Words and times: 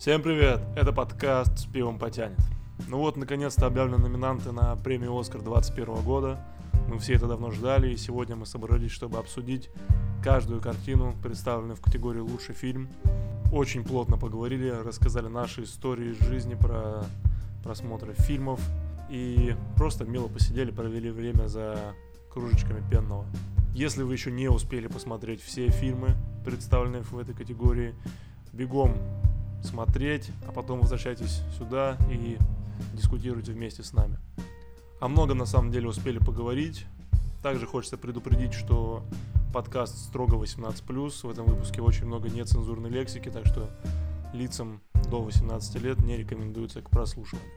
Всем 0.00 0.22
привет! 0.22 0.62
Это 0.76 0.94
подкаст 0.94 1.58
«С 1.58 1.66
пивом 1.66 1.98
потянет». 1.98 2.38
Ну 2.88 3.00
вот, 3.00 3.18
наконец-то 3.18 3.66
объявлены 3.66 3.98
номинанты 3.98 4.50
на 4.50 4.74
премию 4.76 5.14
«Оскар» 5.14 5.42
2021 5.42 6.02
года. 6.02 6.42
Мы 6.88 6.98
все 6.98 7.16
это 7.16 7.26
давно 7.26 7.50
ждали, 7.50 7.92
и 7.92 7.98
сегодня 7.98 8.34
мы 8.34 8.46
собрались, 8.46 8.92
чтобы 8.92 9.18
обсудить 9.18 9.68
каждую 10.24 10.62
картину, 10.62 11.14
представленную 11.22 11.76
в 11.76 11.82
категории 11.82 12.20
«Лучший 12.20 12.54
фильм». 12.54 12.88
Очень 13.52 13.84
плотно 13.84 14.16
поговорили, 14.16 14.70
рассказали 14.70 15.28
наши 15.28 15.64
истории 15.64 16.12
из 16.12 16.26
жизни 16.26 16.54
про 16.54 17.04
просмотры 17.62 18.14
фильмов 18.14 18.58
и 19.10 19.54
просто 19.76 20.06
мило 20.06 20.28
посидели, 20.28 20.70
провели 20.70 21.10
время 21.10 21.46
за 21.46 21.76
кружечками 22.32 22.82
пенного. 22.90 23.26
Если 23.74 24.02
вы 24.02 24.14
еще 24.14 24.30
не 24.30 24.48
успели 24.48 24.86
посмотреть 24.86 25.42
все 25.42 25.68
фильмы, 25.68 26.16
представленные 26.42 27.02
в 27.02 27.18
этой 27.18 27.34
категории, 27.34 27.94
бегом 28.54 28.96
смотреть, 29.62 30.30
а 30.46 30.52
потом 30.52 30.80
возвращайтесь 30.80 31.42
сюда 31.58 31.96
и 32.10 32.38
дискутируйте 32.94 33.52
вместе 33.52 33.82
с 33.82 33.92
нами. 33.92 34.18
О 35.00 35.08
многом 35.08 35.38
на 35.38 35.46
самом 35.46 35.70
деле 35.70 35.88
успели 35.88 36.18
поговорить. 36.18 36.86
Также 37.42 37.66
хочется 37.66 37.96
предупредить, 37.96 38.52
что 38.52 39.02
подкаст 39.52 39.96
строго 39.96 40.36
18+, 40.36 41.26
в 41.26 41.30
этом 41.30 41.46
выпуске 41.46 41.80
очень 41.80 42.06
много 42.06 42.28
нецензурной 42.28 42.90
лексики, 42.90 43.30
так 43.30 43.46
что 43.46 43.70
лицам 44.34 44.80
до 45.08 45.22
18 45.22 45.82
лет 45.82 45.98
не 46.00 46.16
рекомендуется 46.16 46.82
к 46.82 46.90
прослушиванию. 46.90 47.50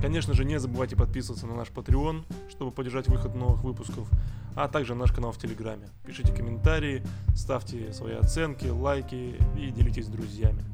Конечно 0.00 0.34
же, 0.34 0.44
не 0.44 0.58
забывайте 0.58 0.96
подписываться 0.96 1.46
на 1.46 1.54
наш 1.54 1.68
Patreon, 1.68 2.24
чтобы 2.50 2.72
поддержать 2.72 3.08
выход 3.08 3.34
новых 3.34 3.62
выпусков, 3.62 4.08
а 4.54 4.68
также 4.68 4.94
наш 4.94 5.12
канал 5.12 5.32
в 5.32 5.38
Телеграме. 5.38 5.88
Пишите 6.04 6.32
комментарии, 6.32 7.02
ставьте 7.34 7.92
свои 7.92 8.14
оценки, 8.14 8.66
лайки 8.66 9.36
и 9.56 9.70
делитесь 9.70 10.06
с 10.06 10.08
друзьями. 10.08 10.64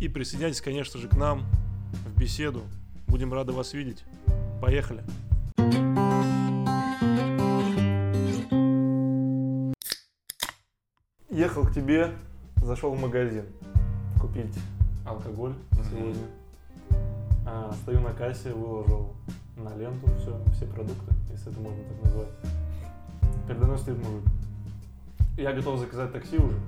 И 0.00 0.08
присоединяйтесь, 0.08 0.60
конечно 0.60 1.00
же, 1.00 1.08
к 1.08 1.16
нам 1.16 1.44
в 2.06 2.20
беседу. 2.20 2.62
Будем 3.08 3.32
рады 3.34 3.52
вас 3.52 3.72
видеть. 3.72 4.04
Поехали! 4.60 5.02
Ехал 11.30 11.64
к 11.64 11.74
тебе, 11.74 12.12
зашел 12.62 12.94
в 12.94 13.00
магазин 13.00 13.44
купить 14.20 14.54
алкоголь 15.04 15.54
сегодня. 15.90 16.26
А, 17.44 17.72
стою 17.82 18.00
на 18.00 18.12
кассе, 18.12 18.52
выложил 18.52 19.16
на 19.56 19.74
ленту 19.76 20.06
все, 20.20 20.40
все 20.54 20.66
продукты, 20.66 21.12
если 21.30 21.50
это 21.50 21.60
можно 21.60 21.82
так 21.82 22.04
назвать. 22.04 22.28
Передо 23.48 23.66
мной 23.66 23.78
стоит 23.78 23.98
мужик. 23.98 24.24
Я 25.36 25.52
готов 25.52 25.80
заказать 25.80 26.12
такси 26.12 26.36
уже, 26.36 26.58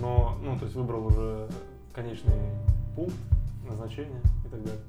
но, 0.00 0.38
ну, 0.42 0.58
то 0.58 0.64
есть 0.64 0.76
выбрал 0.76 1.06
уже 1.06 1.48
конечный 1.94 2.34
пункт 2.94 3.14
назначения 3.68 4.20
и 4.44 4.48
так 4.48 4.62
далее. 4.62 4.80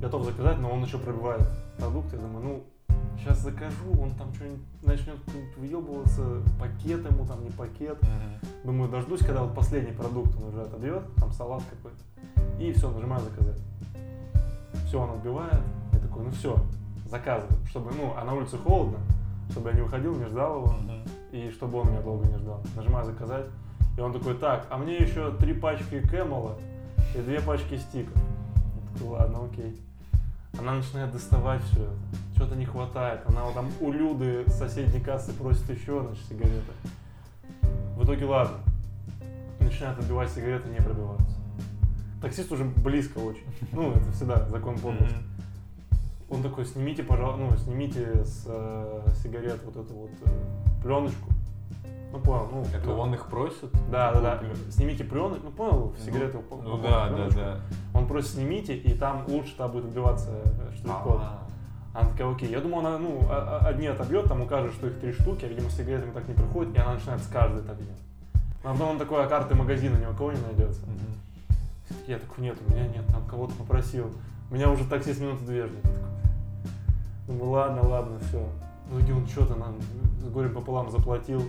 Готов 0.00 0.24
заказать, 0.24 0.58
но 0.58 0.70
он 0.70 0.82
еще 0.82 0.98
пробивает 0.98 1.42
продукты. 1.78 2.16
Я 2.16 2.22
думаю, 2.22 2.44
ну, 2.44 2.96
сейчас 3.18 3.40
закажу, 3.40 4.00
он 4.00 4.10
там 4.12 4.32
что-нибудь 4.34 4.60
начнет 4.82 5.18
выебываться, 5.56 6.42
пакет 6.58 7.04
ему 7.10 7.26
там, 7.26 7.44
не 7.44 7.50
пакет. 7.50 7.98
Думаю, 8.64 8.90
дождусь, 8.90 9.20
когда 9.20 9.42
вот 9.42 9.54
последний 9.54 9.92
продукт 9.92 10.34
он 10.36 10.48
уже 10.48 10.62
отобьет, 10.62 11.02
там 11.16 11.32
салат 11.32 11.62
какой-то. 11.70 12.62
И 12.62 12.72
все, 12.72 12.90
нажимаю 12.90 13.22
заказать. 13.22 13.60
Все, 14.86 15.00
он 15.00 15.10
отбивает. 15.10 15.62
Я 15.92 15.98
такой, 15.98 16.24
ну 16.24 16.30
все, 16.30 16.56
заказываю. 17.06 17.58
Чтобы, 17.66 17.90
ну, 17.92 18.14
а 18.16 18.24
на 18.24 18.34
улице 18.34 18.56
холодно, 18.58 18.98
чтобы 19.50 19.70
я 19.70 19.76
не 19.76 19.82
выходил, 19.82 20.14
не 20.14 20.26
ждал 20.26 20.56
его. 20.56 20.72
Мгм. 20.72 21.02
И 21.32 21.50
чтобы 21.50 21.78
он 21.78 21.90
меня 21.90 22.00
долго 22.00 22.26
не 22.26 22.38
ждал. 22.38 22.62
Нажимаю 22.74 23.06
заказать. 23.06 23.46
И 24.00 24.02
он 24.02 24.14
такой, 24.14 24.32
так, 24.34 24.66
а 24.70 24.78
мне 24.78 24.96
еще 24.96 25.30
три 25.32 25.52
пачки 25.52 26.00
Кэмела 26.00 26.56
и 27.14 27.18
две 27.18 27.38
пачки 27.38 27.76
стиков. 27.76 28.16
Я 28.16 28.94
такой, 28.94 29.08
ладно, 29.10 29.44
окей. 29.44 29.78
Она 30.58 30.76
начинает 30.76 31.12
доставать 31.12 31.62
все 31.64 31.82
это. 31.82 31.92
Что-то 32.34 32.56
не 32.56 32.64
хватает. 32.64 33.20
Она 33.26 33.44
вот 33.44 33.52
там 33.52 33.70
у 33.78 33.92
Люды 33.92 34.48
соседней 34.48 35.00
кассы 35.00 35.34
просит 35.34 35.68
еще, 35.68 36.00
значит, 36.00 36.24
сигареты. 36.30 36.72
В 37.94 38.02
итоге, 38.02 38.24
ладно. 38.24 38.56
Начинает 39.60 39.98
отбивать 39.98 40.30
сигареты, 40.30 40.70
не 40.70 40.78
пробиваются. 40.78 41.36
Таксист 42.22 42.50
уже 42.52 42.64
близко 42.64 43.18
очень. 43.18 43.44
Ну, 43.70 43.90
это 43.90 44.10
всегда 44.12 44.48
закон 44.48 44.78
подлости. 44.78 45.14
Он 46.30 46.42
такой, 46.42 46.64
снимите, 46.64 47.02
пожалуйста, 47.02 47.42
ну, 47.42 47.54
снимите 47.58 48.24
с 48.24 48.44
э, 48.46 49.08
сигарет 49.22 49.62
вот 49.62 49.76
эту 49.76 49.92
вот 49.92 50.10
пленочку. 50.82 51.28
Ну, 52.12 52.18
понял, 52.18 52.48
ну. 52.52 52.62
Это 52.62 52.86
ну, 52.86 52.98
он 52.98 53.14
их 53.14 53.26
просит? 53.26 53.70
Да, 53.90 54.12
да, 54.12 54.20
да. 54.20 54.30
Такую 54.36 54.52
плё- 54.52 54.70
Снимите 54.70 55.04
пленочку. 55.04 55.44
Ну, 55.44 55.50
понял, 55.52 55.94
в 55.96 56.00
сигареты 56.04 56.38
Ну, 56.50 56.56
Ну 56.62 56.78
да, 56.78 57.08
да, 57.08 57.14
пленочку. 57.14 57.40
да. 57.40 57.60
Он 57.94 58.06
просит, 58.06 58.30
снимите, 58.30 58.74
и 58.76 58.94
там 58.94 59.24
лучше 59.28 59.54
там 59.56 59.70
будет 59.70 59.84
отбиваться 59.86 60.30
э, 60.44 60.74
штрих-код. 60.76 61.20
А, 61.20 61.46
Она 61.94 62.08
такая, 62.10 62.32
окей. 62.32 62.48
Я 62.50 62.60
думал, 62.60 62.80
она, 62.80 62.98
ну, 62.98 63.20
а- 63.28 63.60
а- 63.62 63.66
одни 63.68 63.86
отобьет, 63.86 64.26
там 64.26 64.42
укажет, 64.42 64.72
что 64.74 64.86
их 64.88 65.00
три 65.00 65.12
штуки, 65.12 65.44
а, 65.44 65.48
видимо, 65.48 65.70
с 65.70 65.76
сигаретами 65.76 66.12
так 66.12 66.26
не 66.28 66.34
приходит, 66.34 66.74
и 66.76 66.80
она 66.80 66.94
начинает 66.94 67.22
с 67.22 67.26
каждой 67.26 67.62
так 67.62 67.76
делать. 67.78 68.00
А 68.62 68.72
потом 68.72 68.90
он 68.90 68.98
такой, 68.98 69.24
а 69.24 69.28
карты 69.28 69.54
магазина 69.54 69.96
ни 69.96 70.06
у 70.06 70.14
кого 70.14 70.32
не 70.32 70.40
найдется. 70.40 70.82
мгм. 70.86 71.96
Я 72.06 72.18
такой, 72.18 72.44
нет, 72.44 72.56
у 72.66 72.72
меня 72.72 72.86
нет, 72.88 73.06
там 73.08 73.24
кого-то 73.26 73.54
попросил. 73.54 74.12
Меня 74.50 74.68
уже 74.70 74.84
таксист 74.84 75.20
минуты 75.20 75.44
две 75.44 75.66
ждет. 75.66 75.84
Думаю, 77.26 77.50
ладно, 77.50 77.88
ладно, 77.88 78.18
все. 78.28 78.44
Итоге 78.90 79.12
он 79.14 79.26
что-то 79.26 79.54
нам 79.54 79.76
с 80.20 80.28
горем 80.30 80.52
пополам 80.54 80.90
заплатил. 80.90 81.42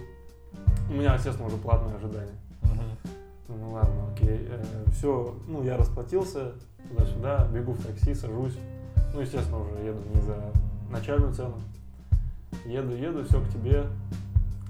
У 0.91 0.93
меня, 0.93 1.13
естественно, 1.13 1.47
уже 1.47 1.55
платное 1.55 1.95
ожидание. 1.95 2.35
Мгм. 2.63 3.57
Ну 3.61 3.71
ладно, 3.71 4.11
окей. 4.11 4.49
все, 4.91 5.33
ну 5.47 5.63
я 5.63 5.77
расплатился 5.77 6.51
туда-сюда, 6.89 7.47
бегу 7.47 7.71
в 7.71 7.81
такси, 7.81 8.13
сажусь. 8.13 8.57
Ну, 9.13 9.21
естественно, 9.21 9.61
уже 9.61 9.71
еду 9.85 10.01
не 10.13 10.21
за 10.21 10.37
начальную 10.89 11.33
цену. 11.33 11.55
Еду, 12.65 12.93
еду, 12.93 13.23
все 13.23 13.41
к 13.41 13.47
тебе. 13.47 13.85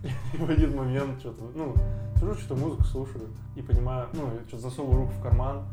И 0.33 0.37
в 0.37 0.47
один 0.47 0.77
момент 0.77 1.19
что-то, 1.19 1.43
ну, 1.55 1.73
сижу, 2.19 2.35
что-то 2.35 2.55
музыку 2.55 2.83
слушаю 2.83 3.29
и 3.55 3.63
понимаю, 3.63 4.07
ну, 4.13 4.29
что-то 4.47 4.69
засовываю 4.69 5.01
руку 5.01 5.13
в 5.13 5.23
карман, 5.23 5.63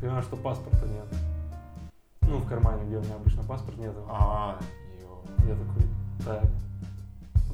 понимаю, 0.00 0.22
что 0.22 0.36
паспорта 0.36 0.86
нет. 0.86 1.06
Ну, 2.28 2.38
в 2.38 2.46
кармане, 2.46 2.84
где 2.84 2.98
у 2.98 3.00
меня 3.00 3.14
обычно 3.14 3.42
паспорт 3.42 3.78
нет. 3.78 3.94
А. 4.06 4.58
Я 5.48 5.54
такой, 5.54 5.88
так. 6.26 6.44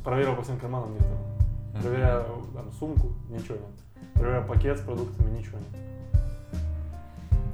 Проверил 0.02 0.34
по 0.34 0.42
всем 0.42 0.58
карманам, 0.58 0.94
нету. 0.94 1.39
Проверяю 1.81 2.25
там, 2.54 2.70
сумку, 2.72 3.12
ничего 3.28 3.54
нет. 3.56 4.12
Проверяю 4.14 4.47
пакет 4.47 4.78
с 4.78 4.82
продуктами, 4.82 5.38
ничего 5.38 5.58
нет. 5.58 5.82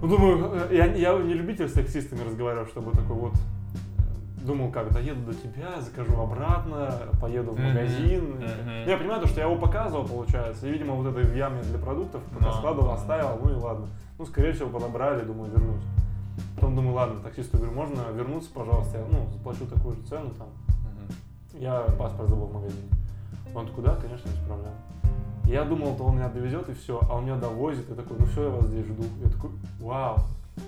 Ну, 0.03 0.09
думаю, 0.09 0.69
э, 0.71 0.77
я, 0.77 0.87
я 0.94 1.19
не 1.19 1.34
любитель 1.34 1.69
с 1.69 1.72
таксистами 1.72 2.21
разговаривать, 2.22 2.69
чтобы 2.69 2.93
такой 2.93 3.16
вот 3.16 3.34
э, 3.34 4.44
думал, 4.47 4.71
как 4.71 4.93
доеду 4.93 5.21
до 5.22 5.34
тебя, 5.34 5.81
закажу 5.81 6.21
обратно, 6.21 6.93
поеду 7.21 7.53
в 7.53 7.59
магазин. 7.59 8.37
мгм. 8.37 8.87
Я 8.87 8.97
понимаю, 8.99 9.22
то, 9.22 9.28
что 9.28 9.41
я 9.41 9.47
его 9.47 9.56
показывал, 9.56 10.06
получается, 10.06 10.66
и, 10.66 10.71
видимо, 10.72 10.94
вот 10.94 11.06
это 11.06 11.26
в 11.26 11.34
яме 11.37 11.62
для 11.62 11.78
продуктов 11.78 12.22
пока 12.34 12.47
Да, 12.47 12.53
складывал, 12.53 12.91
оставил, 12.91 13.41
ну 13.43 13.50
и 13.50 13.55
ладно. 13.55 13.87
Ну, 14.19 14.26
скорее 14.26 14.53
всего, 14.53 14.69
подобрали, 14.69 15.25
думаю, 15.25 15.50
вернусь. 15.50 15.82
Потом 16.56 16.76
думаю, 16.76 16.94
ладно, 16.94 17.21
таксисту 17.22 17.56
говорю, 17.56 17.72
можно 17.72 18.03
вернуться, 18.12 18.50
пожалуйста, 18.53 18.99
я, 18.99 19.05
ну, 19.10 19.26
заплачу 19.32 19.66
такую 19.66 19.97
же 19.97 20.03
цену 20.03 20.31
там. 20.31 20.49
Мгм. 20.69 21.60
Я 21.62 21.81
паспорт 21.99 22.28
забыл 22.28 22.47
в 22.47 22.55
магазине. 22.55 22.88
Он 23.54 23.66
такой, 23.66 23.84
да, 23.84 23.96
конечно, 23.96 24.30
проблем. 24.46 24.72
Я 25.44 25.64
думал, 25.64 25.96
то 25.96 26.04
он 26.04 26.16
меня 26.16 26.28
довезет 26.28 26.68
и 26.68 26.74
все, 26.74 27.00
а 27.08 27.16
он 27.16 27.24
меня 27.24 27.36
довозит, 27.36 27.88
и 27.88 27.94
такой, 27.94 28.16
ну 28.18 28.26
все, 28.26 28.44
я 28.44 28.50
вас 28.50 28.64
здесь 28.66 28.84
жду. 28.84 29.04
Я 29.22 29.30
такой, 29.30 29.50
вау, 29.78 30.18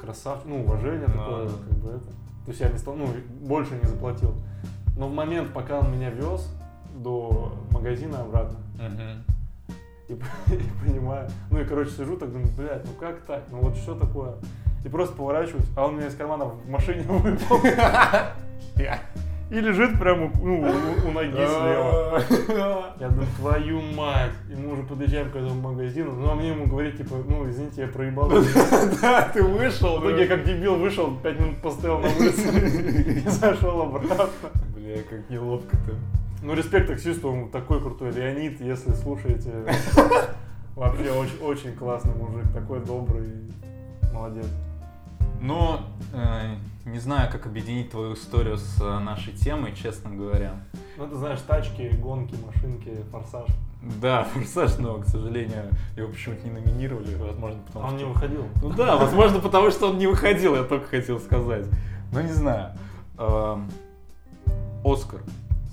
красавчик, 0.00 0.46
ну, 0.46 0.62
уважение 0.62 1.06
Да, 1.08 1.12
такое, 1.14 1.48
как 1.48 1.78
бы 1.78 1.90
это. 1.90 2.06
То 2.06 2.48
есть 2.52 2.60
я 2.60 2.68
не 2.70 2.78
стал, 2.78 2.94
ну, 2.94 3.06
больше 3.40 3.74
не 3.74 3.88
заплатил. 3.88 4.34
Но 4.96 5.08
в 5.08 5.12
момент, 5.12 5.52
пока 5.52 5.80
он 5.80 5.92
меня 5.92 6.10
вез 6.10 6.48
до 6.94 7.52
магазина 7.72 8.20
обратно, 8.20 8.58
Мгм. 8.74 9.24
и, 10.08 10.12
и 10.54 10.62
понимаю, 10.86 11.28
ну 11.50 11.60
и, 11.60 11.64
короче, 11.64 11.90
сижу 11.90 12.16
так, 12.16 12.30
думаю, 12.32 12.48
блядь, 12.56 12.84
ну 12.84 12.92
как 12.98 13.20
так, 13.22 13.44
ну 13.50 13.58
вот 13.60 13.76
что 13.76 13.94
такое? 13.96 14.34
И 14.84 14.88
просто 14.88 15.14
поворачиваюсь, 15.16 15.66
а 15.76 15.86
он 15.86 15.96
меня 15.96 16.06
из 16.06 16.14
кармана 16.14 16.44
в 16.46 16.68
машине 16.68 17.02
выпал. 17.08 17.58
И 19.50 19.60
лежит 19.60 19.98
прямо 19.98 20.30
ну, 20.42 20.60
у, 20.60 21.08
у 21.08 21.10
ноги 21.10 21.32
слева. 21.32 22.22
Я 23.00 23.08
думаю, 23.08 23.26
твою 23.38 23.80
мать. 23.80 24.32
И 24.50 24.54
мы 24.54 24.74
уже 24.74 24.82
подъезжаем 24.82 25.30
к 25.30 25.36
этому 25.36 25.54
магазину. 25.54 26.12
Ну, 26.12 26.30
а 26.30 26.34
мне 26.34 26.48
ему 26.48 26.66
говорить, 26.66 26.98
типа, 26.98 27.16
ну, 27.26 27.48
извините, 27.48 27.82
я 27.82 27.88
проебал. 27.88 28.30
Да, 29.00 29.30
ты 29.32 29.42
вышел. 29.42 30.00
В 30.00 30.06
итоге 30.06 30.26
как 30.26 30.44
дебил 30.44 30.76
вышел, 30.76 31.16
пять 31.22 31.40
минут 31.40 31.56
постоял 31.62 31.98
на 31.98 32.08
улице 32.08 33.22
и 33.24 33.28
зашел 33.28 33.80
обратно. 33.80 34.26
Бля, 34.76 35.02
как 35.08 35.30
неловко-то. 35.30 35.94
Ну, 36.42 36.54
респект 36.54 36.88
таксисту, 36.88 37.30
он 37.30 37.48
такой 37.48 37.80
крутой. 37.80 38.12
Леонид, 38.12 38.60
если 38.60 38.92
слушаете, 38.92 39.64
вообще 40.76 41.10
очень, 41.10 41.38
очень 41.42 41.72
классный 41.74 42.14
мужик, 42.14 42.44
такой 42.52 42.80
добрый, 42.80 43.28
молодец. 44.12 44.46
Но 45.40 45.80
э, 46.12 46.56
не 46.90 46.98
знаю, 46.98 47.30
как 47.30 47.46
объединить 47.46 47.90
твою 47.90 48.14
историю 48.14 48.56
с 48.56 48.80
э, 48.80 48.98
нашей 48.98 49.32
темой, 49.32 49.74
честно 49.74 50.10
говоря. 50.10 50.54
Ну, 50.96 51.06
ты 51.06 51.16
знаешь, 51.16 51.40
тачки, 51.40 51.88
гонки, 51.96 52.34
машинки, 52.44 53.04
форсаж. 53.10 53.48
Да, 54.00 54.24
форсаж, 54.34 54.78
но, 54.78 54.98
к 54.98 55.06
сожалению, 55.06 55.70
его 55.96 56.08
почему-то 56.08 56.46
не 56.46 56.52
номинировали, 56.52 57.14
возможно, 57.14 57.60
потому 57.66 57.86
Он 57.86 57.90
что... 57.90 57.98
не 57.98 58.12
выходил. 58.12 58.46
Ну 58.62 58.70
да, 58.70 58.96
возможно, 58.96 59.40
потому 59.40 59.70
что 59.70 59.90
он 59.90 59.98
не 59.98 60.06
выходил, 60.06 60.54
я 60.56 60.64
только 60.64 60.86
хотел 60.86 61.20
сказать. 61.20 61.66
Ну, 62.12 62.20
не 62.22 62.32
знаю. 62.32 62.72
Эм, 63.18 63.70
Оскар 64.84 65.20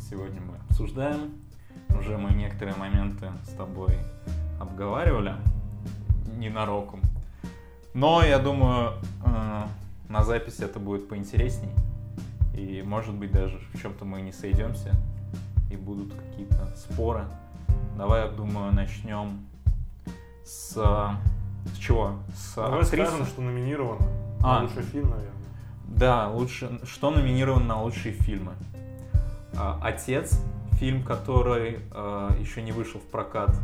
сегодня 0.09 0.41
мы 0.41 0.55
обсуждаем. 0.69 1.31
Уже 1.97 2.17
мы 2.17 2.31
некоторые 2.31 2.75
моменты 2.75 3.31
с 3.45 3.53
тобой 3.55 3.97
обговаривали 4.59 5.35
ненароком. 6.37 7.01
Но 7.93 8.21
я 8.23 8.39
думаю, 8.39 8.93
э, 9.25 9.63
на 10.09 10.23
записи 10.23 10.61
это 10.61 10.79
будет 10.79 11.07
поинтересней. 11.07 11.71
И 12.55 12.81
может 12.83 13.13
быть 13.13 13.31
даже 13.31 13.59
в 13.73 13.81
чем-то 13.81 14.05
мы 14.05 14.21
не 14.21 14.31
сойдемся. 14.31 14.91
И 15.69 15.75
будут 15.75 16.13
какие-то 16.13 16.73
споры. 16.75 17.25
Давай, 17.97 18.25
я 18.25 18.31
думаю, 18.31 18.73
начнем 18.73 19.45
с... 20.43 20.73
С 21.73 21.77
чего? 21.79 22.19
С 22.35 22.55
Давай 22.55 22.81
актрисы? 22.81 23.07
скажем, 23.07 23.25
что 23.25 23.41
номинировано. 23.41 24.07
А. 24.43 24.61
Лучший 24.61 24.83
фильм, 24.83 25.09
наверное. 25.09 25.31
Да, 25.87 26.29
лучше. 26.29 26.79
Что 26.83 27.09
номинировано 27.09 27.65
на 27.65 27.81
лучшие 27.81 28.13
фильмы? 28.13 28.53
А, 29.57 29.79
Отец, 29.81 30.39
фильм, 30.73 31.03
который 31.03 31.79
а, 31.91 32.35
еще 32.39 32.61
не 32.61 32.71
вышел 32.71 32.99
в 32.99 33.05
прокат 33.05 33.55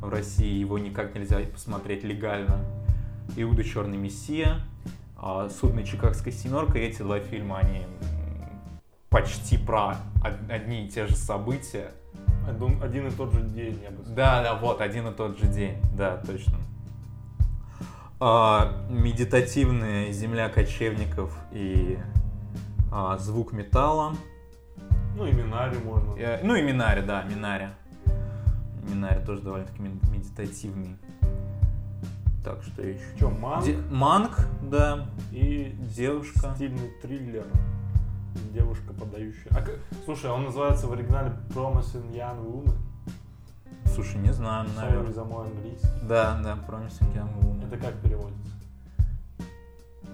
в 0.00 0.08
России, 0.08 0.58
его 0.58 0.78
никак 0.78 1.14
нельзя 1.14 1.40
посмотреть 1.52 2.04
легально. 2.04 2.64
Иуда 3.36 3.64
Черный 3.64 3.98
Мессия, 3.98 4.60
а, 5.20 5.48
Судный 5.50 5.84
Чикагская 5.84 6.32
семерка. 6.32 6.78
Эти 6.78 7.02
два 7.02 7.20
фильма, 7.20 7.58
они 7.58 7.86
почти 9.08 9.58
про 9.58 9.96
од- 10.24 10.50
одни 10.50 10.86
и 10.86 10.88
те 10.88 11.06
же 11.06 11.16
события. 11.16 11.90
Один, 12.48 12.82
один 12.82 13.06
и 13.06 13.10
тот 13.10 13.32
же 13.34 13.42
день, 13.42 13.78
я 13.82 13.90
бы 13.90 13.98
сказал. 14.02 14.14
Да, 14.16 14.42
да, 14.42 14.54
вот, 14.56 14.80
один 14.80 15.06
и 15.08 15.12
тот 15.12 15.38
же 15.38 15.46
день, 15.46 15.76
да, 15.96 16.16
точно. 16.18 16.58
А, 18.18 18.86
медитативная 18.90 20.10
земля 20.12 20.48
кочевников 20.48 21.36
и 21.52 21.98
а, 22.92 23.16
звук 23.18 23.52
металла. 23.52 24.14
Ну, 25.16 25.26
и 25.26 25.32
Минари 25.32 25.76
можно. 25.84 26.14
Э, 26.18 26.40
Ну 26.42 26.54
и 26.54 26.62
Минари, 26.62 27.02
да, 27.02 27.22
Минари. 27.24 27.68
Минари 28.88 29.24
тоже 29.24 29.42
довольно-таки 29.42 29.82
мед- 29.82 30.08
медитативный. 30.10 30.96
Так, 32.44 32.62
что 32.62 32.82
еще? 32.82 33.00
Че, 33.18 33.28
Манк 33.28 33.64
Де- 33.64 33.78
Манк, 33.90 34.46
да, 34.62 35.06
и 35.30 35.74
девушка. 35.94 36.52
стильный 36.54 36.90
триллер. 37.02 37.46
Девушка, 38.54 38.92
подающая. 38.94 39.50
А, 39.50 39.64
слушай, 40.04 40.30
а 40.30 40.34
он 40.34 40.44
называется 40.44 40.86
в 40.86 40.92
оригинале 40.92 41.32
Promising 41.50 42.12
Young 42.12 42.44
Woman. 42.44 42.74
Слушай, 43.94 44.18
не 44.20 44.32
знаю, 44.32 44.68
наверное. 44.76 45.12
за 45.12 45.24
мой 45.24 45.46
английский. 45.48 45.88
Да, 46.02 46.40
да, 46.42 46.56
Promising 46.66 47.12
Young 47.14 47.38
Woman. 47.40 47.66
Это 47.66 47.76
как 47.76 47.94
переводится? 48.00 48.50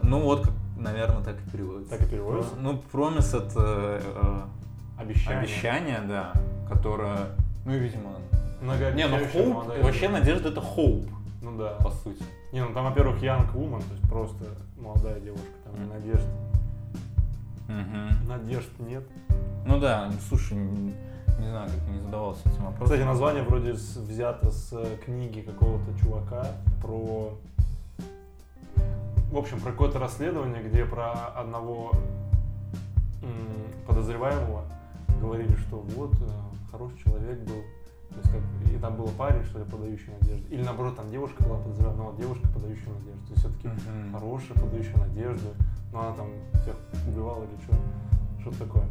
Ну 0.03 0.21
вот, 0.23 0.49
наверное, 0.77 1.23
так 1.23 1.37
и 1.47 1.51
переводится. 1.51 1.97
Так 1.97 2.07
и 2.07 2.11
переводится? 2.11 2.55
Ну, 2.57 2.83
Promise 2.93 3.37
это 3.47 4.01
э, 4.03 4.43
Обещание. 4.99 5.41
Обещание, 5.41 6.01
да, 6.09 6.33
которое, 6.69 7.19
ну, 7.65 7.73
видимо... 7.73 8.13
Не, 8.63 9.07
ну, 9.07 9.17
hope, 9.19 9.83
вообще 9.83 10.09
надежда 10.09 10.49
это 10.49 10.61
hope, 10.61 11.09
Ну 11.47 11.57
да. 11.59 11.77
по 11.83 11.91
сути. 11.91 12.23
Не, 12.53 12.65
ну 12.65 12.75
там, 12.75 12.85
во-первых, 12.87 13.23
Young 13.23 13.53
Woman, 13.55 13.81
то 13.87 13.95
есть 13.95 14.09
просто 14.09 14.45
молодая 14.77 15.21
девушка, 15.21 15.47
там 15.65 15.75
Мгм. 15.75 15.89
надежд. 15.91 16.27
Мгм. 17.69 18.29
Надежд 18.29 18.69
нет. 18.81 19.05
Ну 19.65 19.79
да, 19.79 20.11
слушай, 20.29 20.55
не, 20.57 20.93
не 21.39 21.49
знаю, 21.49 21.69
как 21.71 21.81
я 21.89 21.95
не 21.95 22.01
задавался 22.01 22.49
этим 22.49 22.65
вопросом. 22.65 22.85
Кстати, 22.87 23.03
название 23.03 23.43
вроде 23.45 23.73
взято 23.73 24.51
с 24.51 24.77
книги 25.05 25.41
какого-то 25.41 25.97
чувака 26.01 26.47
про... 26.83 27.39
В 29.31 29.37
общем, 29.39 29.61
про 29.61 29.71
какое-то 29.71 29.99
расследование, 30.01 30.63
где 30.63 30.85
про 30.85 31.13
одного 31.13 31.93
подозреваемого 33.87 34.65
говорили, 35.21 35.55
что 35.57 35.79
вот 35.79 36.13
э, 36.15 36.29
хороший 36.71 36.99
человек 36.99 37.39
был. 37.41 37.63
То 38.17 38.21
есть 38.23 38.31
как, 38.33 38.73
и 38.73 38.79
там 38.79 38.97
было 38.97 39.09
парень, 39.09 39.45
что 39.45 39.59
ли, 39.59 39.65
подающий 39.67 40.13
надежду. 40.21 40.47
Или 40.51 40.63
наоборот, 40.63 40.97
там 40.97 41.11
девушка 41.11 41.43
была 41.43 41.59
подозреваемая, 41.59 41.99
но 41.99 42.11
вот 42.11 42.17
девушка, 42.17 42.49
подающая 42.49 42.89
надежду. 42.93 43.27
То 43.27 43.33
есть 43.33 43.41
все-таки 43.41 43.69
Мгм. 43.69 44.13
хорошая, 44.15 44.59
подающая 44.59 44.97
надежду. 44.97 45.49
Но 45.93 46.01
она 46.01 46.13
там 46.17 46.29
всех 46.63 46.77
убивала 47.07 47.45
или 47.45 47.63
что. 47.63 47.77
Что-то 48.41 48.59
такое. 48.65 48.85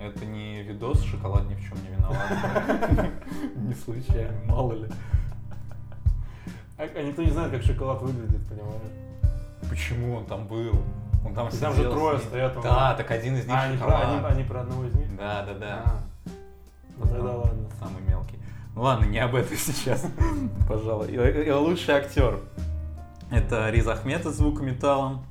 Это 0.00 0.24
не 0.26 0.62
видос 0.62 1.00
«Шоколад 1.02 1.48
ни 1.48 1.54
в 1.54 1.60
чем 1.60 1.76
не 1.82 1.94
виноват». 1.96 2.18
Не 3.56 3.74
случайно, 3.74 4.36
мало 4.46 4.72
ли. 4.72 4.88
А, 6.76 6.82
а 6.82 7.02
никто 7.02 7.22
не 7.22 7.30
знает, 7.30 7.52
как 7.52 7.62
шоколад 7.62 8.02
выглядит, 8.02 8.46
понимаешь? 8.48 8.82
Почему 9.68 10.16
он 10.16 10.26
там 10.26 10.46
был? 10.48 10.72
Он 11.24 11.34
там 11.34 11.48
там 11.50 11.72
же 11.74 11.84
трое 11.88 12.18
стоят, 12.18 12.54
Да, 12.62 12.94
так 12.94 13.10
один 13.12 13.36
из 13.36 13.46
них 13.46 13.54
А, 13.56 13.62
они 13.62 13.76
про, 13.76 13.86
шоколад. 13.86 14.04
они, 14.08 14.34
они 14.40 14.44
про 14.44 14.60
одного 14.62 14.84
из 14.86 14.94
них? 14.94 15.16
Да, 15.16 15.44
да, 15.46 15.54
да. 15.54 15.82
А, 15.86 16.00
ну 16.98 17.06
тогда 17.06 17.36
ладно. 17.36 17.68
Самый 17.78 18.02
мелкий. 18.08 18.38
Ну 18.74 18.82
ладно, 18.82 19.04
не 19.06 19.18
об 19.18 19.34
этом 19.34 19.56
сейчас, 19.56 20.04
пожалуй. 20.68 21.08
И, 21.08 21.14
и 21.14 21.50
лучший 21.50 21.94
актер. 21.94 22.40
Это 23.30 23.70
Риз 23.70 23.86
Ахмед 23.86 24.26
из 24.26 24.34
«Звука 24.34 24.62
металла», 24.62 25.22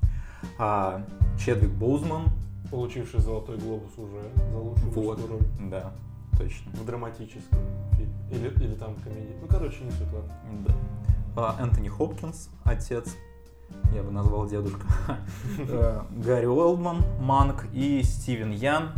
а, 0.58 1.04
Чедвик 1.38 1.69
Боузман, 1.69 2.30
Получивший 2.72 3.19
золотой 3.19 3.58
глобус 3.58 3.92
уже 3.98 4.22
за 4.50 4.58
лучшую 4.58 4.92
вот, 4.92 5.30
роль. 5.30 5.42
да, 5.69 5.92
точно. 6.38 6.72
В 6.72 6.86
драматическом 6.86 7.60
фильме. 7.92 8.14
Или, 8.31 8.48
или 8.64 8.74
там 8.75 8.96
комедии. 8.96 9.36
Ну, 9.42 9.48
короче, 9.48 9.84
не 9.84 9.92
суть, 9.92 10.12
ладно. 10.14 10.34
Да. 10.66 10.74
А, 11.36 11.62
Энтони 11.62 11.90
Хопкинс, 11.90 12.50
отец, 12.64 13.18
я 13.94 14.04
бы 14.04 14.12
назвал 14.12 14.48
дедушка. 14.48 14.88
Э, 15.60 16.02
Гарри 16.12 16.46
Олдман, 16.46 17.04
Манк 17.19 17.66
и 17.74 18.02
Стивен 18.04 18.52
Ян 18.52 18.94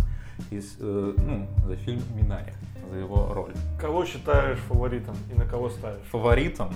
из, 0.51 0.77
э, 0.79 1.13
ну, 1.17 1.47
за 1.65 1.75
фильм 1.75 2.01
«Минари», 2.15 2.53
за 2.91 2.97
его 2.97 3.33
роль. 3.33 3.53
Кого 3.79 4.05
считаешь 4.05 4.59
фаворитом 4.59 5.15
и 5.31 5.37
на 5.37 5.45
кого 5.45 5.69
ставишь? 5.69 6.05
Фаворитом? 6.11 6.73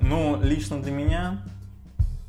Ну, 0.00 0.38
лично 0.42 0.80
для 0.82 0.92
меня 0.92 1.42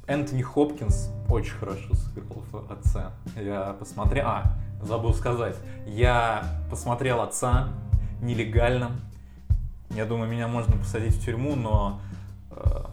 Энтони 0.08 0.42
Хопкинс 0.42 1.12
очень 1.30 1.54
хорошо 1.54 1.94
сыграл 1.94 2.44
в 2.52 2.72
отца. 2.72 3.12
Я 3.36 3.76
посмотрел... 3.78 4.26
А, 4.28 4.58
забыл 4.82 5.14
сказать. 5.14 5.56
Я 5.86 6.46
посмотрел 6.70 7.22
отца 7.22 7.70
нелегально. 8.22 8.92
Я 9.92 10.06
думаю, 10.06 10.30
меня 10.30 10.48
можно 10.48 10.78
посадить 10.78 11.16
в 11.16 11.26
тюрьму, 11.26 11.56
но 11.56 12.00
э, 12.52 12.84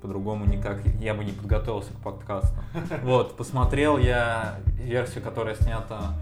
по-другому 0.00 0.44
никак 0.46 0.84
я 1.00 1.14
бы 1.14 1.24
не 1.24 1.32
подготовился 1.32 1.92
к 1.92 1.96
подкасту. 1.96 2.56
Вот, 3.02 3.36
посмотрел 3.36 3.98
я 3.98 4.58
версию, 4.78 5.22
которая 5.22 5.54
снята 5.56 6.14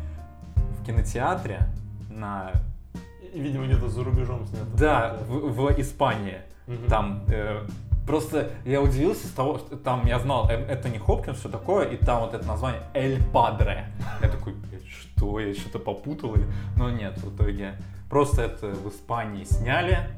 кинотеатре 0.89 1.69
на... 2.09 2.51
И, 3.35 3.41
видимо, 3.41 3.67
где-то 3.67 3.89
за 3.89 4.03
рубежом 4.03 4.47
снято. 4.47 4.67
Да, 4.77 5.19
в, 5.29 5.51
в 5.51 5.81
Испании. 5.81 6.39
Мгм. 6.67 6.87
Там 6.87 7.25
э, 7.29 7.67
просто 8.07 8.51
я 8.65 8.81
удивился 8.81 9.27
с 9.27 9.31
того, 9.31 9.59
что 9.59 9.77
там 9.77 10.07
я 10.07 10.19
знал, 10.19 10.49
э, 10.49 10.55
это 10.55 10.89
не 10.89 10.99
Хопкинс, 10.99 11.39
все 11.39 11.51
такое, 11.51 11.89
и 11.89 11.97
там 11.97 12.23
вот 12.23 12.33
это 12.33 12.47
название 12.47 12.83
Эль 12.95 13.23
Падре. 13.33 13.93
Я 14.23 14.31
такой, 14.31 14.55
«Блядь, 14.55 14.87
что, 14.87 15.39
я 15.41 15.55
что-то 15.55 15.79
попутал? 15.79 16.35
или-» 16.35 16.47
Но 16.77 16.91
нет, 16.91 17.19
в 17.19 17.37
итоге 17.37 17.75
просто 18.09 18.43
это 18.43 18.69
в 18.69 18.89
Испании 18.89 19.45
сняли, 19.45 20.09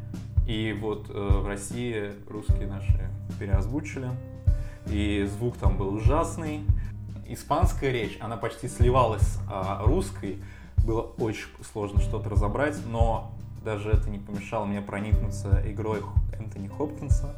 и 0.46 0.72
вот 0.80 1.10
э, 1.10 1.12
в 1.12 1.46
России 1.48 2.12
русские 2.28 2.68
наши 2.68 3.10
переозвучили, 3.40 4.08
и 4.86 5.28
звук 5.36 5.56
там 5.56 5.76
был 5.76 5.94
ужасный. 5.94 6.60
Испанская 7.26 7.90
речь, 7.92 8.18
она 8.20 8.36
почти 8.36 8.68
сливалась 8.68 9.22
с 9.22 9.38
а, 9.48 9.82
русской, 9.84 10.38
было 10.84 11.02
очень 11.18 11.48
сложно 11.72 12.00
что-то 12.00 12.30
разобрать, 12.30 12.76
но 12.86 13.32
даже 13.64 13.90
это 13.90 14.08
не 14.08 14.18
помешало 14.18 14.64
мне 14.64 14.80
проникнуться 14.80 15.62
игрой 15.64 16.02
Энтони 16.38 16.68
Хопкинса. 16.68 17.34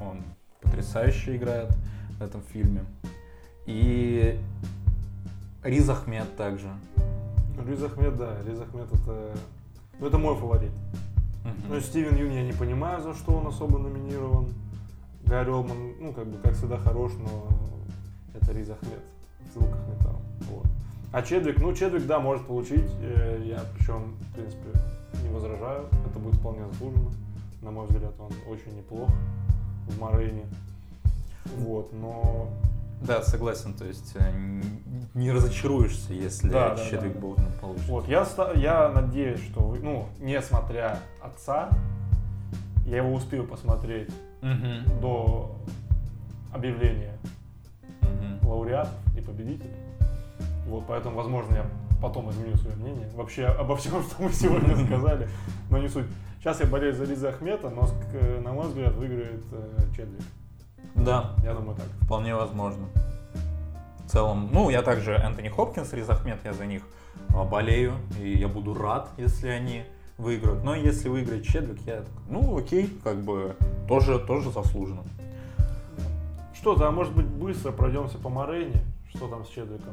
Он 0.00 0.22
потрясающе 0.62 1.36
играет 1.36 1.70
в 2.18 2.22
этом 2.22 2.42
фильме. 2.42 2.84
И 3.66 4.40
Риз 5.64 5.88
Ахмед 5.88 6.36
также. 6.36 6.68
Риз 7.66 7.82
Ахмед, 7.82 8.16
да. 8.16 8.36
Риз 8.46 8.60
Ахмед 8.60 8.86
это... 8.92 9.36
Ну, 9.98 10.06
это 10.06 10.18
мой 10.18 10.36
фаворит. 10.36 10.72
Мгм. 11.44 11.54
Ну, 11.68 11.80
Стивен 11.80 12.16
Юн 12.16 12.30
я 12.30 12.44
не 12.44 12.52
понимаю, 12.52 13.02
за 13.02 13.14
что 13.14 13.32
он 13.32 13.46
особо 13.46 13.78
номинирован. 13.78 14.48
Гарри 15.24 15.50
Олман, 15.50 15.94
ну, 15.98 16.12
как 16.12 16.26
бы, 16.26 16.38
как 16.38 16.54
всегда, 16.54 16.76
хорош, 16.76 17.12
но 17.18 17.48
это 18.34 18.52
Риз 18.52 18.70
Ахмед 18.70 19.02
в 19.40 19.52
звуках 19.54 19.80
металла. 19.88 20.20
Вот. 20.50 20.66
А 21.12 21.22
Чедвик, 21.22 21.58
ну, 21.60 21.72
Чедвик, 21.74 22.06
да, 22.06 22.18
может 22.20 22.46
получить. 22.46 22.90
Э, 23.00 23.40
Я, 23.44 23.60
причем, 23.76 24.16
в 24.30 24.34
принципе, 24.34 24.68
не 25.22 25.28
возражаю. 25.30 25.86
Это 26.08 26.18
будет 26.18 26.34
вполне 26.34 26.66
заслуженно. 26.66 27.10
На 27.62 27.70
мой 27.70 27.86
взгляд, 27.86 28.12
он 28.18 28.30
очень 28.48 28.76
неплох 28.76 29.10
в 29.88 29.98
Морейне. 29.98 30.44
Вот, 31.58 31.92
но 31.92 32.48
Да, 33.00 33.22
согласен, 33.22 33.72
то 33.74 33.84
есть 33.84 34.14
э, 34.16 34.32
не 35.14 35.30
разочаруешься, 35.30 36.12
если 36.12 36.48
Да, 36.48 36.74
да, 36.74 36.84
Чедвик 36.84 37.14
да. 37.14 37.20
Боузман 37.20 37.52
получится. 37.60 37.90
Вот, 37.90 38.08
я, 38.08 38.26
я 38.56 38.88
надеюсь, 38.90 39.40
что, 39.40 39.60
вы, 39.60 39.78
ну, 39.78 40.06
несмотря 40.20 40.98
отца, 41.22 41.70
я 42.84 42.98
его 42.98 43.12
успею 43.14 43.46
посмотреть 43.46 44.10
Мгм, 44.42 45.00
до 45.00 45.56
объявления 46.52 47.16
мгм. 48.02 48.46
лауреатов 48.48 48.94
и 49.16 49.20
победителей. 49.20 49.72
Вот, 50.66 50.84
поэтому, 50.86 51.16
возможно, 51.16 51.54
я 51.54 51.66
потом 52.02 52.30
изменю 52.30 52.56
свое 52.56 52.76
мнение. 52.76 53.08
Вообще 53.14 53.46
обо 53.46 53.76
всем, 53.76 54.02
что 54.10 54.22
мы 54.22 54.32
сегодня 54.32 54.76
сказали, 54.86 55.28
но 55.70 55.78
не 55.78 55.88
суть. 55.88 56.06
Сейчас 56.40 56.60
я 56.60 56.66
болею 56.66 56.94
за 56.94 57.04
Риза 57.04 57.30
Ахмета, 57.30 57.70
но, 57.70 57.82
ск- 57.82 58.40
на 58.40 58.52
мой 58.52 58.66
взгляд, 58.68 58.94
выиграет 58.94 59.44
э, 59.52 59.80
Чедвик. 59.96 60.20
Да, 60.94 61.34
Я 61.44 61.54
думаю 61.54 61.76
так. 61.76 61.86
вполне 62.02 62.34
возможно. 62.34 62.86
В 64.04 64.08
целом, 64.08 64.50
ну, 64.52 64.70
я 64.70 64.82
также 64.82 65.12
Энтони 65.12 65.48
Хопкинс, 65.48 65.92
Риз 65.92 66.08
Ахмед, 66.08 66.38
я 66.44 66.52
за 66.52 66.64
них 66.64 66.82
а, 67.34 67.44
болею, 67.44 67.94
и 68.20 68.38
я 68.38 68.46
буду 68.48 68.72
рад, 68.72 69.08
если 69.16 69.48
они 69.48 69.82
выиграют. 70.16 70.62
Но 70.64 70.74
если 70.74 71.08
выиграет 71.08 71.44
Чедвик, 71.44 71.80
я 71.86 72.04
ну, 72.28 72.56
окей, 72.56 72.88
как 73.02 73.16
бы 73.22 73.56
тоже, 73.88 74.18
тоже 74.20 74.50
заслуженно. 74.52 75.02
Что-то, 76.54 76.88
а 76.88 76.90
может 76.90 77.12
быть, 77.14 77.26
быстро 77.26 77.72
пройдемся 77.72 78.18
по 78.18 78.28
Морене, 78.28 78.82
что 79.12 79.28
там 79.28 79.44
с 79.44 79.48
Чедвиком. 79.48 79.92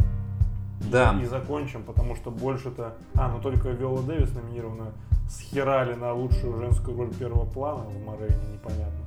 Да. 0.91 1.19
И 1.21 1.25
закончим, 1.25 1.83
потому 1.83 2.15
что 2.15 2.31
больше-то... 2.31 2.95
А, 3.15 3.29
ну 3.29 3.39
только 3.39 3.69
Виола 3.69 4.01
Дэвис 4.03 4.33
номинирована. 4.33 4.91
Схерали 5.29 5.95
на 5.95 6.13
лучшую 6.13 6.57
женскую 6.59 6.97
роль 6.97 7.13
первого 7.13 7.45
плана 7.45 7.85
в 7.85 8.05
Морене, 8.05 8.35
непонятно. 8.51 9.05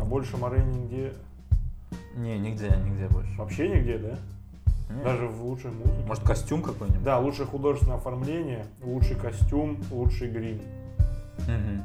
А 0.00 0.04
больше 0.04 0.36
Морене 0.36 0.72
нигде... 0.80 1.12
Не, 2.16 2.38
нигде, 2.38 2.76
нигде 2.84 3.08
больше. 3.08 3.30
Вообще 3.38 3.68
нигде, 3.68 3.98
да? 3.98 4.18
Не. 4.94 5.04
Даже 5.04 5.28
в 5.28 5.44
лучшей 5.44 5.70
музыке. 5.70 6.04
Может, 6.06 6.24
костюм 6.24 6.62
какой-нибудь? 6.62 7.02
Да, 7.02 7.18
лучшее 7.18 7.46
художественное 7.46 7.96
оформление, 7.96 8.66
лучший 8.82 9.16
костюм, 9.16 9.78
лучший 9.90 10.28
грим. 10.28 10.60
Мгм. 11.46 11.84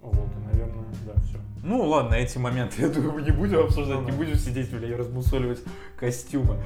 Вот, 0.00 0.14
и, 0.14 0.52
наверное, 0.52 0.84
да, 1.04 1.20
все. 1.22 1.38
Ну 1.64 1.82
ладно, 1.82 2.14
эти 2.14 2.38
моменты, 2.38 2.82
я 2.82 2.88
думаю, 2.88 3.14
мы 3.14 3.22
не 3.22 3.32
будем 3.32 3.58
обсуждать, 3.60 3.98
Ну 4.00 4.04
не 4.04 4.12
будем 4.12 4.36
сидеть, 4.36 4.70
бля, 4.70 4.88
и 4.88 4.94
размусоливать 4.94 5.62
костюмы. 5.98 6.56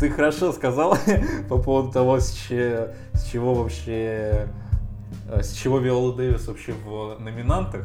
Ты 0.00 0.08
хорошо 0.10 0.52
сказал 0.52 0.96
по 1.48 1.58
поводу 1.58 1.92
того, 1.92 2.20
с, 2.20 2.32
че- 2.32 2.94
с 3.12 3.24
чего 3.30 3.54
вообще, 3.54 4.48
э, 5.28 5.42
с 5.42 5.52
чего 5.52 5.78
Виола 5.78 6.14
Дэвис 6.16 6.48
вообще 6.48 6.72
в 6.72 7.18
номинантах. 7.20 7.84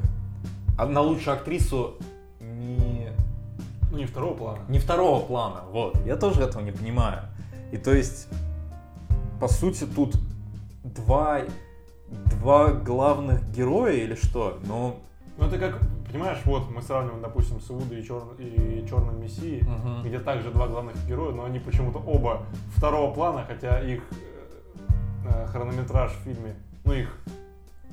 А 0.77 0.85
на 0.85 1.01
лучшую 1.01 1.35
актрису 1.35 1.95
не, 2.39 3.09
Ну, 3.91 3.97
не 3.97 4.05
второго 4.05 4.33
плана. 4.33 4.59
не 4.69 4.79
второго 4.79 5.25
плана, 5.25 5.61
вот. 5.71 5.97
Я 6.05 6.15
тоже 6.15 6.41
этого 6.43 6.61
не 6.63 6.71
понимаю. 6.71 7.19
И 7.73 7.77
то 7.77 7.93
есть, 7.93 8.27
по 9.41 9.47
сути, 9.49 9.85
тут 9.85 10.15
два, 10.83 11.41
два 12.39 12.71
главных 12.71 13.49
героя 13.51 13.93
или 13.93 14.15
что? 14.15 14.57
Ну, 14.65 14.95
Ну, 15.37 15.47
это 15.47 15.57
как, 15.57 15.79
понимаешь, 16.11 16.39
вот 16.45 16.69
мы 16.71 16.81
сравниваем, 16.81 17.21
допустим, 17.21 17.59
с 17.59 17.69
Иудой 17.69 17.99
и, 17.99 18.03
Чер- 18.03 18.35
и 18.39 18.87
Черным 18.87 19.21
Мессией, 19.21 19.61
Мгм. 19.63 20.03
где 20.03 20.19
также 20.19 20.51
два 20.51 20.67
главных 20.67 20.95
героя, 21.07 21.33
но 21.33 21.45
они 21.45 21.59
почему-то 21.59 21.99
оба 21.99 22.43
второго 22.75 23.13
плана, 23.13 23.43
хотя 23.47 23.79
их 23.81 24.01
э, 24.11 25.27
э, 25.29 25.47
хронометраж 25.47 26.11
в 26.11 26.19
фильме, 26.23 26.55
ну, 26.83 26.93
их 26.93 27.17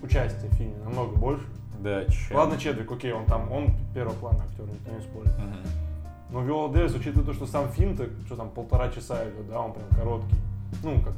участие 0.02 0.50
в 0.50 0.54
фильме 0.54 0.76
намного 0.85 1.16
больше. 1.16 1.45
да, 1.81 2.04
чё. 2.04 2.37
Ладно, 2.37 2.57
Чедвик, 2.59 2.90
окей, 2.92 3.12
он 3.12 3.25
там, 3.26 3.50
он 3.50 3.69
первого 3.95 4.14
плана 4.14 4.45
актер, 4.45 4.66
никто 4.66 4.92
не 4.92 5.00
спорит. 5.00 5.37
Мгм. 5.38 5.57
Но 6.31 6.40
Виола 6.42 6.73
Дэвис, 6.73 6.95
учитывая 6.95 7.26
то, 7.26 7.33
что 7.35 7.47
сам 7.47 7.69
фильм-то, 7.71 8.09
что 8.26 8.37
там, 8.37 8.50
полтора 8.50 8.88
часа 8.90 9.25
идет, 9.25 9.49
да, 9.49 9.61
он 9.61 9.73
прям 9.73 9.88
короткий. 9.90 10.37
Ну, 10.85 11.00
как 11.00 11.14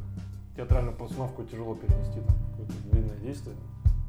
театральную 0.56 0.96
постановку 0.96 1.44
тяжело 1.44 1.74
перенести, 1.74 2.20
там, 2.20 2.36
какое-то 2.50 2.72
длинное 2.90 3.16
действие. 3.18 3.54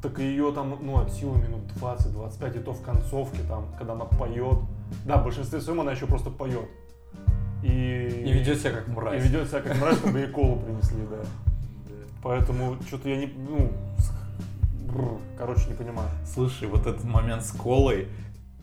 Так 0.06 0.20
ее 0.20 0.52
там, 0.52 0.78
ну, 0.82 1.00
от 1.00 1.12
силы 1.12 1.40
минут 1.40 1.64
20-25, 1.82 2.60
и 2.60 2.64
то 2.64 2.74
в 2.74 2.82
концовке, 2.84 3.40
там, 3.50 3.66
когда 3.76 3.94
она 3.94 4.06
поет. 4.06 4.60
Да, 5.04 5.18
в 5.18 5.24
большинстве 5.24 5.60
своем 5.60 5.82
она 5.82 5.94
еще 5.94 6.06
просто 6.06 6.30
поет. 6.30 6.70
И, 7.64 8.24
И 8.24 8.32
ведет 8.32 8.60
себя 8.60 8.70
как 8.70 8.88
и 8.88 8.92
мразь. 8.92 9.24
ведет 9.24 9.48
себя 9.48 9.62
как 9.62 9.76
мразь, 9.80 9.98
чтобы 9.98 10.20
ей 10.20 10.28
колу 10.28 10.60
принесли, 10.60 11.00
да. 11.10 11.26
Поэтому 12.22 12.78
что-то 12.88 13.10
я 13.10 13.18
не, 13.18 13.26
ну, 13.36 13.72
короче, 15.40 15.70
не 15.70 15.74
понимаю. 15.74 16.10
Слушай, 16.32 16.68
вот 16.68 16.82
этот 16.86 17.04
момент 17.04 17.44
с 17.44 17.50
колой, 17.52 18.08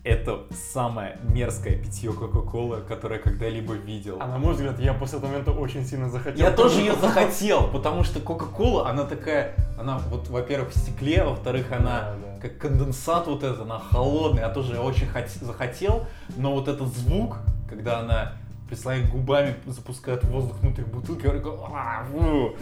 это 0.03 0.41
самое 0.73 1.17
мерзкое 1.33 1.77
питье 1.77 2.11
Кока-Колы, 2.11 2.81
которое 2.81 3.15
я 3.15 3.21
когда-либо 3.21 3.73
видел. 3.73 4.17
А 4.19 4.27
на 4.27 4.37
мой 4.37 4.53
взгляд, 4.53 4.77
я 4.79 4.93
после 4.93 5.17
этого 5.17 5.29
момента 5.31 5.51
очень 5.51 5.85
сильно 5.85 6.09
захотел. 6.09 6.45
Я 6.45 6.51
тоже 6.51 6.81
ее 6.81 6.95
захотел, 6.95 7.69
потому 7.69 8.03
что 8.03 8.19
Кока-Кола, 8.19 8.89
она 8.89 9.05
такая, 9.05 9.55
она 9.79 9.99
вот, 10.09 10.27
во-первых, 10.27 10.71
в 10.71 10.77
стекле, 10.77 11.23
во-вторых, 11.23 11.71
она 11.71 12.01
Да, 12.01 12.15
да. 12.35 12.39
как 12.41 12.57
конденсат 12.57 13.27
вот 13.27 13.43
этот, 13.43 13.61
она 13.61 13.79
холодная, 13.79 14.43
я 14.43 14.49
тоже 14.49 14.77
очень 14.77 15.07
хот- 15.07 15.29
захотел, 15.41 16.05
но 16.35 16.53
вот 16.53 16.67
этот 16.67 16.93
звук, 16.93 17.37
когда 17.69 17.99
она 17.99 18.33
прислоняет 18.67 19.09
губами, 19.09 19.55
запускает 19.67 20.23
воздух 20.25 20.57
внутрь 20.59 20.81
бутылки, 20.83 21.25
я 21.27 21.31
«А, 21.73 22.03
фу, 22.11 22.55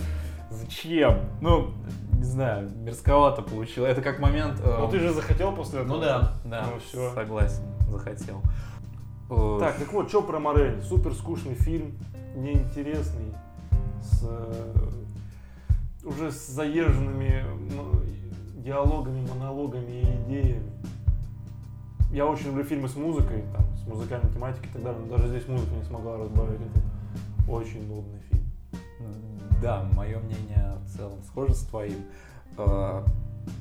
зачем? 0.51 1.19
Ну, 1.41 1.71
не 2.13 2.23
знаю, 2.23 2.69
мерзковато 2.75 3.41
получилось. 3.41 3.91
Это 3.91 4.01
как 4.01 4.19
момент... 4.19 4.59
э, 4.63 4.77
Ну 4.79 4.87
ты 4.89 4.99
же 4.99 5.11
захотел 5.13 5.53
после 5.55 5.79
этого. 5.81 5.95
Ну 5.95 6.01
да, 6.01 6.33
да, 6.45 6.67
Ну 6.71 6.79
все. 6.79 7.13
согласен, 7.13 7.63
захотел. 7.89 8.41
Э, 9.29 9.57
Так, 9.59 9.77
так 9.77 9.91
вот, 9.93 10.09
что 10.09 10.21
про 10.21 10.39
Морель? 10.39 10.81
Супер 10.83 11.13
скучный 11.13 11.55
фильм, 11.55 11.97
неинтересный, 12.35 13.33
с 14.01 14.23
э, 14.27 14.73
уже 16.03 16.31
с 16.31 16.47
заезженными 16.47 17.43
диалогами, 18.57 19.27
монологами 19.27 19.91
и 20.01 20.03
идеями. 20.27 20.71
Я 22.11 22.25
очень 22.25 22.47
люблю 22.47 22.63
фильмы 22.63 22.87
с 22.89 22.95
музыкой, 22.95 23.43
там, 23.55 23.65
с 23.77 23.87
музыкальной 23.87 24.29
тематикой 24.31 24.69
и 24.69 24.73
так 24.73 24.83
далее, 24.83 25.01
но 25.05 25.15
даже 25.15 25.29
здесь 25.29 25.47
музыка 25.47 25.73
не 25.73 25.83
смогла 25.83 26.17
разбавить 26.17 26.59
этот 26.59 26.83
очень 27.49 27.87
нудный 27.87 28.19
фильм. 28.29 28.30
Да, 29.61 29.83
мое 29.95 30.17
мнение 30.19 30.75
в 30.85 30.97
целом 30.97 31.19
схоже 31.27 31.53
с 31.53 31.63
твоим. 31.65 32.05
Э, 32.57 33.03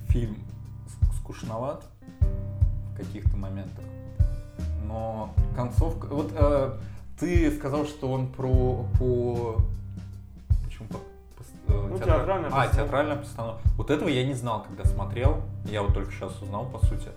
Фильм 0.09 0.37
ск- 0.87 1.15
скучноват 1.21 1.85
в 2.21 2.97
каких-то 2.97 3.37
моментах, 3.37 3.85
но 4.87 5.31
концовка... 5.55 6.07
Вот 6.07 6.33
э, 6.35 6.73
ты 7.19 7.51
сказал, 7.57 7.85
что 7.87 8.11
он 8.13 8.27
про... 8.29 8.85
по... 8.99 9.57
Почему 10.65 10.89
по... 10.89 10.97
э, 11.73 11.87
Ну, 11.89 11.99
театра- 11.99 12.15
театральная 12.19 12.49
А, 12.49 12.51
постановка. 12.51 12.77
театральная 12.77 13.17
постановка. 13.17 13.61
Вот 13.77 13.91
этого 13.91 14.09
я 14.09 14.27
не 14.27 14.35
знал, 14.35 14.65
когда 14.65 14.85
смотрел. 14.85 15.43
Я 15.67 15.83
вот 15.83 15.95
только 15.95 16.11
сейчас 16.13 16.41
узнал, 16.43 16.67
по 16.67 16.79
сути. 16.85 17.09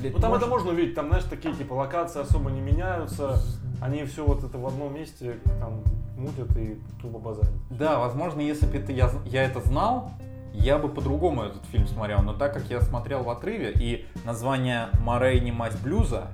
Блядь, 0.00 0.14
Ну 0.14 0.20
там 0.20 0.30
может- 0.30 0.42
это 0.42 0.50
можно 0.50 0.70
увидеть, 0.72 0.94
там, 0.94 1.08
знаешь, 1.08 1.24
такие 1.24 1.54
типа 1.54 1.74
локации 1.74 2.20
особо 2.20 2.50
не 2.50 2.60
меняются, 2.60 3.40
они 3.82 4.04
все 4.04 4.24
вот 4.24 4.44
это 4.44 4.58
в 4.58 4.66
одном 4.66 4.94
месте 4.94 5.38
там 5.58 5.82
мутят 6.16 6.56
и 6.56 6.78
тупо 7.00 7.18
базарят. 7.18 7.52
Да, 7.70 7.98
возможно, 7.98 8.40
если 8.40 8.66
бы 8.66 8.76
это 8.78 8.92
я, 8.92 9.10
я 9.26 9.42
это 9.42 9.60
знал, 9.60 10.12
я 10.52 10.78
бы 10.78 10.88
по-другому 10.88 11.42
этот 11.42 11.64
фильм 11.66 11.86
смотрел. 11.88 12.22
Но 12.22 12.32
так 12.32 12.54
как 12.54 12.64
я 12.70 12.80
смотрел 12.80 13.24
в 13.24 13.30
отрыве, 13.30 13.72
и 13.74 14.06
название 14.24 14.88
Морейни 15.00 15.50
мать 15.50 15.76
блюза, 15.82 16.28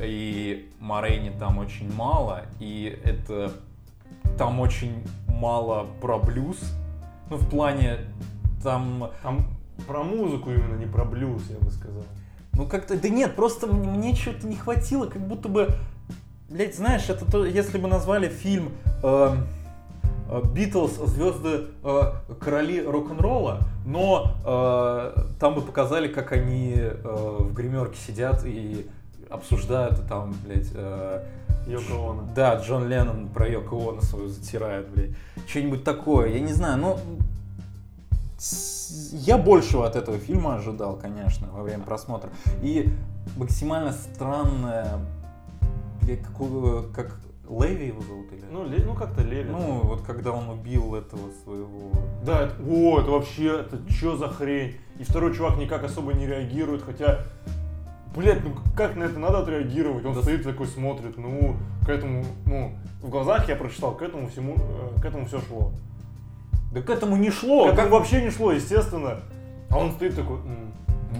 и 0.00 0.70
Морейни 0.80 1.30
там 1.38 1.58
очень 1.58 1.92
мало, 1.94 2.42
и 2.58 3.00
это 3.04 3.52
там 4.36 4.58
очень 4.58 5.06
мало 5.28 5.86
про 6.00 6.18
блюз. 6.18 6.58
Ну, 7.30 7.36
в 7.36 7.48
плане 7.48 7.98
там 8.62 9.10
Там 9.22 9.46
про 9.86 10.02
музыку 10.02 10.50
именно, 10.50 10.76
не 10.76 10.86
про 10.86 11.04
блюз, 11.04 11.42
я 11.50 11.58
бы 11.58 11.70
сказал. 11.70 12.04
Ну 12.54 12.66
как-то, 12.66 13.00
да 13.00 13.08
нет, 13.08 13.34
просто 13.34 13.66
мне 13.66 14.14
чего-то 14.14 14.46
не 14.46 14.56
хватило, 14.56 15.06
как 15.06 15.26
будто 15.26 15.48
бы, 15.48 15.74
блять, 16.52 16.76
знаешь, 16.76 17.08
это 17.08 17.24
то, 17.24 17.44
если 17.44 17.78
бы 17.78 17.88
назвали 17.88 18.28
фильм 18.28 18.70
эм, 19.02 19.46
э, 20.30 20.42
Битлз, 20.54 20.92
звезды, 21.06 21.66
э, 21.82 22.00
короли 22.40 22.82
рок-н-ролла, 22.84 23.60
но 23.84 24.32
э, 24.44 25.22
там 25.40 25.54
бы 25.54 25.62
показали, 25.62 26.08
как 26.08 26.32
они 26.32 26.76
в 27.02 27.52
гримерке 27.52 27.96
сидят 27.98 28.42
и 28.44 28.86
обсуждают, 29.30 29.98
и 29.98 30.02
там, 30.08 30.34
блядь, 30.44 30.70
Йоко 31.66 32.10
Оно. 32.10 32.28
да, 32.34 32.56
Джон 32.56 32.88
Леннон 32.88 33.28
про 33.28 33.48
Йоко 33.48 33.76
Оно 33.90 34.00
свою 34.02 34.28
затирает, 34.28 34.88
блядь. 34.88 35.10
Что-нибудь 35.48 35.84
такое, 35.84 36.28
я 36.28 36.40
не 36.40 36.52
знаю, 36.52 36.76
ну... 36.78 36.98
с- 38.38 39.10
Я 39.12 39.38
большего 39.38 39.86
от 39.86 39.96
этого 39.96 40.18
фильма 40.18 40.56
ожидал, 40.56 40.96
конечно, 40.96 41.46
во 41.52 41.62
время 41.62 41.84
просмотра. 41.84 42.30
И 42.62 42.92
максимально 43.36 43.92
странное... 43.92 44.98
какого- 46.16 46.82
как 46.92 47.18
Леви 47.48 47.88
его 47.88 48.00
зовут 48.02 48.32
или... 48.32 48.44
Ну, 48.50 48.64
Ле- 48.64 48.82
ну 48.84 48.94
как-то 48.94 49.22
Леви. 49.22 49.50
Ну, 49.50 49.80
вот 49.84 50.02
когда 50.02 50.32
он 50.32 50.48
убил 50.48 50.94
этого 50.94 51.30
своего... 51.44 51.90
Да, 52.24 52.42
это, 52.46 52.54
о, 52.66 53.00
это 53.00 53.10
вообще, 53.10 53.60
это 53.60 53.78
что 53.90 54.16
за 54.16 54.28
хрень? 54.28 54.76
И 54.98 55.04
второй 55.04 55.34
чувак 55.34 55.58
никак 55.58 55.84
особо 55.84 56.12
не 56.14 56.26
реагирует, 56.26 56.82
хотя, 56.82 57.20
блядь, 58.16 58.42
ну 58.44 58.52
как 58.76 58.96
на 58.96 59.04
это 59.04 59.18
надо 59.18 59.40
отреагировать? 59.40 60.04
Он 60.04 60.14
Да 60.14 60.22
стоит 60.22 60.44
такой, 60.44 60.66
смотрит, 60.66 61.16
ну, 61.18 61.56
к 61.84 61.88
этому, 61.88 62.24
ну, 62.46 62.72
в 63.02 63.08
глазах 63.10 63.48
я 63.48 63.56
прочитал, 63.56 63.94
к 63.96 64.02
этому 64.02 64.28
всему, 64.28 64.54
э, 64.56 65.00
к 65.00 65.04
этому 65.04 65.26
все 65.26 65.40
шло. 65.40 65.72
Да 66.72 66.80
к 66.80 66.88
этому 66.88 67.16
не 67.16 67.30
шло. 67.30 67.64
К 67.64 67.72
этому 67.72 67.82
как- 67.82 67.90
вообще 67.90 68.22
не 68.22 68.30
шло, 68.30 68.52
естественно. 68.52 69.18
А 69.68 69.78
он 69.78 69.92
стоит 69.92 70.14
такой, 70.14 70.36
«М, 70.38 70.72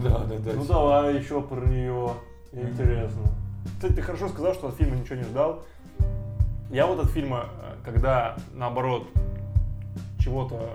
Да, 0.02 0.18
да, 0.20 0.36
да. 0.38 0.52
ну 0.54 0.64
давай 0.64 1.18
еще 1.18 1.42
про 1.42 1.60
нее, 1.66 2.10
интересно. 2.52 3.20
Кстати, 3.64 3.92
ты 3.92 4.02
хорошо 4.02 4.28
сказал, 4.28 4.54
что 4.54 4.68
от 4.68 4.74
фильма 4.76 4.96
ничего 4.96 5.16
не 5.16 5.24
ждал. 5.24 5.62
Я 6.70 6.86
вот 6.86 7.00
от 7.00 7.10
фильма, 7.10 7.46
э, 7.62 7.74
когда, 7.84 8.36
наоборот, 8.54 9.06
чего-то 10.18 10.70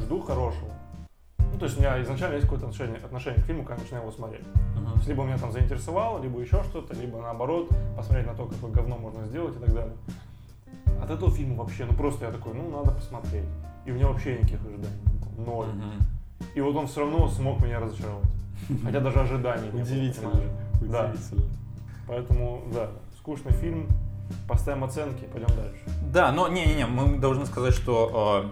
жду 0.00 0.20
хорошего, 0.20 0.68
ну, 1.52 1.58
то 1.58 1.64
есть 1.64 1.78
у 1.78 1.80
меня 1.80 2.00
изначально 2.02 2.34
есть 2.34 2.44
какое-то 2.44 2.66
отношение, 2.66 2.98
отношение 2.98 3.42
к 3.42 3.46
фильму, 3.46 3.62
когда 3.62 3.76
я 3.76 3.80
начинаю 3.82 4.02
его 4.04 4.12
смотреть. 4.12 4.44
То 4.74 4.80
Мгм. 4.80 4.92
есть 4.96 5.08
либо 5.08 5.24
меня 5.24 5.38
там 5.38 5.50
заинтересовало, 5.50 6.22
либо 6.22 6.40
еще 6.40 6.62
что-то, 6.64 6.94
либо 6.94 7.20
наоборот, 7.20 7.70
посмотреть 7.96 8.26
на 8.26 8.34
то, 8.34 8.46
какое 8.46 8.70
говно 8.70 8.98
можно 8.98 9.24
сделать 9.26 9.56
и 9.56 9.58
так 9.58 9.74
далее. 9.74 9.94
От 11.02 11.10
этого 11.10 11.30
фильма 11.30 11.56
вообще, 11.56 11.84
ну 11.86 11.94
просто 11.94 12.26
я 12.26 12.32
такой, 12.32 12.54
ну 12.54 12.70
надо 12.70 12.90
посмотреть. 12.92 13.46
И 13.86 13.90
у 13.90 13.94
меня 13.94 14.08
вообще 14.08 14.34
никаких 14.38 14.60
ожиданий. 14.60 15.00
Ноль. 15.38 15.66
Мгм. 15.68 15.92
И 16.54 16.60
вот 16.60 16.76
он 16.76 16.86
все 16.86 17.00
равно 17.00 17.28
смог 17.28 17.62
меня 17.62 17.80
разочаровать. 17.80 18.26
Хотя 18.84 19.00
даже 19.00 19.20
ожиданий 19.20 19.66
не 19.66 19.70
было, 19.70 19.80
Удивительно. 19.80 20.32
Да. 20.82 21.12
Поэтому, 22.08 22.62
да, 22.72 22.88
скучный 23.18 23.52
фильм. 23.52 23.88
Поставим 24.46 24.84
оценки, 24.84 25.24
пойдем 25.32 25.48
дальше. 25.56 25.80
Да, 26.12 26.32
но 26.32 26.48
не-не-не, 26.48 26.84
мы 26.86 27.16
должны 27.18 27.46
сказать, 27.46 27.72
что 27.74 28.46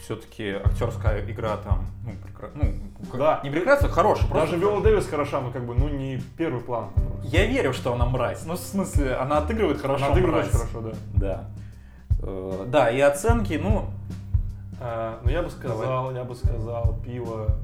все-таки 0.00 0.52
актерская 0.52 1.22
игра 1.30 1.56
там, 1.58 1.84
ну, 2.04 2.12
прекра- 2.12 2.50
ну, 2.54 2.72
как- 3.10 3.20
Да. 3.20 3.40
не 3.44 3.50
прекрасная, 3.50 3.90
хорошая. 3.90 4.28
просто 4.30 4.52
Даже 4.52 4.58
Виола 4.62 4.80
Дэвис 4.82 5.06
хороша, 5.06 5.40
но 5.42 5.50
как 5.50 5.66
бы, 5.66 5.74
ну 5.74 5.88
не 5.90 6.18
первый 6.38 6.62
план. 6.62 6.90
просто. 6.94 7.26
Я 7.36 7.44
верю, 7.46 7.74
что 7.74 7.92
она 7.92 8.06
мразь. 8.06 8.44
Ну, 8.46 8.54
в 8.54 8.58
смысле, 8.58 9.14
она 9.16 9.38
отыгрывает 9.38 9.82
хорошо 9.82 10.04
Она 10.06 10.14
отыгрывает 10.14 10.46
мразь. 10.52 10.62
хорошо, 10.70 10.80
да. 10.80 10.92
Да. 11.14 11.44
Э, 12.22 12.64
Да, 12.68 12.90
и 12.90 13.00
оценки, 13.00 13.60
ну, 13.62 13.86
А, 14.80 15.20
ну 15.22 15.30
я 15.30 15.42
бы 15.42 15.50
сказал, 15.50 16.12
я 16.14 16.24
бы 16.24 16.34
сказал, 16.34 16.98
пиво. 17.04 17.54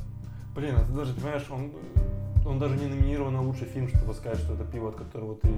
Блин, 0.54 0.76
а 0.76 0.84
ты 0.84 0.92
даже, 0.92 1.14
понимаешь, 1.14 1.46
он, 1.50 1.72
он 2.46 2.58
даже 2.58 2.76
не 2.76 2.86
номинирован 2.86 3.32
на 3.32 3.42
лучший 3.42 3.66
фильм, 3.66 3.88
чтобы 3.88 4.14
сказать, 4.14 4.38
что 4.38 4.54
это 4.54 4.64
пиво, 4.64 4.90
от 4.90 4.96
которого 4.96 5.36
ты 5.36 5.50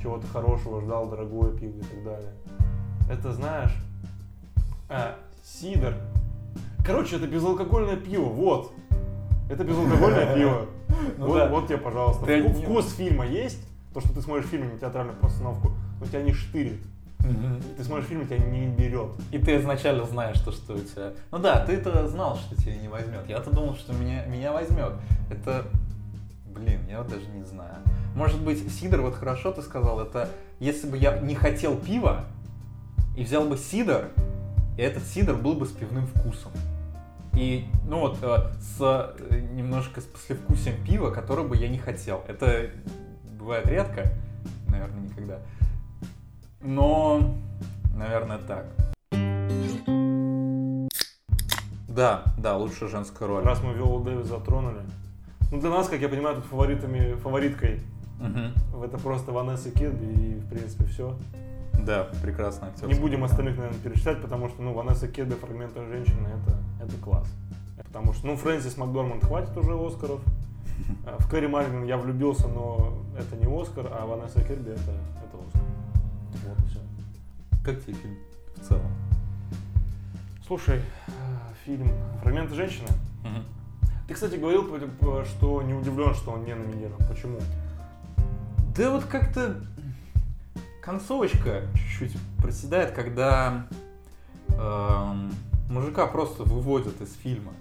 чего-то 0.00 0.26
хорошего 0.26 0.80
ждал, 0.80 1.08
дорогое 1.08 1.56
пиво 1.56 1.78
и 1.78 1.82
так 1.82 2.04
далее. 2.04 2.32
Это, 3.10 3.32
знаешь, 3.32 3.74
а, 4.88 5.16
сидр. 5.42 5.94
Короче, 6.84 7.16
это 7.16 7.26
безалкогольное 7.26 7.96
пиво, 7.96 8.24
вот. 8.24 8.72
Это 9.50 9.64
безалкогольное 9.64 10.34
пиво. 10.36 10.66
Ну 11.16 11.48
Вот 11.48 11.66
тебе, 11.66 11.78
пожалуйста. 11.78 12.26
Ты 12.26 12.48
Вкус 12.48 12.92
фильма 12.94 13.26
есть, 13.26 13.60
то, 13.92 14.00
что 14.00 14.12
ты 14.12 14.20
смотришь 14.20 14.46
фильм, 14.46 14.72
не 14.72 14.78
театральную 14.78 15.16
постановку, 15.18 15.72
но 16.00 16.06
тебя 16.06 16.22
не 16.22 16.32
штырит. 16.32 16.80
Ты 17.76 17.84
смотришь 17.84 18.06
фильм, 18.06 18.26
тебя 18.26 18.38
не 18.38 18.68
берет. 18.68 19.10
И 19.32 19.38
ты 19.38 19.56
изначально 19.56 20.04
знаешь, 20.04 20.36
что, 20.36 20.52
что 20.52 20.74
у 20.74 20.78
тебя... 20.78 21.12
Ну 21.30 21.38
да, 21.38 21.64
ты-то 21.64 22.06
знал, 22.08 22.36
что 22.36 22.56
тебя 22.56 22.76
не 22.76 22.88
возьмет. 22.88 23.28
Я-то 23.28 23.50
думал, 23.50 23.74
что 23.74 23.92
меня, 23.92 24.24
меня 24.26 24.52
возьмет. 24.52 24.92
Это... 25.30 25.66
Блин, 26.58 26.80
я 26.88 26.98
вот 26.98 27.08
даже 27.08 27.26
не 27.28 27.44
знаю. 27.44 27.76
Может 28.14 28.42
быть, 28.42 28.70
сидр, 28.72 29.00
вот 29.00 29.14
хорошо 29.14 29.52
ты 29.52 29.62
сказал, 29.62 30.00
это 30.00 30.28
если 30.58 30.88
бы 30.88 30.96
я 30.96 31.18
не 31.18 31.34
хотел 31.34 31.76
пива 31.76 32.24
и 33.16 33.22
взял 33.22 33.44
бы 33.48 33.56
сидр, 33.56 34.10
и 34.76 34.82
этот 34.82 35.04
сидр 35.04 35.34
был 35.34 35.54
бы 35.54 35.66
с 35.66 35.70
пивным 35.70 36.06
вкусом. 36.06 36.52
И, 37.34 37.66
ну 37.86 38.00
вот, 38.00 38.18
э, 38.22 38.52
с 38.60 38.78
э, 38.80 39.40
немножко 39.52 40.00
с 40.00 40.04
послевкусием 40.04 40.84
пива, 40.84 41.10
которое 41.10 41.46
бы 41.46 41.56
я 41.56 41.68
не 41.68 41.78
хотел. 41.78 42.24
Это 42.26 42.70
бывает 43.38 43.66
редко, 43.66 44.10
наверное, 44.68 45.02
никогда. 45.02 45.38
Но, 46.60 47.34
наверное, 47.94 48.38
так. 48.38 48.66
Да, 51.86 52.24
да, 52.36 52.56
лучшая 52.56 52.88
женская 52.88 53.28
роль. 53.28 53.44
Раз 53.44 53.62
мы 53.62 53.74
Виолу 53.74 54.02
Дэвис 54.02 54.26
затронули. 54.26 54.82
Ну, 55.50 55.60
для 55.60 55.70
нас, 55.70 55.88
как 55.88 56.00
я 56.00 56.08
понимаю, 56.08 56.36
тут 56.36 56.44
фаворитами, 56.46 57.14
фавориткой 57.14 57.80
в 58.72 58.82
это 58.82 58.98
просто 58.98 59.32
Ванесса 59.32 59.70
Кирби 59.70 60.04
и, 60.04 60.34
в 60.40 60.48
принципе, 60.48 60.84
все. 60.86 61.16
Да, 61.86 62.08
прекрасная 62.22 62.70
актер. 62.70 62.88
Не 62.88 62.94
будем 62.94 63.24
остальных, 63.24 63.56
наверное, 63.56 63.80
перечислять, 63.80 64.20
потому 64.20 64.48
что, 64.48 64.62
ну, 64.62 64.72
Ванесса 64.72 65.08
Кирби, 65.08 65.34
фрагменты 65.34 65.84
женщины, 65.86 66.28
это, 66.28 66.58
это 66.84 66.96
класс. 66.96 67.28
Потому 67.76 68.12
что, 68.12 68.26
ну, 68.26 68.36
Фрэнсис 68.36 68.76
Макдорманд 68.76 69.24
хватит 69.24 69.56
уже 69.56 69.74
Оскаров. 69.74 70.20
В 71.18 71.30
Кэрри 71.30 71.46
Мальвин 71.46 71.84
я 71.84 71.96
влюбился, 71.96 72.48
но 72.48 72.98
это 73.16 73.36
не 73.36 73.46
Оскар, 73.46 73.86
а 73.90 74.06
Ванесса 74.06 74.42
Кирби 74.42 74.72
это, 74.72 74.92
это 75.22 75.38
Оскар. 75.46 75.62
Вот 76.44 76.58
и 76.58 76.68
все. 76.68 76.80
Как 77.64 77.82
тебе 77.82 77.94
фильм 77.94 78.16
в 78.56 78.60
целом? 78.60 78.90
Слушай, 80.46 80.80
э, 81.06 81.10
фильм 81.64 81.90
«Фрагменты 82.22 82.54
женщины». 82.54 82.88
Мгм. 83.22 83.44
Ты, 84.08 84.14
кстати, 84.14 84.36
говорил, 84.36 84.66
что 85.26 85.62
не 85.62 85.74
удивлен, 85.74 86.14
что 86.14 86.30
он 86.30 86.44
не 86.44 86.54
номинирован. 86.54 87.06
Почему? 87.06 87.38
Да 88.74 88.90
вот 88.90 89.04
как-то 89.04 89.56
концовочка 90.82 91.64
чуть-чуть 91.74 92.16
проседает, 92.40 92.92
когда 92.92 93.66
эм, 94.48 95.30
мужика 95.68 96.06
просто 96.06 96.44
выводят 96.44 96.98
из 97.02 97.12
фильма. 97.16 97.52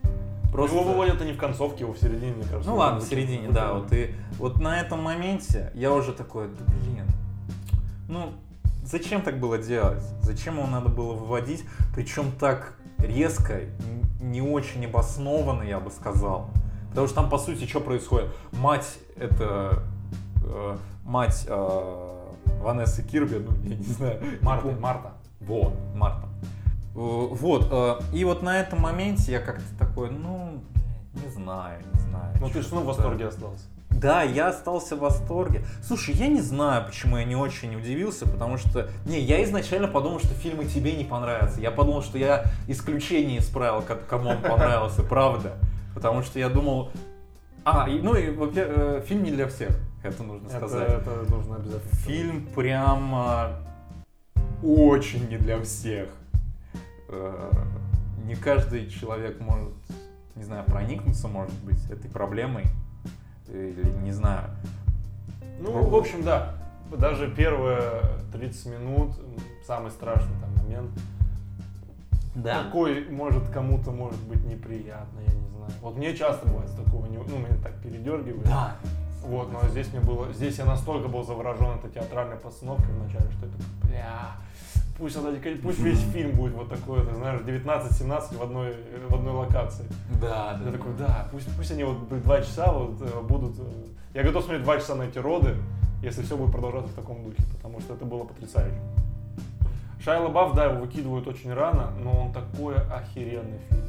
Просто... 0.53 0.77
Его 0.77 0.85
выводят 0.85 1.21
они 1.21 1.33
в 1.33 1.37
концовке, 1.37 1.81
его 1.81 1.91
в 1.91 1.97
середине, 1.97 2.31
мне 2.31 2.45
кажется. 2.45 2.69
Ну 2.69 2.77
ладно, 2.77 3.01
в 3.01 3.03
середине, 3.03 3.49
да. 3.49 3.73
Вот 3.73 3.91
и 3.91 4.15
вот 4.39 4.61
на 4.61 4.79
этом 4.79 5.03
моменте 5.03 5.69
я 5.75 5.91
уже 5.91 6.13
такой, 6.13 6.47
да 6.47 6.63
блин, 6.65 7.05
ну 8.07 8.31
зачем 8.85 9.21
так 9.21 9.41
было 9.41 9.57
делать? 9.57 10.01
Зачем 10.21 10.57
его 10.57 10.67
надо 10.67 10.87
было 10.87 11.13
выводить? 11.13 11.65
Причем 11.93 12.31
так 12.39 12.77
резко, 12.99 13.61
не 14.19 14.41
очень 14.41 14.85
обоснованно, 14.85 15.63
я 15.63 15.79
бы 15.79 15.91
сказал. 15.91 16.49
Потому 16.89 17.07
что 17.07 17.15
там, 17.15 17.29
по 17.29 17.37
сути, 17.37 17.65
что 17.65 17.79
происходит? 17.79 18.29
Мать 18.53 18.97
это 19.17 19.83
э, 20.43 20.77
мать 21.03 21.45
э, 21.47 22.07
Ванессы 22.61 23.03
Кирби, 23.03 23.35
ну, 23.35 23.51
я 23.63 23.75
не 23.75 23.83
знаю. 23.83 24.21
Марта, 24.41 24.63
помню. 24.63 24.79
Марта. 24.79 25.13
Вот, 25.39 25.73
Марта. 25.95 26.27
Э, 26.95 27.27
Вот, 27.31 27.67
э, 27.71 27.99
и 28.13 28.23
вот 28.23 28.41
на 28.41 28.59
этом 28.59 28.81
моменте 28.81 29.31
я 29.31 29.39
как-то 29.39 29.77
такой, 29.77 30.09
ну, 30.09 30.63
не 31.13 31.29
знаю, 31.29 31.81
не 31.93 31.99
знаю. 32.01 32.35
Ну 32.39 32.49
ты 32.49 32.61
же 32.61 32.67
ну, 32.71 32.81
в 32.81 32.85
восторге 32.85 33.27
остался. 33.27 33.65
Да, 33.99 34.21
я 34.23 34.49
остался 34.49 34.95
в 34.95 34.99
восторге. 34.99 35.63
Слушай, 35.83 36.15
я 36.15 36.27
не 36.27 36.41
знаю, 36.41 36.85
почему 36.85 37.17
я 37.17 37.23
не 37.25 37.35
очень 37.35 37.75
удивился, 37.75 38.27
потому 38.27 38.57
что... 38.57 38.89
Не, 39.05 39.19
я 39.19 39.43
изначально 39.43 39.87
подумал, 39.87 40.19
что 40.19 40.29
фильмы 40.35 40.65
тебе 40.65 40.93
не 40.95 41.03
понравятся. 41.03 41.59
Я 41.59 41.71
подумал, 41.71 42.03
что 42.03 42.17
я 42.17 42.45
исключение 42.67 43.39
исправил, 43.39 43.81
как- 43.81 44.05
кому 44.07 44.29
он 44.29 44.41
понравился, 44.41 45.01
правда. 45.09 45.53
Потому 45.95 46.21
что 46.21 46.37
я 46.37 46.49
думал... 46.49 46.91
А, 47.65 47.87
ну 47.87 48.15
и, 48.15 48.29
во-первых, 48.29 48.77
э, 48.77 49.03
фильм 49.07 49.23
не 49.23 49.31
для 49.31 49.47
всех, 49.47 49.71
это 50.03 50.23
нужно 50.23 50.47
Это, 50.47 50.57
сказать. 50.57 50.89
это 50.89 51.09
нужно 51.29 51.55
обязательно. 51.57 51.91
Фильм 52.05 52.45
прямо 52.55 53.49
очень 54.63 55.27
не 55.27 55.37
для 55.37 55.59
всех. 55.61 56.09
Э, 57.09 57.51
Не 58.25 58.35
каждый 58.35 58.89
человек 58.89 59.39
может, 59.41 59.73
не 60.35 60.43
знаю, 60.43 60.63
проникнуться, 60.65 61.27
может 61.27 61.53
быть, 61.63 61.83
этой 61.89 62.09
проблемой. 62.11 62.65
Или 63.49 63.89
не 64.03 64.11
знаю. 64.11 64.49
Ну, 65.59 65.83
в 65.89 65.95
общем, 65.95 66.23
да. 66.23 66.53
Даже 66.95 67.29
первые 67.29 67.81
30 68.31 68.65
минут, 68.67 69.11
самый 69.65 69.91
страшный 69.91 70.33
там 70.39 70.63
момент. 70.63 70.91
Такой, 72.65 73.09
может, 73.09 73.49
кому-то 73.49 73.91
может 73.91 74.21
быть 74.23 74.43
неприятно, 74.45 75.19
я 75.25 75.33
не 75.33 75.47
знаю. 75.49 75.71
Вот 75.81 75.97
мне 75.97 76.15
часто 76.15 76.47
бывает 76.47 76.69
с 76.69 76.73
такого, 76.75 77.05
не- 77.07 77.17
ну, 77.17 77.37
меня 77.39 77.57
так 77.63 77.73
передергивает. 77.81 78.43
Да. 78.45 78.75
Вот, 79.23 79.51
но 79.51 79.67
здесь 79.69 79.91
мне 79.91 79.99
было, 80.01 80.31
здесь 80.31 80.57
я 80.59 80.65
настолько 80.65 81.07
был 81.09 81.23
заворожен 81.23 81.71
этой 81.71 81.89
театральной 81.89 82.37
постановкой 82.37 82.93
вначале, 82.93 83.29
что 83.31 83.47
это, 83.47 83.55
бля, 83.83 84.31
пусть, 84.97 85.15
пусть 85.61 85.79
весь 85.79 85.99
фильм 86.11 86.31
будет 86.31 86.53
вот 86.53 86.69
такой, 86.69 87.05
ты 87.05 87.13
знаешь, 87.15 87.41
19-17 87.41 88.37
в 88.37 88.41
одной, 88.41 88.75
в 89.09 89.13
одной 89.13 89.33
локации. 89.33 89.85
Да, 90.19 90.59
Я 90.65 90.71
такой, 90.71 90.93
да, 90.97 91.27
пусть, 91.31 91.55
пусть 91.55 91.71
они 91.71 91.83
вот 91.83 92.07
два 92.23 92.41
часа 92.41 92.71
вот 92.71 93.01
э, 93.01 93.21
будут... 93.21 93.57
э, 93.59 93.63
Я 94.13 94.23
готов 94.23 94.43
смотреть 94.43 94.63
два 94.63 94.77
часа 94.77 94.95
на 94.95 95.03
эти 95.03 95.19
роды, 95.19 95.55
если 96.01 96.23
все 96.23 96.35
будет 96.35 96.51
продолжаться 96.51 96.91
в 96.91 96.95
таком 96.95 97.23
духе, 97.23 97.43
потому 97.55 97.79
что 97.81 97.93
это 97.93 98.05
было 98.05 98.23
потрясающе. 98.23 98.79
Шайла 100.03 100.29
Бафф, 100.29 100.55
да, 100.55 100.65
его 100.65 100.81
выкидывают 100.85 101.27
очень 101.27 101.53
рано, 101.53 101.91
но 102.01 102.11
он 102.25 102.31
такой 102.33 102.75
охеренный 102.75 103.59
фильм. 103.69 103.83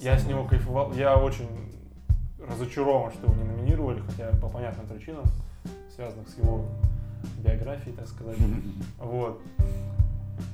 Я 0.00 0.18
с 0.18 0.26
него 0.26 0.44
кайфовал, 0.44 0.92
я 0.92 1.16
очень 1.16 1.48
разочарован, 2.48 3.12
что 3.12 3.26
его 3.30 3.34
не 3.34 3.44
номинировали, 3.48 4.00
хотя 4.00 4.30
по 4.40 4.48
понятным 4.48 4.86
причинам, 4.86 5.24
связанных 5.94 6.28
с 6.28 6.36
его 6.38 6.64
биографией, 7.38 7.94
так 7.94 8.06
сказать. 8.06 8.36
Вот. 8.98 9.40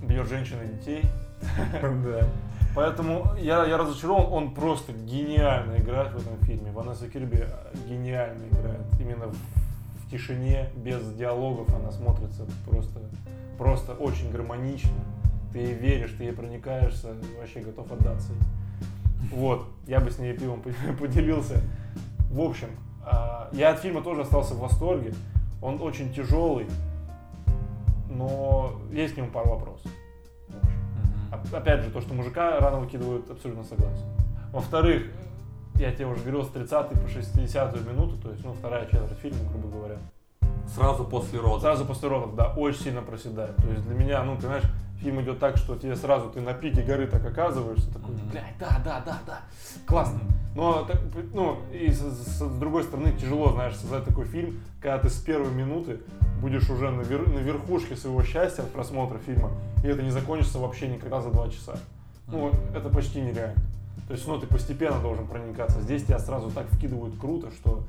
Бьет 0.03 0.29
женщин 0.29 0.57
и 0.63 0.79
детей. 0.79 1.03
Да. 1.83 2.27
Поэтому 2.75 3.35
я, 3.39 3.65
я 3.67 3.77
разочарован, 3.77 4.33
он 4.33 4.55
просто 4.55 4.93
гениально 4.93 5.77
играет 5.77 6.13
в 6.13 6.17
этом 6.17 6.37
фильме. 6.45 6.73
Ванесса 6.73 7.09
Кирби 7.09 7.47
гениально 7.89 8.49
играет. 8.49 8.81
Именно 8.99 9.29
в, 9.29 9.35
в 9.35 10.11
тишине, 10.11 10.71
без 10.75 11.13
диалогов 11.13 11.73
она 11.73 11.93
смотрится 11.93 12.45
просто, 12.69 12.99
просто 13.59 13.93
очень 13.93 14.31
гармонично. 14.33 14.91
Ты 15.53 15.61
ей 15.61 15.75
веришь, 15.75 16.15
ты 16.19 16.25
ей 16.25 16.33
проникаешься, 16.33 17.15
вообще 17.39 17.61
готов 17.61 17.93
отдаться. 17.93 18.33
ей. 18.33 18.41
Вот, 19.31 19.67
я 19.87 20.01
бы 20.01 20.11
с 20.11 20.19
ней 20.19 20.37
пивом 20.37 20.63
поделился. 21.01 21.61
В 22.31 22.41
общем, 22.41 22.69
а, 23.05 23.49
я 23.53 23.71
от 23.71 23.79
фильма 23.81 24.03
тоже 24.03 24.23
остался 24.23 24.55
в 24.55 24.59
восторге. 24.59 25.15
Он 25.65 25.81
очень 25.81 26.13
тяжелый, 26.13 26.67
но 28.11 28.73
есть 28.93 29.15
к 29.15 29.17
нему 29.17 29.31
пару 29.31 29.49
вопросов. 29.49 29.91
Оп- 31.33 31.55
Опять 31.55 31.83
же, 31.83 31.91
то, 31.91 32.03
что 32.03 32.13
мужика 32.13 32.61
рано 32.61 32.81
выкидывают, 32.81 33.31
абсолютно 33.31 33.65
согласен. 33.65 34.05
Во-вторых, 34.53 35.11
я 35.77 35.91
тебе 35.91 36.07
уже 36.07 36.21
говорил, 36.21 36.45
с 36.45 36.49
30 36.51 36.91
по 37.03 37.09
60 37.09 37.81
минуту, 37.81 38.19
то 38.19 38.31
есть, 38.31 38.45
ну, 38.45 38.53
вторая 38.53 38.85
четверть 38.85 39.19
фильма, 39.19 39.39
грубо 39.51 39.69
говоря. 39.79 39.97
Сразу 40.69 41.05
после 41.05 41.41
родов. 41.41 41.63
Сразу 41.63 41.87
после 41.87 42.09
родов, 42.11 42.37
да, 42.37 42.53
очень 42.53 42.81
сильно 42.83 43.01
проседает. 43.01 43.57
То 43.57 43.67
есть 43.69 43.85
для 43.87 43.95
меня, 43.95 44.23
ну, 44.23 44.37
ты 44.37 44.43
знаешь, 44.43 44.65
фильм 45.01 45.21
идет 45.23 45.39
так, 45.39 45.57
что 45.57 45.77
тебе 45.77 45.97
сразу 45.97 46.29
ты 46.29 46.43
на 46.43 46.53
пике 46.53 46.83
горы 46.83 47.07
так 47.07 47.25
оказываешься, 47.25 47.91
такой, 47.91 48.15
блядь, 48.31 48.57
да, 48.61 48.81
да, 48.85 49.03
да, 49.05 49.19
да, 49.27 49.41
классно. 49.87 50.21
Но, 50.55 50.87
ну, 51.33 51.59
и 51.73 51.91
с, 51.91 51.99
с- 52.01 52.39
с 52.39 52.59
другой 52.59 52.85
стороны, 52.85 53.13
тяжело, 53.13 53.51
знаешь, 53.53 53.75
создать 53.77 54.05
такой 54.05 54.25
фильм, 54.27 54.61
когда 54.81 54.99
ты 54.99 55.11
с 55.11 55.17
первой 55.19 55.51
минуты 55.53 56.01
будешь 56.41 56.71
уже 56.71 56.91
на, 56.91 57.01
вер- 57.03 57.29
на 57.29 57.39
верхушке 57.41 57.97
своего 57.97 58.23
счастья 58.23 58.63
от 58.63 58.71
просмотра 58.71 59.19
фильма, 59.19 59.51
и 59.83 59.89
это 59.89 60.03
не 60.03 60.11
закончится 60.11 60.59
вообще 60.59 60.89
никогда 60.89 61.21
за 61.21 61.31
два 61.31 61.49
часа. 61.49 61.77
Ну, 62.29 62.53
это 62.75 62.89
почти 62.89 63.21
нереально. 63.21 63.57
То 64.07 64.15
есть, 64.15 64.27
ну, 64.29 64.39
ты 64.39 64.47
постепенно 64.47 65.01
должен 65.01 65.27
проникаться. 65.27 65.81
Здесь 65.81 66.05
тебя 66.05 66.19
сразу 66.19 66.51
так 66.51 66.67
вкидывают 66.69 67.19
круто, 67.19 67.51
что 67.51 67.83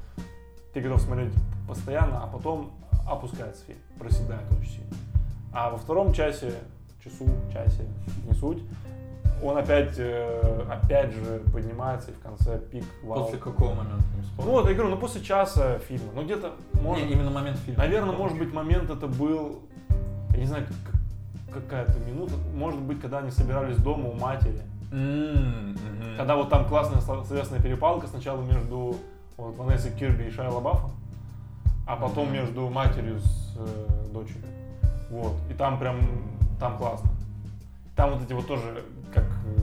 ты 0.74 0.82
готов 0.82 1.02
смотреть 1.02 1.34
постоянно, 1.68 2.24
а 2.24 2.28
потом 2.28 2.72
опускается 3.08 3.64
фильм, 3.66 3.80
проседает 4.00 4.52
очень 4.52 4.72
сильно. 4.72 4.96
А 5.54 5.70
во 5.70 5.78
втором 5.78 6.14
часе, 6.14 6.54
часу, 7.04 7.26
часе, 7.54 7.86
не 8.28 8.34
суть, 8.34 8.64
он 9.46 9.58
опять, 9.58 9.94
э, 9.98 10.66
опять 10.70 11.12
же 11.14 11.42
поднимается 11.54 12.12
и 12.12 12.14
в 12.14 12.20
конце 12.20 12.58
пик 12.60 12.84
вау. 13.04 13.24
После 13.26 13.38
какого 13.38 13.74
момента 13.74 14.04
не 14.16 14.18
Ну 14.18 14.24
вспомнил? 14.24 14.52
вот, 14.54 14.68
я 14.68 14.74
говорю, 14.74 14.90
ну 14.90 14.98
после 14.98 15.22
часа 15.22 15.80
фильма, 15.80 16.08
ну 16.16 16.24
где-то, 16.24 16.54
может, 16.82 17.06
Не, 17.06 17.12
именно 17.14 17.30
момент 17.32 17.58
фильма. 17.60 17.80
наверное, 17.84 18.16
может 18.16 18.38
быть, 18.38 18.54
момент 18.54 18.90
это 18.90 19.08
был, 19.08 19.60
я 20.32 20.38
не 20.38 20.46
знаю, 20.46 20.66
как- 20.66 21.56
какая-то 21.64 22.00
минута, 22.00 22.34
может 22.56 22.82
быть, 22.82 23.00
когда 23.00 23.20
они 23.20 23.32
собирались 23.32 23.78
дома 23.78 24.10
у 24.10 24.14
матери, 24.14 24.62
мгм. 24.92 25.78
когда 26.18 26.36
вот 26.36 26.50
там 26.50 26.66
классная 26.68 27.02
сло- 27.02 27.26
словесная 27.26 27.62
перепалка 27.62 28.08
сначала 28.08 28.42
между 28.42 28.96
вот, 29.38 29.56
Ванессой 29.58 29.92
Кирби 29.92 30.24
и 30.24 30.32
Шайа 30.32 30.50
Лабафом, 30.50 30.92
а 31.88 31.96
потом 31.96 32.26
Мгм. 32.26 32.34
между 32.34 32.70
матерью 32.70 33.20
с 33.20 33.56
э, 33.58 34.12
дочерью. 34.12 34.44
Вот. 35.10 35.34
И 35.50 35.54
там 35.54 35.78
прям, 35.80 36.00
там 36.60 36.78
классно. 36.78 37.10
Там 37.96 38.12
вот 38.14 38.24
эти 38.24 38.34
вот 38.34 38.48
тоже, 38.48 38.84
как, 39.16 39.24
э, 39.24 39.60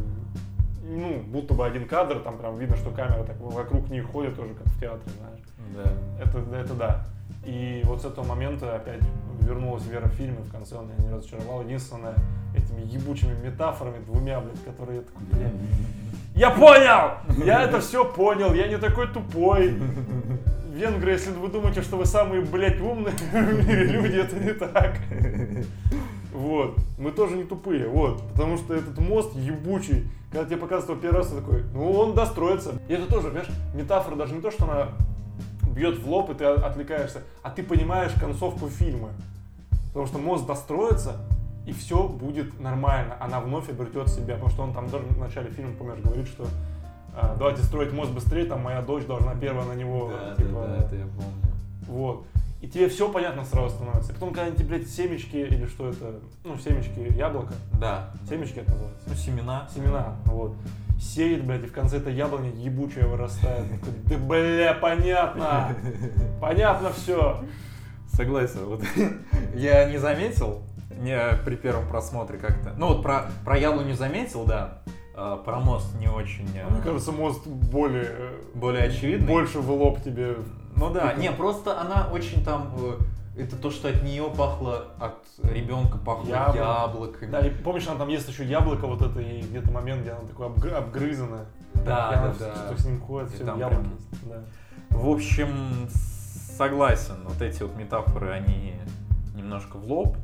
ну, 0.85 1.23
будто 1.27 1.55
бы 1.55 1.65
один 1.65 1.87
кадр, 1.87 2.19
там 2.21 2.39
прям 2.39 2.59
видно, 2.59 2.77
что 2.77 2.91
камера 2.91 3.25
так 3.25 3.39
вокруг 3.41 3.89
них 3.91 4.07
ходит 4.07 4.37
тоже, 4.37 4.55
как 4.55 4.67
в 4.67 4.81
театре, 4.81 5.13
знаешь. 5.19 5.41
Да. 5.77 6.25
Это, 6.25 6.57
это 6.57 6.75
да. 6.75 7.07
И 7.45 7.83
вот 7.85 8.03
с 8.03 8.05
этого 8.05 8.25
момента 8.25 8.75
опять 8.77 9.03
вернулась 9.41 9.85
вера 9.87 10.07
в 10.07 10.13
фильм, 10.13 10.37
и 10.37 10.43
в 10.43 10.53
конце 10.53 10.77
он 10.77 10.87
меня 10.87 11.09
не 11.09 11.15
разочаровал. 11.15 11.63
Единственное, 11.63 12.15
этими 12.55 12.83
ебучими 12.83 13.35
метафорами 13.45 14.05
двумя, 14.05 14.41
блядь, 14.41 14.63
которые 14.65 14.99
я 14.99 15.03
такой, 15.03 15.23
блядь, 15.33 15.53
я 16.35 16.51
понял! 16.51 17.45
Я 17.45 17.63
это 17.63 17.81
все 17.81 18.05
понял, 18.05 18.55
я 18.55 18.69
не 18.69 18.79
такой 18.79 19.09
тупой. 19.09 19.75
Венгры, 20.73 21.13
если 21.13 21.31
вы 21.33 21.49
думаете, 21.49 21.83
что 21.83 21.97
вы 21.97 22.07
самые, 22.07 22.43
блядь, 22.43 22.81
умные 22.81 23.13
в 23.33 23.69
мире 23.69 23.85
люди, 23.85 24.17
это 24.17 24.37
не 24.37 24.53
так. 24.53 24.97
Вот. 26.33 26.77
Мы 26.99 27.13
тоже 27.13 27.37
не 27.37 27.45
тупые, 27.45 27.89
вот. 27.89 28.23
Потому 28.33 28.57
что 28.57 28.75
этот 28.75 28.99
мост 28.99 29.35
ебучий, 29.35 30.09
когда 30.31 30.47
тебе 30.47 30.57
показывают 30.57 31.01
первый 31.03 31.19
раз, 31.19 31.29
ты 31.29 31.37
такой, 31.37 31.63
ну 31.75 31.93
он 31.93 32.15
достроится. 32.15 32.73
И 32.89 32.93
это 32.95 33.07
тоже, 33.07 33.29
понимаешь, 33.29 33.51
метафора 33.75 34.17
даже 34.17 34.35
не 34.35 34.41
то, 34.41 34.51
что 34.51 34.65
она 34.65 34.89
бьет 35.75 35.99
в 35.99 36.09
лоб, 36.09 36.31
и 36.31 36.35
ты 36.35 36.45
отвлекаешься, 36.45 37.23
а 37.43 37.51
ты 37.51 37.63
понимаешь 37.63 38.13
концовку 38.19 38.69
фильма. 38.69 39.11
Потому 39.89 40.07
что 40.07 40.19
мост 40.19 40.47
достроится, 40.47 41.17
и 41.67 41.73
все 41.73 42.09
будет 42.09 42.59
нормально. 42.61 43.17
Она 43.21 43.41
вновь 43.41 43.69
обретет 43.69 44.09
себя. 44.09 44.35
Потому 44.35 44.51
что 44.51 44.63
он 44.63 44.73
там 44.73 44.89
даже 44.89 45.05
в 45.05 45.19
начале 45.19 45.51
фильма, 45.51 45.75
помнишь, 45.79 45.99
говорит, 46.03 46.27
что 46.27 46.47
а, 47.15 47.37
давайте 47.39 47.63
строить 47.63 47.93
мост 47.93 48.11
быстрее, 48.11 48.47
там 48.47 48.63
моя 48.63 48.81
дочь 48.81 49.05
должна 49.05 49.35
первая 49.35 49.67
на 49.67 49.75
него, 49.75 50.11
Да, 50.13 50.35
типа, 50.35 50.53
да, 50.53 50.67
да, 50.67 50.77
это 50.87 50.97
я 50.97 51.05
помню. 51.07 51.33
вот. 51.89 52.27
И 52.63 52.69
тебе 52.69 52.89
все 52.89 53.11
понятно 53.11 53.45
сразу 53.45 53.75
становится. 53.75 54.13
И 54.13 54.15
потом, 54.15 54.33
когда 54.33 54.49
эти, 54.51 54.63
блядь, 54.63 54.89
семечки, 54.89 55.37
или 55.37 55.67
что 55.67 55.89
это, 55.91 56.21
ну, 56.45 56.57
семечки 56.57 57.13
яблока, 57.19 57.53
Да. 57.79 58.11
семечки 58.29 58.61
это 58.61 58.71
называется, 58.71 59.03
Ну, 59.09 59.15
семена. 59.17 59.69
семена, 59.75 60.17
вот, 60.27 60.55
сеет, 61.01 61.45
блядь, 61.45 61.65
и 61.65 61.67
в 61.67 61.73
конце 61.73 61.99
эта 61.99 62.11
яблоня 62.11 62.51
ебучая 62.53 63.07
вырастает. 63.09 63.65
Да, 64.07 64.17
бля, 64.17 64.75
понятно, 64.75 65.75
понятно 66.41 66.93
все. 66.93 67.41
Согласен. 68.13 68.65
Вот. 68.67 68.83
Я 69.55 69.91
не 69.91 69.99
заметил 69.99 70.63
не 71.01 71.19
при 71.45 71.57
первом 71.57 71.89
просмотре 71.89 72.39
как-то. 72.39 72.75
Ну 72.77 72.89
вот 72.89 73.03
про, 73.03 73.27
про 73.45 73.59
яблоню 73.59 73.95
заметил, 73.95 74.45
да. 74.45 74.83
А, 75.17 75.37
про 75.39 75.59
мост 75.59 75.89
не 75.99 76.09
очень. 76.09 76.49
э, 76.57 76.67
Мне 76.71 76.81
кажется, 76.83 77.11
мост 77.13 77.47
более, 77.47 78.05
э, 78.09 78.41
более 78.55 78.85
очевидный. 78.85 79.27
больше 79.27 79.59
в 79.61 79.71
лоб 79.71 80.01
тебе. 80.03 80.37
Ну 80.77 80.91
да, 80.91 81.13
не, 81.15 81.31
просто 81.33 81.81
она 81.81 82.09
очень 82.13 82.45
там. 82.45 82.75
э, 82.79 83.41
Это 83.43 83.57
то, 83.57 83.71
что 83.71 83.89
от 83.89 84.03
нее 84.03 84.25
пахло, 84.37 84.87
от 84.99 85.15
ребенка 85.43 85.99
пахло 85.99 86.29
Яблок. 86.29 86.57
яблоками. 86.57 87.31
Да, 87.31 87.41
и 87.41 87.51
помнишь, 87.51 87.87
она 87.89 87.99
там 87.99 88.09
ест 88.09 88.29
еще 88.29 88.45
яблоко 88.45 88.87
вот 88.87 89.01
это, 89.03 89.21
и 89.21 89.41
где-то 89.43 89.71
момент, 89.71 90.03
где 90.03 90.11
она 90.13 90.21
такое 90.29 90.49
обгры- 90.49 90.73
обгрызанное. 90.75 91.47
Да, 91.75 92.11
И 92.13 92.17
она 92.17 92.35
да, 92.39 92.55
да. 92.71 92.77
С 92.77 92.85
ним 92.85 93.01
ходит, 93.01 93.31
все 93.31 93.45
там 93.45 93.59
яблоки 93.59 93.83
прям-. 93.85 94.31
Да. 94.91 94.97
В 94.99 95.09
общем, 95.09 95.89
согласен. 96.57 97.15
Вот 97.27 97.41
эти 97.41 97.63
вот 97.63 97.75
метафоры, 97.77 98.31
они 98.31 98.75
немножко 99.35 99.77
в 99.79 99.85
лоб. 99.91 100.17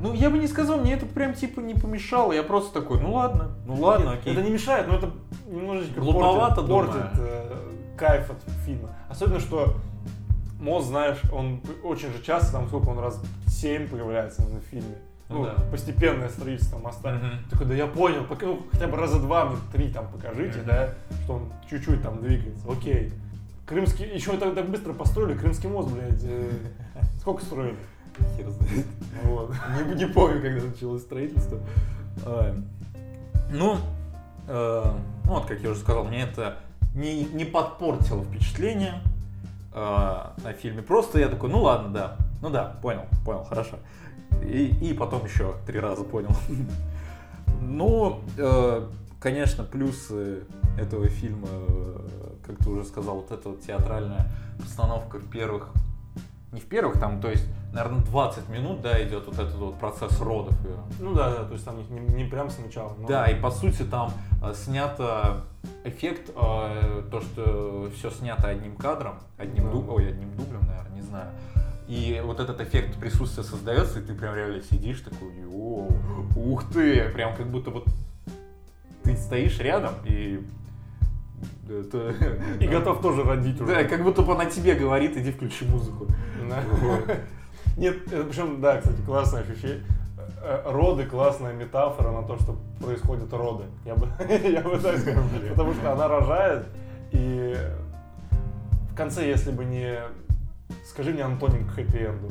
Ну, 0.00 0.12
я 0.14 0.30
бы 0.30 0.38
не 0.38 0.46
сказал, 0.46 0.78
мне 0.78 0.94
это 0.94 1.06
прям 1.06 1.34
типа 1.34 1.60
не 1.60 1.74
помешало. 1.74 2.32
Я 2.32 2.42
просто 2.44 2.80
такой, 2.80 3.00
ну 3.00 3.14
ладно, 3.14 3.50
ну 3.66 3.74
ладно, 3.80 4.10
Нет, 4.10 4.20
окей. 4.20 4.32
Это 4.32 4.42
не 4.42 4.50
мешает, 4.50 4.86
но 4.86 4.94
это 4.96 5.10
немножечко 5.48 6.00
Глуповато, 6.00 6.62
портит, 6.62 6.66
думаю. 6.68 6.86
портит, 6.92 7.10
э, 7.18 7.56
кайф 7.98 8.30
от 8.30 8.38
фильма. 8.64 8.90
Особенно, 9.08 9.40
что 9.40 9.74
мост, 10.60 10.88
знаешь, 10.88 11.18
он 11.32 11.60
очень 11.84 12.12
же 12.12 12.22
часто, 12.22 12.52
там 12.52 12.68
сколько 12.68 12.88
он 12.88 12.98
раз 12.98 13.20
7 13.46 13.88
появляется 13.88 14.42
на 14.42 14.60
фильме. 14.60 14.96
Ну, 15.30 15.44
да. 15.44 15.56
постепенное 15.70 16.30
строительство 16.30 16.78
моста. 16.78 17.12
Мгм. 17.12 17.30
Такой, 17.50 17.66
да 17.66 17.74
я 17.74 17.86
понял, 17.86 18.24
пока, 18.24 18.46
ну, 18.46 18.62
хотя 18.72 18.86
бы 18.86 18.96
раза 18.96 19.18
два, 19.20 19.44
мне 19.44 19.58
три 19.74 19.92
там 19.92 20.08
покажите, 20.08 20.60
Мгм. 20.60 20.66
да, 20.66 20.94
что 21.24 21.34
он 21.34 21.52
чуть-чуть 21.68 22.02
там 22.02 22.22
двигается. 22.22 22.66
Окей. 22.70 23.12
Крымский, 23.66 24.06
еще 24.14 24.32
это 24.32 24.54
так 24.54 24.70
быстро 24.70 24.94
построили, 24.94 25.36
Крымский 25.36 25.68
мост, 25.68 25.90
блядь, 25.90 26.24
э, 26.24 26.50
сколько 27.20 27.44
строили? 27.44 27.76
Хер 28.38 28.48
знает. 28.48 28.86
Вот. 29.24 29.52
Не, 29.86 29.94
не 29.94 30.06
помню, 30.06 30.40
когда 30.40 30.64
началось 30.66 31.02
строительство. 31.02 31.58
Ну, 33.50 33.76
э, 34.48 34.92
ну 35.24 35.30
вот, 35.30 35.44
как 35.46 35.60
я 35.60 35.70
уже 35.70 35.80
сказал, 35.80 36.04
мне 36.04 36.22
это 36.22 36.56
не, 36.98 37.24
не 37.24 37.44
подпортило 37.44 38.24
впечатление 38.24 39.00
э, 39.72 39.78
о 39.78 40.52
фильме. 40.60 40.82
Просто 40.82 41.20
я 41.20 41.28
такой, 41.28 41.48
ну 41.48 41.62
ладно, 41.62 41.90
да. 41.90 42.16
Ну 42.42 42.50
да, 42.50 42.76
понял, 42.82 43.04
понял, 43.24 43.44
хорошо. 43.44 43.76
И, 44.42 44.66
и 44.80 44.92
потом 44.92 45.24
еще 45.24 45.54
три 45.66 45.78
раза 45.78 46.04
понял. 46.04 46.34
Ну, 47.60 48.20
э, 48.36 48.86
конечно, 49.18 49.64
плюсы 49.64 50.44
этого 50.78 51.08
фильма, 51.08 51.48
э, 51.50 51.98
как 52.46 52.58
ты 52.58 52.70
уже 52.70 52.84
сказал, 52.84 53.16
вот 53.16 53.32
эта 53.32 53.48
вот 53.48 53.62
театральная 53.62 54.30
постановка 54.58 55.18
в 55.18 55.28
первых, 55.28 55.70
не 56.52 56.60
в 56.60 56.66
первых, 56.66 57.00
там, 57.00 57.20
то 57.20 57.28
есть, 57.28 57.44
наверное, 57.72 58.00
20 58.04 58.48
минут, 58.48 58.80
да, 58.80 59.02
идет 59.02 59.26
вот 59.26 59.38
этот 59.38 59.54
вот 59.56 59.78
процесс 59.78 60.20
родов. 60.20 60.54
её. 60.64 60.76
Ну 61.00 61.14
да, 61.14 61.30
да, 61.30 61.44
то 61.44 61.52
есть 61.52 61.64
там 61.64 61.76
не, 61.90 62.00
не 62.22 62.24
прям 62.24 62.50
сначала. 62.50 62.94
но- 62.98 63.06
Да, 63.06 63.26
и 63.26 63.40
по 63.40 63.50
сути 63.50 63.82
там 63.82 64.12
э, 64.42 64.54
снято 64.54 65.42
эффект, 65.84 66.30
э, 66.30 67.02
то, 67.10 67.20
что 67.20 67.90
все 67.94 68.10
снято 68.10 68.48
одним 68.48 68.76
кадром, 68.76 69.16
одним 69.36 69.64
Да. 69.64 69.70
дублем, 69.72 69.94
ой, 69.94 70.08
одним 70.08 70.30
дублем, 70.36 70.60
наверное, 70.66 70.94
не 70.94 71.02
знаю. 71.02 71.28
И 71.88 72.22
вот 72.24 72.38
этот 72.40 72.60
эффект 72.60 72.96
присутствия 72.98 73.42
создается, 73.44 74.00
и 74.00 74.02
ты 74.02 74.14
прям 74.14 74.34
реально 74.34 74.62
сидишь 74.62 75.00
такой, 75.00 75.34
«Йоу, 75.40 75.88
ух 76.36 76.64
ты, 76.70 77.08
прям 77.10 77.34
как 77.34 77.46
будто 77.50 77.70
вот 77.70 77.86
ты 79.04 79.16
стоишь 79.16 79.58
рядом 79.60 79.92
и 80.04 80.46
это- 81.68 82.14
И 82.60 82.66
готов 82.66 83.00
тоже 83.00 83.22
родить 83.22 83.58
уже. 83.60 83.74
Да, 83.74 83.84
как 83.84 84.02
будто 84.02 84.20
бы 84.22 84.32
она 84.34 84.44
тебе 84.46 84.74
говорит, 84.74 85.16
иди 85.16 85.32
включи 85.32 85.64
музыку. 85.66 86.06
Нет, 87.78 88.12
это 88.12 88.24
причем, 88.24 88.60
да, 88.60 88.78
кстати, 88.78 89.00
классное 89.02 89.42
ощущение. 89.42 89.82
э, 90.42 90.62
роды 90.66 91.06
классная 91.06 91.52
метафора 91.52 92.10
на 92.10 92.22
то, 92.22 92.36
что 92.38 92.56
происходят 92.80 93.32
роды. 93.32 93.64
Я 93.84 93.94
бы, 93.94 94.08
я 94.28 94.60
бы 94.62 94.78
так 94.78 94.98
сказал. 94.98 95.22
Потому 95.50 95.74
что 95.74 95.92
она 95.92 96.08
рожает, 96.08 96.66
и 97.12 97.56
в 98.92 98.96
конце, 98.96 99.26
если 99.28 99.52
бы 99.52 99.64
не... 99.64 100.00
Скажи 100.84 101.12
мне 101.12 101.22
антоним 101.22 101.66
к 101.66 101.78
хэппи-энду. 101.78 102.30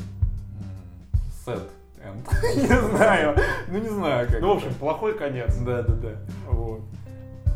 End. 1.47 2.29
Не 2.55 2.67
знаю. 2.67 3.36
Ну 3.69 3.79
не 3.79 3.89
знаю 3.89 4.27
как. 4.29 4.41
Ну, 4.41 4.53
в 4.53 4.57
общем, 4.57 4.73
плохой 4.75 5.17
конец. 5.17 5.55
Да, 5.57 5.81
да, 5.81 5.93
да. 5.93 6.10
Вот. 6.47 6.81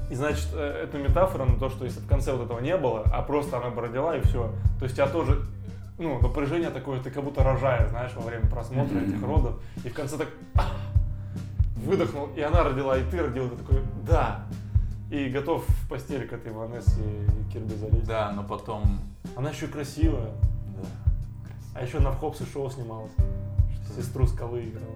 И 0.09 0.15
значит, 0.15 0.47
э, 0.53 0.83
это 0.85 0.97
метафора 0.97 1.45
на 1.45 1.59
то, 1.59 1.69
что 1.69 1.85
если 1.85 1.99
в 1.99 2.07
конце 2.07 2.33
вот 2.33 2.45
этого 2.45 2.59
не 2.59 2.75
было, 2.75 3.03
а 3.13 3.21
просто 3.21 3.57
она 3.57 3.69
бы 3.69 3.81
родила 3.81 4.15
и 4.17 4.21
все, 4.21 4.51
то 4.79 4.85
есть 4.85 4.95
тебя 4.95 5.07
тоже, 5.07 5.41
ну, 6.01 6.19
напряжение 6.19 6.71
такое, 6.71 6.99
ты 6.99 7.11
как 7.11 7.23
будто 7.23 7.43
рожаешь, 7.43 7.89
знаешь, 7.89 8.11
во 8.15 8.21
время 8.23 8.47
просмотра 8.49 8.99
этих 8.99 9.21
родов, 9.23 9.61
и 9.83 9.89
в 9.89 9.93
конце 9.93 10.17
так 10.17 10.27
«Ах!» 10.55 10.71
выдохнул, 11.75 12.29
и 12.35 12.41
она 12.41 12.63
родила, 12.63 12.97
и 12.97 13.03
ты 13.09 13.21
родил, 13.21 13.49
ты 13.49 13.55
такой, 13.55 13.81
да, 14.05 14.45
и 15.11 15.29
готов 15.29 15.63
в 15.67 15.89
постель 15.89 16.27
к 16.27 16.33
этой 16.33 16.51
Ванессе 16.51 17.01
и 17.01 17.51
Кирби 17.53 17.75
залезть. 17.75 18.07
Да, 18.07 18.31
но 18.31 18.43
потом... 18.43 18.99
Она 19.35 19.51
еще 19.51 19.65
и 19.65 19.69
красивая, 19.69 20.31
Да. 20.75 20.87
а 21.75 21.83
еще 21.83 21.99
на 21.99 22.11
в 22.11 22.19
Хопс 22.19 22.41
и 22.41 22.45
шоу 22.45 22.69
снималась, 22.69 23.11
сестру 23.95 24.25
скалы 24.25 24.63
играла. 24.63 24.87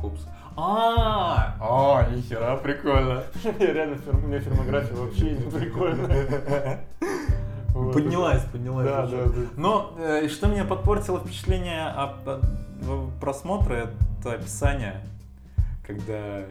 Хупс. 0.00 0.26
А, 0.56 1.56
а, 1.60 2.10
нихера, 2.10 2.56
прикольно. 2.56 3.24
Реально, 3.58 3.98
у 4.06 4.16
меня 4.26 4.40
фильмография 4.40 4.96
вообще 4.96 5.30
не 5.32 5.50
прикольная. 5.50 6.84
Вот. 7.74 7.94
Поднялась, 7.94 8.42
поднялась. 8.44 8.86
Да, 8.86 9.06
да, 9.06 9.24
да. 9.24 9.32
Но 9.56 9.94
э, 9.98 10.28
что 10.28 10.48
мне 10.48 10.64
подпортило 10.64 11.20
впечатление 11.20 11.86
от, 11.88 12.26
от 12.28 12.42
в- 12.82 13.18
просмотра, 13.20 13.74
это 14.20 14.32
описание, 14.34 15.00
когда, 15.86 16.42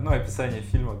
ну, 0.00 0.10
описание 0.10 0.62
фильма, 0.62 0.96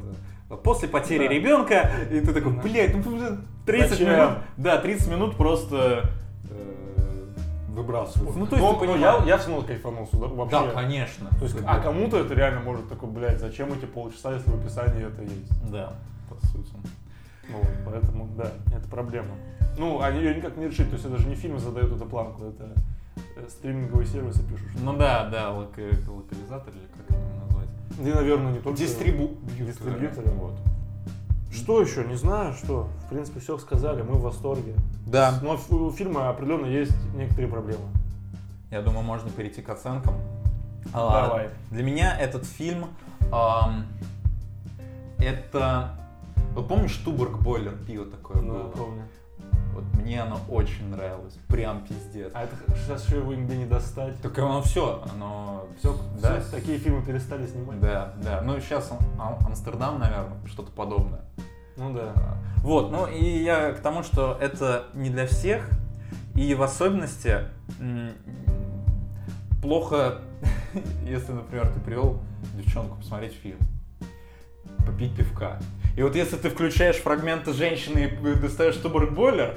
да. 0.48 0.56
после 0.56 0.88
потери 0.88 1.26
Да. 1.26 1.32
ребенка, 1.34 1.90
и 2.10 2.20
ты 2.20 2.32
такой, 2.34 2.52
блядь, 2.52 2.94
ну 2.94 3.16
уже 3.16 3.38
30 3.66 3.90
Зачем? 3.90 4.08
минут, 4.08 4.30
да, 4.58 4.78
30 4.78 5.08
минут 5.10 5.36
просто 5.36 6.10
э, 6.50 7.24
выбрасывают. 7.68 8.36
Ну, 8.36 8.46
то 8.46 8.56
есть, 8.56 8.68
ты 8.68 8.72
ну, 8.74 8.78
понимаешь. 8.78 9.00
я, 9.00 9.24
я 9.26 9.38
все 9.38 9.48
равно 9.50 9.66
кайфанул 9.66 10.06
сюда 10.08 10.26
вообще. 10.26 10.60
Да, 10.60 10.70
конечно. 10.72 11.28
То 11.38 11.44
есть, 11.44 11.56
а 11.66 11.80
кому-то 11.80 12.18
это 12.18 12.34
реально 12.34 12.60
может 12.60 12.88
такой, 12.88 13.08
блядь, 13.08 13.40
зачем 13.40 13.72
эти 13.72 13.86
полчаса, 13.86 14.34
если 14.34 14.50
в 14.50 14.60
описании 14.60 15.06
это 15.06 15.22
есть? 15.22 15.70
Да, 15.70 15.94
по 16.28 16.46
сути. 16.48 16.70
Ну, 17.48 17.60
поэтому, 17.84 18.28
да, 18.36 18.52
это 18.74 18.88
проблема. 18.88 19.34
Ну, 19.78 20.00
они 20.00 20.20
ее 20.20 20.34
никак 20.34 20.56
не 20.56 20.66
решить, 20.66 20.88
то 20.88 20.94
есть 20.94 21.04
это 21.04 21.16
же 21.18 21.26
не 21.28 21.34
фильм 21.34 21.58
задает 21.58 21.92
эту 21.92 22.04
планку, 22.06 22.44
это 22.44 22.72
э, 23.36 23.46
стриминговые 23.48 24.06
сервисы 24.06 24.42
пишут. 24.42 24.68
Ну 24.82 24.96
да, 24.96 25.28
да, 25.28 25.50
лока- 25.50 25.90
локализатор 26.08 26.72
или 26.74 26.86
как 26.96 27.10
это 27.10 27.18
назвать? 27.44 27.68
И, 27.98 28.12
наверное, 28.12 28.52
не 28.52 28.60
только... 28.60 28.78
Дистрибу... 28.78 29.30
Дистрибьюторы. 29.58 30.30
Вот. 30.30 30.54
Что 31.52 31.80
еще? 31.80 32.04
Не 32.04 32.16
знаю, 32.16 32.52
что. 32.54 32.88
В 33.06 33.08
принципе, 33.10 33.40
все 33.40 33.58
сказали, 33.58 34.02
мы 34.02 34.14
в 34.14 34.22
восторге. 34.22 34.74
Да. 35.06 35.38
Но 35.42 35.58
у 35.70 35.90
фильма 35.92 36.28
определенно 36.28 36.66
есть 36.66 36.92
некоторые 37.14 37.48
проблемы. 37.48 37.84
Я 38.70 38.82
думаю, 38.82 39.02
можно 39.04 39.30
перейти 39.30 39.62
к 39.62 39.68
оценкам. 39.68 40.14
А, 40.92 41.28
Давай. 41.28 41.50
Для 41.70 41.82
меня 41.84 42.16
этот 42.18 42.44
фильм 42.44 42.86
ам, 43.32 43.84
это. 45.18 45.92
Вот 46.54 46.68
помнишь 46.68 46.96
Туборг 47.04 47.40
Бойлер 47.40 47.72
пиво 47.86 48.04
такое 48.06 48.40
Ну, 48.42 48.52
было? 48.54 48.68
помню. 48.70 49.02
Вот 49.74 49.84
мне 49.94 50.22
оно 50.22 50.38
очень 50.48 50.88
нравилось. 50.90 51.34
Прям 51.48 51.84
пиздец. 51.84 52.30
А 52.34 52.44
это 52.44 52.54
сейчас 52.76 53.06
еще 53.06 53.18
его 53.18 53.34
нигде 53.34 53.56
не 53.56 53.66
достать. 53.66 54.20
Так 54.22 54.38
оно 54.38 54.62
все, 54.62 55.02
оно 55.12 55.66
Все, 55.78 55.96
да, 56.22 56.40
такие 56.50 56.78
фильмы 56.78 57.02
перестали 57.04 57.46
снимать. 57.46 57.80
да, 57.80 58.14
да. 58.22 58.40
Ну 58.42 58.58
сейчас 58.60 58.90
Амстердам, 59.18 59.98
наверное, 59.98 60.38
что-то 60.46 60.70
подобное. 60.70 61.22
Ну 61.76 61.92
да. 61.92 62.12
А, 62.14 62.36
Вот, 62.62 62.92
ну 62.92 63.06
и 63.06 63.42
я 63.42 63.72
к 63.72 63.80
тому, 63.80 64.02
что 64.04 64.38
это 64.40 64.84
не 64.94 65.10
для 65.10 65.26
всех, 65.26 65.68
и 66.36 66.54
в 66.54 66.62
особенности 66.62 67.40
плохо, 69.60 70.18
если, 71.04 71.32
например, 71.32 71.68
ты 71.72 71.80
привел 71.80 72.20
девчонку 72.54 72.96
посмотреть 72.96 73.32
фильм, 73.34 73.58
попить 74.86 75.16
пивка. 75.16 75.58
И 75.96 76.02
вот 76.02 76.16
если 76.16 76.36
ты 76.36 76.50
включаешь 76.50 76.96
фрагменты 76.96 77.52
женщины 77.52 78.10
и 78.22 78.34
достаешь 78.34 78.76
туборг 78.76 79.12
бойлер, 79.12 79.56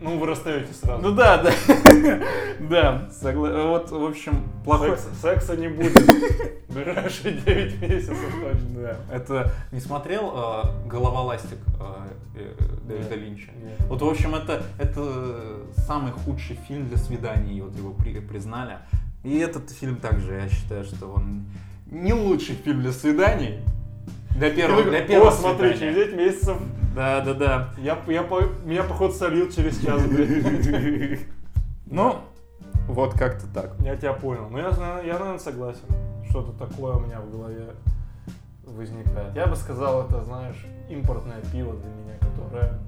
Ну, 0.00 0.16
вы 0.18 0.26
расстаетесь 0.26 0.80
сразу. 0.80 1.02
ну 1.02 1.12
да, 1.14 1.42
да, 1.42 1.50
да, 2.60 3.08
согла- 3.20 3.68
вот, 3.68 3.90
в 3.90 4.04
общем, 4.04 4.44
плохой... 4.64 4.90
Секса, 4.90 5.08
секса 5.20 5.56
не 5.56 5.68
будет. 5.68 5.92
Ближайшие 6.68 7.34
9 7.34 7.82
месяцев 7.82 8.16
точно. 8.40 8.68
Да. 8.80 8.96
Это 9.12 9.52
не 9.72 9.80
смотрел 9.80 10.32
э, 10.36 10.86
«Голова 10.88 11.22
ластик» 11.22 11.58
э, 11.80 12.08
э, 12.36 12.54
Дэвида 12.86 13.08
Нет. 13.16 13.18
Линча? 13.18 13.50
Нет. 13.60 13.80
Вот, 13.88 14.00
в 14.02 14.08
общем, 14.08 14.34
это, 14.36 14.62
это 14.78 15.56
самый 15.86 16.12
худший 16.12 16.56
фильм 16.68 16.88
для 16.88 16.98
свиданий, 16.98 17.60
вот 17.60 17.74
его 17.76 17.92
при- 17.92 18.20
признали. 18.20 18.78
И 19.24 19.36
этот 19.38 19.70
фильм 19.70 19.96
также, 19.96 20.34
я 20.34 20.48
считаю, 20.48 20.84
что 20.84 21.06
он 21.08 21.46
не 21.90 22.12
лучший 22.12 22.54
фильм 22.54 22.82
для 22.82 22.92
свиданий. 22.92 23.58
Для 24.38 24.50
первого, 24.50 24.82
для 24.84 25.00
первого 25.00 25.30
О, 25.30 25.32
смотри, 25.32 25.76
через 25.76 25.96
9 25.96 26.16
месяцев 26.16 26.56
Да, 26.94 27.20
да, 27.22 27.34
да. 27.34 27.70
я, 27.78 27.98
я, 28.06 28.22
по- 28.22 28.42
меня, 28.64 28.84
походу, 28.84 29.12
сольют 29.12 29.52
через 29.52 29.84
час, 29.84 30.00
блядь. 30.06 31.18
Ну, 31.86 32.20
вот 32.86 33.14
как-то 33.14 33.46
так. 33.52 33.72
Я 33.80 33.96
тебя 33.96 34.12
понял. 34.12 34.46
Ну, 34.48 34.58
я, 34.58 34.68
я, 34.68 35.18
наверное, 35.18 35.38
согласен. 35.38 35.82
Что-то 36.28 36.52
такое 36.52 36.92
у 36.92 37.00
меня 37.00 37.20
в 37.20 37.32
голове 37.32 37.70
возникает. 38.64 39.34
Я 39.34 39.46
бы 39.46 39.56
сказал, 39.56 40.06
это, 40.06 40.22
знаешь, 40.22 40.64
импортное 40.88 41.40
пиво 41.50 41.74
для 41.74 41.90
меня, 41.90 42.14
которое... 42.20 42.78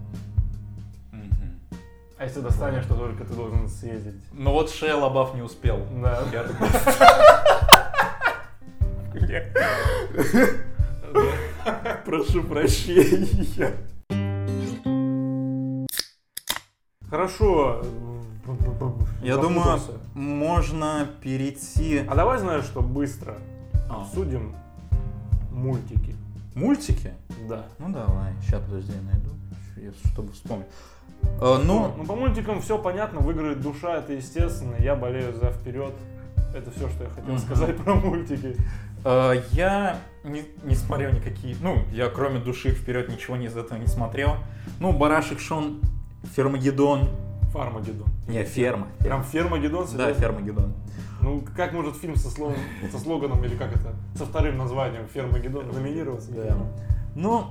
А 2.17 2.25
если 2.25 2.41
достанешь, 2.41 2.85
то 2.85 2.95
только 2.95 3.25
ты 3.25 3.33
должен 3.33 3.67
съездить. 3.67 4.23
Ну 4.35 4.53
вот 4.53 4.71
Шея 4.71 4.95
Лабаф 4.95 5.35
не 5.35 5.43
успел. 5.43 5.85
Да. 6.01 6.23
Прошу 12.11 12.43
прощения. 12.43 13.71
Хорошо. 17.09 17.85
Я 19.23 19.37
думаю, 19.37 19.79
можно 20.15 21.09
перейти... 21.23 21.99
А 22.09 22.17
давай, 22.17 22.41
знаешь, 22.41 22.65
что 22.65 22.81
быстро 22.81 23.37
А. 23.89 24.03
обсудим 24.03 24.57
мультики. 25.53 26.17
Мультики? 26.57 27.13
Да. 27.49 27.67
Ну 27.79 27.91
давай, 27.91 28.33
сейчас 28.43 28.61
подожди, 28.65 28.93
я 28.93 29.03
найду, 29.03 29.31
я- 29.77 30.11
чтобы 30.11 30.33
вспомнить. 30.33 30.67
Э, 31.23 31.61
ну, 31.65 31.95
ну, 31.97 32.05
по 32.07 32.17
мультикам 32.17 32.61
все 32.61 32.77
понятно, 32.77 33.21
выиграет 33.21 33.61
душа, 33.61 33.99
это 33.99 34.15
естественно. 34.15 34.75
Я 34.81 34.97
болею 34.97 35.33
за 35.41 35.51
вперед. 35.53 35.95
Это 36.53 36.73
все, 36.73 36.89
что 36.89 37.05
я 37.05 37.11
хотел 37.11 37.35
Мгм. 37.35 37.39
сказать 37.39 37.77
про 37.77 37.95
мультики. 37.95 38.57
Э, 39.05 39.43
я 39.53 40.01
не, 40.25 40.45
не 40.65 40.75
смотрел 40.75 41.13
никакие... 41.13 41.57
Ну, 41.61 41.85
я 41.93 42.09
кроме 42.09 42.41
души 42.41 42.71
вперед 42.71 43.09
ничего 43.09 43.37
из 43.37 43.57
этого 43.57 43.79
не 43.79 43.87
смотрел. 43.87 44.37
Ну, 44.79 44.93
Барашек 44.93 45.41
Шон, 45.41 45.81
Фермагеддон. 46.37 47.09
Фармагеддон. 47.53 48.09
Не, 48.29 48.45
Ферма. 48.45 48.89
Прям 49.01 49.25
Фермагеддон? 49.25 49.87
Да? 49.97 50.13
Фермагеддон. 50.15 50.73
Ну, 51.23 51.45
как 51.57 51.73
может 51.73 51.97
фильм 51.97 52.17
со, 52.17 52.31
словом, 52.31 52.57
со 52.91 52.99
слоганом, 52.99 53.45
или 53.45 53.55
как 53.57 53.73
это, 53.73 53.95
со 54.17 54.25
вторым 54.25 54.57
названием 54.57 55.07
Фермагеддон 55.13 55.69
номинироваться? 55.69 56.31
Да. 56.33 56.57
Ну, 57.15 57.51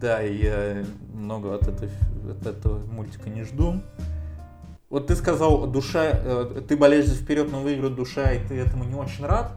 да, 0.00 0.20
я 0.20 0.84
много 1.14 1.54
от, 1.54 1.66
этой, 1.68 1.88
от 2.30 2.46
этого 2.46 2.84
мультика 2.86 3.30
не 3.30 3.44
жду. 3.44 3.80
Вот 4.90 5.06
ты 5.08 5.16
сказал, 5.16 5.66
душа, 5.66 6.10
э, 6.12 6.62
ты 6.68 6.76
болеешь 6.76 7.06
за 7.06 7.14
вперед, 7.14 7.50
но 7.50 7.60
выиграет 7.60 7.94
душа, 7.94 8.32
и 8.32 8.46
ты 8.46 8.54
этому 8.54 8.84
не 8.84 8.94
очень 8.94 9.24
рад. 9.24 9.52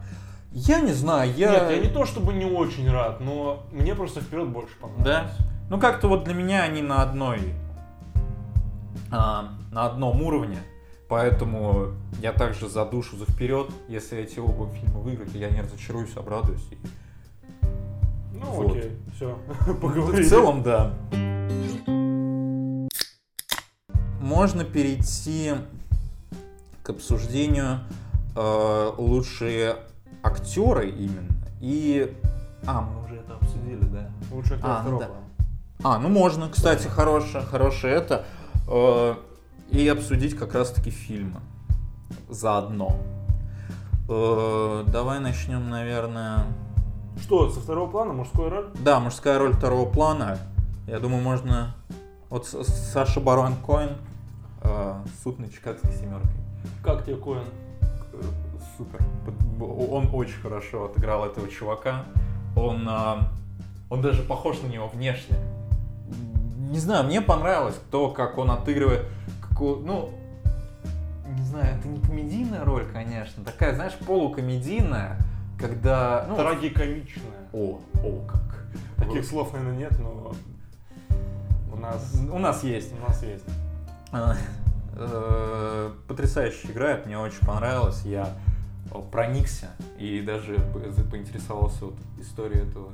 Я 0.51 0.79
не 0.81 0.93
знаю, 0.93 1.31
я... 1.35 1.51
Нет, 1.51 1.71
я 1.71 1.77
не 1.79 1.89
то 1.89 2.05
чтобы 2.05 2.33
не 2.33 2.45
очень 2.45 2.89
рад, 2.89 3.19
но 3.19 3.63
мне 3.71 3.93
просто 3.93 4.21
вперед 4.21 4.47
больше 4.49 4.73
понравилось. 4.79 5.05
Да? 5.05 5.31
Ну 5.69 5.79
как-то 5.79 6.07
вот 6.07 6.23
для 6.23 6.33
меня 6.33 6.63
они 6.63 6.81
на 6.81 7.03
одной, 7.03 7.39
а, 9.11 9.53
на 9.71 9.85
одном 9.85 10.21
уровне, 10.23 10.57
поэтому 11.07 11.89
я 12.19 12.33
также 12.33 12.67
за 12.67 12.83
душу, 12.85 13.15
за 13.17 13.25
вперед. 13.25 13.69
Если 13.87 14.17
эти 14.17 14.39
оба 14.39 14.67
фильма 14.73 14.99
выиграют, 14.99 15.35
я 15.35 15.49
не 15.51 15.61
разочаруюсь, 15.61 16.15
обрадуюсь. 16.17 16.65
И 16.71 16.77
Ну, 18.33 18.45
Вот. 18.45 18.71
окей, 18.71 18.97
все, 19.15 19.37
В 19.67 19.75
поговорили. 19.79 20.23
целом, 20.23 20.63
да. 20.63 20.93
Можно 24.19 24.63
перейти 24.65 25.53
к 26.83 26.89
обсуждению 26.89 27.81
э, 28.35 28.91
лучшие 28.97 29.75
актеры 30.23 30.89
именно. 30.89 31.33
И... 31.61 32.15
А, 32.65 32.81
мы 32.81 33.03
уже 33.05 33.15
это 33.15 33.35
обсудили, 33.35 33.83
да? 33.85 34.09
Лучше 34.31 34.53
актер 34.55 34.69
А, 34.69 34.83
ну 34.83 34.97
второго. 34.97 35.17
да. 35.79 35.89
А, 35.89 35.97
ну 35.99 36.09
можно, 36.09 36.49
кстати, 36.49 36.87
хорошее, 36.87 37.43
хорошее 37.43 37.95
это. 37.95 38.25
Э, 38.67 39.15
и 39.69 39.87
обсудить 39.87 40.35
как 40.37 40.53
раз-таки 40.55 40.89
фильмы 40.91 41.39
заодно. 42.29 42.95
Э, 44.09 44.83
Давай 44.87 45.19
начнем, 45.19 45.69
наверное... 45.69 46.43
Что, 47.21 47.49
со 47.49 47.59
второго 47.59 47.89
плана 47.89 48.13
мужской 48.13 48.49
роль? 48.49 48.69
Да, 48.83 48.99
мужская 48.99 49.37
роль 49.39 49.53
второго 49.53 49.89
плана. 49.89 50.37
Я 50.87 50.99
думаю, 50.99 51.21
можно... 51.23 51.75
Вот 52.29 52.45
С- 52.47 52.63
Саша 52.91 53.19
Барон 53.19 53.55
Коэн, 53.65 53.97
э, 54.63 54.93
суд 55.23 55.39
на 55.39 55.49
Чикагской 55.49 55.91
семеркой. 55.93 56.29
Как 56.83 57.05
тебе 57.05 57.15
Коэн? 57.15 57.43
Супер. 58.79 59.01
Он 59.61 60.09
очень 60.13 60.39
хорошо 60.41 60.85
отыграл 60.85 61.25
этого 61.25 61.49
чувака. 61.49 62.05
Он, 62.55 62.85
а, 62.87 63.29
он 63.89 64.01
даже 64.01 64.23
похож 64.23 64.61
на 64.61 64.67
него 64.67 64.87
внешне. 64.87 65.35
Не 66.69 66.79
знаю, 66.79 67.03
мне 67.03 67.19
понравилось 67.21 67.75
то, 67.91 68.09
как 68.09 68.37
он 68.37 68.51
отыгрывает. 68.51 69.05
как 69.41 69.59
он- 69.61 69.85
ну, 69.85 70.09
не 71.27 71.43
знаю, 71.43 71.77
это 71.77 71.89
не 71.89 71.99
комедийная 71.99 72.63
роль, 72.63 72.85
конечно. 72.93 73.43
Такая, 73.43 73.75
знаешь, 73.75 73.95
полукомедийная, 74.07 75.17
когда... 75.59 76.25
Ну, 76.29 76.37
Трагикомичная. 76.37 77.49
О, 77.51 77.79
о, 78.01 78.25
как. 78.27 78.63
Таких 78.95 79.25
слов, 79.25 79.51
наверное, 79.51 79.77
нет, 79.77 79.99
но 79.99 80.31
у 81.73 81.75
нас, 81.75 82.15
У 82.31 82.39
нас 82.39 82.63
есть. 82.63 82.93
у 82.97 83.05
нас 83.09 83.21
есть. 83.23 83.43
Э, 84.93 85.91
Потрясающе 86.07 86.71
играет, 86.71 87.05
мне 87.05 87.17
очень 87.17 87.45
понравилось. 87.45 88.01
Я 88.05 88.29
проникся 89.11 89.69
и 89.97 90.21
даже 90.21 90.55
по- 90.73 90.79
поинтересовался 91.09 91.85
вот 91.85 91.95
историей 92.19 92.67
этого 92.67 92.91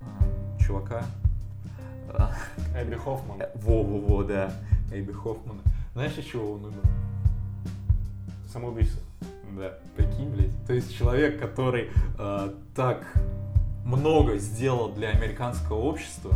а, 0.00 0.58
чувака. 0.60 1.04
Эбби 2.76 2.94
Хоффман. 2.94 3.42
Во-во-во, 3.54 4.22
да, 4.24 4.52
Эйби 4.92 5.12
Хоффмана. 5.12 5.60
Знаешь, 5.94 6.16
от 6.18 6.26
чего 6.26 6.52
он 6.52 6.64
умер? 6.66 6.82
Самоубийство. 8.52 9.00
Да, 9.56 9.72
прикинь, 9.96 10.30
блядь. 10.30 10.66
То 10.66 10.74
есть 10.74 10.94
человек, 10.96 11.40
который 11.40 11.90
э, 12.18 12.54
так 12.74 13.06
много 13.84 14.36
сделал 14.36 14.92
для 14.92 15.10
американского 15.10 15.76
общества, 15.78 16.34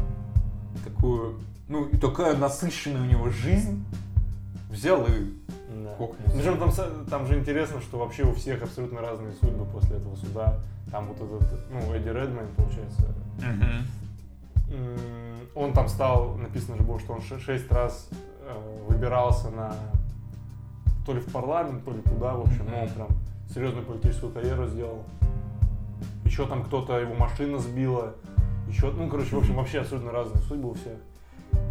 такую, 0.84 1.40
ну, 1.68 1.86
и 1.86 1.96
такая 1.96 2.36
насыщенная 2.36 3.02
у 3.02 3.04
него 3.04 3.28
жизнь, 3.30 3.84
взял 4.70 5.04
и 5.06 5.34
Да. 5.70 5.94
Кокнулся. 5.94 6.36
Причем 6.36 6.58
там, 6.58 7.04
там 7.06 7.26
же 7.26 7.38
интересно, 7.38 7.80
что 7.80 7.98
вообще 7.98 8.24
у 8.24 8.34
всех 8.34 8.62
абсолютно 8.62 9.00
разные 9.00 9.32
судьбы 9.34 9.64
после 9.66 9.96
этого 9.96 10.16
суда. 10.16 10.58
Там 10.90 11.06
вот 11.06 11.16
этот, 11.16 11.70
ну, 11.70 11.94
Эдди 11.94 12.08
Редмейн, 12.08 12.48
получается, 12.56 13.14
он 15.54 15.72
там 15.72 15.88
стал, 15.88 16.34
написано 16.36 16.76
же 16.76 16.82
было, 16.82 16.98
что 17.00 17.12
он 17.12 17.22
ше- 17.22 17.40
шесть 17.40 17.70
раз 17.72 18.08
э, 18.42 18.84
выбирался 18.88 19.50
на 19.50 19.74
то 21.06 21.12
ли 21.12 21.20
в 21.20 21.32
парламент, 21.32 21.84
то 21.84 21.92
ли 21.92 22.00
куда, 22.02 22.34
в 22.34 22.42
общем, 22.42 22.66
ну, 22.70 22.82
он 22.82 22.88
прям 22.88 23.08
серьезную 23.52 23.84
политическую 23.84 24.32
карьеру 24.32 24.66
сделал. 24.66 25.02
Еще 26.24 26.46
там 26.46 26.64
кто-то, 26.64 26.98
его 26.98 27.14
машина 27.14 27.58
сбила, 27.58 28.14
еще, 28.68 28.90
ну, 28.92 29.08
короче, 29.08 29.34
в 29.34 29.38
общем, 29.38 29.56
вообще 29.56 29.80
абсолютно 29.80 30.12
разные 30.12 30.42
судьбы 30.42 30.70
у 30.70 30.74
всех. 30.74 30.98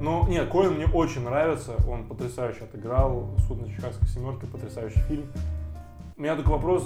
Но, 0.01 0.25
нет, 0.27 0.49
Коэн 0.49 0.73
мне 0.73 0.87
очень 0.87 1.23
нравится, 1.23 1.75
он 1.87 2.05
потрясающе 2.05 2.63
отыграл, 2.63 3.29
«Суд 3.47 3.61
на 3.61 3.69
Чикагской 3.69 4.07
семерке», 4.07 4.47
потрясающий 4.47 5.01
фильм. 5.01 5.25
У 6.17 6.21
меня 6.21 6.35
такой 6.35 6.53
вопрос, 6.53 6.85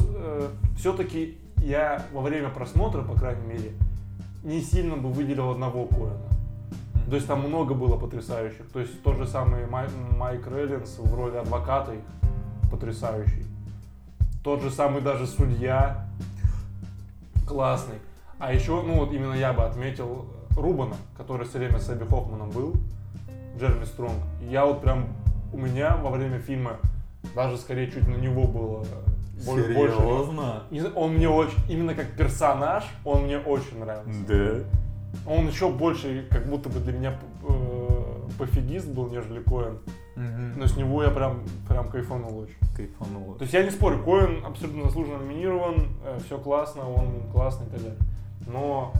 все-таки 0.77 1.37
я 1.57 2.05
во 2.11 2.21
время 2.21 2.49
просмотра, 2.49 3.01
по 3.01 3.15
крайней 3.15 3.45
мере, 3.45 3.71
не 4.43 4.61
сильно 4.61 4.97
бы 4.97 5.11
выделил 5.11 5.51
одного 5.51 5.85
Коэна. 5.85 6.17
То 7.09 7.15
есть 7.15 7.27
там 7.27 7.41
много 7.41 7.73
было 7.73 7.97
потрясающих. 7.97 8.71
То 8.71 8.79
есть 8.79 9.03
тот 9.03 9.17
же 9.17 9.27
самый 9.27 9.67
Май- 9.67 9.89
Майк 10.17 10.47
Реллинс 10.47 10.97
в 10.97 11.13
роли 11.13 11.37
адвоката 11.37 11.93
их 11.93 12.01
потрясающий. 12.71 13.45
Тот 14.43 14.61
же 14.61 14.71
самый 14.71 15.01
даже 15.01 15.27
судья 15.27 16.07
классный. 17.47 17.95
А 18.39 18.53
еще, 18.53 18.81
ну 18.81 18.99
вот 18.99 19.13
именно 19.13 19.33
я 19.33 19.53
бы 19.53 19.63
отметил 19.63 20.25
Рубана, 20.55 20.95
который 21.17 21.45
все 21.47 21.59
время 21.59 21.79
с 21.79 21.89
Эбби 21.89 22.05
Хоффманом 22.05 22.49
был, 22.51 22.75
Джереми 23.57 23.85
Стронг. 23.85 24.17
Я 24.41 24.65
вот 24.65 24.81
прям, 24.81 25.07
у 25.51 25.57
меня 25.57 25.95
во 25.97 26.09
время 26.09 26.39
фильма 26.39 26.77
даже 27.35 27.57
скорее 27.57 27.91
чуть 27.91 28.07
на 28.07 28.15
него 28.15 28.43
было 28.43 28.83
бо- 29.45 29.73
больше. 29.73 29.97
Серьезно? 29.97 30.63
Он 30.95 31.13
мне 31.15 31.29
очень, 31.29 31.57
именно 31.69 31.93
как 31.95 32.11
персонаж, 32.15 32.83
он 33.05 33.23
мне 33.23 33.37
очень 33.37 33.79
нравился. 33.79 34.25
Да. 34.27 35.31
Он 35.31 35.47
еще 35.47 35.69
больше, 35.69 36.25
как 36.31 36.47
будто 36.47 36.69
бы 36.69 36.79
для 36.79 36.93
меня 36.93 37.19
э, 37.47 37.87
пофигист 38.39 38.89
был, 38.89 39.09
нежели 39.09 39.41
Коэн. 39.43 39.77
Но 40.15 40.67
с 40.67 40.75
него 40.77 41.03
я 41.03 41.09
прям, 41.09 41.41
прям 41.67 41.89
кайфанул 41.89 42.39
очень. 42.39 42.55
Кайфануло. 42.75 43.35
То 43.35 43.43
есть 43.43 43.53
я 43.53 43.63
не 43.63 43.71
спорю, 43.71 44.03
Коэн 44.03 44.45
абсолютно 44.45 44.83
заслуженно 44.83 45.17
номинирован, 45.19 45.87
все 46.25 46.37
классно, 46.37 46.89
он 46.89 47.31
классный 47.31 47.67
и 47.67 47.69
так 47.69 47.81
далее. 47.81 47.97
Но 48.47 48.93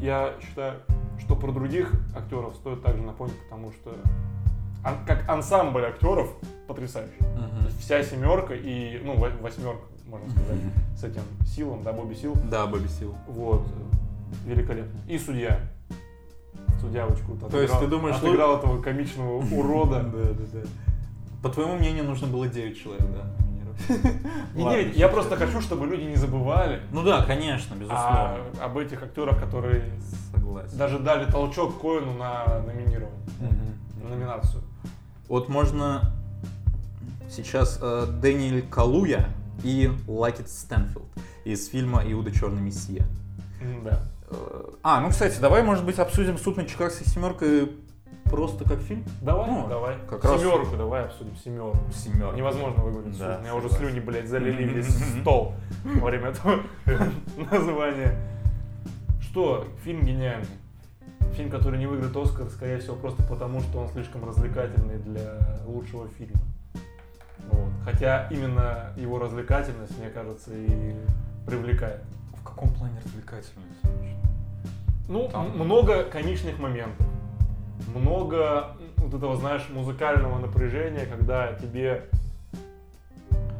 я 0.00 0.34
считаю, 0.40 0.80
что 1.20 1.36
про 1.36 1.52
других 1.52 1.92
актеров 2.16 2.54
стоит 2.56 2.82
также 2.82 3.02
напомнить, 3.02 3.36
потому 3.44 3.72
что 3.72 3.94
как 5.06 5.28
ансамбль 5.28 5.84
актеров 5.84 6.30
потрясающий. 6.66 7.18
То 7.18 7.64
есть 7.66 7.80
вся 7.80 8.02
семерка 8.02 8.54
и, 8.54 9.00
ну, 9.04 9.16
во- 9.16 9.30
восьмерка, 9.42 9.82
можно 10.06 10.28
сказать, 10.30 10.58
с 10.96 11.04
этим 11.04 11.22
Силом, 11.46 11.82
да, 11.82 11.92
Бобби 11.92 12.14
Сил. 12.14 12.34
Да, 12.50 12.66
Бобби 12.66 12.86
Сил. 12.88 13.14
Вот, 13.26 13.66
великолепно. 14.46 14.98
И 15.08 15.18
судья. 15.18 15.60
Судья 16.80 17.06
очень 17.06 17.24
круто. 17.24 17.46
То 17.50 17.60
есть 17.60 17.76
ты 17.78 17.86
думаешь, 17.88 18.16
что- 18.16 18.28
отыграл 18.28 18.58
этого 18.58 18.80
комичного 18.80 19.38
урода. 19.42 20.02
да, 20.14 20.28
да. 20.52 20.60
По 21.42 21.48
твоему 21.50 21.76
мнению, 21.76 22.04
нужно 22.04 22.26
было 22.28 22.46
9 22.48 22.80
человек, 22.80 23.02
да, 23.12 23.24
Не 24.54 24.90
я 24.92 25.08
просто 25.08 25.36
хочу, 25.36 25.60
чтобы 25.60 25.86
люди 25.86 26.02
не 26.02 26.16
забывали 26.16 26.80
Ну 26.92 27.02
да, 27.02 27.24
конечно, 27.24 27.74
а- 27.76 27.78
безусловно. 27.78 28.64
об 28.64 28.78
этих 28.78 29.02
актерах, 29.02 29.38
которые 29.40 29.84
Согласен. 30.34 30.76
даже 30.78 30.98
дали 30.98 31.30
толчок 31.30 31.80
Коэну 31.80 32.14
на 32.14 32.60
номинирование, 32.60 33.18
на 34.02 34.08
номинацию. 34.10 34.62
Вот 35.28 35.48
можно 35.48 36.12
сейчас 37.30 37.78
э, 37.82 38.06
Дэниэль 38.20 38.66
Калуя 38.68 39.28
и 39.62 39.90
Лакет 40.06 40.48
Стэнфилд 40.48 41.04
из 41.44 41.68
фильма 41.68 42.02
«Иуда 42.06 42.30
Черный 42.32 42.62
Мессия». 42.62 43.04
Да. 43.84 44.02
Э, 44.30 44.70
А, 44.82 45.00
ну, 45.00 45.10
кстати, 45.10 45.38
давай, 45.38 45.62
может 45.62 45.84
быть, 45.84 45.98
обсудим 45.98 46.38
«Суд 46.38 46.56
над 46.56 46.68
Чикагской 46.68 47.06
семеркой» 47.06 47.72
просто 48.28 48.64
как 48.64 48.78
фильм? 48.80 49.04
Давай, 49.22 49.50
Ну, 49.50 49.66
давай. 49.68 49.96
как 50.08 50.24
раз- 50.24 50.40
семерку 50.40 50.76
давай 50.76 51.04
обсудим, 51.04 51.36
семерку. 51.36 51.78
Семерка. 51.92 52.36
Невозможно 52.36 52.82
выговорить. 52.82 53.18
Да. 53.18 53.38
У 53.38 53.42
меня 53.42 53.54
уже 53.54 53.70
слюни, 53.70 54.00
блядь, 54.00 54.28
залили 54.28 54.64
весь 54.64 54.88
стол 55.20 55.54
во 55.84 56.06
время 56.08 56.28
этого 56.28 56.60
названия. 57.52 58.14
Что, 59.20 59.64
фильм 59.84 60.02
гениальный. 60.02 60.46
Фильм, 61.34 61.50
который 61.50 61.78
не 61.78 61.86
выиграет 61.86 62.16
Оскар, 62.16 62.48
скорее 62.48 62.78
всего, 62.78 62.96
просто 62.96 63.22
потому, 63.24 63.60
что 63.60 63.78
он 63.80 63.88
слишком 63.88 64.24
развлекательный 64.26 64.96
для 64.98 65.34
лучшего 65.66 66.08
фильма. 66.08 66.40
Вот. 67.52 67.68
Хотя 67.84 68.26
именно 68.30 68.92
его 68.96 69.18
развлекательность, 69.18 69.96
мне 69.98 70.08
кажется, 70.10 70.50
и 70.54 70.94
привлекает. 71.46 72.00
В 72.40 72.42
каком 72.44 72.72
плане 72.74 72.98
развлекательность? 73.04 73.80
Ну, 75.08 75.28
Там- 75.28 75.50
много 75.58 76.04
комичных 76.04 76.58
моментов. 76.58 77.06
Много 77.94 78.76
вот 78.96 79.14
этого, 79.14 79.36
знаешь, 79.36 79.66
музыкального 79.70 80.38
напряжения, 80.38 81.06
когда 81.06 81.52
тебе... 81.54 82.04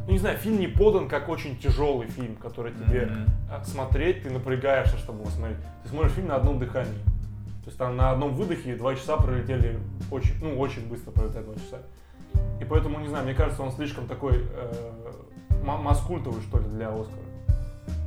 Ну, 0.06 0.12
не 0.12 0.18
знаю, 0.18 0.38
фильм 0.38 0.58
не 0.58 0.68
подан 0.68 1.08
как 1.08 1.28
очень 1.28 1.58
тяжелый 1.58 2.08
фильм, 2.08 2.36
который 2.36 2.72
тебе 2.72 3.10
а, 3.50 3.62
смотреть, 3.64 4.22
ты 4.22 4.30
напрягаешься, 4.30 4.96
чтобы 4.96 5.20
его 5.20 5.30
смотреть. 5.30 5.58
Ты 5.82 5.90
смотришь 5.90 6.12
фильм 6.12 6.28
на 6.28 6.36
одном 6.36 6.58
дыхании. 6.58 7.02
То 7.62 7.66
есть 7.66 7.78
там 7.78 7.96
на 7.96 8.10
одном 8.10 8.34
выдохе 8.34 8.74
два 8.76 8.94
часа 8.94 9.18
пролетели 9.18 9.78
очень, 10.10 10.34
ну, 10.40 10.58
очень 10.58 10.88
быстро 10.88 11.10
пролетают 11.10 11.46
два 11.46 11.56
часа. 11.56 11.82
И 12.60 12.64
поэтому, 12.64 12.98
не 13.00 13.08
знаю, 13.08 13.24
мне 13.24 13.34
кажется, 13.34 13.62
он 13.62 13.70
слишком 13.72 14.06
такой 14.06 14.46
э, 14.50 15.12
ма- 15.62 15.76
маскультовый, 15.76 16.40
что 16.40 16.58
ли, 16.58 16.64
для 16.64 16.88
Оскара. 16.88 17.20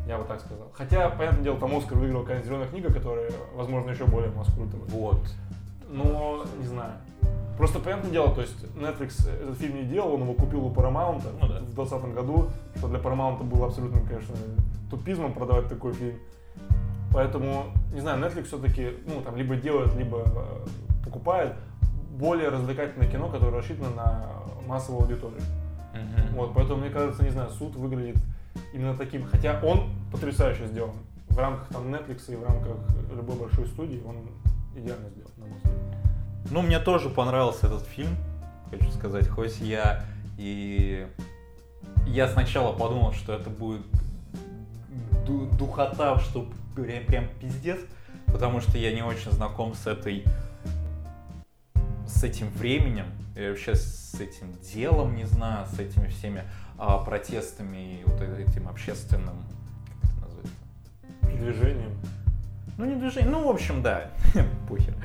Я 0.07 0.17
бы 0.17 0.23
так 0.25 0.39
сказал. 0.39 0.71
Хотя, 0.73 1.09
понятное 1.09 1.43
дело, 1.43 1.59
там 1.59 1.75
Оскар 1.77 1.97
выиграл 1.97 2.21
какая-нибудь 2.21 2.47
зеленая 2.47 2.67
книга, 2.67 2.91
которая, 2.91 3.31
возможно, 3.53 3.91
еще 3.91 4.05
более 4.05 4.31
маскультовая. 4.31 4.87
Вот. 4.89 5.21
Но, 5.91 6.45
не 6.59 6.65
знаю. 6.65 6.93
Просто, 7.57 7.79
понятное 7.79 8.11
дело, 8.11 8.33
то 8.33 8.41
есть 8.41 8.63
Netflix 8.75 9.29
этот 9.29 9.57
фильм 9.57 9.75
не 9.75 9.83
делал, 9.83 10.13
он 10.15 10.21
его 10.21 10.33
купил 10.33 10.65
у 10.65 10.71
Paramount 10.71 11.21
Ну 11.39 11.47
да. 11.47 11.59
в 11.59 11.75
2020 11.75 12.13
году, 12.15 12.49
что 12.77 12.87
для 12.87 12.97
Paramount 12.97 13.43
было 13.43 13.67
абсолютно, 13.67 14.01
конечно, 14.01 14.35
тупизмом 14.89 15.33
продавать 15.33 15.67
такой 15.67 15.93
фильм. 15.93 16.15
Поэтому, 17.13 17.65
не 17.93 17.99
знаю, 17.99 18.23
Netflix 18.23 18.45
все-таки, 18.45 18.93
ну, 19.05 19.21
там, 19.21 19.35
либо 19.35 19.55
делает, 19.57 19.93
либо 19.95 20.23
э, 20.25 21.03
покупает 21.03 21.53
более 22.17 22.49
развлекательное 22.49 23.09
кино, 23.09 23.27
которое 23.29 23.57
рассчитано 23.57 23.89
на 23.95 24.29
массовую 24.65 25.03
аудиторию. 25.03 25.41
Вот, 26.35 26.53
поэтому, 26.53 26.79
мне 26.79 26.89
кажется, 26.89 27.23
не 27.23 27.29
знаю, 27.31 27.49
суд 27.49 27.75
выглядит 27.75 28.17
именно 28.73 28.95
таким. 28.95 29.25
Хотя 29.25 29.59
он 29.63 29.89
потрясающе 30.11 30.67
сделан. 30.67 30.93
В 31.27 31.37
рамках 31.37 31.67
там 31.69 31.93
Netflix 31.93 32.31
и 32.31 32.35
в 32.35 32.43
рамках 32.43 32.77
любой 33.13 33.35
большой 33.35 33.67
студии 33.67 34.01
он 34.05 34.15
идеально 34.75 35.09
сделан, 35.09 35.31
на 35.37 35.45
мой 35.45 35.57
взгляд. 35.57 35.80
Ну, 36.49 36.61
мне 36.61 36.79
тоже 36.79 37.09
понравился 37.09 37.67
этот 37.67 37.85
фильм, 37.85 38.15
хочу 38.69 38.91
сказать, 38.91 39.27
хоть 39.27 39.59
я 39.59 40.03
и... 40.37 41.07
Я 42.07 42.27
сначала 42.27 42.73
подумал, 42.73 43.13
что 43.13 43.33
это 43.33 43.49
будет 43.49 43.85
ду- 45.25 45.47
духота, 45.57 46.19
что 46.19 46.49
прям, 46.75 47.05
прям 47.05 47.25
пиздец, 47.39 47.79
потому 48.25 48.59
что 48.59 48.77
я 48.77 48.93
не 48.93 49.03
очень 49.03 49.31
знаком 49.31 49.75
с 49.75 49.87
этой 49.87 50.25
с 52.05 52.23
этим 52.23 52.49
временем, 52.49 53.05
и 53.35 53.47
вообще 53.47 53.75
с 53.75 54.15
этим 54.19 54.53
делом, 54.73 55.15
не 55.15 55.25
знаю, 55.25 55.65
с 55.67 55.79
этими 55.79 56.07
всеми 56.07 56.43
а, 56.77 56.97
протестами 56.97 58.01
и 58.01 58.03
вот 58.05 58.21
этим 58.21 58.67
общественным, 58.67 59.35
как 60.01 60.11
это 60.11 60.21
назвать? 60.21 61.39
Движением. 61.39 61.97
Ну, 62.81 62.87
не 62.87 62.95
движение, 62.95 63.29
ну, 63.29 63.45
в 63.45 63.49
общем, 63.51 63.83
да, 63.83 64.07
похер. 64.67 64.95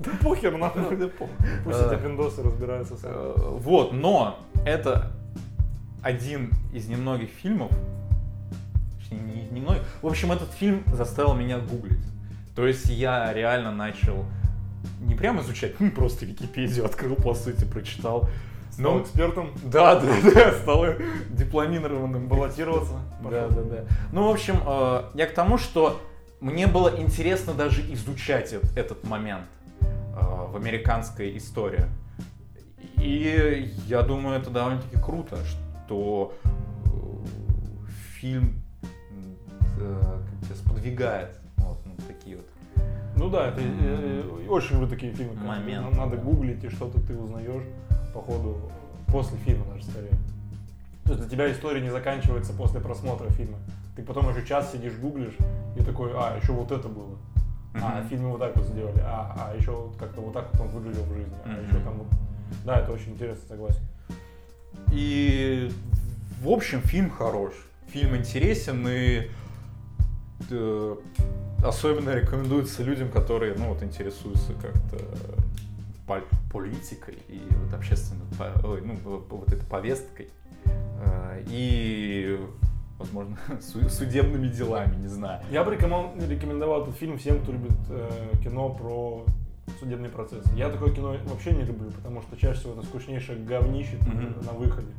Да 0.00 0.10
похер, 0.20 0.56
нахуй. 0.58 0.96
Да 0.96 1.06
похер. 1.06 1.36
Пусть 1.64 1.78
Э, 1.80 1.94
эти 1.94 2.02
пиндосы 2.02 2.42
разбираются 2.42 2.96
сами. 2.96 3.12
Э, 3.14 3.34
Вот, 3.60 3.92
но 3.92 4.40
это 4.64 5.12
один 6.02 6.50
из 6.72 6.88
немногих 6.88 7.28
фильмов, 7.30 7.70
точнее, 8.98 9.20
не 9.20 9.44
из 9.44 9.52
немногих, 9.52 9.82
в 10.02 10.08
общем, 10.08 10.32
этот 10.32 10.50
фильм 10.54 10.82
заставил 10.92 11.34
меня 11.34 11.58
гуглить. 11.60 12.04
То 12.56 12.66
есть 12.66 12.86
я 12.86 13.32
реально 13.32 13.70
начал 13.70 14.24
не 15.02 15.14
прям 15.14 15.40
изучать, 15.42 15.78
ну, 15.78 15.92
просто 15.92 16.26
Википедию 16.26 16.84
открыл, 16.84 17.14
по 17.14 17.34
сути, 17.34 17.64
прочитал. 17.64 18.28
Стал 18.72 18.94
Ну, 18.94 19.02
экспертом. 19.02 19.50
да, 19.62 19.94
да, 20.00 20.08
да, 20.34 20.52
стал 20.52 20.84
дипломированным 21.30 22.26
Баллотироваться. 22.26 22.94
Да, 23.22 23.46
да, 23.50 23.62
да. 23.62 23.84
Ну, 24.10 24.26
в 24.26 24.32
общем, 24.32 24.56
э, 24.66 25.02
я 25.14 25.26
к 25.26 25.32
тому, 25.32 25.58
что 25.58 26.00
мне 26.40 26.66
было 26.66 27.00
интересно 27.00 27.54
даже 27.54 27.80
изучать 27.92 28.52
эт- 28.52 28.76
этот 28.76 29.04
момент 29.04 29.46
э, 29.80 29.84
в 30.20 30.56
американской 30.56 31.36
истории. 31.36 31.84
И 32.96 33.72
я 33.86 34.02
думаю, 34.02 34.38
это 34.38 34.50
довольно-таки 34.50 34.96
круто, 35.02 35.38
что 35.44 36.34
э, 36.44 36.48
фильм 38.20 38.62
э, 39.78 40.02
как 40.02 40.46
тебя 40.46 40.56
сподвигает 40.56 41.38
вот 41.58 41.78
ну, 41.84 41.92
такие 42.06 42.36
вот. 42.36 42.46
Ну 43.16 43.30
да, 43.30 43.48
это 43.48 43.60
э, 43.62 44.46
очень 44.48 44.78
вы 44.78 44.86
такие 44.86 45.12
фильмы. 45.12 45.34
Момент, 45.34 45.84
нам 45.84 45.94
Надо 45.94 46.16
да. 46.16 46.22
гуглить, 46.22 46.62
и 46.64 46.68
что-то 46.68 47.00
ты 47.00 47.16
узнаешь 47.16 47.64
по 48.12 48.20
ходу, 48.20 48.70
после 49.08 49.38
фильма 49.38 49.64
даже 49.72 49.84
скорее. 49.84 50.12
То 51.04 51.12
есть 51.12 51.20
для 51.20 51.30
тебя 51.30 51.52
история 51.52 51.80
не 51.80 51.90
заканчивается 51.90 52.52
после 52.52 52.80
просмотра 52.80 53.30
фильма. 53.30 53.58
Ты 53.96 54.02
потом 54.02 54.28
еще 54.28 54.46
час 54.46 54.72
сидишь, 54.72 54.94
гуглишь, 54.94 55.36
и 55.76 55.82
такой, 55.82 56.12
а, 56.14 56.36
еще 56.40 56.52
вот 56.52 56.70
это 56.70 56.86
было. 56.88 57.16
А, 57.74 57.98
Мгм. 57.98 58.06
в 58.06 58.08
фильме 58.10 58.26
вот 58.28 58.38
так 58.40 58.54
вот 58.56 58.66
сделали. 58.66 59.00
А, 59.02 59.50
а 59.52 59.56
еще 59.56 59.70
вот 59.70 59.96
как-то 59.96 60.20
вот 60.20 60.34
так 60.34 60.48
вот 60.52 60.60
он 60.62 60.68
выглядел 60.68 61.02
в 61.04 61.12
жизни. 61.14 61.34
А 61.44 61.48
Мгм. 61.48 61.66
еще 61.66 61.80
там 61.80 61.98
вот... 61.98 62.06
Да, 62.64 62.80
это 62.80 62.92
очень 62.92 63.12
интересно, 63.12 63.42
согласен. 63.48 63.80
И, 64.92 65.70
в 66.42 66.48
общем, 66.50 66.80
фильм 66.82 67.10
хорош. 67.10 67.52
Фильм 67.88 68.14
интересен 68.16 68.86
и 68.88 69.30
э, 70.50 70.96
особенно 71.64 72.10
рекомендуется 72.10 72.82
людям, 72.82 73.10
которые, 73.10 73.54
ну, 73.56 73.70
вот, 73.72 73.82
интересуются 73.82 74.52
как-то 74.54 74.98
пол- 76.06 76.28
политикой 76.52 77.18
и 77.28 77.40
вот 77.50 77.72
общественной, 77.74 78.20
ну, 78.84 78.94
вот 79.04 79.26
вот 79.30 79.48
этой 79.52 79.64
повесткой. 79.66 80.28
Э, 80.98 81.42
И, 81.48 82.38
возможно, 82.98 83.36
су- 83.60 83.88
судебными 83.88 84.48
делами, 84.48 84.96
не 84.96 85.08
знаю. 85.08 85.40
Я 85.50 85.64
бы 85.64 85.72
рекомендовал, 85.72 86.82
этот 86.82 86.96
фильм 86.96 87.18
всем, 87.18 87.40
кто 87.42 87.52
любит 87.52 87.72
э, 87.90 88.32
кино 88.42 88.70
про 88.70 89.24
судебные 89.80 90.10
процессы. 90.10 90.48
Я 90.56 90.70
такое 90.70 90.94
кино 90.94 91.16
вообще 91.24 91.52
не 91.52 91.62
люблю, 91.62 91.90
потому 91.90 92.22
что 92.22 92.36
чаще 92.36 92.60
всего 92.60 92.72
это 92.74 92.82
скучнейшее 92.86 93.38
говнище 93.44 93.96
Мгм. 94.06 94.44
на 94.46 94.52
выходе. 94.52 94.92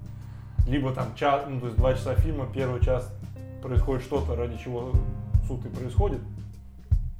Либо 0.68 0.94
там 0.94 1.16
час, 1.16 1.46
ну 1.48 1.60
то 1.62 1.68
есть 1.68 1.78
два 1.78 1.94
часа 1.94 2.16
фильма, 2.16 2.46
первый 2.54 2.82
час 2.82 3.10
происходит 3.62 4.04
что-то, 4.04 4.36
ради 4.36 4.58
чего 4.58 4.92
суд 5.48 5.66
и 5.66 5.70
происходит, 5.70 6.20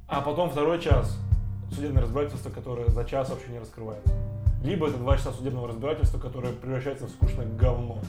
а 0.06 0.20
потом 0.20 0.50
второй 0.50 0.80
час 0.80 1.18
судебное 1.72 2.02
разбирательство, 2.02 2.50
которое 2.50 2.86
за 2.88 3.04
час 3.04 3.30
вообще 3.30 3.50
не 3.50 3.58
раскрывается. 3.58 4.12
Либо 4.62 4.88
это 4.88 4.98
два 4.98 5.16
часа 5.16 5.32
судебного 5.32 5.68
разбирательства, 5.68 6.18
которое 6.18 6.52
превращается 6.52 7.06
в 7.06 7.10
скучное 7.10 7.46
говно. 7.46 8.00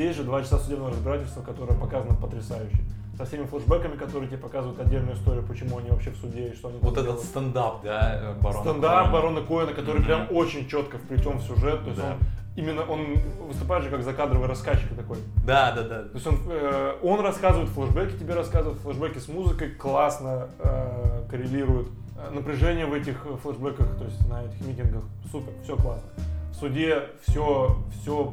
Здесь 0.00 0.16
же 0.16 0.24
два 0.24 0.40
часа 0.40 0.56
судебного 0.58 0.92
разбирательства, 0.92 1.42
которое 1.42 1.74
показано 1.74 2.14
потрясающе. 2.14 2.78
Со 3.18 3.26
всеми 3.26 3.44
флешбеками, 3.44 3.96
которые 3.96 4.28
тебе 4.30 4.38
показывают 4.38 4.80
отдельную 4.80 5.14
историю, 5.14 5.44
почему 5.46 5.76
они 5.76 5.90
вообще 5.90 6.08
в 6.10 6.16
суде 6.16 6.48
и 6.48 6.54
что 6.54 6.68
они 6.68 6.78
Вот 6.80 6.94
этот 6.94 7.04
делают. 7.04 7.22
стендап, 7.24 7.82
да, 7.84 8.34
барона 8.40 8.60
Стендап 8.62 8.92
Коэна. 8.94 9.12
барона 9.12 9.40
Коэна, 9.42 9.72
который 9.74 10.02
прям 10.02 10.26
очень 10.30 10.66
четко 10.70 10.96
вплетен 10.96 11.36
в 11.36 11.42
сюжет. 11.42 11.80
То 11.82 11.88
есть 11.90 12.00
Да. 12.00 12.12
он 12.12 12.18
именно 12.56 12.82
он 12.84 13.14
выступает 13.46 13.84
же 13.84 13.90
как 13.90 14.02
закадровый 14.02 14.48
рассказчик 14.48 14.88
такой. 14.96 15.18
Да, 15.46 15.72
да, 15.72 15.82
да. 15.82 16.02
То 16.04 16.14
есть 16.14 16.26
он, 16.26 16.38
э, 16.48 16.94
он 17.02 17.20
рассказывает 17.20 17.68
флешбеки, 17.68 18.18
тебе 18.18 18.32
рассказывает 18.32 18.78
флешбеки 18.80 19.18
с 19.18 19.28
музыкой, 19.28 19.68
классно 19.72 20.48
э, 20.60 21.24
коррелируют. 21.30 21.88
Э, 22.16 22.30
Напряжение 22.30 22.86
в 22.86 22.94
этих 22.94 23.26
флешбеках, 23.42 23.98
то 23.98 24.04
есть 24.04 24.26
на 24.30 24.44
этих 24.44 24.66
митингах, 24.66 25.02
супер, 25.30 25.52
все 25.62 25.76
классно. 25.76 26.08
В 26.52 26.54
суде 26.54 27.02
все, 27.28 27.76
все 28.00 28.30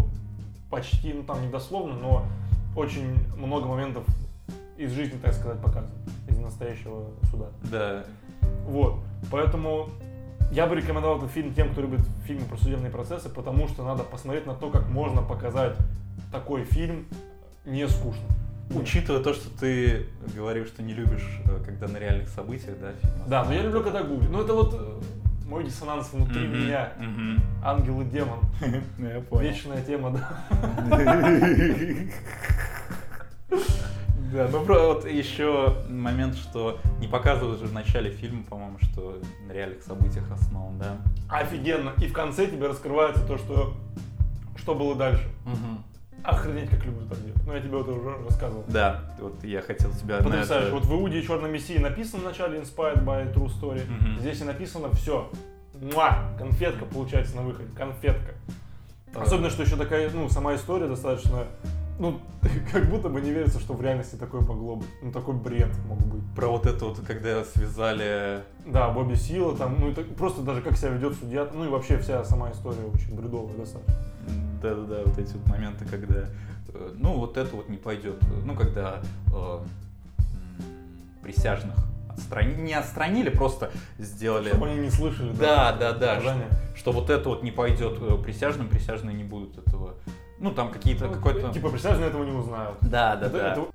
почти, 0.70 1.13
ну 1.13 1.24
там 1.24 1.41
не 1.41 1.49
дословно, 1.49 1.95
но 1.95 2.26
очень 2.76 3.18
много 3.36 3.68
моментов 3.68 4.05
из 4.78 4.91
жизни, 4.91 5.18
так 5.18 5.34
сказать, 5.34 5.59
показано, 5.61 5.93
из 6.28 6.38
настоящего 6.38 7.09
суда. 7.32 7.47
Да. 7.63 8.05
Вот, 8.65 8.99
поэтому 9.32 9.89
я 10.51 10.68
бы 10.68 10.76
рекомендовал 10.76 11.18
этот 11.18 11.32
фильм 11.32 11.53
тем, 11.53 11.72
кто 11.72 11.82
любит 11.82 12.01
фильмы 12.26 12.45
про 12.45 12.57
судебные 12.57 12.91
процессы, 12.91 13.30
потому 13.30 13.68
что 13.68 13.84
надо 13.84 14.03
посмотреть 14.03 14.45
на 14.45 14.53
то, 14.53 14.70
как 14.70 14.88
можно 14.88 15.22
показать 15.22 15.76
такой 16.32 16.63
фильм 16.63 17.07
не 17.65 17.88
скучно. 17.88 18.24
Учитывая 18.76 19.24
то, 19.24 19.34
что 19.34 19.49
ты 19.57 20.07
говоришь, 20.36 20.68
что 20.68 20.84
не 20.84 20.93
любишь, 20.93 21.41
э, 21.45 21.63
когда 21.65 21.88
на 21.88 21.97
реальных 21.97 22.28
событиях, 22.28 22.78
да, 22.80 22.91
фильмы. 22.93 23.24
Да, 23.28 23.45
но 23.45 23.53
я 23.53 23.61
люблю, 23.61 23.82
когда 23.82 24.03
гуглю. 24.03 24.30
Ну 24.30 24.41
это 24.41 24.53
вот 24.53 24.74
э, 24.74 24.99
мой 25.47 25.63
диссонанс 25.63 26.11
внутри 26.11 26.45
Мгм, 26.47 26.59
меня. 26.65 26.91
мгм. 26.99 27.41
Ангел 27.63 28.01
и 28.01 28.05
демон. 28.05 28.39
Ну, 28.97 29.07
я 29.09 29.21
понял. 29.21 29.49
Вечная 29.49 29.81
тема, 29.81 30.11
да. 30.11 30.43
Да, 34.33 34.49
ну 34.51 34.65
про 34.65 34.87
вот 34.87 35.09
еще 35.09 35.73
момент, 35.89 36.35
что 36.35 36.79
не 36.99 37.07
показывают 37.07 37.61
же 37.61 37.67
в 37.67 37.73
начале 37.73 38.11
фильма, 38.11 38.43
по-моему, 38.43 38.77
что 38.79 39.21
на 39.47 39.53
реальных 39.53 39.81
событиях 39.83 40.29
основан, 40.29 40.77
да. 40.77 40.97
Офигенно. 41.29 41.93
И 42.01 42.07
в 42.07 42.13
конце 42.13 42.47
тебе 42.47 42.67
раскрывается 42.67 43.25
то, 43.25 43.37
что, 43.37 43.73
что 44.57 44.75
было 44.75 44.95
дальше. 44.95 45.23
Охренеть, 46.24 46.70
как 46.70 46.84
люблю 46.86 47.07
так 47.07 47.20
делать. 47.24 47.41
Ну, 47.45 47.53
я 47.53 47.61
тебе 47.61 47.80
это 47.80 47.91
уже 47.91 48.18
рассказывал. 48.26 48.65
Да, 48.68 49.01
вот 49.20 49.41
я 49.43 49.61
хотел 49.61 49.91
тебя 49.91 50.18
на 50.18 50.24
Потрясающе. 50.24 50.68
это- 50.68 50.76
Вот 50.76 50.86
в 50.86 50.91
Иуде 50.93 51.20
и 51.20 51.24
Черном 51.26 51.51
Мессии 51.51 51.78
написано 51.78 52.22
в 52.24 52.26
начале 52.26 52.59
Inspired 52.59 53.03
by 53.05 53.34
True 53.34 53.47
Story. 53.47 53.82
Мгм. 53.89 54.20
Здесь 54.20 54.41
и 54.41 54.43
написано 54.43 54.91
все. 54.91 55.30
Муа! 55.80 56.32
Конфетка 56.38 56.86
получается 56.86 57.36
на 57.38 57.43
выходе. 57.43 57.70
Конфетка. 57.78 58.34
Особенно, 59.15 59.49
что 59.49 59.63
еще 59.63 59.78
такая, 59.78 60.09
ну, 60.11 60.28
сама 60.30 60.55
история 60.55 60.88
достаточно, 60.88 61.45
ну, 61.99 62.19
как 62.71 62.89
будто 62.89 63.09
бы 63.09 63.21
не 63.21 63.31
верится, 63.31 63.59
что 63.59 63.73
в 63.73 63.81
реальности 63.81 64.15
такое 64.15 64.41
могло 64.41 64.75
быть. 64.77 64.89
Ну, 65.01 65.11
такой 65.11 65.35
бред 65.35 65.71
мог 65.87 65.99
быть. 65.99 66.23
Про 66.35 66.47
вот 66.47 66.65
это 66.65 66.85
вот, 66.85 66.99
когда 67.05 67.43
связали... 67.43 68.43
Да, 68.65 68.89
Бобби 68.89 69.15
Сила, 69.15 69.55
там, 69.55 69.77
ну, 69.79 69.89
это 69.89 70.03
просто 70.03 70.41
даже 70.41 70.61
как 70.61 70.77
себя 70.77 70.89
ведет 70.89 71.15
судья, 71.15 71.47
ну, 71.53 71.65
и 71.65 71.67
вообще 71.67 71.97
вся 71.97 72.23
сама 72.23 72.51
история 72.51 72.85
очень 72.93 73.15
бредовая 73.15 73.55
достаточно. 73.55 73.95
Да-да-да, 74.61 75.01
вот 75.05 75.17
эти 75.17 75.33
вот 75.33 75.47
моменты, 75.47 75.85
когда... 75.85 76.25
э, 76.73 76.93
Ну, 76.97 77.13
вот 77.13 77.37
это 77.37 77.55
вот 77.55 77.69
не 77.69 77.77
пойдет. 77.77 78.21
Ну, 78.45 78.55
когда 78.55 79.01
э, 79.33 79.59
присяжных. 81.21 81.75
Не 82.57 82.73
отстранили, 82.73 83.29
просто 83.29 83.69
сделали... 83.99 84.49
Чтобы 84.49 84.69
они 84.69 84.79
не 84.79 84.89
слышали. 84.89 85.31
Да, 85.33 85.71
да, 85.73 85.93
да. 85.93 86.15
наказания. 86.15 86.47
Что, 86.73 86.77
что 86.77 86.91
вот 86.93 87.09
это 87.09 87.29
вот 87.29 87.43
не 87.43 87.51
пойдет 87.51 87.97
э, 88.01 88.17
присяжным, 88.23 88.69
присяжные 88.69 89.15
не 89.15 89.23
будут 89.23 89.57
этого. 89.59 89.93
Ну, 90.39 90.51
там 90.51 90.71
какие-то 90.71 91.07
Ну, 91.07 91.13
какой-то. 91.13 91.51
Типа, 91.51 91.69
присяжные 91.69 92.09
этого 92.09 92.23
не 92.23 92.31
узнают. 92.31 92.77
Да, 92.81 93.15
да, 93.15 93.25
Это- 93.27 93.38
да. 93.38 93.51
это 93.53 93.67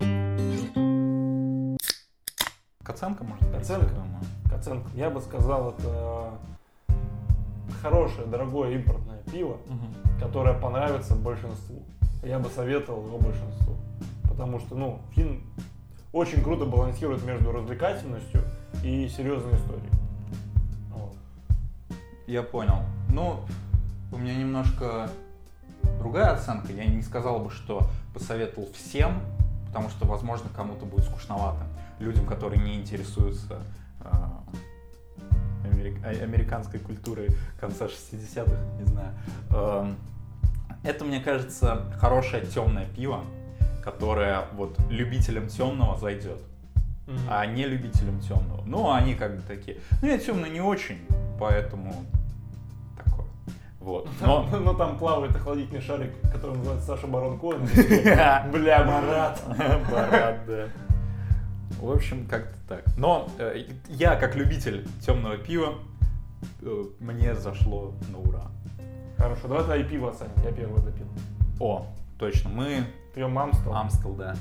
Оценка 2.84 3.24
может 3.24 3.44
быть. 3.48 3.60
Оценка? 3.60 3.86
я 3.86 3.92
думаю. 3.92 4.20
оценка. 4.54 4.90
Я 4.94 5.10
бы 5.10 5.20
сказал, 5.20 5.70
это 5.70 6.30
хорошее, 7.80 8.26
дорогое 8.26 8.72
импортное 8.74 9.22
пиво, 9.32 9.56
которое 10.20 10.58
понравится 10.58 11.14
большинству. 11.16 11.82
Я 12.22 12.38
бы 12.38 12.48
советовал 12.50 13.06
его 13.06 13.18
большинству. 13.18 13.76
Потому 14.28 14.60
что, 14.60 14.74
ну, 14.76 15.00
фильм 15.12 15.42
очень 16.12 16.42
круто 16.42 16.64
балансирует 16.66 17.24
между 17.24 17.50
развлекательностью 17.52 18.42
и 18.84 19.08
серьезной 19.08 19.56
историей. 19.56 19.90
Вот. 20.90 21.14
Я 22.26 22.42
понял. 22.42 22.80
Ну, 23.08 23.40
у 24.12 24.18
меня 24.18 24.34
немножко 24.34 25.08
другая 25.98 26.32
оценка. 26.32 26.72
Я 26.72 26.86
не 26.86 27.02
сказал 27.02 27.38
бы, 27.40 27.50
что 27.50 27.88
посоветовал 28.14 28.68
всем, 28.72 29.20
потому 29.68 29.88
что, 29.90 30.06
возможно, 30.06 30.48
кому-то 30.54 30.84
будет 30.86 31.04
скучновато. 31.06 31.64
Людям, 31.98 32.26
которые 32.26 32.62
не 32.62 32.74
интересуются 32.74 33.62
а, 34.00 34.42
америк- 35.64 36.02
а- 36.04 36.22
американской 36.24 36.80
культурой 36.80 37.28
конца 37.60 37.86
60-х, 37.86 38.56
не 38.80 38.84
знаю. 38.86 39.12
Эм, 39.50 39.96
Это, 40.82 41.04
мне 41.04 41.20
кажется, 41.20 41.84
хорошее 42.00 42.44
темное 42.46 42.86
пиво. 42.86 43.24
которая 43.84 44.44
вот 44.54 44.78
любителям 44.90 45.48
темного 45.48 45.98
зайдет, 45.98 46.38
а 47.28 47.44
не 47.46 47.66
любителям 47.66 48.20
темного. 48.20 48.62
Ну, 48.64 48.92
они 48.92 49.14
как 49.16 49.34
бы 49.36 49.42
такие, 49.42 49.78
ну, 50.00 50.06
я 50.08 50.18
темный 50.18 50.50
не 50.50 50.60
очень, 50.60 50.98
поэтому. 51.40 51.92
Вот. 53.82 54.08
Но... 54.20 54.46
Но, 54.50 54.60
но 54.60 54.74
там 54.74 54.96
плавает 54.96 55.34
охладительный 55.34 55.80
шарик, 55.80 56.12
который 56.32 56.56
называется 56.56 56.86
Саша 56.86 57.06
Барон 57.08 57.38
Коэн. 57.38 57.62
Бля, 58.52 58.84
Марат. 58.84 59.42
Барат, 59.90 60.46
да. 60.46 60.68
В 61.80 61.90
общем, 61.90 62.26
как-то 62.28 62.54
так. 62.68 62.84
Но 62.96 63.28
э, 63.38 63.64
я, 63.88 64.14
как 64.14 64.36
любитель 64.36 64.86
темного 65.04 65.36
пива, 65.36 65.74
э, 66.60 66.84
мне 67.00 67.34
зашло 67.34 67.92
на 68.10 68.18
ура. 68.18 68.44
Хорошо, 69.18 69.48
давай 69.48 69.64
твои 69.64 69.84
пиво 69.84 70.10
оценим. 70.10 70.32
Я 70.44 70.52
первый 70.52 70.80
допил. 70.82 71.06
О, 71.58 71.86
точно, 72.18 72.50
мы 72.50 72.86
Пьем 73.14 73.38
Амстел. 73.38 73.74
Амстел, 73.74 74.14
да. 74.14 74.34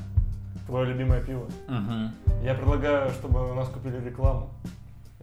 Твое 0.68 0.94
любимое 0.94 1.22
пиво. 1.22 1.46
Мгм. 1.68 2.14
Я 2.44 2.54
предлагаю, 2.54 3.10
чтобы 3.10 3.52
у 3.52 3.54
нас 3.54 3.68
купили 3.70 3.98
рекламу. 3.98 4.50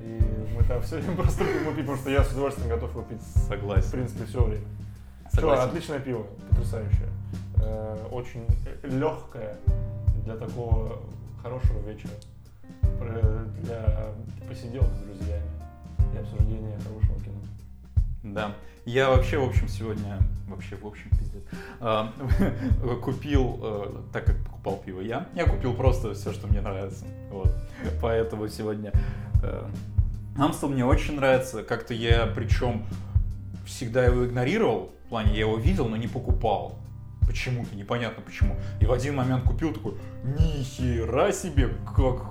И 0.01 0.21
мы 0.57 0.63
там 0.65 0.81
все 0.83 0.97
время 1.01 1.17
просто 1.23 1.45
пиво 1.45 1.71
пить, 1.73 1.81
потому 1.87 1.97
что 1.99 2.11
я 2.11 2.25
с 2.25 2.33
удовольствием 2.33 2.69
готов 2.69 2.91
его 2.91 3.03
пить, 3.03 3.21
в 3.21 3.39
Согласен. 3.49 3.91
принципе, 3.91 4.25
все 4.25 4.45
время. 4.45 4.65
Согласен. 5.33 5.69
отличное 5.69 6.01
пиво, 6.01 6.27
потрясающее. 6.51 7.09
Э, 7.57 8.07
Очень 8.11 8.47
легкое 8.83 9.57
для 10.25 10.37
такого 10.37 11.01
хорошего 11.43 11.79
вечера. 11.89 12.13
Для 13.63 14.09
посиделок 14.49 14.89
с 14.95 14.99
друзьями 15.01 15.43
и 16.15 16.19
обсуждения 16.19 16.77
хорошего. 16.79 17.19
Да. 18.35 18.55
Я 18.85 19.11
вообще, 19.11 19.39
в 19.39 19.45
общем, 19.45 19.69
сегодня, 19.69 20.19
вообще, 20.47 20.77
в 20.77 20.87
общем, 20.87 21.11
пиздец, 21.11 21.43
а, 21.79 22.13
купил, 23.03 23.59
э, 23.63 24.03
так 24.15 24.25
как 24.25 24.37
покупал 24.45 24.79
пиво 24.79 25.01
я, 25.01 25.29
я 25.35 25.45
купил 25.45 25.75
просто 25.75 26.15
все, 26.15 26.33
что 26.33 26.47
мне 26.47 26.63
нравится. 26.63 27.05
Вот. 27.31 27.55
Поэтому 28.01 28.49
сегодня 28.49 28.93
э, 29.43 29.69
Амстел 30.39 30.71
мне 30.71 30.87
очень 30.87 31.17
нравится. 31.17 31.63
Как-то 31.63 31.93
я, 31.93 32.27
причем, 32.35 32.87
всегда 33.67 34.05
его 34.07 34.25
игнорировал. 34.25 34.91
В 35.05 35.09
плане, 35.11 35.33
я 35.33 35.41
его 35.41 35.59
видел, 35.59 35.89
но 35.89 35.97
не 35.97 36.09
покупал. 36.09 36.79
Почему-то, 37.27 37.77
непонятно 37.77 38.23
почему. 38.23 38.57
И 38.81 38.87
в 38.87 38.93
один 38.93 39.17
момент 39.17 39.45
купил 39.45 39.75
такой, 39.75 39.95
нихера 40.25 41.31
себе, 41.33 41.69
как 41.95 42.23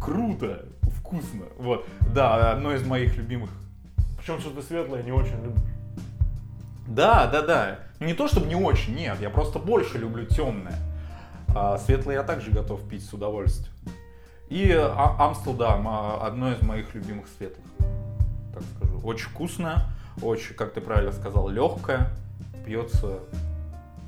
круто, 0.00 0.64
вкусно. 0.98 1.44
Вот. 1.58 1.86
Да, 2.14 2.52
одно 2.52 2.72
из 2.72 2.86
моих 2.86 3.16
любимых 3.16 3.50
Причем 4.26 4.40
что-то 4.40 4.60
светлое 4.60 5.04
не 5.04 5.12
очень 5.12 5.40
любишь. 5.40 5.62
Да, 6.88 7.28
да, 7.28 7.42
да. 7.42 7.78
Не 8.00 8.12
то 8.12 8.26
чтобы 8.26 8.48
не 8.48 8.56
очень, 8.56 8.96
нет, 8.96 9.20
я 9.20 9.30
просто 9.30 9.60
больше 9.60 9.98
люблю 9.98 10.24
темное. 10.24 10.74
А 11.54 11.78
светлое 11.78 12.16
я 12.16 12.22
также 12.24 12.50
готов 12.50 12.82
пить 12.88 13.04
с 13.04 13.12
удовольствием. 13.12 13.72
И 14.48 14.72
а, 14.72 15.14
Амстердам 15.20 15.86
а, 15.86 16.26
одно 16.26 16.50
из 16.50 16.60
моих 16.60 16.92
любимых 16.92 17.28
светлых, 17.38 17.64
так 18.52 18.64
скажу. 18.76 19.00
Очень 19.04 19.28
вкусное, 19.28 19.84
очень, 20.20 20.56
как 20.56 20.72
ты 20.72 20.80
правильно 20.80 21.12
сказал, 21.12 21.48
легкое, 21.48 22.10
пьется 22.64 23.20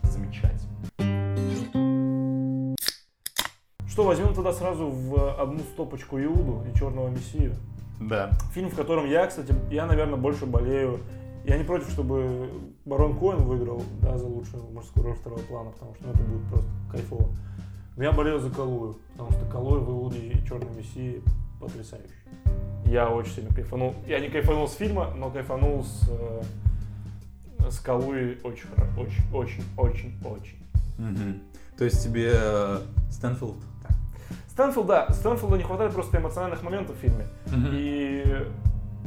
замечательно. 0.02 0.74
Что, 3.88 4.02
возьмем 4.02 4.34
тогда 4.34 4.52
сразу 4.52 4.88
в 4.88 5.40
одну 5.40 5.60
стопочку 5.60 6.18
Иуду 6.18 6.64
и 6.68 6.76
Черного 6.76 7.06
Мессию. 7.06 7.54
Да. 8.00 8.30
Фильм, 8.54 8.70
в 8.70 8.76
котором 8.76 9.06
я, 9.06 9.26
кстати, 9.26 9.54
я, 9.70 9.86
наверное, 9.86 10.16
больше 10.16 10.46
болею. 10.46 11.00
Я 11.44 11.56
не 11.56 11.64
против, 11.64 11.90
чтобы 11.90 12.50
Барон 12.84 13.18
Коэн 13.18 13.42
выиграл, 13.42 13.82
да, 14.00 14.18
за 14.18 14.26
лучшую 14.26 14.64
мужскую 14.70 15.06
роль 15.06 15.16
второго 15.16 15.40
плана, 15.40 15.70
потому 15.70 15.94
что 15.94 16.04
ну, 16.04 16.12
это 16.12 16.22
будет 16.22 16.48
просто 16.48 16.70
кайфово. 16.90 17.28
Но 17.96 18.04
я 18.04 18.12
болею 18.12 18.38
за 18.38 18.50
Калую, 18.50 18.96
потому 19.12 19.32
что 19.32 19.44
Калой 19.46 19.80
в 19.80 19.90
Иуде 19.90 20.18
и 20.18 20.46
Черном 20.46 20.76
Мессии 20.76 21.22
потрясающий. 21.60 22.12
Я 22.84 23.10
очень 23.10 23.32
сильно 23.32 23.54
кайфанул. 23.54 23.94
Я 24.06 24.20
не 24.20 24.28
кайфанул 24.28 24.68
с 24.68 24.74
фильма, 24.74 25.12
но 25.16 25.30
кайфанул 25.30 25.82
с, 25.82 26.08
э, 26.08 26.42
с 27.70 27.80
Калуи 27.80 28.38
очень, 28.44 28.68
очень, 28.96 29.34
очень, 29.34 29.64
очень, 29.76 30.14
очень. 30.24 30.58
Мгм. 30.96 31.42
То 31.76 31.84
есть 31.84 32.02
тебе 32.04 32.30
э, 32.34 32.80
Стэнфилд? 33.10 33.56
Стэнфилд, 34.58 34.86
да, 34.88 35.08
Стэнфилда 35.12 35.56
не 35.56 35.62
хватает 35.62 35.92
просто 35.92 36.18
эмоциональных 36.18 36.64
моментов 36.64 36.96
в 36.96 36.98
фильме. 36.98 37.28
И, 37.72 38.44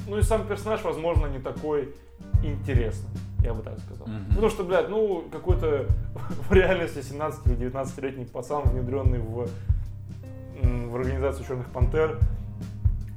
ну 0.08 0.18
и 0.18 0.22
сам 0.22 0.48
персонаж, 0.48 0.82
возможно, 0.82 1.26
не 1.26 1.40
такой 1.40 1.94
интересный, 2.42 3.10
я 3.44 3.54
бы 3.54 3.62
так 3.62 3.78
сказал. 3.80 4.08
Мгм. 4.08 4.28
Потому 4.30 4.50
что, 4.50 4.64
блядь, 4.64 4.88
ну, 4.88 5.26
какой-то 5.30 5.88
в 6.50 6.54
реальности 6.54 7.02
17 7.02 7.48
или 7.48 7.68
19-летний 7.68 8.24
пацан, 8.24 8.64
внедренный 8.64 9.20
в, 9.20 9.50
в 10.64 10.96
организацию 10.96 11.46
Черных 11.46 11.70
Пантер. 11.72 12.18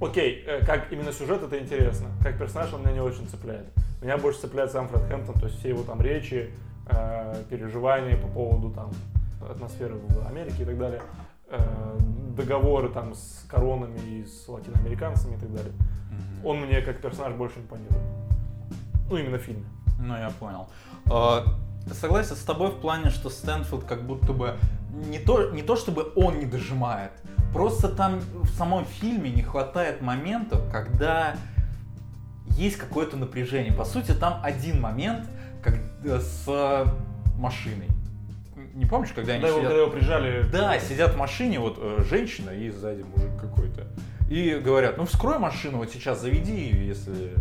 Окей, 0.01 0.43
э, 0.45 0.67
как 0.67 0.93
именно 0.93 1.13
сюжет, 1.13 1.41
это 1.41 1.57
интересно. 1.61 2.09
Как 2.21 2.37
персонаж 2.37 2.73
он 2.73 2.81
меня 2.81 2.95
не 2.95 3.01
очень 3.01 3.29
цепляет. 3.29 3.67
Меня 4.03 4.19
больше 4.19 4.41
цепляет 4.41 4.73
сам 4.73 4.89
Фред 4.89 5.05
Хэмптон, 5.05 5.37
то 5.37 5.47
есть 5.47 5.61
все 5.61 5.69
его 5.69 5.85
там 5.85 6.01
речи, 6.01 6.51
э, 6.89 7.43
переживания 7.49 8.17
по 8.17 8.27
поводу 8.27 8.71
там 8.71 8.91
атмосферы 9.49 9.95
в 9.95 10.27
Америке 10.27 10.65
и 10.65 10.67
так 10.67 10.77
далее. 10.77 11.01
Э, 11.49 11.99
договоры 12.37 12.89
там 12.89 13.15
с 13.15 13.45
коронами 13.49 13.99
и 13.99 14.25
с 14.25 14.49
латиноамериканцами 14.49 15.37
и 15.37 15.39
так 15.39 15.53
далее. 15.55 15.73
Мгм. 16.11 16.47
Он 16.47 16.61
мне 16.61 16.81
как 16.81 17.01
персонаж 17.01 17.35
больше 17.35 17.61
импонирует. 17.61 18.03
Ну, 19.09 19.17
именно 19.17 19.39
в 19.39 19.43
фильме. 19.43 19.65
Ну, 19.99 20.17
я 20.17 20.31
понял. 20.31 20.69
А, 21.11 21.45
Согласен 21.93 22.35
с 22.35 22.41
тобой 22.41 22.71
в 22.71 22.81
плане, 22.81 23.11
что 23.11 23.29
Стэнфилд 23.29 23.85
как 23.85 24.07
будто 24.07 24.33
бы 24.33 24.57
не 24.91 25.19
то, 25.19 25.51
не 25.51 25.63
то 25.63 25.77
чтобы 25.77 26.13
он 26.17 26.39
не 26.39 26.47
дожимает, 26.47 27.13
просто 27.53 27.89
там 27.89 28.21
в 28.33 28.49
самом 28.49 28.87
фильме 28.87 29.31
не 29.31 29.43
хватает 29.43 30.01
моментов, 30.01 30.63
когда 30.73 31.37
есть 32.57 32.77
какое-то 32.77 33.17
напряжение. 33.17 33.73
По 33.73 33.85
сути, 33.85 34.13
там 34.13 34.41
один 34.43 34.81
момент 34.81 35.29
как, 35.63 35.75
э, 36.05 36.21
с 36.21 36.87
машиной. 37.37 37.89
Не 38.75 38.87
помнишь, 38.87 39.11
когда 39.15 39.35
они 39.35 39.43
Когда 39.43 39.49
его, 39.49 39.59
сидят- 39.61 39.71
когда 39.71 39.83
его 39.83 39.91
прижали... 39.93 40.43
да, 40.51 40.79
сидят 40.81 41.15
в 41.15 41.17
машине, 41.17 41.61
вот 41.61 41.79
э, 41.81 42.03
женщина 42.09 42.51
и 42.51 42.71
сзади 42.71 43.03
мужик 43.03 43.31
какой-то. 43.41 43.87
И 44.29 44.61
говорят, 44.63 44.97
ну 44.99 45.05
вскрой 45.07 45.39
машину, 45.39 45.79
вот 45.79 45.91
сейчас 45.91 46.21
заведи 46.21 46.53
ее, 46.55 46.89
если... 46.89 47.35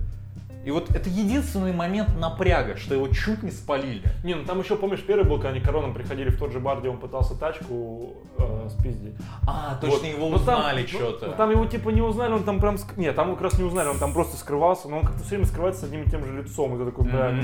И 0.64 0.72
вот 0.72 0.92
это 0.96 1.10
единственный 1.10 1.74
момент 1.74 2.18
напряга, 2.18 2.78
что 2.78 2.94
его 2.94 3.10
чуть 3.10 3.44
не 3.44 3.52
спалили. 3.52 4.08
Не, 4.24 4.36
ну 4.36 4.46
там 4.46 4.60
еще, 4.62 4.78
помнишь, 4.78 5.04
первый 5.06 5.26
был, 5.28 5.36
когда 5.36 5.50
они 5.50 5.60
короном 5.60 5.94
приходили 5.94 6.30
в 6.30 6.38
тот 6.38 6.54
же 6.54 6.60
бар, 6.62 6.80
где 6.80 6.88
он 6.88 7.00
пытался 7.00 7.36
тачку 7.36 8.14
э, 8.38 8.70
спиздить. 8.70 9.16
А, 9.46 9.78
точно 9.82 9.98
Вот. 9.98 10.06
его 10.08 10.30
Ну, 10.30 10.36
узнали 10.38 10.82
ну, 10.84 10.88
что-то. 10.88 11.28
ну, 11.28 11.34
там 11.34 11.52
его 11.52 11.66
типа 11.66 11.90
не 11.90 12.02
узнали, 12.02 12.32
он 12.34 12.44
там 12.46 12.60
прям... 12.62 12.76
ск- 12.76 12.94
Нет, 12.96 13.14
там 13.16 13.28
его 13.28 13.36
как 13.36 13.44
раз 13.52 13.58
не 13.60 13.66
узнали, 13.66 13.90
он 13.90 13.98
там 13.98 14.14
просто 14.14 14.38
скрывался, 14.38 14.88
но 14.88 15.00
он 15.00 15.04
как-то 15.06 15.20
все 15.24 15.32
время 15.32 15.46
скрывается 15.48 15.82
с 15.82 15.84
одним 15.84 16.04
и 16.04 16.10
тем 16.10 16.24
же 16.26 16.32
лицом. 16.42 16.76
И 16.76 16.80
ты 16.80 16.86
такой, 16.86 17.06
бля, 17.12 17.32
Мгм. 17.32 17.42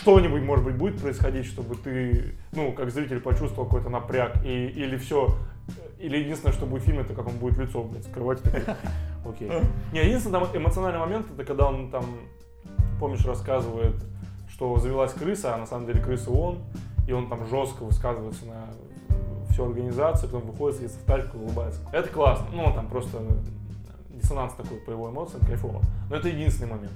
Что-нибудь, 0.00 0.42
может 0.42 0.64
быть, 0.64 0.76
будет 0.76 1.00
происходить, 1.00 1.46
чтобы 1.46 1.76
ты, 1.76 2.34
ну, 2.52 2.72
как 2.72 2.90
зритель 2.90 3.20
почувствовал 3.20 3.66
какой-то 3.66 3.90
напряг, 3.90 4.44
и, 4.44 4.66
или 4.66 4.96
все, 4.96 5.36
или 5.98 6.18
единственное, 6.18 6.52
что 6.52 6.66
будет 6.66 6.82
в 6.82 6.86
фильме, 6.86 7.02
это 7.02 7.14
как 7.14 7.26
он 7.26 7.34
будет 7.34 7.58
лицо, 7.58 7.82
блядь, 7.82 8.04
скрывать, 8.04 8.42
такой, 8.42 8.62
окей. 9.28 9.50
Не, 9.92 10.04
единственный 10.04 10.40
там 10.40 10.48
эмоциональный 10.54 11.00
момент, 11.00 11.26
это 11.32 11.44
когда 11.44 11.68
он 11.68 11.90
там, 11.90 12.04
помнишь, 12.98 13.24
рассказывает, 13.26 13.96
что 14.50 14.78
завелась 14.78 15.12
крыса, 15.12 15.54
а 15.54 15.58
на 15.58 15.66
самом 15.66 15.86
деле 15.86 16.00
крыса 16.00 16.30
он, 16.30 16.60
и 17.06 17.12
он 17.12 17.28
там 17.28 17.46
жестко 17.46 17.84
высказывается 17.84 18.46
на 18.46 18.66
всю 19.50 19.64
организацию, 19.64 20.30
потом 20.30 20.48
выходит, 20.50 20.76
садится 20.76 20.98
в 20.98 21.04
тачку 21.04 21.36
и 21.36 21.40
улыбается. 21.40 21.80
Это 21.92 22.08
классно, 22.08 22.46
ну, 22.52 22.64
он 22.64 22.74
там 22.74 22.88
просто 22.88 23.18
диссонанс 24.10 24.54
такой 24.54 24.78
по 24.78 24.90
его 24.90 25.10
эмоциям, 25.10 25.44
кайфово. 25.44 25.82
Но 26.08 26.16
это 26.16 26.28
единственный 26.28 26.70
момент, 26.70 26.92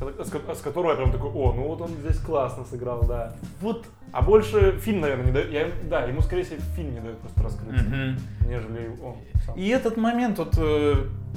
с 0.00 0.30
ко- 0.30 0.54
с 0.54 0.60
которого 0.60 0.90
я 0.92 0.96
прям 0.96 1.10
такой, 1.12 1.30
о, 1.30 1.52
ну 1.52 1.68
вот 1.68 1.80
он 1.80 1.90
здесь 2.04 2.18
классно 2.18 2.64
сыграл, 2.64 3.04
да. 3.06 3.34
Вот. 3.60 3.84
А 4.12 4.22
больше 4.22 4.78
фильм, 4.80 5.00
наверное, 5.00 5.26
не 5.26 5.32
дает, 5.32 5.50
я, 5.52 5.68
да, 5.88 6.04
ему, 6.04 6.20
скорее 6.22 6.44
всего, 6.44 6.60
фильм 6.76 6.94
не 6.94 7.00
дает 7.00 7.18
просто 7.18 7.42
раскрыться, 7.42 7.84
Мгм. 7.84 8.18
нежели 8.48 8.90
он 9.02 9.16
сам. 9.44 9.56
И 9.56 9.68
этот 9.68 9.96
момент, 9.96 10.38
вот, 10.38 10.54
э, 10.58 10.94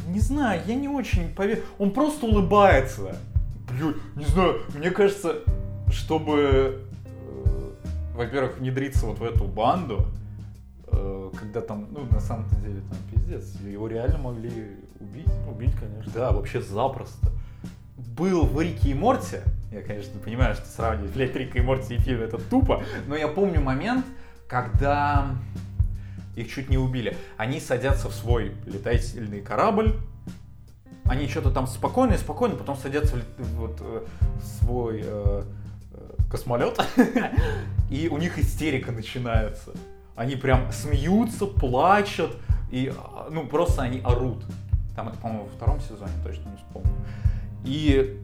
не 0.08 0.20
знаю, 0.20 0.62
я 0.68 0.76
не 0.76 0.88
очень 0.88 1.34
поверю. 1.34 1.64
Он 1.80 1.92
просто 1.92 2.26
улыбается. 2.28 3.16
Блин, 3.72 3.96
не 4.16 4.26
знаю, 4.26 4.62
мне 4.76 4.92
кажется, 4.92 5.38
чтобы, 5.90 6.82
э, 7.28 7.72
во-первых, 8.16 8.58
внедриться 8.60 9.06
вот 9.06 9.20
в 9.20 9.24
эту 9.24 9.46
банду, 9.46 10.06
э, 10.88 11.32
когда 11.40 11.62
там, 11.62 11.88
ну, 11.92 12.06
на 12.12 12.20
самом 12.20 12.46
деле, 12.64 12.82
там 12.90 12.98
пиздец, 13.12 13.56
его 13.62 13.88
реально 13.88 14.18
могли 14.20 14.50
убить. 15.00 15.28
Убить, 15.50 15.74
конечно. 15.80 16.12
Да, 16.14 16.32
вообще 16.32 16.62
запросто. 16.62 17.28
Был 18.08 18.46
в 18.46 18.60
Рике 18.60 18.90
и 18.90 18.94
Морти, 18.94 19.38
я, 19.72 19.82
конечно, 19.82 20.20
понимаю, 20.20 20.56
что 20.56 20.66
сравнивать, 20.66 21.14
блядь, 21.14 21.36
Рика 21.36 21.58
и 21.58 21.62
Морти 21.62 21.96
и 21.96 21.98
фильм 21.98 22.22
это 22.22 22.38
тупо, 22.38 22.84
но 23.08 23.16
я 23.16 23.28
помню 23.28 23.62
момент, 23.62 24.06
когда 24.48 25.28
их 26.36 26.52
чуть 26.52 26.70
не 26.70 26.78
убили. 26.78 27.16
Они 27.38 27.60
садятся 27.60 28.10
в 28.10 28.14
свой 28.14 28.54
летательный 28.66 29.42
корабль, 29.42 29.96
они 31.06 31.28
что-то 31.28 31.52
там 31.52 31.68
спокойно 31.68 32.14
и 32.14 32.18
спокойно, 32.18 32.56
потом 32.56 32.78
садятся 32.78 33.18
в, 33.38 33.56
вот, 33.56 33.78
э, 33.82 34.06
в 34.42 34.46
свой 34.46 35.02
э, 35.04 35.44
э, 35.94 36.16
космолет, 36.30 36.80
и 37.90 38.08
у 38.10 38.18
них 38.18 38.38
истерика 38.40 38.92
начинается. 38.92 39.72
Они 40.16 40.36
прям 40.36 40.72
смеются, 40.72 41.46
плачут, 41.46 42.38
и, 42.72 42.94
а, 42.96 43.28
ну, 43.32 43.48
просто 43.48 43.82
они 43.82 44.02
орут. 44.04 44.44
Там 44.96 45.10
это, 45.10 45.18
по-моему, 45.18 45.46
во 45.46 45.50
втором 45.50 45.80
сезоне, 45.82 46.12
точно 46.24 46.50
не 46.50 46.58
вспомню. 46.58 46.92
И, 47.64 48.20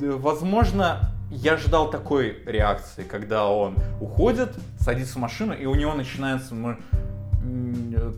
д- 0.00 0.12
возможно, 0.12 1.10
я 1.30 1.56
ждал 1.56 1.90
такой 1.90 2.42
реакции, 2.46 3.02
когда 3.02 3.48
он 3.48 3.76
уходит, 4.00 4.54
садится 4.78 5.14
в 5.14 5.20
машину, 5.20 5.54
и 5.54 5.64
у 5.66 5.74
него 5.74 5.94
начинается 5.94 6.54
э, 6.54 8.12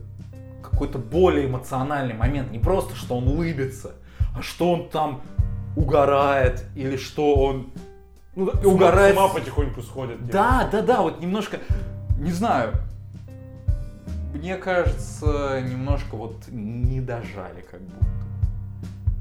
какой-то 0.63 0.99
более 0.99 1.47
эмоциональный 1.47 2.15
момент. 2.15 2.51
Не 2.51 2.59
просто, 2.59 2.97
что 2.97 3.17
он 3.17 3.29
улыбится, 3.29 3.93
а 4.37 4.43
что 4.43 4.73
он 4.73 4.89
там 4.89 5.23
угорает, 5.77 6.65
или 6.75 6.97
что 6.97 7.35
он 7.35 7.71
Ну, 8.37 8.51
И 8.51 8.67
угорает. 8.67 9.15
С 9.15 9.19
ума 9.19 9.29
потихоньку 9.29 9.83
сходит. 9.83 10.19
типа. 10.19 10.33
да, 10.33 10.69
да, 10.73 10.83
да, 10.83 11.03
вот 11.03 11.21
немножко, 11.21 11.59
не 12.19 12.33
знаю, 12.33 12.73
мне 14.35 14.57
кажется, 14.57 15.61
немножко 15.63 16.17
вот 16.17 16.37
не 16.49 17.01
дожали 17.01 17.65
как 17.71 17.81
будто. 17.81 18.07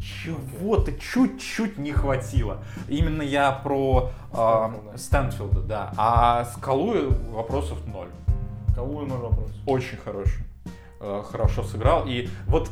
Чего-то 0.03 0.91
чуть-чуть 0.93 1.77
не 1.77 1.93
хватило. 1.93 2.63
Именно 2.89 3.21
я 3.21 3.51
про 3.51 4.11
а, 4.33 4.73
Стэнфилда. 4.95 5.61
Да. 5.61 5.93
А 5.97 6.45
Скалу 6.45 7.09
вопросов 7.31 7.77
ноль. 7.87 8.09
Кого 8.75 9.03
ноль 9.03 9.19
вопрос. 9.19 9.51
Очень 9.65 9.97
хороший. 9.97 10.43
Э, 10.99 11.21
Хорошо 11.29 11.63
сыграл. 11.63 12.05
И 12.07 12.29
вот 12.47 12.69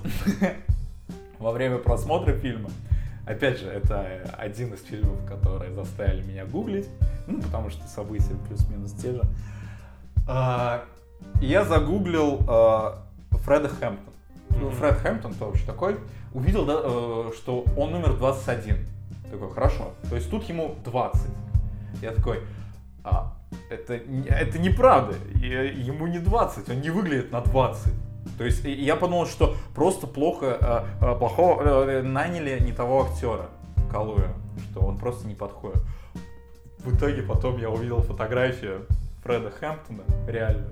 во 1.40 1.52
время 1.52 1.78
просмотра 1.78 2.34
фильма, 2.34 2.70
опять 3.26 3.60
же, 3.60 3.68
это 3.68 4.04
э, 4.08 4.24
один 4.38 4.74
из 4.74 4.82
фильмов, 4.82 5.18
которые 5.28 5.74
заставили 5.74 6.24
меня 6.24 6.46
гуглить, 6.46 6.88
ну, 7.28 7.42
потому 7.42 7.70
что 7.70 7.86
события 7.88 8.36
плюс-минус 8.48 8.94
те 8.94 9.12
же. 9.14 9.22
А, 10.28 10.84
Я 11.42 11.66
загуглил 11.66 12.42
э, 12.48 12.92
Фреда 13.44 13.70
Хэмптон. 13.70 14.11
Мгм. 14.56 14.72
Фред 14.72 14.98
Хэмптон, 15.00 15.34
кто 15.34 15.46
вообще 15.48 15.66
такой, 15.66 15.98
увидел, 16.34 16.66
да, 16.66 16.80
э, 16.84 17.32
что 17.36 17.66
он 17.78 17.92
номер 17.92 18.14
21. 18.14 18.86
Такой, 19.32 19.52
хорошо. 19.52 19.92
То 20.10 20.16
есть 20.16 20.30
тут 20.30 20.44
ему 20.50 20.76
20. 20.86 21.22
Я 22.02 22.12
такой, 22.12 22.40
а, 23.04 23.34
это, 23.70 23.94
это 24.30 24.60
неправда. 24.60 25.16
И- 25.42 25.74
Ему 25.88 26.08
не 26.08 26.20
20, 26.20 26.70
он 26.70 26.82
не 26.82 26.90
выглядит 26.90 27.32
на 27.32 27.42
20. 27.42 27.94
То 28.38 28.44
есть 28.44 28.64
я 28.66 28.96
подумал, 28.96 29.26
что 29.26 29.56
просто 29.74 30.08
плохо, 30.08 30.58
э, 30.60 31.06
э, 31.06 31.16
плохого, 31.18 31.62
э, 31.64 32.02
наняли 32.04 32.60
не 32.60 32.72
того 32.72 33.06
актера, 33.06 33.50
Калуя, 33.92 34.34
что 34.70 34.82
он 34.82 34.98
просто 34.98 35.28
не 35.28 35.36
подходит. 35.36 35.82
В 36.80 36.96
итоге 36.96 37.22
потом 37.24 37.58
я 37.58 37.70
увидел 37.70 38.02
фотографию 38.02 38.86
Фреда 39.24 39.52
Хэмптона, 39.52 40.04
реально. 40.28 40.68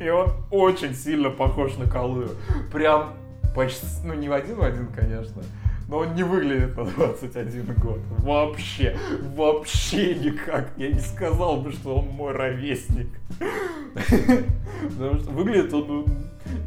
И 0.00 0.08
он 0.08 0.32
очень 0.50 0.94
сильно 0.94 1.30
похож 1.30 1.76
на 1.76 1.88
Калую. 1.88 2.30
Прям 2.72 3.14
почти, 3.54 3.86
ну 4.04 4.14
не 4.14 4.28
в 4.28 4.32
один 4.32 4.56
в 4.56 4.62
один, 4.62 4.86
конечно, 4.88 5.42
но 5.88 5.98
он 5.98 6.14
не 6.14 6.22
выглядит 6.22 6.76
на 6.76 6.84
21 6.84 7.74
год. 7.74 7.98
Вообще, 8.18 8.96
вообще 9.34 10.14
никак. 10.14 10.70
Я 10.76 10.90
не 10.90 11.00
сказал 11.00 11.60
бы, 11.60 11.72
что 11.72 11.96
он 11.96 12.06
мой 12.06 12.32
ровесник. 12.32 13.08
Потому 13.94 15.18
что 15.20 15.30
выглядит 15.30 15.72
он 15.74 15.86
ну, 15.86 16.06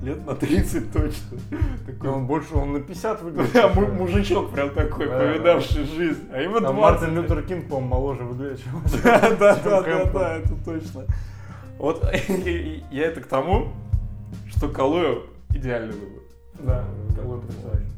лет 0.03 0.26
на 0.26 0.36
30 0.36 0.91
точно. 0.91 1.38
Такой, 1.86 2.09
Он 2.09 2.28
больше, 2.28 2.55
он 2.55 2.73
на 2.73 2.80
50 2.80 3.21
выглядит. 3.23 3.53
да, 3.53 3.67
му- 3.69 3.88
мужичок 3.88 4.51
прям 4.51 4.69
такой, 4.69 5.07
Да, 5.07 5.19
повидавший 5.19 5.86
жизнь. 5.86 6.21
А 6.32 6.39
ему 6.41 6.59
Там 6.59 6.76
20. 6.76 6.82
Мартин 7.01 7.15
Лютер 7.15 7.41
Кинг, 7.43 7.67
по-моему, 7.67 7.88
моложе 7.88 8.23
выглядит, 8.23 8.63
чем 8.63 8.84
Да, 9.03 9.32
да, 9.39 9.55
да, 9.55 10.05
да, 10.05 10.38
это 10.38 10.53
точно. 10.63 11.05
Вот 11.78 12.03
я 12.91 13.05
это 13.05 13.21
к 13.21 13.28
тому, 13.28 13.69
что 14.47 14.69
Калуя 14.69 15.19
идеальный 15.49 15.93
выбор. 15.93 16.23
Да, 16.59 16.86
Калуя 17.15 17.41
потрясающий. 17.41 17.91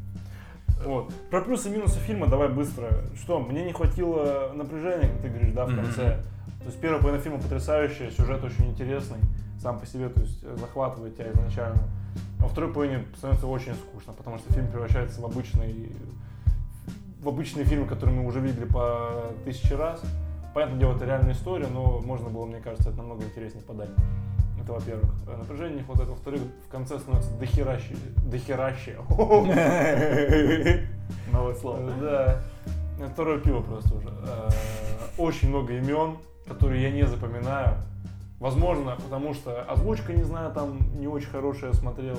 Вот. 0.84 1.12
Про 1.30 1.40
плюсы 1.42 1.68
и 1.68 1.72
минусы 1.72 1.98
фильма 2.00 2.26
давай 2.26 2.48
быстро. 2.48 2.88
Что, 3.16 3.40
мне 3.40 3.64
не 3.64 3.72
хватило 3.72 4.52
напряжения, 4.54 5.08
как 5.08 5.22
ты 5.22 5.28
говоришь, 5.28 5.52
да, 5.52 5.66
в 5.66 5.74
конце. 5.74 6.22
То 6.60 6.66
есть 6.66 6.80
первая 6.80 7.00
половина 7.00 7.22
фильма 7.22 7.38
потрясающая, 7.38 8.10
сюжет 8.10 8.42
очень 8.44 8.70
интересный 8.70 9.18
сам 9.60 9.78
по 9.78 9.86
себе, 9.86 10.08
то 10.08 10.20
есть 10.20 10.38
э, 10.42 10.56
захватывает 10.58 11.16
тебя 11.16 11.30
изначально. 11.32 11.82
А 12.38 12.42
во 12.42 12.48
второй 12.48 12.72
половине 12.72 13.04
становится 13.16 13.46
очень 13.46 13.74
скучно, 13.74 14.12
потому 14.12 14.38
что 14.38 14.52
фильм 14.52 14.68
превращается 14.68 15.20
в 15.20 15.24
обычный 15.24 15.92
в 17.20 17.28
обычный 17.28 17.64
фильм, 17.64 17.88
который 17.88 18.14
мы 18.14 18.24
уже 18.26 18.40
видели 18.40 18.64
по 18.64 19.32
тысяче 19.44 19.74
раз. 19.74 20.00
Понятное 20.54 20.78
дело, 20.80 20.96
это 20.96 21.04
реальная 21.04 21.34
история, 21.34 21.66
но 21.68 22.00
можно 22.00 22.28
было, 22.30 22.46
мне 22.46 22.60
кажется, 22.60 22.88
это 22.90 22.98
намного 22.98 23.24
интереснее 23.24 23.62
подать. 23.64 23.90
Это, 24.60 24.72
во-первых. 24.72 25.10
Э, 25.26 25.36
Напряжения 25.36 25.76
не 25.76 25.82
хватает. 25.82 26.08
Во-вторых, 26.08 26.40
в 26.66 26.70
конце 26.70 26.98
становится 26.98 27.30
дохеращи. 27.38 27.96
Дохеращи. 28.24 28.96
Новое 31.32 31.54
слово. 31.54 31.90
Да. 32.00 32.40
Это 32.98 33.10
Второе 33.12 33.38
пиво 33.38 33.60
просто 33.62 33.94
уже. 33.94 34.08
Э, 34.08 34.48
Очень 35.16 35.50
много 35.50 35.74
имен, 35.74 36.16
которые 36.46 36.82
я 36.82 36.90
не 36.90 37.06
запоминаю. 37.06 37.76
Возможно, 38.40 38.96
потому 38.96 39.34
что 39.34 39.62
озвучка, 39.62 40.12
не 40.12 40.22
знаю, 40.22 40.52
там 40.52 40.78
не 40.98 41.08
очень 41.08 41.28
хорошая 41.28 41.72
смотрел. 41.72 42.18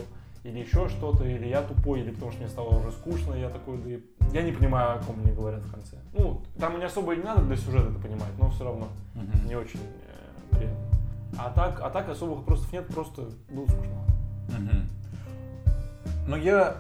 Или 0.49 0.59
еще 0.61 0.89
что-то, 0.89 1.23
или 1.25 1.47
я 1.47 1.61
тупой, 1.61 1.99
или 2.01 2.09
потому 2.09 2.31
что 2.31 2.41
мне 2.41 2.49
стало 2.49 2.69
уже 2.79 2.91
скучно, 2.91 3.35
я 3.35 3.49
такой, 3.49 3.77
да 3.77 3.89
и- 3.91 3.99
Я 4.33 4.41
не 4.41 4.51
понимаю, 4.51 4.95
о 4.95 4.99
ком 5.03 5.19
мне 5.19 5.31
говорят 5.31 5.61
в 5.61 5.71
конце. 5.71 5.97
Ну, 6.13 6.41
там 6.59 6.79
не 6.79 6.85
особо 6.85 7.13
и 7.13 7.17
не 7.17 7.23
надо 7.23 7.43
для 7.43 7.55
сюжета 7.55 7.89
это 7.91 7.99
понимать, 7.99 8.31
но 8.39 8.49
все 8.49 8.63
равно 8.63 8.87
не 9.47 9.55
очень 9.55 9.79
э, 9.79 10.55
приятно. 10.55 10.77
А 11.37 11.51
так, 11.51 11.79
а 11.83 11.89
так 11.91 12.09
особых 12.09 12.39
вопросов 12.39 12.71
нет, 12.73 12.87
просто 12.87 13.29
было 13.51 13.65
скучно. 13.67 13.93
Мгм. 14.57 14.89
Но 16.27 16.35
я 16.37 16.77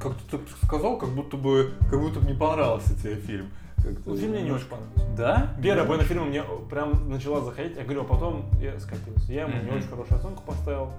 как-то 0.00 0.38
так 0.38 0.48
сказал, 0.64 0.98
как 0.98 1.08
будто 1.10 1.36
бы, 1.36 1.72
как 1.90 2.00
будто 2.00 2.20
бы 2.20 2.26
не 2.30 2.36
понравился 2.38 2.94
тебе 2.96 3.16
фильм. 3.16 3.46
Как-то 3.76 4.10
Ну, 4.10 4.16
фильм 4.16 4.32
мне 4.32 4.42
не 4.42 4.50
очень 4.52 4.66
понравился. 4.68 5.06
Да? 5.16 5.54
Первая 5.62 5.84
половина 5.84 6.06
фильма 6.06 6.24
мне 6.26 6.42
прям 6.70 7.08
начала 7.10 7.40
заходить, 7.42 7.76
я 7.76 7.82
говорю, 7.84 8.02
а 8.02 8.04
потом 8.04 8.44
я 8.60 8.78
скатился. 8.78 9.32
Я 9.32 9.42
ему 9.42 9.54
не 9.62 9.68
Мгм. 9.70 9.78
очень 9.78 9.88
хорошую 9.88 10.18
оценку 10.18 10.42
поставил. 10.44 10.90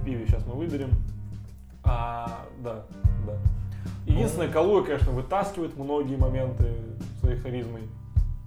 В 0.00 0.04
пиве 0.04 0.26
сейчас 0.26 0.46
мы 0.46 0.54
выберем. 0.54 0.90
А, 1.84 2.46
да, 2.62 2.84
да. 3.26 3.36
Единственное, 4.06 4.48
Калуя, 4.48 4.82
конечно, 4.82 5.12
вытаскивает 5.12 5.76
многие 5.76 6.16
моменты 6.16 6.74
своей 7.20 7.38
харизмой. 7.38 7.82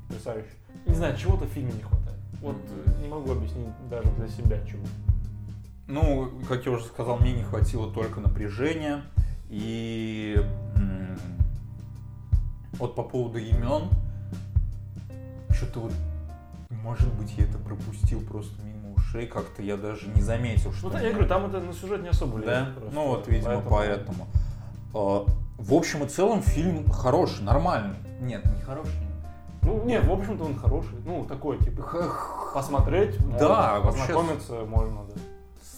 Потрясающе. 0.07 0.49
Не 0.87 0.95
знаю, 0.95 1.15
чего-то 1.17 1.45
в 1.45 1.49
фильме 1.49 1.73
не 1.73 1.81
хватает. 1.81 2.19
Вот 2.41 2.55
э, 2.55 3.01
не 3.01 3.07
могу 3.07 3.31
объяснить 3.31 3.67
даже 3.89 4.09
для 4.11 4.27
себя 4.27 4.59
чего. 4.65 4.85
Ну, 5.87 6.31
как 6.47 6.65
я 6.65 6.71
уже 6.71 6.85
сказал, 6.85 7.17
мне 7.17 7.33
не 7.33 7.43
хватило 7.43 7.91
только 7.91 8.19
напряжения. 8.19 9.03
И 9.49 10.37
вот 12.79 12.95
по 12.95 13.03
поводу 13.03 13.37
имен, 13.37 13.89
что-то 15.51 15.81
вот, 15.81 15.93
может 16.69 17.13
быть, 17.13 17.33
я 17.37 17.45
это 17.45 17.57
пропустил 17.59 18.19
просто 18.21 18.61
ушей, 19.13 19.27
как-то 19.27 19.61
я 19.61 19.77
даже 19.77 20.07
не 20.07 20.21
заметил, 20.21 20.73
что... 20.73 20.87
Ну, 20.87 20.93
да, 20.93 21.01
я 21.01 21.11
говорю, 21.11 21.27
там 21.27 21.45
это 21.45 21.59
на 21.59 21.73
сюжет 21.73 22.01
не 22.01 22.09
особо 22.09 22.33
Да? 22.33 22.37
влияет. 22.37 22.75
просто. 22.75 22.95
Ну 22.95 23.07
вот, 23.07 23.27
видимо, 23.27 23.61
поэтому. 23.61 24.27
А, 24.93 25.25
В 25.57 25.73
общем 25.73 26.03
и 26.03 26.07
целом 26.07 26.41
фильм 26.41 26.89
хороший, 26.89 27.43
нормальный. 27.43 27.95
Нет, 28.21 28.43
не 28.45 28.61
хороший. 28.61 28.91
Ну, 29.61 29.83
нет, 29.85 30.05
в 30.05 30.11
общем-то 30.11 30.43
он 30.43 30.55
хороший. 30.55 30.97
Ну, 31.05 31.25
такой, 31.25 31.57
типа, 31.59 31.83
посмотреть, 32.53 33.17
Да, 33.39 33.75
можно, 33.75 33.91
вообще 33.91 34.13
познакомиться 34.13 34.53
можно, 34.65 35.03
да. 35.05 35.21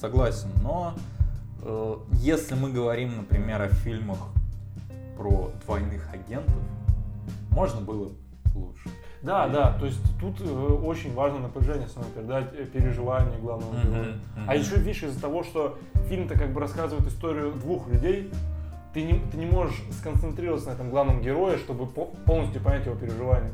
Согласен, 0.02 0.50
но 0.64 0.94
э, 1.62 1.96
если 2.14 2.56
мы 2.56 2.72
говорим, 2.72 3.16
например, 3.18 3.62
о 3.62 3.68
фильмах 3.70 4.18
про 5.18 5.52
двойных 5.66 6.12
агентов, 6.14 6.56
можно 7.52 7.80
было 7.82 8.10
лучше. 8.56 8.90
Да, 9.26 9.48
да, 9.48 9.74
то 9.80 9.88
есть 9.88 10.00
тут 10.20 10.40
э, 10.40 10.46
очень 10.46 11.14
важно 11.16 11.40
напряжение 11.40 11.88
самое 11.88 12.12
передать, 12.12 12.72
переживания 12.72 13.38
главного 13.40 13.74
героя. 13.82 14.02
мгм. 14.36 14.46
А 14.48 14.56
еще, 14.56 14.76
видишь, 14.76 15.02
из-за 15.02 15.20
того, 15.20 15.44
что 15.44 15.80
фильм-то 16.10 16.38
как 16.38 16.54
бы 16.54 16.62
рассказывает 16.62 17.08
историю 17.08 17.52
двух 17.54 17.88
людей, 17.90 18.32
ты 18.94 19.02
не, 19.02 19.20
ты 19.32 19.38
не 19.38 19.48
можешь 19.48 19.76
сконцентрироваться 20.00 20.70
на 20.70 20.74
этом 20.74 20.92
главном 20.92 21.22
герое, 21.22 21.58
чтобы 21.58 21.88
по- 21.88 22.06
полностью 22.06 22.62
понять 22.62 22.86
его 22.86 22.96
переживания. 22.96 23.52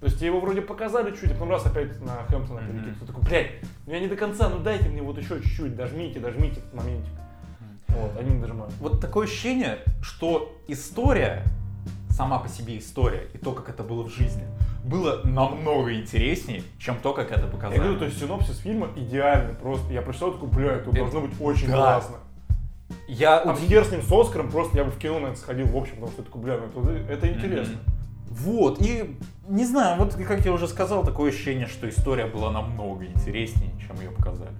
То 0.00 0.06
есть 0.06 0.18
тебе 0.18 0.26
его 0.28 0.40
вроде 0.40 0.60
показали 0.60 1.10
чуть, 1.12 1.30
а 1.30 1.34
потом 1.34 1.50
раз 1.50 1.64
опять 1.64 2.00
на 2.04 2.22
Хэмптона 2.28 2.60
перекинут. 2.60 3.00
Ты 3.00 3.06
такой, 3.06 3.24
блядь, 3.24 3.50
ну 3.86 3.94
я 3.94 4.00
не 4.00 4.08
до 4.08 4.14
конца, 4.16 4.48
ну 4.50 4.58
дайте 4.58 4.90
мне 4.90 5.00
вот 5.02 5.16
еще 5.18 5.40
чуть-чуть, 5.42 5.74
дожмите, 5.74 6.20
дожмите 6.20 6.60
этот 6.60 6.74
моментик. 6.74 7.12
Вот, 7.88 8.12
они 8.20 8.34
не 8.34 8.40
дожимают. 8.40 8.72
Вот 8.78 9.00
такое 9.00 9.26
ощущение, 9.26 9.78
что 10.02 10.54
история, 10.68 11.42
сама 12.18 12.40
по 12.40 12.48
себе 12.48 12.78
история, 12.78 13.28
и 13.32 13.38
то, 13.38 13.52
как 13.52 13.68
это 13.68 13.84
было 13.84 14.02
в 14.02 14.08
жизни, 14.12 14.42
было 14.84 15.20
намного 15.22 15.94
интереснее, 15.94 16.64
чем 16.78 16.96
то, 17.00 17.12
как 17.14 17.30
это 17.30 17.46
показали. 17.46 17.78
Я 17.78 17.84
говорю, 17.84 17.98
то 18.00 18.06
есть 18.06 18.18
синопсис 18.18 18.58
фильма 18.58 18.88
идеальный 18.96 19.54
просто. 19.54 19.92
Я 19.92 20.02
прочитал 20.02 20.32
такой, 20.32 20.48
бля, 20.48 20.72
это, 20.72 20.90
Это- 20.90 20.98
должно 20.98 21.20
быть 21.20 21.30
очень 21.40 21.68
да. 21.68 21.76
классно. 21.76 22.16
Я 23.06 23.38
Там 23.40 23.54
удив- 23.54 23.68
хер 23.68 23.84
с 23.84 23.92
ним 23.92 24.02
с 24.02 24.10
Оскаром, 24.12 24.50
просто 24.50 24.78
я 24.78 24.84
бы 24.84 24.90
в 24.90 24.98
кино 24.98 25.20
на 25.20 25.26
это 25.28 25.36
сходил 25.36 25.66
в 25.68 25.76
общем, 25.76 25.94
потому 25.94 26.10
что 26.12 26.22
такой, 26.24 26.42
бля, 26.42 26.58
ну 26.74 26.82
это, 26.82 27.12
это 27.12 27.28
интересно. 27.28 27.74
Мгм. 27.74 28.34
Вот, 28.34 28.80
и 28.82 29.16
не 29.48 29.64
знаю, 29.64 29.98
вот 30.02 30.14
как 30.14 30.44
я 30.44 30.52
уже 30.52 30.66
сказал, 30.66 31.04
такое 31.04 31.30
ощущение, 31.30 31.66
что 31.68 31.88
история 31.88 32.26
была 32.26 32.50
намного 32.50 33.04
интереснее, 33.06 33.70
чем 33.86 33.96
ее 34.00 34.10
показали. 34.10 34.50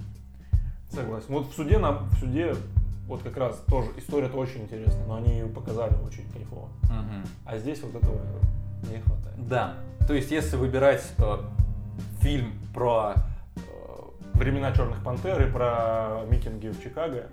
Согласен. 0.90 1.26
Вот 1.28 1.50
в 1.50 1.54
суде 1.54 1.78
нам, 1.78 2.08
в 2.10 2.18
суде 2.20 2.54
вот 3.08 3.22
как 3.22 3.36
раз 3.36 3.56
тоже 3.68 3.88
история-то 3.96 4.36
очень 4.36 4.62
интересная, 4.62 5.04
но 5.06 5.16
они 5.16 5.32
ее 5.32 5.46
показали 5.46 5.94
очень 6.06 6.28
кайфово. 6.30 6.68
А 7.44 7.58
здесь 7.58 7.82
вот 7.82 7.94
этого 7.94 8.18
не 8.90 9.00
хватает. 9.00 9.48
Да, 9.48 9.74
то 10.06 10.14
есть 10.14 10.30
если 10.30 10.56
выбирать 10.56 11.02
э, 11.18 11.38
фильм 12.20 12.52
про... 12.74 13.14
э, 13.56 13.60
Времена 14.34 14.72
Черных 14.72 15.02
Пантер 15.02 15.48
и 15.48 15.50
про 15.50 16.20
митинги 16.30 16.68
в 16.68 16.80
Чикаго 16.82 17.26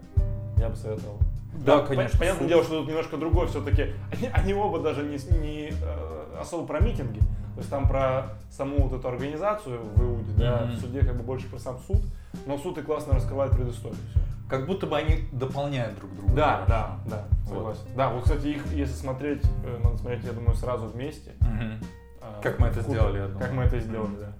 я 0.58 0.70
бы 0.70 0.76
советовал. 0.76 1.20
Да, 1.66 1.80
по- 1.80 1.88
конечно. 1.88 2.18
Понятное 2.20 2.48
дело, 2.48 2.64
что 2.64 2.80
тут 2.80 2.88
немножко 2.90 3.18
другое 3.18 3.48
все-таки. 3.48 3.94
Они, 4.12 4.28
они 4.34 4.54
оба 4.54 4.80
даже 4.80 5.04
не, 5.04 5.18
не, 5.40 5.70
э, 5.72 6.38
особо 6.42 6.66
про 6.66 6.80
митинги. 6.80 7.20
То 7.20 7.60
есть 7.60 7.70
там 7.70 7.88
про 7.88 8.34
саму 8.50 8.88
вот 8.88 9.00
эту 9.00 9.08
организацию 9.08 9.80
в 9.96 10.02
Иуде, 10.04 10.32
да, 10.38 10.62
Мгм. 10.66 10.72
в 10.76 10.80
суде 10.80 11.00
как 11.02 11.16
бы 11.16 11.24
больше 11.24 11.48
про 11.50 11.60
сам 11.60 11.78
суд. 11.88 12.02
Но 12.46 12.58
суд 12.58 12.78
и 12.78 12.82
классно 12.82 13.14
раскрывает 13.14 13.52
предысторию. 13.52 13.98
всё. 14.12 14.20
Как 14.50 14.66
будто 14.68 14.86
бы 14.88 14.98
они 14.98 15.28
дополняют 15.32 15.96
друг 15.98 16.16
друга. 16.16 16.34
Да, 16.36 16.66
да, 16.68 17.00
да, 17.08 17.24
Вот. 17.46 17.58
согласен. 17.76 17.82
Да, 17.96 18.10
вот, 18.10 18.24
кстати, 18.24 18.48
их, 18.48 18.66
если 18.74 18.94
смотреть, 18.94 19.44
э, 19.64 19.80
надо 19.84 19.98
смотреть, 19.98 20.24
я 20.24 20.34
думаю, 20.34 20.56
сразу 20.56 20.88
вместе. 20.88 21.32
Мгм. 21.42 21.80
А, 22.22 22.40
Как 22.42 22.60
мы 22.60 22.68
это 22.68 22.80
купе. 22.82 22.92
сделали, 22.92 23.18
я 23.20 23.26
думаю. 23.28 23.40
Как 23.40 23.52
мы 23.54 23.64
это 23.64 23.80
сделали, 23.80 24.16
да. 24.20 24.34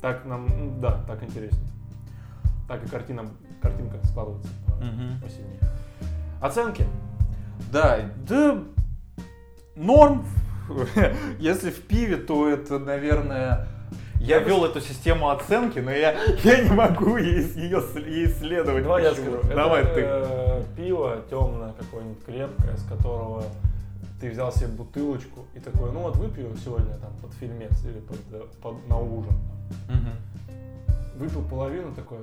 Так 0.00 0.24
нам, 0.24 0.46
м, 0.46 0.80
да, 0.80 1.02
так 1.06 1.22
интереснее. 1.22 1.68
Так 2.68 2.84
и 2.84 2.88
картина, 2.88 3.24
картинка 3.60 3.98
складывается 4.06 4.50
Мгм. 4.80 5.20
посильнее. 5.20 5.60
Оценки. 6.40 6.84
Да, 7.72 7.98
да, 8.28 8.62
норм. 9.74 10.24
Если 11.38 11.70
в 11.70 11.82
пиве, 11.82 12.16
то 12.16 12.48
это, 12.48 12.78
наверное... 12.78 13.66
Я 14.20 14.40
вел 14.40 14.64
эту 14.64 14.80
систему 14.80 15.30
оценки, 15.30 15.78
но 15.78 15.90
я, 15.90 16.12
я 16.44 16.60
не 16.62 16.70
могу 16.70 17.16
ее, 17.16 17.42
ее 17.54 17.78
исследовать. 18.26 18.82
Давай 18.82 19.02
я 19.04 19.12
скажу. 19.12 19.38
Давай 19.48 19.82
Это, 19.82 19.94
ты. 19.94 20.00
э, 20.04 20.62
пиво 20.76 21.16
темное 21.30 21.72
какое-нибудь 21.78 22.24
крепкое, 22.24 22.76
с 22.76 22.82
которого 22.84 23.44
ты 24.20 24.30
взял 24.30 24.50
себе 24.52 24.68
бутылочку 24.68 25.46
и 25.54 25.60
такой, 25.60 25.92
ну 25.92 26.00
вот 26.00 26.16
выпью 26.16 26.48
сегодня 26.64 26.96
там 26.98 27.12
под 27.22 27.32
фильмец 27.34 27.84
или 27.84 28.00
под, 28.00 28.18
э, 28.32 28.42
под- 28.60 28.88
на 28.88 28.98
ужин. 28.98 29.32
Выпил 31.16 31.42
половину 31.48 31.92
такой, 31.94 32.18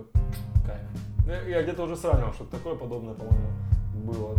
кайф. 0.65 0.79
Я, 1.27 1.57
я 1.57 1.63
где-то 1.63 1.83
уже 1.83 1.97
сравнивал, 1.97 2.33
что 2.33 2.45
такое 2.45 2.75
подобное, 2.75 3.13
по-моему, 3.13 3.47
было. 4.05 4.35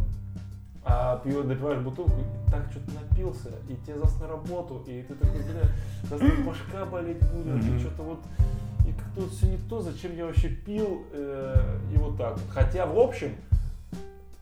А 0.89 1.19
пиво 1.19 1.43
допиваешь 1.43 1.81
бутылку, 1.81 2.13
и 2.13 2.51
так 2.51 2.71
что-то 2.71 2.93
напился, 2.93 3.51
и 3.69 3.75
тебе 3.85 3.99
завтра 3.99 4.27
на 4.27 4.29
работу, 4.29 4.85
и 4.87 5.03
ты 5.03 5.15
такой, 5.15 5.43
бля, 5.43 5.69
завтра 6.09 6.43
башка 6.47 6.85
болеть 6.85 7.19
будет, 7.33 7.65
и 7.65 7.79
что-то 7.81 8.03
вот, 8.03 8.21
и 8.87 8.93
как-то 8.93 9.23
вот 9.23 9.31
все 9.33 9.47
не 9.49 9.57
то, 9.57 9.81
зачем 9.81 10.17
я 10.17 10.27
вообще 10.27 10.49
пил, 10.49 11.03
э, 11.13 11.79
и 11.93 11.97
вот 11.97 12.17
так 12.17 12.35
вот. 12.35 12.45
Хотя, 12.53 12.87
в 12.87 12.97
общем, 13.01 13.35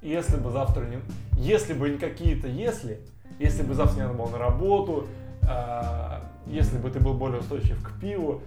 если 0.03 0.37
бы 0.37 0.51
завтра 0.51 0.85
не... 0.85 0.99
Если 1.39 1.73
бы 1.73 1.89
не 1.89 1.97
какие-то 1.97 2.47
если, 2.47 3.01
если 3.39 3.63
бы 3.63 3.73
завтра 3.73 3.97
не 3.97 4.03
надо 4.03 4.15
было 4.15 4.29
на 4.29 4.39
работу, 4.39 5.07
а, 5.49 6.25
если 6.47 6.77
бы 6.77 6.91
ты 6.91 7.01
был 7.01 7.15
более 7.15 7.41
устойчив 7.41 7.83
к 7.83 7.99
пиву, 7.99 8.43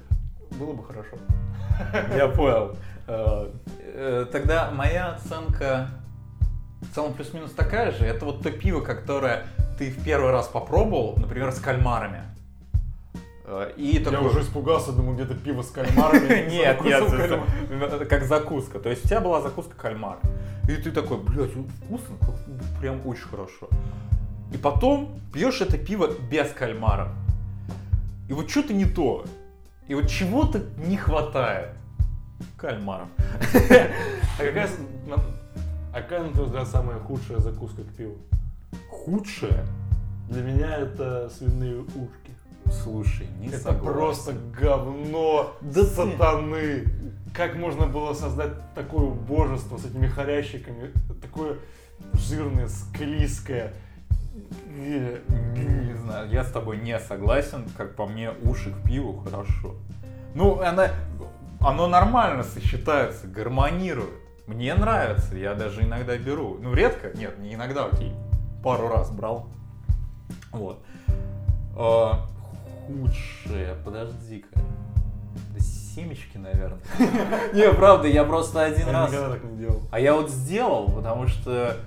было 0.59 0.73
бы 0.73 0.83
хорошо. 0.83 1.17
Я 2.15 2.27
понял. 2.27 2.75
Э, 3.09 3.49
э, 3.79 4.25
Тогда 4.33 4.69
моя 4.71 5.13
оценка 5.13 5.87
в 6.81 6.93
целом 6.93 7.13
плюс-минус 7.13 7.51
такая 7.51 7.91
же. 7.91 8.05
Это 8.05 8.25
вот 8.25 8.41
то 8.43 8.51
пиво, 8.51 8.81
которое 8.81 9.47
ты 9.77 9.89
в 9.91 10.03
первый 10.03 10.31
раз 10.31 10.47
попробовал, 10.47 11.15
например, 11.17 11.51
с 11.51 11.59
кальмарами. 11.59 12.21
Э, 13.45 13.71
И 13.77 13.97
Я 13.97 14.03
такой- 14.03 14.27
уже 14.27 14.41
испугался, 14.41 14.91
думаю, 14.91 15.15
где-то 15.15 15.35
пиво 15.35 15.61
с 15.61 15.69
кальмарами. 15.71 16.49
Нет, 16.49 16.81
нет, 16.83 17.03
кальмара. 17.05 18.05
как 18.09 18.23
закуска. 18.25 18.79
То 18.79 18.89
есть 18.89 19.05
у 19.05 19.07
тебя 19.07 19.21
была 19.21 19.41
закуска 19.41 19.75
кальмар. 19.75 20.17
И 20.67 20.73
ты 20.75 20.91
такой, 20.91 21.17
блядь, 21.17 21.55
ну, 21.55 21.65
вкусно, 21.85 22.17
как- 22.19 22.79
прям 22.81 23.05
очень 23.07 23.23
хорошо. 23.23 23.69
И 24.53 24.57
потом 24.57 25.19
пьешь 25.33 25.61
это 25.61 25.77
пиво 25.77 26.09
без 26.29 26.51
кальмара. 26.51 27.09
И 28.29 28.33
вот 28.33 28.49
что-то 28.49 28.73
не 28.73 28.85
то. 28.85 29.25
И 29.87 29.95
вот 29.95 30.07
чего-то 30.09 30.61
не 30.77 30.97
хватает. 30.97 31.69
Кальмаров. 32.57 33.07
А 33.41 34.43
какая, 34.43 34.69
а 35.97 36.01
какая, 36.01 36.23
на 36.23 36.31
твой 36.33 36.45
взгляд, 36.45 36.67
самая 36.67 36.99
худшая 36.99 37.39
закуска 37.39 37.81
к 37.83 37.95
пиву? 37.95 38.15
Худшее? 38.89 39.65
Для 40.29 40.41
меня 40.43 40.75
это 40.77 41.29
свиные 41.29 41.81
ушки. 41.81 42.31
Слушай, 42.83 43.27
не 43.39 43.47
Это 43.47 43.59
согласен. 43.59 43.93
просто 43.93 44.33
говно 44.59 45.53
Да 45.61 45.81
ты- 45.81 45.87
сатаны. 45.87 46.83
Как 47.33 47.55
можно 47.55 47.85
было 47.85 48.13
создать 48.13 48.51
такое 48.73 49.05
убожество 49.05 49.77
с 49.77 49.85
этими 49.85 50.07
хорящиками? 50.07 50.91
Такое 51.21 51.57
жирное, 52.13 52.67
склизкое. 52.67 53.73
Э, 54.77 55.19
Не 55.55 55.93
знаю, 55.97 56.29
я 56.29 56.43
с 56.43 56.51
тобой 56.51 56.77
не 56.77 56.99
согласен. 56.99 57.65
Как 57.77 57.95
по 57.95 58.05
мне, 58.05 58.31
уши 58.43 58.71
к 58.71 58.83
пиву 58.87 59.17
хорошо. 59.23 59.75
Ну, 60.35 60.59
она, 60.61 60.89
оно 61.61 61.87
нормально 61.87 62.43
сочетается, 62.43 63.27
гармонирует. 63.27 64.09
Мне 64.47 64.73
нравится, 64.75 65.35
я 65.35 65.53
даже 65.55 65.83
иногда 65.83 66.17
беру. 66.17 66.57
Ну, 66.61 66.73
редко, 66.73 67.11
нет, 67.17 67.37
не 67.37 67.53
иногда, 67.53 67.85
окей. 67.85 68.13
Пару 68.63 68.87
раз 68.87 69.11
брал. 69.11 69.49
Вот. 70.51 70.79
А, 71.75 72.25
худшее, 72.87 73.75
подожди-ка. 73.83 74.47
Да 75.53 75.59
семечки, 75.59 76.37
наверное. 76.37 76.79
Не, 77.53 77.71
правда, 77.73 78.07
я 78.07 78.23
просто 78.23 78.63
один 78.63 78.87
Я 78.87 78.93
раз... 78.93 79.11
никогда 79.11 79.33
так 79.33 79.43
не 79.43 79.57
делал. 79.57 79.81
А 79.91 79.99
я 79.99 80.13
вот 80.13 80.29
сделал, 80.29 80.89
потому 80.91 81.27
что 81.27 81.77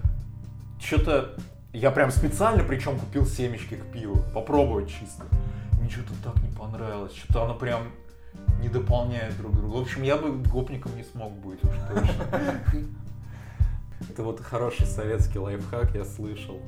что-то 0.79 1.35
я 1.73 1.91
прям 1.91 2.11
специально 2.11 2.63
причем 2.63 2.99
купил 2.99 3.25
семечки 3.27 3.75
к 3.77 3.85
пиву, 3.93 4.23
попробовать 4.35 4.91
чисто. 4.91 5.25
Мне 5.81 5.89
что-то 5.89 6.13
так 6.23 6.43
не 6.43 6.51
понравилось, 6.51 7.15
что-то 7.15 7.45
оно 7.45 7.55
прям 7.55 7.85
не 8.61 8.69
дополняет 8.69 9.37
друг 9.37 9.55
друга. 9.55 9.75
В 9.77 9.81
общем, 9.81 10.03
я 10.03 10.17
бы 10.17 10.33
гопником 10.33 10.97
не 10.97 11.05
смог 11.05 11.33
быть 11.33 11.63
уж 11.65 11.75
точно. 11.89 12.25
Это 14.11 14.23
вот 14.23 14.41
хороший 14.41 14.87
советский 14.87 15.39
лайфхак, 15.39 15.95
я 15.95 16.05
слышал. 16.05 16.59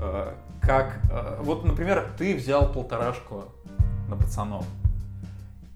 Э, 0.00 0.34
Как, 0.60 1.00
э, 1.10 1.38
вот, 1.42 1.64
например, 1.64 2.12
ты 2.18 2.36
взял 2.36 2.70
полторашку 2.72 3.44
на 4.08 4.16
пацанов, 4.16 4.66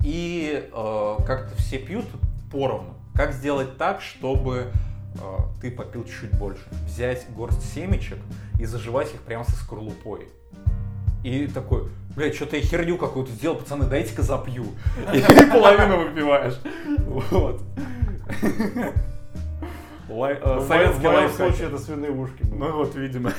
и 0.05 0.69
э, 0.71 1.17
как-то 1.27 1.55
все 1.57 1.79
пьют 1.79 2.07
поровну. 2.51 2.95
Как 3.15 3.33
сделать 3.33 3.77
так, 3.77 4.01
чтобы 4.01 4.73
ты 5.61 5.71
попил 5.71 6.05
чуть 6.05 6.33
больше? 6.39 6.65
Взять 6.87 7.27
горсть 7.35 7.63
семечек 7.75 8.19
и 8.59 8.65
заживать 8.65 9.13
их 9.13 9.21
прямо 9.21 9.45
со 9.45 9.53
скорлупой. 9.53 10.29
И 11.23 11.47
такой, 11.47 11.91
блядь, 12.17 12.35
что-то 12.35 12.57
я 12.57 12.63
херню 12.63 12.97
какую-то 12.97 13.33
сделал, 13.33 13.57
пацаны, 13.57 13.87
дайте-ка 13.87 14.23
запью. 14.23 14.67
И 15.13 15.21
ты 15.21 15.51
половину 15.51 16.05
выпиваешь. 16.09 16.59
Вот. 17.31 17.61
Лай- 20.09 20.39
э, 20.43 20.65
Советский 20.69 21.01
в 21.01 21.05
моем 21.05 21.15
лайфхак. 21.21 21.37
случае 21.49 21.69
это 21.69 21.79
свиные 21.79 22.11
ушки. 22.11 22.43
были. 22.43 22.55
Ну 22.59 22.73
вот, 22.77 22.95
видимо. 22.95 23.33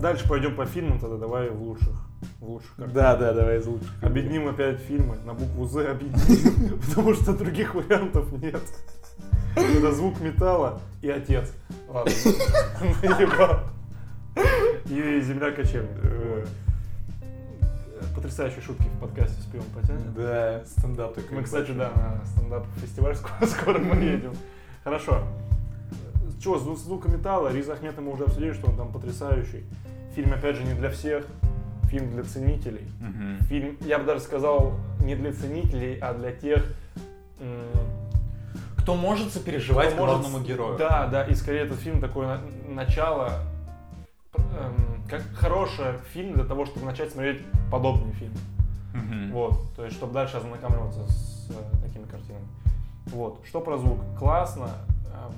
Дальше 0.00 0.26
пойдем 0.26 0.56
по 0.56 0.64
фильмам 0.64 0.98
тогда, 0.98 1.16
давай 1.18 1.50
в 1.50 1.60
лучших. 1.62 1.94
В 2.40 2.48
лучших. 2.48 2.72
Да, 2.92 3.16
да, 3.16 3.34
давай 3.34 3.58
из 3.58 3.66
лучших. 3.66 3.90
Объединим 4.02 4.48
опять 4.48 4.80
фильмы, 4.80 5.16
на 5.26 5.34
букву 5.34 5.66
З 5.66 5.90
объединим, 5.90 6.78
потому 6.88 7.12
что 7.14 7.34
других 7.34 7.74
вариантов 7.74 8.32
нет. 8.32 8.62
Это 9.56 9.92
звук 9.92 10.18
металла 10.20 10.80
и 11.02 11.10
отец. 11.10 11.52
Ладно. 11.88 12.10
Наебал. 13.02 13.60
И 14.86 15.20
земля 15.22 15.50
кочевник. 15.52 15.90
Э, 16.02 16.44
Потрясающие 18.14 18.60
шутки 18.60 18.82
в 18.96 19.00
подкасте 19.00 19.40
с 19.40 19.44
пивом 19.46 19.66
потянем. 19.74 20.12
Да, 20.14 20.62
стендап 20.66 21.14
такой. 21.14 21.36
Мы, 21.38 21.42
кстати, 21.44 21.70
да, 21.72 21.90
на 21.94 22.24
стендап-фестиваль 22.26 23.14
скоро, 23.46 23.78
мы 23.78 23.96
едем. 23.96 24.32
Хорошо. 24.84 25.22
Чего, 26.42 26.58
звук, 26.58 26.78
звука 26.78 27.10
металла, 27.10 27.52
Риза 27.52 27.74
Ахмета 27.74 28.00
мы 28.00 28.12
уже 28.12 28.24
обсудили, 28.24 28.52
что 28.52 28.70
он 28.70 28.76
там 28.76 28.90
потрясающий. 28.92 29.64
Фильм, 30.14 30.32
опять 30.32 30.56
же, 30.56 30.64
не 30.64 30.74
для 30.74 30.90
всех, 30.90 31.24
фильм 31.90 32.10
для 32.12 32.22
ценителей. 32.24 32.88
Мгм. 33.00 33.38
Фильм, 33.46 33.76
я 33.82 33.98
бы 33.98 34.04
даже 34.04 34.20
сказал, 34.22 34.72
не 35.04 35.14
для 35.14 35.32
ценителей, 35.32 35.98
а 36.00 36.14
для 36.14 36.32
тех, 36.32 36.64
Кто 38.78 38.94
может 38.96 39.32
сопереживать 39.32 39.88
кто 39.94 39.96
может- 40.06 40.20
главному 40.22 40.44
герою. 40.44 40.78
Да, 40.78 41.06
да, 41.06 41.24
и 41.24 41.34
скорее 41.34 41.60
этот 41.60 41.78
фильм 41.78 42.00
такое 42.00 42.26
на- 42.26 42.74
начало, 42.74 43.40
эм, 44.34 45.02
как 45.08 45.22
хороший 45.34 45.98
фильм 46.12 46.34
для 46.34 46.44
того, 46.44 46.66
чтобы 46.66 46.86
начать 46.86 47.10
смотреть 47.12 47.40
подобные 47.70 48.12
фильмы. 48.14 48.38
Мгм. 48.94 49.32
Вот, 49.32 49.74
то 49.76 49.84
есть, 49.84 49.96
чтобы 49.96 50.12
дальше 50.12 50.36
ознакомливаться 50.38 51.06
с 51.08 51.50
э, 51.50 51.82
такими 51.82 52.04
картинами. 52.04 52.46
Вот, 53.06 53.40
что 53.46 53.60
про 53.60 53.78
звук? 53.78 54.00
Классно. 54.18 54.70
Эм, 55.14 55.32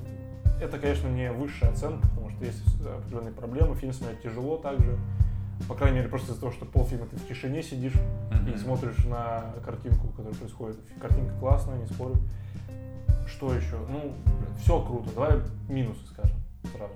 Это, 0.63 0.79
конечно, 0.79 1.09
не 1.09 1.33
высшая 1.33 1.71
оценка, 1.71 2.07
потому 2.09 2.31
что 2.31 2.45
есть 2.45 2.63
определенные 2.85 3.33
проблемы, 3.33 3.75
фильм 3.75 3.93
смотреть 3.93 4.23
тяжело 4.23 4.57
также. 4.59 4.97
По 5.69 5.75
крайней 5.75 5.99
мере, 5.99 6.09
просто 6.09 6.31
из-за 6.33 6.41
того, 6.41 6.53
что 6.53 6.67
полфильма 6.67 7.07
ты 7.07 7.17
в 7.17 7.27
тишине 7.27 7.63
сидишь 7.63 7.95
и 8.53 8.57
смотришь 8.59 9.05
на 9.05 9.53
картинку, 9.65 10.09
которая 10.09 10.35
происходит. 10.35 10.77
Картинка 11.01 11.33
классная, 11.41 11.79
не 11.79 11.87
спорю. 11.87 12.15
Что 13.27 13.53
еще? 13.55 13.77
Ну, 13.89 14.15
все 14.61 14.81
круто. 14.83 15.11
Давай 15.15 15.41
минусы 15.69 16.07
скажем 16.07 16.37
сразу. 16.75 16.93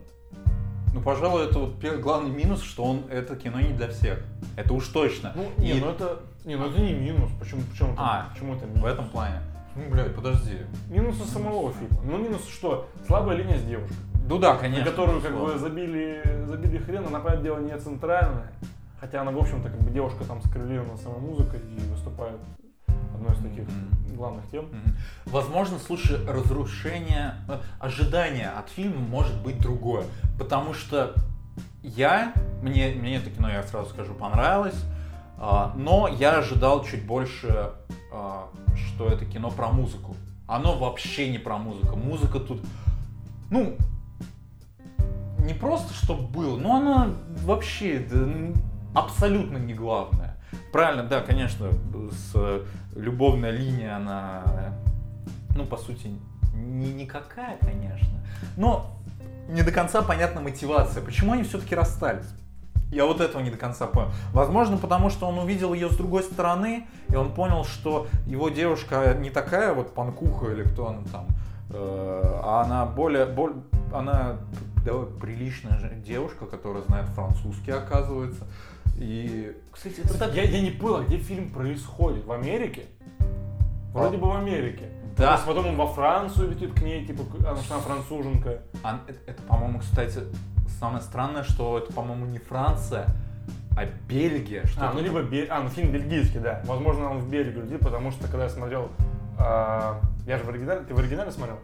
Ну, 0.97 1.03
пожалуй, 1.03 1.45
это 1.45 1.59
вот 1.59 1.79
первый 1.79 2.01
главный 2.01 2.31
минус, 2.31 2.63
что 2.63 2.83
он 2.83 3.03
это 3.11 3.37
кино 3.37 3.61
не 3.61 3.75
для 3.75 3.89
всех. 3.89 4.19
Это 4.57 4.73
уж 4.73 4.89
точно. 4.89 5.31
Ну, 5.37 5.45
не, 5.59 5.73
И 5.73 5.81
ну 5.81 5.91
это, 5.91 6.21
не, 6.47 6.57
ну 6.57 6.71
это 6.71 6.81
не 6.81 6.95
минус. 6.95 7.31
Почему, 7.39 7.61
почему, 7.71 7.93
это- 7.93 8.01
А, 8.03 8.29
почему 8.33 8.55
это 8.55 8.65
минус? 8.65 8.83
в 8.83 8.87
этом 8.87 9.09
плане. 9.11 9.43
Ну, 9.75 9.83
блядь, 9.91 10.15
подожди. 10.15 10.57
Минусы 10.89 11.27
самого 11.27 11.71
фильма. 11.75 11.99
Ну, 12.03 12.17
минус 12.17 12.49
что? 12.49 12.89
Слабая 13.07 13.37
линия 13.37 13.59
с 13.59 13.63
девушкой. 13.65 13.95
Ну 14.27 14.39
да, 14.39 14.55
на 14.55 14.59
конечно. 14.59 14.87
которую 14.91 15.21
как 15.21 15.39
бы 15.39 15.59
забили, 15.59 16.23
забили 16.47 16.79
хрен, 16.79 17.07
она, 17.07 17.21
понятное 17.21 17.45
дело, 17.45 17.59
не 17.59 17.79
центральная. 17.79 18.51
Хотя 18.99 19.21
она, 19.21 19.33
в 19.33 19.39
общем-то, 19.39 19.69
как 19.69 19.79
бы 19.83 19.91
девушка 19.91 20.25
там 20.25 20.41
скоррелирована 20.41 20.97
самой 20.97 21.21
музыкой 21.21 21.61
и 21.61 21.79
выступает 21.91 22.41
одной 23.15 23.35
из 23.35 23.43
таких 23.43 23.65
Мгм. 23.69 24.06
Главных 24.17 24.49
тем. 24.51 24.67
Возможно, 25.27 25.79
слушай, 25.79 26.25
разрушение, 26.27 27.35
э, 27.49 27.61
ожидание 27.79 28.49
от 28.49 28.69
фильма 28.71 29.01
может 29.01 29.41
быть 29.43 29.61
другое. 29.61 30.05
Потому 30.39 30.75
что 30.75 31.15
я, 31.83 32.33
мне, 32.63 32.95
мне 32.95 33.17
это 33.17 33.31
кино, 33.31 33.49
я 33.51 33.63
сразу 33.63 33.91
скажу, 33.91 34.15
понравилось, 34.15 34.83
а, 35.39 35.73
но 35.77 36.09
я 36.09 36.39
ожидал 36.39 36.85
чуть 36.85 37.07
больше, 37.07 37.71
а, 38.13 38.49
что 38.75 39.09
это 39.09 39.25
кино 39.25 39.51
про 39.51 39.69
музыку. 39.69 40.17
Оно 40.47 40.77
вообще 40.77 41.31
не 41.31 41.39
про 41.39 41.59
музыку. 41.59 41.97
Музыка 41.97 42.41
тут, 42.41 42.63
ну, 43.51 43.77
не 45.41 45.55
просто 45.55 45.93
чтобы 45.95 46.27
было, 46.27 46.59
но 46.59 46.77
она 46.77 47.11
вообще 47.43 48.07
абсолютно 48.95 49.59
не 49.59 49.75
главная. 49.75 50.37
Правильно, 50.73 51.05
да, 51.05 51.21
конечно, 51.21 51.71
с 52.11 52.63
любовная 52.97 53.51
линия, 53.51 53.97
она, 53.97 54.43
ну, 55.55 55.65
по 55.65 55.77
сути, 55.77 56.11
не 56.55 56.93
никакая, 56.93 57.59
конечно, 57.61 58.21
но 58.57 58.97
не 59.49 59.63
до 59.63 59.71
конца 59.71 60.03
понятна 60.03 60.41
мотивация. 60.41 61.03
Почему 61.03 61.33
они 61.33 61.45
все-таки 61.45 61.75
расстались? 61.75 62.27
Я 62.91 63.05
вот 63.05 63.21
этого 63.21 63.43
не 63.43 63.51
до 63.51 63.57
конца 63.57 63.87
понял. 63.87 64.11
Возможно, 64.33 64.77
потому 64.77 65.11
что 65.11 65.27
он 65.27 65.39
увидел 65.39 65.75
ее 65.75 65.91
с 65.91 65.97
другой 65.97 66.23
стороны, 66.23 66.87
и 67.09 67.17
он 67.17 67.35
понял, 67.35 67.65
что 67.65 68.07
его 68.27 68.49
девушка 68.49 69.15
не 69.19 69.31
такая 69.31 69.75
вот 69.75 69.93
панкуха 69.93 70.53
или 70.53 70.63
кто 70.63 70.89
она 70.89 71.03
там, 71.11 71.27
э, 71.71 72.41
а 72.45 72.63
она 72.65 72.87
более, 72.87 73.27
боль- 73.27 73.61
она 73.93 74.37
довольно 74.85 75.19
приличная 75.19 75.91
девушка, 75.97 76.47
которая 76.47 76.83
знает 76.85 77.07
французский, 77.09 77.73
оказывается. 77.73 78.45
И, 78.99 79.55
кстати, 79.71 80.01
это 80.01 80.19
так... 80.19 80.35
Я, 80.35 80.45
я 80.45 80.61
не 80.63 80.71
понял, 80.71 80.97
а 80.97 81.03
где 81.05 81.19
фильм 81.19 81.51
происходит? 81.51 82.25
В 82.25 82.33
Америке? 82.33 82.85
Вроде 83.93 84.17
бы 84.17 84.29
в 84.29 84.37
Америке. 84.37 84.91
Да. 85.17 85.33
Есть 85.35 85.47
потом 85.47 85.67
он 85.69 85.77
во 85.77 85.87
Францию 85.87 86.51
летит 86.51 86.75
к 86.75 86.83
ней, 86.83 87.07
типа, 87.07 87.23
она, 87.41 87.59
она 87.71 87.81
француженка. 87.81 88.61
А, 88.83 89.01
это, 89.07 89.19
это, 89.27 89.43
по-моему, 89.43 89.79
кстати, 89.81 90.21
самое 90.79 91.03
странное, 91.03 91.43
что 91.43 91.79
это, 91.79 91.93
по-моему, 91.93 92.27
не 92.27 92.39
Франция, 92.39 93.07
а 93.77 93.87
Бельгия. 94.09 94.67
Что 94.67 94.91
А, 94.91 94.93
ну 94.93 95.01
либо 95.01 95.23
Бель- 95.23 95.49
а, 95.49 95.63
ну 95.63 95.71
фильм 95.71 95.91
бельгийский, 95.93 96.41
да. 96.41 96.63
Возможно, 96.67 97.11
он 97.11 97.19
в 97.19 97.31
Бельгию 97.31 97.65
летит, 97.65 97.81
потому 97.81 98.11
что 98.11 98.29
когда 98.29 98.45
я 98.45 98.51
смотрел, 98.51 98.91
а, 99.39 100.01
я 100.27 100.37
же 100.37 100.45
в 100.45 100.49
оригинале, 100.51 100.81
ты 100.81 100.95
в 100.95 100.99
оригинале 100.99 101.31
смотрел? 101.31 101.59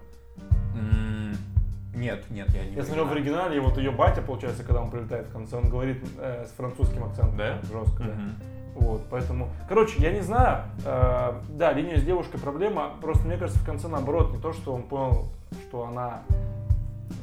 Нет, 1.95 2.25
нет, 2.31 2.49
я 2.55 2.65
не 2.65 2.75
Я 2.75 2.85
смотрел 2.85 3.07
в 3.07 3.13
оригинале, 3.13 3.57
и 3.57 3.61
вот 3.61 3.77
ее 3.77 3.91
батя, 3.91 4.23
получается, 4.23 4.65
когда 4.65 4.81
он 4.81 4.91
прилетает 4.91 5.27
в 5.27 5.33
конце, 5.33 5.57
он 5.57 5.69
говорит 5.69 6.03
э, 6.19 6.47
с 6.47 6.53
французским 6.53 7.05
акцентом. 7.05 7.37
Да? 7.37 7.59
Жестко, 7.63 8.05
да. 8.05 8.15
Мгм. 8.15 8.35
Вот, 8.75 9.03
поэтому, 9.11 9.51
короче, 9.69 10.01
я 10.01 10.13
не 10.13 10.23
знаю, 10.23 10.65
э, 10.85 11.41
да, 11.51 11.73
линия 11.73 11.99
с 11.99 12.03
девушкой 12.03 12.41
проблема, 12.41 12.93
просто 13.03 13.27
мне 13.27 13.37
кажется 13.37 13.61
в 13.61 13.67
конце 13.67 13.89
наоборот, 13.89 14.33
не 14.33 14.41
то, 14.41 14.55
что 14.55 14.73
он 14.73 14.85
понял, 14.85 15.27
что 15.69 15.87
она 15.87 16.23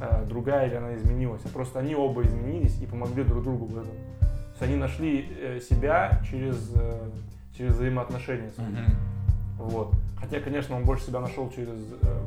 э, 0.00 0.24
другая 0.28 0.68
или 0.68 0.76
она 0.76 0.94
изменилась, 0.94 1.42
а 1.44 1.48
просто 1.48 1.80
они 1.80 1.96
оба 1.96 2.22
изменились 2.22 2.80
и 2.80 2.86
помогли 2.86 3.24
друг 3.24 3.42
другу 3.42 3.66
в 3.66 3.78
этом. 3.78 3.92
То 4.20 4.26
есть 4.52 4.62
они 4.62 4.76
нашли 4.76 5.28
э, 5.40 5.60
себя 5.60 6.20
через, 6.30 6.72
э, 6.76 7.10
через 7.56 7.74
взаимоотношения. 7.74 8.52
Мгм. 8.56 8.96
Вот. 9.58 9.92
Хотя, 10.20 10.40
конечно, 10.40 10.76
он 10.76 10.84
больше 10.84 11.06
себя 11.06 11.20
нашел 11.20 11.50
через 11.50 11.74
э, 12.02 12.18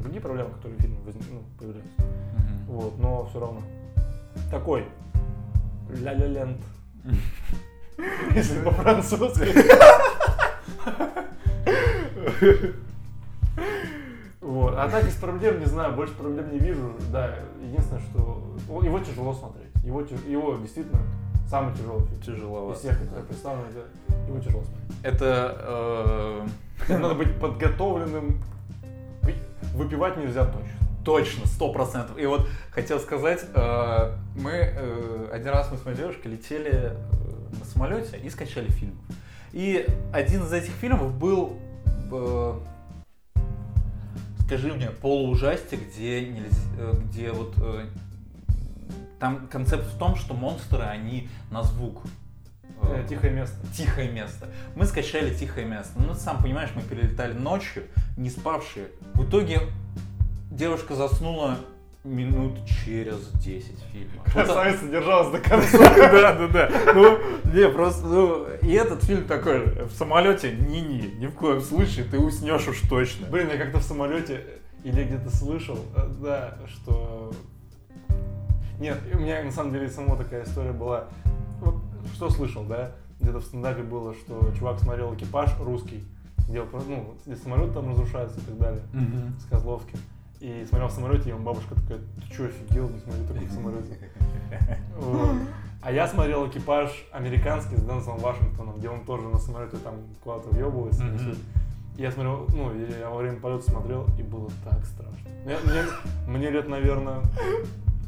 другие 0.00 0.20
проблемы, 0.22 0.50
которые 0.50 0.78
в 0.78 0.82
фильме 0.82 0.98
возник- 1.04 1.30
ну, 1.30 1.42
появляются. 1.58 1.92
Мгм. 1.98 2.66
Вот, 2.66 2.98
но 2.98 3.26
все 3.26 3.40
равно. 3.40 3.62
Такой. 4.50 4.86
Ля-ля-ленд. 5.90 6.60
Если 8.34 8.60
по-французски. 8.62 9.46
Вот. 14.40 14.74
А 14.76 14.88
так 14.88 15.06
из 15.06 15.14
проблем, 15.14 15.60
не 15.60 15.66
знаю, 15.66 15.94
больше 15.94 16.14
проблем 16.14 16.50
не 16.52 16.58
вижу. 16.58 16.92
Да, 17.12 17.34
единственное, 17.62 18.00
что 18.10 18.42
его 18.82 18.98
тяжело 19.00 19.34
смотреть. 19.34 19.68
Его, 19.84 20.00
его 20.26 20.56
действительно 20.56 21.00
самый 21.48 21.74
тяжелый 21.74 22.06
фильм. 22.06 22.20
Из 22.20 22.26
Тяжеловато. 22.26 22.78
всех, 22.78 22.98
которые 23.00 23.24
представлены, 23.26 23.66
да, 23.74 24.14
его 24.28 24.38
тяжело 24.40 24.62
смотреть. 24.64 24.98
Это 25.02 26.46
э, 26.88 26.98
Надо 26.98 27.14
быть 27.14 27.38
подготовленным. 27.38 28.42
Пи- 29.72 29.76
Выпивать 29.76 30.16
нельзя 30.16 30.44
точно. 30.44 30.70
точно, 31.04 31.46
сто 31.46 31.72
процентов. 31.72 32.18
И 32.18 32.26
вот 32.26 32.48
хотел 32.70 33.00
сказать, 33.00 33.44
э, 33.54 34.16
мы 34.36 34.50
э, 34.50 35.28
один 35.32 35.48
раз 35.48 35.70
мы 35.70 35.78
с 35.78 35.84
моей 35.84 35.96
девушкой 35.96 36.28
летели 36.28 36.70
э, 36.72 36.96
на 37.58 37.64
самолете 37.64 38.18
и 38.18 38.28
скачали 38.30 38.68
фильм. 38.70 38.98
И 39.52 39.86
один 40.12 40.44
из 40.44 40.52
этих 40.52 40.70
фильмов 40.74 41.12
был, 41.18 41.56
скажи 44.46 44.72
мне, 44.72 44.90
полуужастик, 44.90 45.80
где 45.88 46.24
нельзя, 46.24 46.60
где 47.04 47.32
вот 47.32 47.56
там 49.18 49.48
концепт 49.48 49.84
в 49.84 49.98
том, 49.98 50.14
что 50.14 50.34
монстры 50.34 50.82
они 50.82 51.28
на 51.50 51.64
звук. 51.64 52.02
Э, 52.82 53.04
Тихое 53.08 53.32
место. 53.32 53.56
Тихое 53.76 54.10
место. 54.10 54.48
Мы 54.74 54.84
скачали 54.86 55.34
тихое 55.34 55.66
место. 55.66 55.92
Ну, 55.96 56.14
ты 56.14 56.20
сам 56.20 56.42
понимаешь, 56.42 56.70
мы 56.74 56.82
перелетали 56.82 57.32
ночью, 57.32 57.84
не 58.16 58.30
спавшие. 58.30 58.86
В 59.14 59.28
итоге 59.28 59.60
девушка 60.50 60.94
заснула 60.94 61.58
минут 62.02 62.58
через 62.66 63.28
10 63.44 63.78
фильма. 63.92 64.22
Вот 64.24 64.32
Красавица 64.32 64.88
держалась 64.88 65.30
до 65.30 65.38
конца. 65.48 65.78
да, 65.78 66.32
да, 66.34 66.48
да. 66.48 66.70
Ну, 66.94 67.18
не, 67.52 67.68
просто, 67.68 68.06
ну, 68.06 68.46
и 68.62 68.72
этот 68.72 69.04
фильм 69.04 69.24
такой, 69.24 69.66
в 69.84 69.92
самолете, 69.92 70.52
ни-ни, 70.52 71.14
ни 71.18 71.26
в 71.26 71.34
коем 71.34 71.60
случае, 71.60 72.06
ты 72.06 72.18
уснешь 72.18 72.66
уж 72.68 72.80
точно. 72.88 73.26
Блин, 73.26 73.48
я 73.52 73.58
как-то 73.58 73.78
в 73.80 73.82
самолете 73.82 74.44
или 74.82 75.04
где-то 75.04 75.28
слышал, 75.34 75.78
э, 75.94 76.06
да, 76.22 76.56
что... 76.68 77.32
Нет, 78.78 78.96
у 79.12 79.18
меня 79.18 79.42
на 79.42 79.52
самом 79.52 79.72
деле 79.72 79.90
самого 79.90 80.16
такая 80.24 80.44
история 80.44 80.72
была. 80.72 81.08
Что 82.14 82.30
слышал, 82.30 82.64
да? 82.64 82.92
Где-то 83.20 83.40
в 83.40 83.44
стендапе 83.44 83.82
было, 83.82 84.14
что 84.14 84.50
чувак 84.58 84.78
смотрел 84.80 85.14
экипаж 85.14 85.50
русский, 85.60 86.02
где, 86.48 86.62
ну, 86.62 87.14
где 87.26 87.36
самолет 87.36 87.72
там 87.74 87.90
разрушается 87.90 88.38
и 88.40 88.42
так 88.42 88.58
далее, 88.58 88.82
с 89.40 89.44
Козловским. 89.50 89.98
И 90.40 90.64
смотрел 90.68 90.88
в 90.88 90.92
самолете, 90.92 91.28
и 91.28 91.32
ему 91.32 91.42
бабушка 91.42 91.74
такая, 91.74 91.98
ты 91.98 92.32
что, 92.32 92.44
офигел, 92.46 92.88
не 92.88 92.98
смотри 93.00 93.26
только 93.26 93.44
в 93.44 93.52
самолете. 93.52 93.98
Вот. 94.98 95.36
А 95.82 95.92
я 95.92 96.06
смотрел 96.08 96.46
экипаж 96.48 96.90
американский 97.12 97.76
с 97.76 97.80
Дензелом 97.80 98.18
Вашингтоном, 98.18 98.76
где 98.78 98.88
он 98.90 99.04
тоже 99.04 99.28
на 99.28 99.38
самолете 99.38 99.76
там 99.78 99.94
куда-то 100.22 100.48
въебывается. 100.50 101.04
Я 101.96 102.10
смотрел, 102.10 102.46
ну, 102.54 102.72
я 103.00 103.10
во 103.10 103.18
время 103.18 103.38
полета 103.40 103.70
смотрел, 103.70 104.06
и 104.18 104.22
было 104.22 104.50
так 104.64 104.84
страшно. 104.86 105.28
Я- 105.46 105.58
мне, 105.60 105.82
мне 106.38 106.50
лет, 106.50 106.68
наверное, 106.68 107.20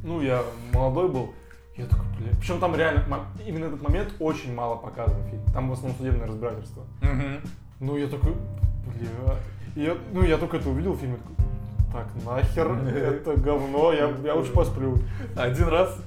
ну, 0.02 0.20
я 0.22 0.42
молодой 0.72 1.08
был, 1.10 1.30
я 1.76 1.86
такой, 1.86 2.04
бля. 2.18 2.32
Причем 2.38 2.60
там 2.60 2.74
реально, 2.76 3.04
именно 3.46 3.66
этот 3.66 3.82
момент 3.82 4.12
очень 4.18 4.54
мало 4.54 4.76
показан 4.76 5.20
в 5.22 5.28
фильме. 5.28 5.44
Там 5.52 5.68
в 5.70 5.72
основном 5.72 5.96
судебное 5.96 6.26
разбирательство. 6.26 6.82
Ну, 7.80 7.96
я 7.96 8.06
такой, 8.08 8.34
бля. 8.98 9.36
Я, 9.74 9.96
ну, 10.12 10.22
я 10.22 10.36
только 10.38 10.58
это 10.58 10.68
увидел 10.68 10.92
в 10.92 10.98
фильме, 10.98 11.16
так, 11.92 12.06
нахер, 12.26 12.70
это 12.96 13.36
говно, 13.36 13.92
я, 13.92 14.10
я 14.24 14.34
лучше 14.34 14.52
посплю. 14.52 14.98
Один 15.36 15.68
раз, 15.68 15.98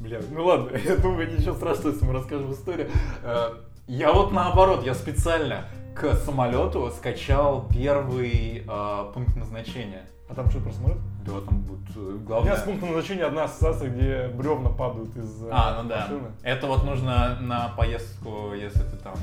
бля, 0.00 0.20
ну 0.30 0.44
ладно, 0.44 0.76
я 0.84 0.96
думаю, 0.96 1.32
ничего 1.36 1.54
страшного, 1.54 1.92
если 1.92 2.04
мы 2.04 2.12
расскажем 2.12 2.52
историю. 2.52 2.88
Э, 3.22 3.52
Я 3.86 4.12
вот 4.12 4.32
наоборот, 4.32 4.84
я 4.84 4.94
специально 4.94 5.64
к 5.94 6.14
самолету 6.14 6.90
скачал 6.96 7.68
первый 7.74 8.64
э, 8.66 9.04
пункт 9.14 9.34
назначения. 9.36 10.02
А 10.28 10.34
там 10.34 10.48
что 10.50 10.60
про 10.60 10.70
самолет? 10.72 10.98
Да, 11.26 11.32
там 11.46 11.60
будет 11.62 11.96
э, 11.96 11.98
У 12.00 12.12
меня 12.12 12.24
главное. 12.26 12.56
с 12.56 12.62
пунктом 12.62 12.88
назначения 12.90 13.24
одна 13.24 13.44
ассоциация, 13.44 13.90
где 13.90 14.28
бревна 14.28 14.70
падают 14.70 15.16
из 15.16 15.42
э, 15.42 15.48
А, 15.52 15.82
ну 15.82 15.88
да. 15.88 16.00
машины. 16.02 16.28
Это 16.42 16.66
вот 16.66 16.84
нужно 16.84 17.38
на 17.40 17.68
поездку, 17.76 18.52
если 18.54 18.80
ты 18.80 18.96
там 18.96 19.14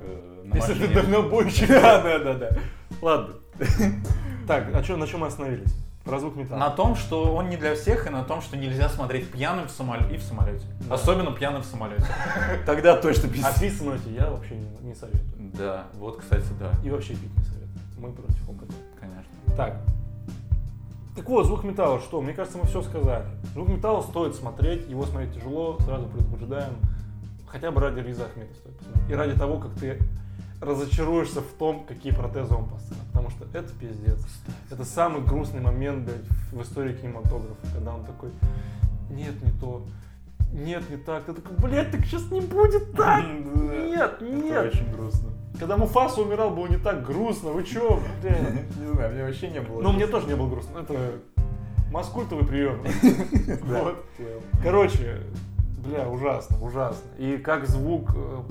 э, 0.00 0.42
на 0.44 0.54
Если 0.56 0.74
ты 0.74 0.80
машине. 0.80 0.94
дальнобойщик. 0.94 1.68
Да, 1.82 2.02
да, 2.02 2.18
да, 2.18 2.34
да. 2.34 2.50
Ладно. 3.00 3.34
Так, 4.46 4.74
а 4.74 4.82
чё, 4.82 4.96
на 4.96 5.06
чем 5.06 5.20
мы 5.20 5.26
остановились? 5.26 5.74
Про 6.04 6.18
звук 6.20 6.36
металла. 6.36 6.58
На 6.60 6.70
том, 6.70 6.96
что 6.96 7.34
он 7.34 7.50
не 7.50 7.56
для 7.58 7.74
всех, 7.74 8.06
и 8.06 8.10
на 8.10 8.24
том, 8.24 8.40
что 8.40 8.56
нельзя 8.56 8.88
смотреть 8.88 9.30
пьяным 9.30 9.66
в 9.66 9.70
самолете 9.70 10.14
и 10.14 10.18
в 10.18 10.22
самолете. 10.22 10.64
Да. 10.88 10.94
Особенно 10.94 11.32
пьяным 11.32 11.60
в 11.62 11.66
самолете. 11.66 12.06
Тогда 12.66 12.96
точно 12.96 13.28
А 13.28 13.32
пиздец. 13.32 13.56
свистнуть 13.56 14.00
я 14.06 14.30
вообще 14.30 14.54
не, 14.56 14.88
не 14.88 14.94
советую. 14.94 15.22
Да, 15.54 15.84
вот, 15.94 16.18
кстати, 16.20 16.46
да, 16.58 16.70
И 16.82 16.88
вообще 16.90 17.12
пить 17.14 17.36
не 17.36 17.44
советую. 17.44 17.68
Мы 17.98 18.12
против 18.12 18.48
алкоголя. 18.48 18.78
конечно. 18.98 19.30
Так. 19.56 19.76
Так 21.18 21.28
вот, 21.28 21.46
звук 21.46 21.64
металла 21.64 21.98
что? 21.98 22.20
Мне 22.20 22.32
кажется, 22.32 22.58
мы 22.58 22.66
все 22.66 22.80
сказали. 22.80 23.24
Звук 23.52 23.68
металла 23.68 24.02
стоит 24.02 24.36
смотреть, 24.36 24.88
его 24.88 25.04
смотреть 25.04 25.34
тяжело, 25.34 25.76
сразу 25.80 26.06
предупреждаем. 26.06 26.74
Хотя 27.48 27.72
бы 27.72 27.80
ради 27.80 27.98
Риза 27.98 28.26
Ахмеда 28.26 28.54
стоит 28.54 28.78
посмотреть. 28.78 29.10
И 29.10 29.14
ради 29.14 29.34
того, 29.36 29.58
как 29.58 29.74
ты 29.74 29.98
разочаруешься 30.60 31.40
в 31.40 31.52
том, 31.58 31.84
какие 31.88 32.12
протезы 32.12 32.54
он 32.54 32.68
поставил. 32.68 33.02
Потому 33.08 33.30
что 33.30 33.46
это 33.52 33.68
пиздец. 33.80 34.24
Это 34.70 34.84
самый 34.84 35.22
грустный 35.22 35.60
момент, 35.60 36.04
блядь, 36.04 36.24
в 36.52 36.62
истории 36.62 36.94
кинематографа, 36.94 37.66
когда 37.74 37.96
он 37.96 38.04
такой, 38.04 38.30
нет, 39.10 39.42
не 39.42 39.50
то, 39.58 39.84
нет, 40.52 40.88
не 40.88 40.98
так. 40.98 41.24
Ты 41.24 41.32
такой, 41.32 41.56
блядь, 41.56 41.90
так 41.90 42.04
сейчас 42.04 42.30
не 42.30 42.42
будет 42.42 42.92
так. 42.92 43.24
Нет, 43.24 44.20
нет. 44.20 44.72
очень 44.72 44.92
грустно. 44.92 45.30
Когда 45.58 45.76
Муфаса 45.76 46.20
умирал, 46.22 46.50
было 46.50 46.66
не 46.66 46.76
так 46.78 47.04
грустно. 47.04 47.50
Вы 47.50 47.64
чё, 47.64 48.00
блядь? 48.22 48.40
Не 48.78 48.86
знаю, 48.92 49.12
мне 49.14 49.24
вообще 49.24 49.48
не 49.48 49.60
было. 49.60 49.82
Ну, 49.82 49.92
мне 49.92 50.06
тоже 50.06 50.26
не 50.26 50.34
было 50.36 50.48
грустно. 50.48 50.78
Это 50.78 51.12
маскультовый 51.90 52.44
прием. 52.46 52.80
Вот. 53.64 54.04
Короче, 54.62 55.22
бля, 55.84 56.08
ужасно, 56.08 56.58
ужасно. 56.62 57.08
И 57.18 57.38
как 57.38 57.66
звук... 57.66 58.10
э, 58.14 58.42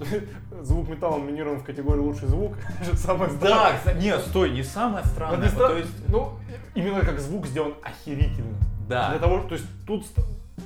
Звук 0.62 0.88
металла 0.88 1.18
номинирован 1.18 1.58
в 1.60 1.64
категорию 1.64 2.04
лучший 2.04 2.28
звук. 2.28 2.54
Самое 2.94 3.30
Да, 3.30 3.36
странное. 3.36 3.76
кстати, 3.78 4.02
нет, 4.02 4.20
стой, 4.20 4.50
не 4.50 4.62
самое 4.62 5.04
Но 5.04 5.10
странное. 5.10 5.38
не 5.38 5.46
стра- 5.46 5.68
То 5.68 5.76
есть, 5.78 6.08
Ну, 6.08 6.32
именно 6.74 7.00
как 7.00 7.18
звук 7.20 7.46
сделан 7.46 7.74
охерительно. 7.82 8.56
да. 8.88 9.10
Для 9.10 9.18
того, 9.20 9.40
то 9.40 9.54
есть 9.54 9.66
тут, 9.86 10.04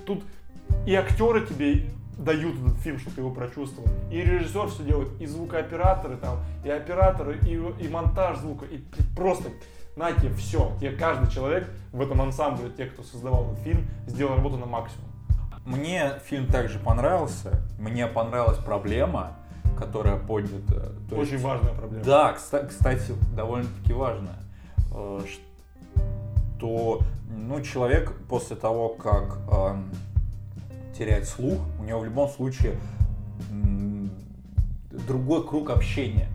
тут 0.07 0.23
и 0.87 0.95
актеры 0.95 1.47
тебе 1.47 1.87
дают 2.17 2.55
этот 2.65 2.79
фильм, 2.81 2.99
чтобы 2.99 3.15
ты 3.17 3.21
его 3.21 3.31
прочувствовал. 3.31 3.89
И 4.11 4.17
режиссер 4.21 4.69
все 4.69 4.83
делает, 4.85 5.09
и 5.21 5.27
звукооператоры 5.27 6.17
там, 6.17 6.39
и 6.65 6.71
операторы, 6.71 7.39
и, 7.47 7.55
и 7.85 7.89
монтаж 7.89 8.39
звука, 8.39 8.65
и 8.65 8.81
просто 9.15 9.51
на 9.97 10.13
тебе 10.13 10.33
все. 10.35 10.73
Тебе 10.81 10.93
каждый 10.93 11.31
человек 11.31 11.71
в 11.93 12.01
этом 12.01 12.21
ансамбле, 12.23 12.71
те, 12.71 12.87
кто 12.87 13.03
создавал 13.03 13.53
этот 13.53 13.59
фильм, 13.65 13.87
сделал 14.07 14.37
работу 14.37 14.57
на 14.57 14.67
максимум. 14.67 15.07
Мне 15.65 16.13
фильм 16.25 16.47
также 16.47 16.79
понравился. 16.79 17.61
Мне 17.79 18.07
понравилась 18.07 18.59
проблема, 18.59 19.33
которая 19.79 20.17
поднята. 20.17 20.93
То 21.11 21.17
Очень 21.17 21.33
есть- 21.33 21.45
важная 21.45 21.75
проблема. 21.75 22.05
Да, 22.05 22.35
кста- 22.37 22.67
кстати, 22.69 23.13
довольно-таки 23.35 23.93
важная. 23.93 24.37
Э, 24.93 25.21
Что 26.59 27.01
ну, 27.29 27.61
человек 27.61 28.13
после 28.29 28.57
того, 28.57 28.89
как 28.91 29.39
эм, 29.53 29.91
теряет 30.97 31.29
слух, 31.29 31.59
у 31.79 31.85
него 31.85 32.01
в 32.01 32.05
любом 32.05 32.29
случае 32.29 32.77
другой 35.07 35.47
круг 35.47 35.71
общения. 35.71 36.29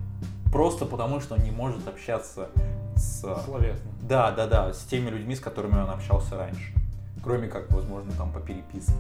Просто 0.51 0.86
потому, 0.86 1.20
что 1.22 1.36
он 1.36 1.41
не 1.41 1.51
может 1.51 1.88
общаться 1.88 2.49
с... 2.95 3.22
Словесно. 3.45 3.89
Да, 4.01 4.32
да, 4.32 4.47
да, 4.47 4.74
с 4.74 4.84
теми 4.84 5.09
людьми, 5.09 5.36
с 5.36 5.39
которыми 5.39 5.80
он 5.80 5.89
общался 5.89 6.38
раньше. 6.38 6.74
Кроме 7.24 7.47
как, 7.47 7.72
возможно, 7.72 8.12
там 8.14 8.32
по 8.32 8.39
переписке. 8.39 8.93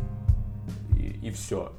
И, 0.97 1.31
все. 1.31 1.71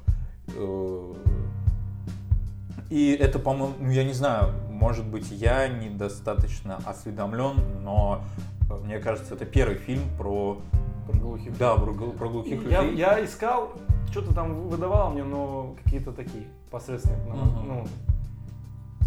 И 2.89 3.17
это, 3.19 3.39
по-моему, 3.39 3.75
ну 3.79 3.89
я 3.89 4.03
не 4.03 4.13
знаю, 4.13 4.53
может 4.69 5.05
быть, 5.05 5.31
я 5.31 5.67
недостаточно 5.67 6.79
осведомлен, 6.85 7.81
но 7.81 8.23
э, 8.69 8.75
мне 8.83 8.99
кажется, 8.99 9.33
это 9.33 9.45
первый 9.45 9.77
фильм 9.77 10.03
про, 10.17 10.61
Про 11.07 11.17
глухих. 11.19 11.57
да, 11.57 11.75
про, 11.75 11.93
про 11.93 12.29
глухих 12.29 12.69
Я, 12.69 12.81
людей. 12.83 12.97
я 12.99 13.23
искал, 13.23 13.71
что-то 14.11 14.33
там 14.33 14.67
выдавало 14.69 15.09
мне, 15.09 15.23
но 15.23 15.75
какие-то 15.83 16.11
такие 16.11 16.45
посредственные, 16.71 17.19
на, 17.27 17.35
Мгм. 17.35 17.67
ну, 17.67 17.87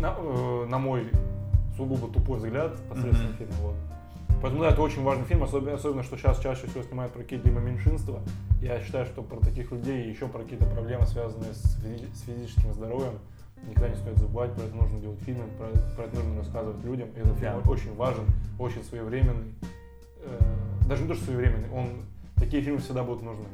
на, 0.00 0.14
э, 0.18 0.66
на 0.68 0.78
мой 0.78 1.08
сугубо 1.76 2.08
тупой 2.08 2.38
взгляд, 2.38 2.76
посредственный 2.88 3.30
Мгм. 3.30 3.36
фильм. 3.38 3.50
Вот. 3.62 3.74
Поэтому 4.42 4.62
да, 4.62 4.68
это 4.70 4.82
очень 4.82 5.02
важный 5.02 5.24
фильм, 5.24 5.42
особенно, 5.42 5.74
особенно 5.74 6.02
что 6.02 6.16
сейчас 6.18 6.38
чаще 6.40 6.66
всего 6.66 6.82
снимают 6.84 7.12
про 7.12 7.22
какие-то 7.22 7.48
либо 7.48 7.60
меньшинства. 7.60 8.20
Я 8.60 8.80
считаю, 8.80 9.06
что 9.06 9.22
про 9.22 9.38
таких 9.40 9.70
людей 9.72 10.04
и 10.06 10.10
еще 10.10 10.28
про 10.28 10.40
какие-то 10.42 10.66
проблемы, 10.66 11.06
связанные 11.06 11.54
с, 11.54 11.78
физи- 11.82 12.14
с 12.14 12.20
физическим 12.22 12.72
здоровьем, 12.74 13.14
никогда 13.66 13.88
не 13.88 13.96
стоит 13.96 14.18
забывать, 14.18 14.52
про 14.52 14.64
это 14.64 14.76
нужно 14.76 14.98
делать 15.00 15.18
фильмы, 15.20 15.44
про, 15.58 15.66
про 15.96 16.04
это 16.04 16.16
нужно 16.16 16.38
рассказывать 16.40 16.84
людям. 16.84 17.08
И 17.16 17.20
этот 17.20 17.38
фильм 17.38 17.52
Да. 17.64 17.70
очень 17.70 17.94
важен, 17.96 18.24
очень 18.58 18.84
своевременный. 18.84 19.54
Даже 20.86 21.02
не 21.02 21.08
то, 21.08 21.14
что 21.14 21.24
своевременный, 21.24 21.70
он, 21.70 22.04
такие 22.36 22.62
фильмы 22.62 22.78
всегда 22.78 23.02
будут 23.02 23.22
нужны. 23.22 23.46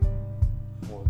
Вот. 0.83 1.07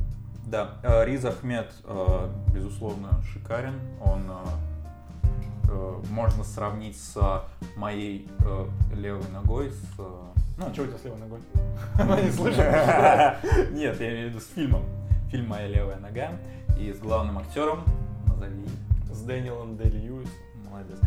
Да, 0.46 0.72
э, 0.82 1.04
Риз 1.04 1.24
Ахмед, 1.24 1.72
э, 1.84 2.28
безусловно, 2.54 3.20
шикарен. 3.32 3.74
Он 4.04 4.30
э, 5.68 6.00
можно 6.10 6.44
сравнить 6.44 6.96
с 6.96 7.44
моей 7.76 8.28
левой 8.94 9.28
ногой, 9.32 9.70
с... 9.70 9.98
ну, 9.98 10.66
А 10.66 10.72
что 10.72 10.82
у 10.82 10.86
тебя 10.86 10.98
с 10.98 11.04
левой 11.04 11.18
ногой? 11.18 11.40
Она 11.98 12.20
не 12.20 12.30
слышит. 12.30 12.58
Нет, 13.72 13.98
я 14.00 14.10
имею 14.10 14.28
в 14.28 14.30
виду 14.30 14.40
с 14.40 14.48
фильмом. 14.48 14.84
Фильм 15.30 15.48
«Моя 15.48 15.66
левая 15.66 15.98
нога» 15.98 16.32
и 16.78 16.92
с 16.92 16.98
главным 16.98 17.38
актером, 17.38 17.84
назови, 18.26 18.66
С 19.10 19.22
Дэниелом 19.22 19.76
Дэй 19.78 19.88
Льюисом. 19.90 20.34
молодец. 20.70 20.98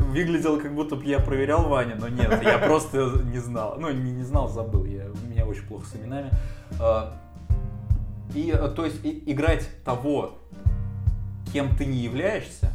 Выглядело, 0.00 0.58
как 0.58 0.74
будто 0.74 0.96
бы 0.96 1.04
я 1.04 1.18
проверял 1.20 1.68
Ваню, 1.68 1.96
но 1.98 2.08
нет, 2.08 2.42
я 2.42 2.58
просто 2.58 3.22
не 3.32 3.38
знал. 3.38 3.76
Ну, 3.78 3.90
не, 3.90 4.12
не 4.12 4.24
знал, 4.24 4.48
забыл, 4.48 4.84
я, 4.84 5.06
у 5.10 5.30
меня 5.30 5.46
очень 5.46 5.62
плохо 5.66 5.86
с 5.86 5.96
именами. 5.96 6.30
А, 6.80 7.16
И, 8.34 8.50
то 8.76 8.84
есть, 8.84 9.04
и- 9.04 9.22
играть 9.30 9.68
того, 9.84 10.38
кем 11.52 11.74
ты 11.76 11.84
не 11.86 11.98
являешься, 11.98 12.72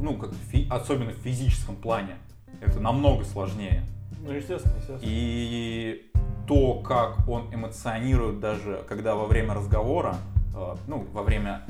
ну, 0.00 0.16
как 0.16 0.32
фи- 0.50 0.66
особенно 0.70 1.12
в 1.12 1.16
физическом 1.16 1.76
плане, 1.76 2.16
это 2.60 2.80
намного 2.80 3.24
сложнее. 3.24 3.84
Ну, 4.24 4.32
естественно, 4.32 4.74
естественно. 4.76 5.00
И 5.02 6.10
то, 6.46 6.74
как 6.80 7.28
он 7.28 7.52
эмоционирует 7.54 8.40
даже, 8.40 8.82
когда 8.88 9.14
во 9.14 9.26
время 9.26 9.54
разговора, 9.54 10.16
э, 10.54 10.74
ну, 10.88 11.06
во 11.12 11.22
время 11.22 11.62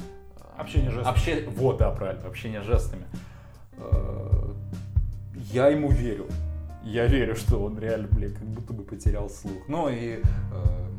Общение 0.57 0.91
жестами. 0.91 1.15
обще- 1.15 1.49
Вот, 1.57 1.79
да, 1.79 1.91
правильно, 1.91 2.27
общение 2.29 2.63
жестами. 2.63 3.05
Э, 3.79 4.53
Я 5.53 5.69
ему 5.69 5.91
верю. 5.91 6.27
Я 6.85 7.07
верю, 7.07 7.35
что 7.37 7.63
он 7.63 7.79
реально, 7.79 8.09
блин, 8.11 8.33
как 8.35 8.45
будто 8.45 8.73
бы 8.73 8.83
потерял 8.85 9.29
слух. 9.31 9.63
Ну 9.69 9.89
и 9.89 10.21
э, 10.21 10.91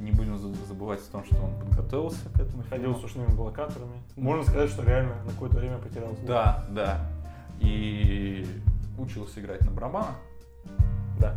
не 0.00 0.10
будем 0.12 0.36
за- 0.38 0.52
забывать 0.66 1.00
о 1.00 1.12
том, 1.12 1.24
что 1.24 1.36
он 1.36 1.54
подготовился 1.60 2.28
к 2.34 2.40
этому 2.40 2.62
Ходил 2.64 2.92
фильму. 2.94 2.98
с 3.00 3.04
ушными 3.04 3.34
блокаторами. 3.34 4.02
Можно 4.16 4.44
сказать, 4.44 4.70
что 4.70 4.82
реально 4.84 5.14
на 5.24 5.30
какое-то 5.32 5.58
время 5.58 5.78
потерял 5.78 6.14
слух. 6.14 6.26
Да, 6.26 6.64
да. 6.70 7.10
И 7.60 8.46
учился 8.98 9.40
играть 9.40 9.60
на 9.62 9.70
барабанах. 9.70 10.16
Да. 11.20 11.34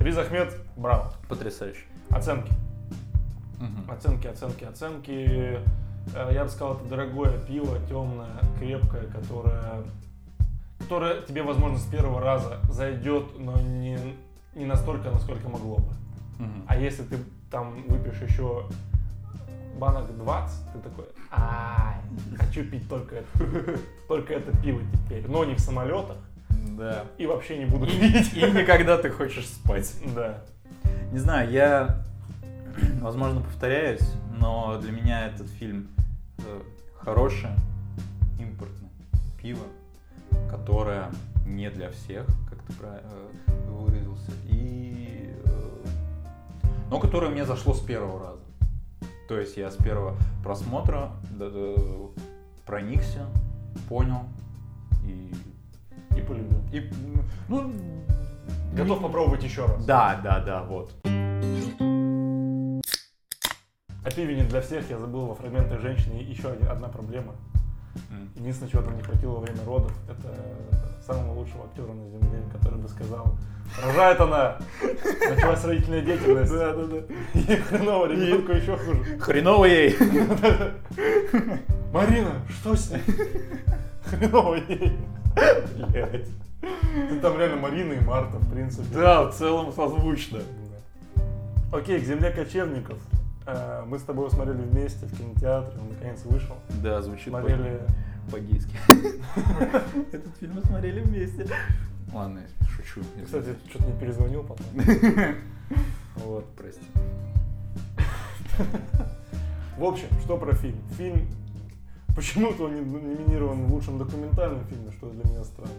Риз 0.00 0.16
Ахмед, 0.18 0.56
браво. 0.76 1.12
Потрясающе. 1.28 1.84
Оценки. 2.10 2.52
Мгм. 3.60 3.90
Оценки, 3.90 4.26
оценки, 4.26 4.64
оценки. 4.64 5.58
Э, 6.14 6.30
Я 6.32 6.44
бы 6.44 6.50
сказал, 6.50 6.76
это 6.76 6.84
дорогое 6.84 7.38
пиво, 7.46 7.78
темное, 7.88 8.30
крепкое, 8.58 9.04
которое, 9.06 9.82
которое 10.78 11.22
тебе, 11.22 11.42
возможно, 11.42 11.78
с 11.78 11.84
первого 11.86 12.20
раза 12.20 12.58
зайдет, 12.70 13.38
но 13.38 13.60
не, 13.60 13.98
не 14.54 14.64
настолько, 14.64 15.10
насколько 15.10 15.48
могло 15.48 15.76
бы. 15.76 15.92
Мгм. 16.38 16.64
А 16.66 16.76
если 16.76 17.02
ты 17.02 17.16
там 17.50 17.82
выпьешь 17.88 18.20
еще 18.28 18.64
банок 19.78 20.14
20, 20.16 20.72
ты 20.72 20.78
такой, 20.80 21.04
ай, 21.30 21.96
хочу 22.38 22.64
пить 22.64 22.88
только 22.88 23.16
это, 23.16 23.28
только 24.08 24.34
это 24.34 24.56
пиво 24.58 24.80
теперь, 24.92 25.26
но 25.28 25.44
не 25.44 25.54
в 25.54 25.60
самолетах 25.60 26.16
Да. 26.76 27.04
и 27.18 27.26
вообще 27.26 27.58
не 27.58 27.64
буду 27.66 27.86
пить. 27.86 28.34
И 28.34 28.40
никогда 28.50 28.98
ты 28.98 29.10
хочешь 29.10 29.46
спать. 29.46 29.92
Да. 30.14 30.42
Не 31.12 31.18
знаю, 31.18 31.50
я, 31.50 32.04
возможно, 33.00 33.40
повторяюсь, 33.40 34.08
но 34.38 34.78
для 34.80 34.92
меня 34.92 35.26
этот 35.26 35.48
фильм 35.48 35.88
э, 36.38 36.60
хорошее 36.98 37.56
импортное 38.38 38.90
пиво, 39.40 39.64
которое 40.50 41.10
не 41.46 41.70
для 41.70 41.90
всех, 41.90 42.26
как 42.48 42.62
ты 42.62 42.72
правильно 42.74 43.10
выразился, 43.68 44.30
и, 44.46 45.34
э, 45.44 45.86
но 46.90 46.98
которое 46.98 47.30
мне 47.30 47.44
зашло 47.44 47.74
с 47.74 47.80
первого 47.80 48.20
раза. 48.20 48.40
То 49.28 49.38
есть 49.38 49.56
я 49.56 49.70
с 49.70 49.76
первого 49.76 50.16
просмотра 50.42 51.12
проникся, 52.66 53.26
понял 53.88 54.22
и, 55.04 55.32
И 56.16 56.20
полюбил. 56.20 56.60
и 56.72 56.90
ну, 57.48 57.72
Готов 58.74 59.02
попробовать 59.02 59.42
еще 59.42 59.66
раз. 59.66 59.84
Да, 59.84 60.20
да, 60.22 60.40
да, 60.40 60.62
вот. 60.62 60.92
О 64.02 64.10
пиве 64.10 64.34
не 64.34 64.42
для 64.44 64.60
всех, 64.62 64.88
я 64.88 64.98
забыл 64.98 65.26
во 65.26 65.34
фрагменты 65.34 65.78
женщины 65.78 66.14
еще 66.14 66.48
одна 66.48 66.88
проблема. 66.88 67.34
Единственное, 68.34 68.70
чего 68.70 68.82
там 68.82 68.96
не 68.96 69.02
хватило 69.02 69.32
во 69.32 69.40
время 69.40 69.62
родов, 69.66 69.92
это 70.08 70.34
самого 71.04 71.34
лучшего 71.34 71.64
актера 71.66 71.92
на 71.92 72.08
земле, 72.08 72.42
который 72.52 72.78
бы 72.78 72.88
сказал, 72.88 73.36
рожает 73.84 74.20
она, 74.20 74.56
началась 75.28 75.64
родительная 75.64 76.00
деятельность. 76.00 76.52
Да, 76.52 76.72
да, 76.72 76.84
да. 76.84 77.40
И 77.40 77.56
хреново, 77.56 78.06
ребенку 78.06 78.52
еще 78.52 78.76
хуже. 78.78 79.18
Хреново 79.18 79.64
ей. 79.66 79.96
Марина, 81.92 82.40
что 82.48 82.76
с 82.76 82.90
ней? 82.90 83.02
Хреново 84.04 84.54
ей. 84.54 84.96
Блядь. 85.88 86.28
Ты 86.60 87.20
там 87.20 87.38
реально 87.38 87.56
Марина 87.56 87.92
и 87.92 88.00
Марта, 88.00 88.38
в 88.38 88.50
принципе. 88.50 88.94
Да, 88.94 89.24
в 89.24 89.34
целом 89.34 89.72
созвучно. 89.72 90.40
Окей, 91.72 92.00
к 92.00 92.04
земле 92.04 92.30
кочевников. 92.30 92.98
Э, 93.46 93.84
Мы 93.86 93.98
с 93.98 94.02
тобой 94.02 94.30
смотрели 94.30 94.62
вместе 94.62 95.06
в 95.06 95.16
кинотеатре, 95.16 95.78
он 95.80 95.88
наконец 95.90 96.22
вышел. 96.24 96.56
Да, 96.82 97.00
звучит 97.02 97.28
Смотрели... 97.28 97.80
по-гейски. 98.30 98.76
Этот 100.12 100.36
фильм 100.38 100.54
мы 100.54 100.62
смотрели 100.62 101.00
вместе. 101.00 101.46
Ладно, 102.12 102.42
шучу. 102.68 103.02
Кстати, 103.24 103.54
что-то 103.68 103.86
не 103.86 103.98
перезвонил 103.98 104.44
потом. 104.44 104.66
Вот. 106.16 106.44
прости. 106.56 106.82
В 109.78 109.84
общем, 109.84 110.08
что 110.22 110.36
про 110.36 110.54
фильм? 110.54 110.76
Фильм 110.98 111.26
почему-то 112.14 112.64
он 112.64 112.74
не 112.74 112.80
номинирован 112.80 113.64
в 113.64 113.72
лучшем 113.72 113.96
документальном 113.96 114.64
фильме, 114.66 114.90
что 114.92 115.08
для 115.08 115.24
меня 115.30 115.44
странно. 115.44 115.72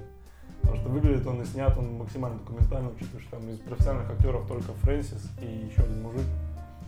Потому 0.61 0.77
что 0.77 0.89
выглядит 0.89 1.27
он 1.27 1.41
и 1.41 1.45
снят 1.45 1.77
он 1.77 1.97
максимально 1.97 2.39
документально, 2.39 2.89
учитывая, 2.89 3.21
что 3.21 3.31
там 3.37 3.49
из 3.49 3.59
профессиональных 3.59 4.09
актеров 4.09 4.47
только 4.47 4.73
Фрэнсис 4.73 5.29
и 5.41 5.67
еще 5.69 5.83
один 5.83 6.01
мужик. 6.01 6.25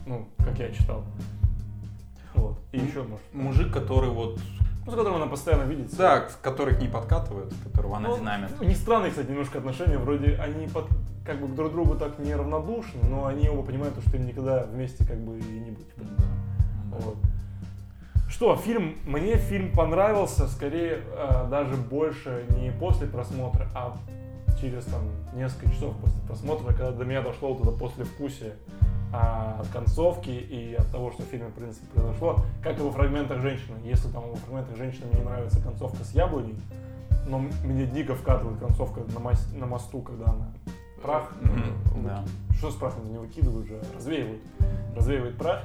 Ну, 0.05 0.27
как 0.37 0.59
я 0.59 0.71
читал. 0.71 1.03
Вот. 2.35 2.57
И 2.71 2.79
еще, 2.79 3.03
может. 3.03 3.33
Мужик, 3.33 3.71
который 3.71 4.09
вот... 4.09 4.39
Ну, 4.85 4.91
с 4.91 4.95
которым 4.95 5.15
она 5.15 5.27
постоянно 5.27 5.63
видится. 5.63 5.97
Да, 5.97 6.27
который 6.41 6.75
к 6.75 6.79
ней 6.79 6.89
подкатывает, 6.89 7.53
которого 7.63 7.97
она 7.97 8.09
Ну, 8.09 8.17
динамит. 8.17 8.49
У 8.59 8.65
них 8.65 8.75
странные, 8.75 9.11
кстати, 9.11 9.29
немножко 9.29 9.59
отношения. 9.59 9.97
Вроде 9.97 10.35
они 10.35 10.67
под, 10.67 10.87
как 11.25 11.39
бы 11.39 11.47
друг 11.47 11.69
к 11.69 11.73
другу 11.73 11.95
так 11.95 12.19
неравнодушны, 12.19 12.99
но 13.09 13.25
они 13.25 13.47
оба 13.47 13.63
понимают, 13.63 13.95
что 14.05 14.17
им 14.17 14.25
никогда 14.25 14.63
вместе 14.63 15.05
как 15.05 15.19
бы 15.19 15.39
и 15.39 15.59
не 15.59 15.71
быть. 15.71 15.87
Вот. 16.91 17.15
Что, 18.27 18.55
фильм, 18.57 18.97
мне 19.05 19.37
фильм 19.37 19.71
понравился, 19.71 20.47
скорее 20.47 21.03
э, 21.05 21.47
даже 21.49 21.75
больше 21.75 22.45
не 22.59 22.71
после 22.71 23.07
просмотра, 23.07 23.69
а 23.75 23.95
через 24.59 24.85
там 24.85 25.01
несколько 25.33 25.71
часов 25.71 25.95
после 25.97 26.19
просмотра, 26.27 26.67
когда 26.73 26.91
до 26.91 27.05
меня 27.05 27.21
дошло 27.21 27.53
вот 27.53 27.61
это 27.61 27.77
послевкусие 27.77 28.55
а, 29.13 29.59
от 29.61 29.67
концовки 29.67 30.29
и 30.29 30.73
от 30.73 30.89
того, 30.91 31.11
что 31.11 31.21
в 31.23 31.25
фильме, 31.27 31.47
в 31.47 31.53
принципе, 31.53 31.85
произошло, 31.93 32.39
как 32.63 32.79
и 32.79 32.81
во 32.81 32.91
фрагментах 32.91 33.39
женщины. 33.41 33.77
Если 33.83 34.09
там 34.09 34.23
во 34.29 34.35
фрагментах 34.35 34.75
женщины 34.75 35.05
мне 35.11 35.19
не 35.19 35.25
нравится 35.25 35.61
концовка 35.61 36.03
с 36.03 36.11
яблоней, 36.13 36.55
но 37.27 37.39
мне 37.63 37.85
дико 37.85 38.15
вкатывает 38.15 38.59
концовка 38.59 39.01
на, 39.01 39.19
мос- 39.19 39.55
на 39.57 39.65
мосту, 39.65 40.01
когда 40.01 40.25
она 40.25 40.47
прах, 41.01 41.31
вы- 41.41 42.07
да. 42.09 42.23
что 42.57 42.71
с 42.71 42.75
прахом 42.75 43.11
не 43.11 43.17
выкидывают 43.17 43.67
же, 43.67 43.79
развеивают, 43.95 44.41
развеивает 44.95 45.37
прах. 45.37 45.61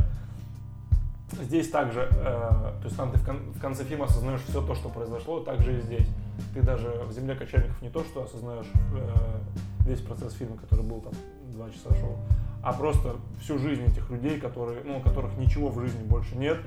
Здесь 1.32 1.70
также, 1.70 2.08
э, 2.10 2.12
то 2.20 2.82
есть 2.84 2.96
там 2.96 3.12
ты 3.12 3.18
в, 3.18 3.24
кон- 3.24 3.52
в 3.52 3.60
конце 3.60 3.84
фильма 3.84 4.06
осознаешь 4.06 4.40
все 4.42 4.60
то, 4.62 4.74
что 4.74 4.88
произошло, 4.88 5.40
так 5.40 5.60
же 5.60 5.78
и 5.78 5.80
здесь. 5.80 6.08
Ты 6.54 6.62
даже 6.62 6.88
в 7.06 7.12
«Земле 7.12 7.34
кочевников» 7.34 7.80
не 7.82 7.90
то, 7.90 8.02
что 8.04 8.22
осознаешь 8.24 8.66
э, 8.94 9.86
весь 9.86 10.00
процесс 10.00 10.32
фильма, 10.32 10.56
который 10.56 10.84
был 10.84 11.00
там 11.00 11.12
два 11.58 11.70
часа 11.70 11.90
шоу, 12.00 12.16
а 12.62 12.72
просто 12.72 13.16
всю 13.40 13.58
жизнь 13.58 13.82
этих 13.82 14.08
людей, 14.10 14.40
которые, 14.40 14.82
ну, 14.84 14.98
у 14.98 15.00
которых 15.00 15.36
ничего 15.36 15.70
в 15.70 15.80
жизни 15.80 16.02
больше 16.04 16.36
нет, 16.36 16.58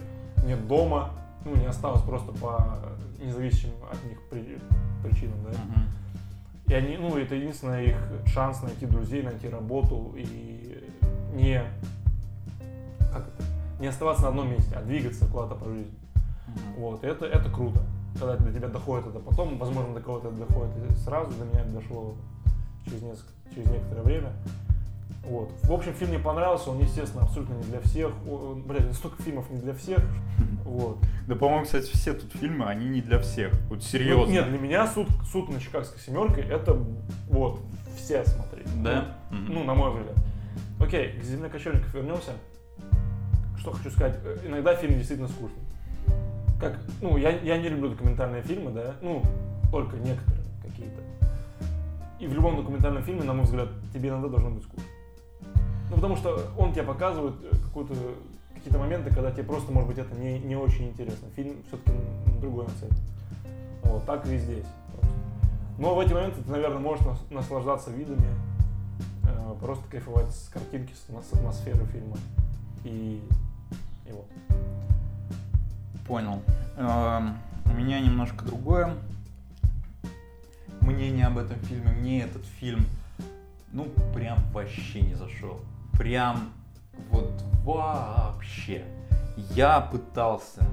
нет 0.46 0.68
дома, 0.68 1.12
ну, 1.46 1.56
не 1.56 1.66
осталось 1.66 2.02
просто 2.02 2.34
по 2.34 2.78
независимым 3.24 3.78
от 3.90 4.04
них 4.04 4.20
при- 4.30 4.60
причинам, 5.04 5.38
да. 5.44 5.52
Мгм. 5.52 5.86
И 6.68 6.74
они, 6.74 6.98
ну, 6.98 7.18
это 7.18 7.36
единственный 7.36 7.86
их 7.86 7.98
шанс 8.26 8.62
найти 8.62 8.86
друзей, 8.86 9.24
найти 9.24 9.48
работу 9.50 10.14
и 10.18 10.84
не, 11.34 11.64
как 13.12 13.28
это, 13.28 13.44
не 13.80 13.88
оставаться 13.88 14.24
на 14.24 14.30
одном 14.30 14.52
месте, 14.52 14.76
а 14.76 14.82
двигаться 14.82 15.26
куда-то 15.28 15.56
по 15.56 15.66
жизни. 15.70 15.98
Мгм. 16.48 16.82
Вот, 16.82 17.04
это, 17.04 17.26
это 17.26 17.50
круто. 17.50 17.80
Когда 18.20 18.36
до 18.36 18.52
тебя 18.52 18.68
доходит 18.68 19.08
это 19.08 19.20
потом, 19.20 19.58
возможно, 19.58 19.94
до 19.94 20.02
кого-то 20.02 20.28
это 20.28 20.38
доходит 20.38 20.98
сразу, 21.00 21.32
до 21.38 21.46
меня 21.46 21.62
это 21.62 21.72
дошло 21.72 22.14
через, 22.86 23.02
несколько, 23.02 23.32
через 23.56 23.70
некоторое 23.72 24.02
время. 24.02 24.34
Вот. 25.24 25.52
В 25.64 25.72
общем, 25.72 25.94
фильм 25.94 26.10
мне 26.12 26.20
понравился, 26.20 26.72
он, 26.72 26.80
естественно, 26.80 27.24
абсолютно 27.24 27.54
не 27.54 27.64
для 27.64 27.80
всех. 27.82 28.12
О, 28.28 28.56
Блядь, 28.66 28.92
столько 28.94 29.22
фильмов 29.22 29.50
не 29.50 29.60
для 29.60 29.74
всех. 29.74 30.00
Вот. 30.66 31.00
Да, 31.28 31.36
по-моему, 31.36 31.66
кстати, 31.66 31.92
все 31.92 32.14
тут 32.14 32.32
фильмы, 32.34 32.66
они 32.66 32.88
не 32.88 33.02
для 33.02 33.20
всех. 33.20 33.52
Вот 33.70 33.80
Ну, 33.80 33.82
серьезно. 33.82 34.32
нет, 34.32 34.48
для 34.50 34.58
меня 34.58 34.88
суд, 34.88 35.08
суд 35.30 35.50
на 35.50 35.60
Чикагской 35.60 36.00
семерке 36.00 36.42
это 36.42 36.78
вот 37.30 37.60
все 37.98 38.24
смотреть. 38.26 38.68
Да? 38.82 39.18
Ну, 39.32 39.38
Мгм. 39.38 39.54
ну, 39.54 39.64
на 39.66 39.74
мой 39.74 39.90
взгляд. 39.92 40.16
Окей, 40.80 41.20
к 41.20 41.24
земле 41.24 41.50
кочевников 41.50 41.94
вернемся. 41.94 42.32
Что 43.58 43.72
хочу 43.72 43.92
сказать, 43.92 44.18
э, 44.24 44.38
иногда 44.48 44.76
фильм 44.76 44.94
действительно 44.94 45.28
скучный. 45.28 45.60
Как, 46.60 46.80
ну, 47.02 47.18
я, 47.18 47.32
я 47.42 47.58
не 47.58 47.68
люблю 47.70 47.90
документальные 47.90 48.44
фильмы, 48.44 48.72
да, 48.72 48.96
ну, 49.02 49.24
только 49.72 49.98
некоторые 49.98 50.46
какие-то. 50.64 51.02
И 52.20 52.28
в 52.28 52.34
любом 52.34 52.56
документальном 52.56 53.04
фильме, 53.04 53.24
на 53.24 53.34
мой 53.34 53.44
взгляд, 53.46 53.68
тебе 53.94 54.10
иногда 54.10 54.30
должно 54.30 54.52
быть 54.52 54.64
скучно. 54.64 54.86
Ну, 55.92 55.98
потому 55.98 56.16
что 56.16 56.50
он 56.58 56.72
тебе 56.72 56.84
показывает 56.84 57.36
э, 57.44 57.54
какую-то 57.66 57.94
какие-то 58.56 58.80
моменты, 58.80 59.14
когда 59.14 59.30
тебе 59.30 59.44
просто, 59.44 59.74
может 59.74 59.90
быть, 59.90 59.98
это 59.98 60.16
не, 60.16 60.40
не 60.40 60.56
очень 60.56 60.88
интересно. 60.88 61.28
Фильм 61.36 61.58
все-таки 61.68 61.92
другой 62.40 62.66
нацелен. 62.66 62.96
Вот, 63.84 64.06
так 64.06 64.26
и 64.26 64.38
здесь. 64.38 64.66
Но 65.78 65.94
в 65.94 66.00
эти 66.00 66.14
моменты 66.14 66.42
ты, 66.42 66.50
наверное, 66.50 66.80
можешь 66.80 67.06
нас- 67.06 67.26
наслаждаться 67.30 67.92
видами, 67.92 68.26
э, 69.26 69.56
просто 69.60 69.84
кайфовать 69.90 70.34
с 70.34 70.48
картинки, 70.48 70.94
с, 70.94 71.08
с 71.30 71.34
атмосферы 71.34 71.84
фильма. 71.88 72.16
И, 72.86 73.22
и 74.08 74.12
вот. 74.14 74.28
Понял. 76.08 76.42
Эм, 76.78 77.38
У 77.66 77.74
меня 77.74 78.00
немножко 78.00 78.46
другое 78.46 78.96
мнение 80.80 81.28
об 81.28 81.38
этом 81.38 81.58
фильме. 81.60 81.92
Мне 81.92 82.22
этот 82.24 82.46
фильм, 82.46 82.86
ну, 83.74 83.88
прям 84.14 84.38
вообще 84.54 85.02
не 85.02 85.16
зашел. 85.16 85.60
Прям 85.98 86.50
вот 87.10 87.32
вообще. 87.64 88.86
Я 89.56 89.82
пытался 89.82 90.64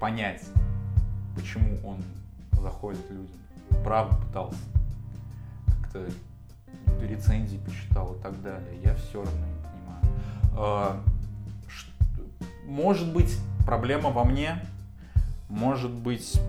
понять, 0.00 0.42
почему 1.34 1.78
он 1.86 2.02
заходит 2.60 3.08
людям. 3.10 3.36
Правда 3.84 4.16
пытался. 4.16 4.58
Как-то 5.66 6.08
рецензии 7.02 7.58
почитал 7.58 8.14
и 8.14 8.22
так 8.22 8.40
далее. 8.42 8.80
Я 8.82 8.94
все 8.94 9.22
равно 9.22 9.46
не 9.46 9.62
понимаю. 9.62 10.04
А, 10.54 11.00
Может 12.66 13.12
быть, 13.12 13.36
проблема 13.66 14.10
во 14.10 14.24
мне, 14.24 14.58
может 15.48 15.90
быть, 15.90 16.40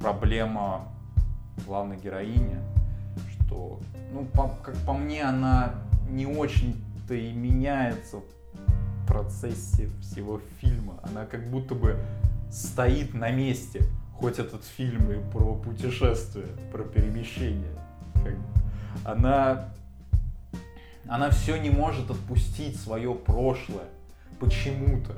проблема 0.00 0.88
главной 1.66 1.96
героини, 1.96 2.58
что, 3.30 3.80
ну, 4.16 4.24
по- 4.24 4.56
как 4.62 4.74
по 4.78 4.94
мне, 4.94 5.22
она 5.22 5.74
не 6.08 6.26
очень-то 6.26 7.14
и 7.14 7.32
меняется 7.32 8.16
в 8.16 9.06
процессе 9.06 9.90
всего 10.00 10.40
фильма. 10.60 10.94
Она 11.02 11.26
как 11.26 11.46
будто 11.50 11.74
бы 11.74 11.98
стоит 12.50 13.12
на 13.12 13.30
месте, 13.30 13.82
хоть 14.14 14.38
этот 14.38 14.64
фильм 14.64 15.10
и 15.10 15.18
про 15.30 15.54
путешествие, 15.54 16.46
про 16.72 16.82
перемещение. 16.84 17.72
Как. 18.14 18.34
Она, 19.04 19.68
она 21.06 21.28
все 21.28 21.56
не 21.60 21.68
может 21.68 22.10
отпустить 22.10 22.80
свое 22.80 23.14
прошлое 23.14 23.84
почему-то. 24.40 25.12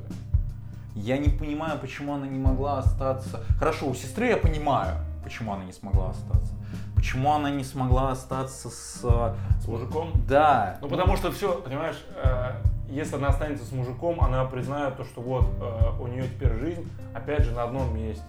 Я 0.93 1.17
не 1.17 1.29
понимаю, 1.29 1.79
почему 1.79 2.15
она 2.15 2.27
не 2.27 2.39
могла 2.39 2.79
остаться. 2.79 3.45
Хорошо, 3.57 3.87
у 3.87 3.95
сестры 3.95 4.27
я 4.27 4.37
понимаю, 4.37 4.97
почему 5.23 5.53
она 5.53 5.63
не 5.63 5.71
смогла 5.71 6.09
остаться. 6.09 6.51
Почему 6.99 7.31
она 7.31 7.49
не 7.49 7.63
смогла 7.63 8.11
остаться 8.11 8.69
с... 8.69 8.99
С 8.99 9.67
мужиком? 9.67 10.11
Да. 10.27 10.79
Ну, 10.81 10.89
потому 10.89 11.15
что 11.15 11.31
все, 11.31 11.53
понимаешь, 11.53 11.95
э, 12.21 12.55
если 12.89 13.15
она 13.15 13.29
останется 13.29 13.63
с 13.63 13.71
мужиком, 13.71 14.19
она 14.19 14.43
признает 14.43 14.97
то, 14.97 15.05
что 15.05 15.21
вот 15.21 15.45
э, 15.61 16.01
у 16.01 16.07
нее 16.07 16.23
теперь 16.23 16.51
жизнь, 16.59 16.85
опять 17.13 17.45
же, 17.45 17.51
на 17.51 17.63
одном 17.63 17.95
месте. 17.95 18.25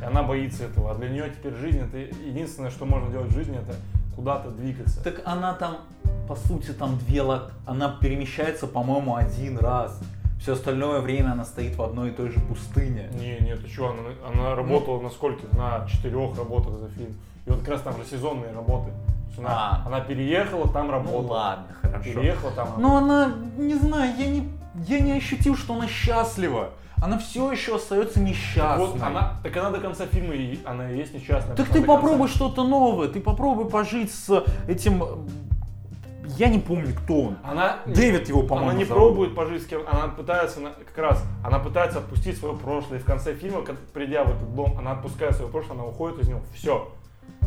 И 0.00 0.04
она 0.04 0.22
боится 0.22 0.64
этого. 0.64 0.92
А 0.92 0.94
для 0.94 1.10
нее 1.10 1.28
теперь 1.28 1.52
жизнь, 1.56 1.78
это 1.78 1.98
единственное, 1.98 2.70
что 2.70 2.86
можно 2.86 3.10
делать 3.10 3.28
в 3.28 3.34
жизни, 3.34 3.58
это 3.58 3.76
куда-то 4.16 4.48
двигаться. 4.48 5.04
Так 5.04 5.20
она 5.26 5.52
там, 5.52 5.80
по 6.26 6.36
сути, 6.36 6.70
там 6.70 6.96
две 6.96 7.20
лок... 7.20 7.52
Она 7.66 7.98
перемещается, 8.00 8.66
по-моему, 8.66 9.14
один 9.14 9.58
раз. 9.58 10.00
Все 10.40 10.54
остальное 10.54 11.02
время 11.02 11.32
она 11.32 11.44
стоит 11.44 11.76
в 11.76 11.82
одной 11.82 12.08
и 12.08 12.12
той 12.12 12.30
же 12.30 12.40
пустыне. 12.40 13.10
Не, 13.12 13.36
нет, 13.44 13.62
ты 13.62 13.70
что, 13.70 13.90
она, 13.90 14.00
она 14.26 14.54
работала 14.54 15.02
на 15.02 15.10
скольких? 15.10 15.52
На 15.52 15.86
четырех 15.86 16.34
работах 16.38 16.78
за 16.78 16.88
фильм. 16.88 17.14
И 17.46 17.50
вот 17.50 17.60
как 17.60 17.68
раз 17.68 17.82
там 17.82 17.96
же 17.96 18.04
сезонные 18.04 18.52
работы. 18.52 18.90
Она, 19.38 19.50
А. 19.50 19.86
она 19.86 20.00
переехала, 20.00 20.66
там 20.68 20.90
работала. 20.90 21.22
Ну 21.22 21.28
ладно, 21.28 21.66
хорошо. 21.82 22.04
Переехала 22.04 22.52
там. 22.52 22.68
Но 22.78 22.96
она, 22.96 23.32
не 23.58 23.74
знаю, 23.74 24.14
я 24.18 24.26
не, 24.26 24.48
я 24.86 25.00
не 25.00 25.12
ощутил, 25.12 25.56
что 25.56 25.74
она 25.74 25.86
счастлива. 25.86 26.70
она 27.02 27.18
все 27.18 27.52
еще 27.52 27.76
остается 27.76 28.20
несчастной. 28.20 28.86
Вот 28.86 29.02
она, 29.02 29.38
так 29.42 29.54
она 29.58 29.70
до 29.70 29.78
конца 29.80 30.06
фильма, 30.06 30.32
и 30.34 30.58
она 30.64 30.90
и 30.90 30.96
есть 30.96 31.12
несчастная. 31.12 31.54
Так 31.54 31.66
ты 31.66 31.80
до 31.80 31.86
конца. 31.86 31.94
попробуй 31.94 32.28
что-то 32.28 32.64
новое, 32.64 33.08
ты 33.08 33.20
попробуй 33.20 33.68
пожить 33.68 34.12
с 34.12 34.42
этим... 34.66 35.02
Я 36.38 36.48
не 36.48 36.58
помню, 36.58 36.92
кто 37.04 37.20
он. 37.22 37.36
Она, 37.44 37.76
Дэвид 37.86 38.28
его, 38.28 38.42
по-моему, 38.42 38.70
она 38.70 38.78
не 38.78 38.84
зовут. 38.84 39.02
пробует 39.02 39.34
пожить 39.36 39.62
с 39.62 39.66
кем, 39.66 39.82
она 39.86 40.08
пытается, 40.08 40.58
как 40.86 40.98
раз, 40.98 41.22
она 41.44 41.60
пытается 41.60 41.98
отпустить 41.98 42.36
свое 42.38 42.56
прошлое. 42.56 42.98
И 42.98 43.02
в 43.02 43.04
конце 43.04 43.34
фильма, 43.34 43.62
придя 43.92 44.24
в 44.24 44.30
этот 44.30 44.54
дом, 44.54 44.76
она 44.78 44.92
отпускает 44.92 45.36
свое 45.36 45.50
прошлое, 45.50 45.76
она 45.78 45.84
уходит 45.84 46.18
из 46.20 46.28
него. 46.28 46.40
Все. 46.52 46.88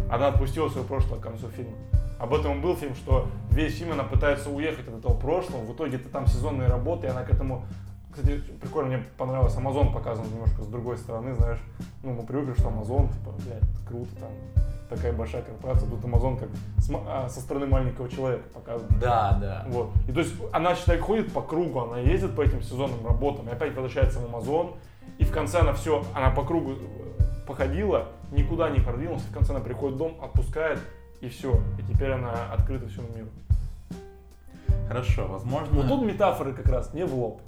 Она 0.09 0.27
отпустила 0.27 0.69
свое 0.69 0.85
прошлое 0.85 1.19
к 1.19 1.23
концу 1.23 1.49
фильма. 1.49 1.75
Об 2.19 2.33
этом 2.33 2.61
был 2.61 2.75
фильм, 2.75 2.95
что 2.95 3.27
весь 3.49 3.77
фильм 3.77 3.93
она 3.93 4.03
пытается 4.03 4.49
уехать 4.49 4.87
от 4.87 4.99
этого 4.99 5.13
прошлого. 5.13 5.61
В 5.61 5.73
итоге 5.73 5.95
это 5.95 6.09
там 6.09 6.27
сезонные 6.27 6.67
работы, 6.67 7.07
и 7.07 7.09
она 7.09 7.23
к 7.23 7.31
этому... 7.31 7.65
Кстати, 8.11 8.41
прикольно, 8.59 8.97
мне 8.97 9.05
понравилось, 9.17 9.55
Амазон 9.55 9.93
показан 9.93 10.25
немножко 10.25 10.63
с 10.63 10.67
другой 10.67 10.97
стороны, 10.97 11.33
знаешь. 11.35 11.59
Ну, 12.03 12.13
мы 12.13 12.23
привыкли, 12.23 12.59
что 12.59 12.67
Амазон, 12.67 13.07
типа, 13.07 13.31
блядь, 13.45 13.87
круто, 13.87 14.09
там, 14.19 14.29
такая 14.89 15.13
большая 15.13 15.43
корпорация. 15.43 15.87
Тут 15.89 16.03
Амазон 16.03 16.37
как 16.37 16.49
с 16.77 16.91
а, 17.07 17.29
со 17.29 17.39
стороны 17.39 17.67
маленького 17.67 18.09
человека 18.09 18.43
показан. 18.53 18.87
Да, 18.99 19.37
да. 19.39 19.65
Вот. 19.69 19.91
И 20.07 20.11
то 20.11 20.19
есть 20.19 20.33
она, 20.51 20.75
считай, 20.75 20.97
ходит 20.97 21.31
по 21.31 21.41
кругу, 21.41 21.79
она 21.81 21.99
ездит 21.99 22.35
по 22.35 22.41
этим 22.41 22.61
сезонным 22.61 23.05
работам, 23.05 23.47
и 23.47 23.51
опять 23.51 23.73
возвращается 23.75 24.19
в 24.19 24.25
Амазон, 24.25 24.73
и 25.19 25.23
в 25.23 25.31
конце 25.31 25.59
она 25.59 25.73
все, 25.73 26.03
она 26.13 26.31
по 26.31 26.43
кругу 26.43 26.71
э, 26.71 27.45
походила, 27.47 28.07
никуда 28.31 28.69
не 28.69 28.79
продвинулась, 28.79 29.23
в 29.23 29.33
конце 29.33 29.53
она 29.53 29.61
приходит 29.61 29.95
в 29.95 29.97
дом, 29.99 30.17
отпускает, 30.21 30.79
и 31.21 31.29
все. 31.29 31.61
И 31.77 31.93
теперь 31.93 32.11
она 32.11 32.51
открыта 32.53 32.87
всему 32.87 33.07
миру. 33.15 33.29
Хорошо, 34.87 35.27
возможно... 35.27 35.75
Вот 35.75 35.87
тут 35.87 36.03
метафоры 36.03 36.53
как 36.53 36.67
раз 36.67 36.93
не 36.93 37.05
в 37.05 37.13
лоб. 37.13 37.41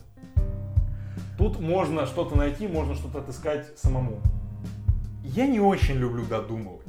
Тут 1.37 1.59
можно 1.59 2.05
что-то 2.05 2.35
найти, 2.35 2.67
можно 2.67 2.93
что-то 2.93 3.19
отыскать 3.19 3.77
самому. 3.77 4.19
Я 5.23 5.47
не 5.47 5.59
очень 5.59 5.95
люблю 5.95 6.25
додумывать. 6.25 6.85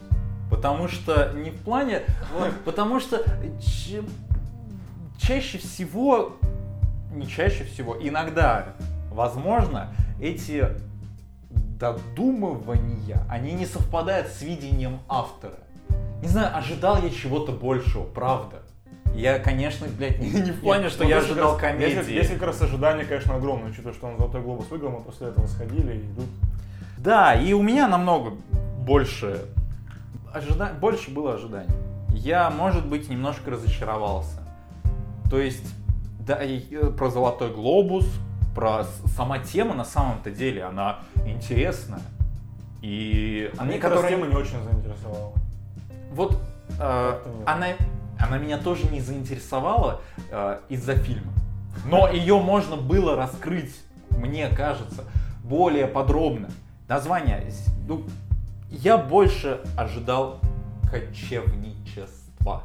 Потому 0.50 0.88
что 0.88 1.32
не 1.32 1.50
в 1.50 1.58
плане... 1.60 2.02
Потому 2.66 3.00
что 3.00 3.24
чаще 5.18 5.58
всего... 5.58 6.36
Не 7.12 7.26
чаще 7.26 7.64
всего, 7.64 7.96
иногда, 7.98 8.74
возможно, 9.10 9.94
эти 10.20 10.68
додумывания, 11.82 13.26
они 13.28 13.52
не 13.52 13.66
совпадают 13.66 14.28
с 14.28 14.40
видением 14.40 15.00
автора. 15.08 15.58
Не 16.22 16.28
знаю, 16.28 16.56
ожидал 16.56 17.02
я 17.02 17.10
чего-то 17.10 17.50
большего, 17.50 18.04
правда. 18.04 18.62
Я, 19.16 19.40
конечно, 19.40 19.88
блядь, 19.88 20.20
не, 20.20 20.30
не 20.42 20.52
в 20.52 20.60
плане, 20.60 20.88
что 20.90 21.02
ну, 21.02 21.10
я 21.10 21.18
ожидал 21.18 21.52
раз- 21.54 21.60
комедии. 21.60 22.02
Здесь, 22.02 22.26
здесь 22.26 22.38
как 22.38 22.46
раз 22.46 22.62
ожидания, 22.62 23.04
конечно, 23.04 23.34
огромные, 23.34 23.72
учитывая, 23.72 23.94
что 23.94 24.06
он 24.06 24.16
Золотой 24.16 24.42
Глобус 24.42 24.70
выиграл, 24.70 24.90
мы 24.92 25.00
после 25.00 25.28
этого 25.28 25.48
сходили 25.48 25.94
и 25.94 26.00
идут. 26.02 26.26
Да, 26.98 27.34
и 27.34 27.52
у 27.52 27.62
меня 27.62 27.88
намного 27.88 28.32
больше, 28.78 29.44
ожида... 30.32 30.72
больше 30.80 31.10
было 31.10 31.34
ожиданий. 31.34 31.74
Я, 32.10 32.48
может 32.50 32.86
быть, 32.86 33.10
немножко 33.10 33.50
разочаровался. 33.50 34.40
То 35.28 35.40
есть, 35.40 35.74
да, 36.20 36.38
э, 36.40 36.92
про 36.96 37.10
Золотой 37.10 37.52
Глобус, 37.52 38.06
про 38.54 38.84
сама 39.16 39.38
тема 39.38 39.74
на 39.74 39.84
самом-то 39.84 40.30
деле, 40.30 40.64
она 40.64 41.00
интересная. 41.26 42.02
И 42.82 43.50
А 43.56 43.64
мне, 43.64 43.78
которые... 43.78 44.10
тема 44.10 44.26
не 44.26 44.34
очень 44.34 44.62
заинтересовала. 44.62 45.32
Вот 46.10 46.38
э, 46.78 47.18
она, 47.46 47.66
она 48.18 48.38
меня 48.38 48.58
тоже 48.58 48.86
не 48.88 49.00
заинтересовала 49.00 50.00
э, 50.30 50.58
из-за 50.68 50.96
фильма. 50.96 51.32
Но 51.86 52.08
ее 52.08 52.38
можно 52.40 52.76
было 52.76 53.16
раскрыть, 53.16 53.74
мне 54.10 54.48
кажется, 54.48 55.04
более 55.42 55.86
подробно. 55.86 56.50
Название, 56.88 57.50
ну, 57.86 58.04
я 58.68 58.98
больше 58.98 59.60
ожидал 59.76 60.40
кочевничества. 60.90 62.64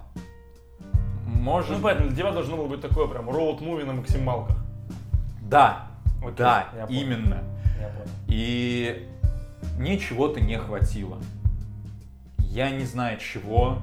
Может, 1.26 1.78
Ну, 1.78 1.84
понятно, 1.84 2.08
для 2.08 2.18
тебя 2.18 2.32
должно 2.32 2.58
было 2.58 2.68
быть 2.68 2.82
такое 2.82 3.08
прям 3.08 3.30
роуд-муви 3.30 3.86
на 3.86 3.94
максималках. 3.94 4.58
Да, 5.50 5.88
Окей, 6.22 6.36
да, 6.38 6.68
я 6.76 6.86
понял. 6.86 7.02
именно. 7.02 7.44
Я 7.80 7.88
понял. 7.90 8.10
И 8.28 9.08
мне 9.78 9.98
чего-то 10.00 10.40
не 10.42 10.58
хватило. 10.58 11.20
Я 12.40 12.70
не 12.72 12.86
знаю 12.86 13.20
чего. 13.20 13.80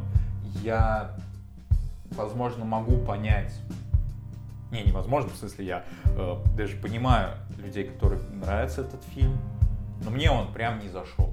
Я, 0.62 1.16
возможно, 2.10 2.64
могу 2.64 2.98
понять. 2.98 3.54
Не, 4.70 4.82
невозможно, 4.82 5.30
в 5.30 5.36
смысле, 5.36 5.66
я 5.66 5.84
э, 6.04 6.36
даже 6.56 6.76
понимаю 6.76 7.36
людей, 7.58 7.84
которым 7.84 8.40
нравится 8.40 8.80
этот 8.80 9.02
фильм. 9.04 9.38
Но 10.02 10.10
мне 10.10 10.30
он 10.30 10.52
прям 10.52 10.80
не 10.80 10.88
зашел. 10.88 11.32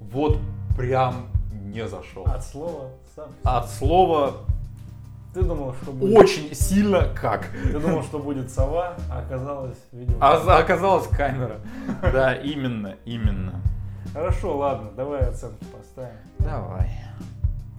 Вот 0.00 0.38
прям 0.76 1.28
не 1.52 1.86
зашел. 1.86 2.24
От 2.26 2.44
слова 2.44 2.90
сам. 3.14 3.28
От 3.44 3.70
слова 3.70 4.38
Ты 5.36 5.42
думал, 5.42 5.74
что 5.82 5.92
будет... 5.92 6.16
очень 6.16 6.54
сильно 6.54 7.12
как. 7.14 7.50
Ты 7.62 7.78
думал, 7.78 8.02
что 8.04 8.20
будет 8.20 8.50
сова, 8.50 8.96
а 9.10 9.18
оказалось 9.18 9.76
видео. 9.92 10.14
А 10.18 10.38
за- 10.38 10.56
оказалась 10.56 11.06
камера. 11.08 11.58
Да, 12.00 12.34
именно, 12.34 12.94
именно. 13.04 13.60
Хорошо, 14.14 14.56
ладно, 14.56 14.92
давай 14.96 15.20
оценки 15.20 15.62
поставим. 15.64 16.16
Давай. 16.38 16.90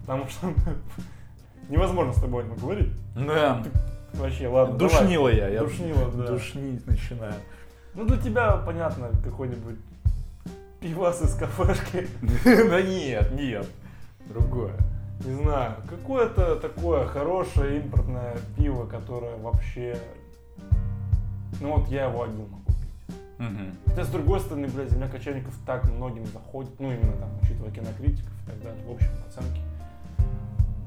Потому 0.02 0.28
что 0.30 0.54
невозможно 1.68 2.14
с 2.14 2.22
тобой 2.22 2.44
говорить. 2.44 2.94
Да. 3.16 3.64
Вообще, 4.14 4.48
ладно. 4.48 4.78
давай. 4.78 5.00
Душнило 5.00 5.30
я. 5.30 5.48
я 5.48 5.62
Душнило, 5.62 6.12
да. 6.12 6.28
Душнить 6.28 6.86
начинаю. 6.86 7.34
Ну 7.96 8.06
для 8.06 8.18
тебя, 8.18 8.58
понятно, 8.58 9.10
какой-нибудь 9.24 9.78
пивас 10.80 11.24
из 11.24 11.34
кафешки. 11.34 12.08
Да 12.70 12.84
нет, 12.84 13.32
нет. 13.32 13.66
Другое. 14.28 14.76
Не 15.26 15.34
знаю, 15.34 15.76
какое-то 15.89 16.56
такое 16.57 17.06
хорошее 17.06 17.81
импортное 17.81 18.38
пиво, 18.56 18.85
которое 18.85 19.35
вообще... 19.38 19.99
Ну 21.60 21.76
вот 21.76 21.88
я 21.89 22.06
его 22.06 22.23
один 22.23 22.49
могу 22.49 22.64
пить. 22.68 22.76
Хотя, 23.85 24.03
с 24.03 24.10
другой 24.10 24.39
стороны, 24.39 24.68
блядь, 24.68 24.91
«Земля 24.91 25.10
кочевников» 25.10 25.53
так 25.65 25.84
многим 25.89 26.26
заходит, 26.27 26.80
ну, 26.80 26.91
именно 26.91 27.14
там, 27.14 27.30
учитывая 27.41 27.72
кинокритиков 27.72 28.31
и 28.44 28.49
так 28.49 28.61
далее, 28.61 28.85
в 28.85 28.91
общем, 28.91 29.10
оценки, 29.27 29.61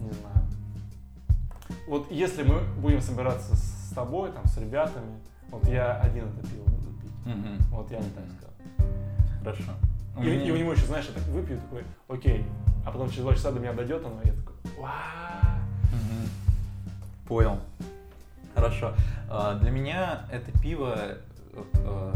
не 0.01 0.11
знаю. 0.11 0.47
Вот 1.89 2.11
если 2.11 2.43
мы 2.43 2.61
будем 2.81 3.01
собираться 3.01 3.55
с 3.57 3.93
тобой, 3.95 4.33
там, 4.33 4.47
с 4.47 4.57
ребятами, 4.59 5.19
вот 5.51 5.67
я 5.69 5.97
один 5.97 6.25
это 6.29 6.47
пиво 6.47 6.65
буду 6.65 6.93
пить. 7.01 7.13
Вот 7.71 7.91
я 7.91 7.99
не 7.99 8.11
так 8.11 8.25
сказал. 8.39 8.55
Хорошо. 9.43 9.73
И, 10.19 10.29
и 10.29 10.51
у 10.51 10.57
него 10.57 10.73
еще, 10.73 10.87
знаешь, 10.87 11.07
я 11.07 11.15
так 11.15 11.25
выпью, 11.29 11.59
такой, 11.61 11.85
окей, 12.09 12.45
а 12.85 12.91
потом 12.91 13.09
через 13.11 13.23
два 13.23 13.35
часа 13.35 13.53
до 13.53 13.61
меня 13.61 13.73
дойдет 13.73 14.05
оно, 14.05 14.21
и 14.23 14.27
я 14.27 14.33
такой, 14.33 14.55
«Уа». 14.79 14.91
Понял. 17.27 17.61
Хорошо. 18.55 18.93
А, 19.29 19.55
Для 19.55 19.71
меня 19.71 20.23
это 20.33 20.51
пиво 20.59 20.99
вот, 21.55 21.69
э, 21.75 22.13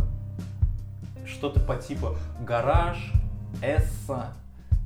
что-то 1.24 1.60
по 1.60 1.76
типу 1.76 2.16
гараж, 2.40 3.12
эсса 3.62 4.32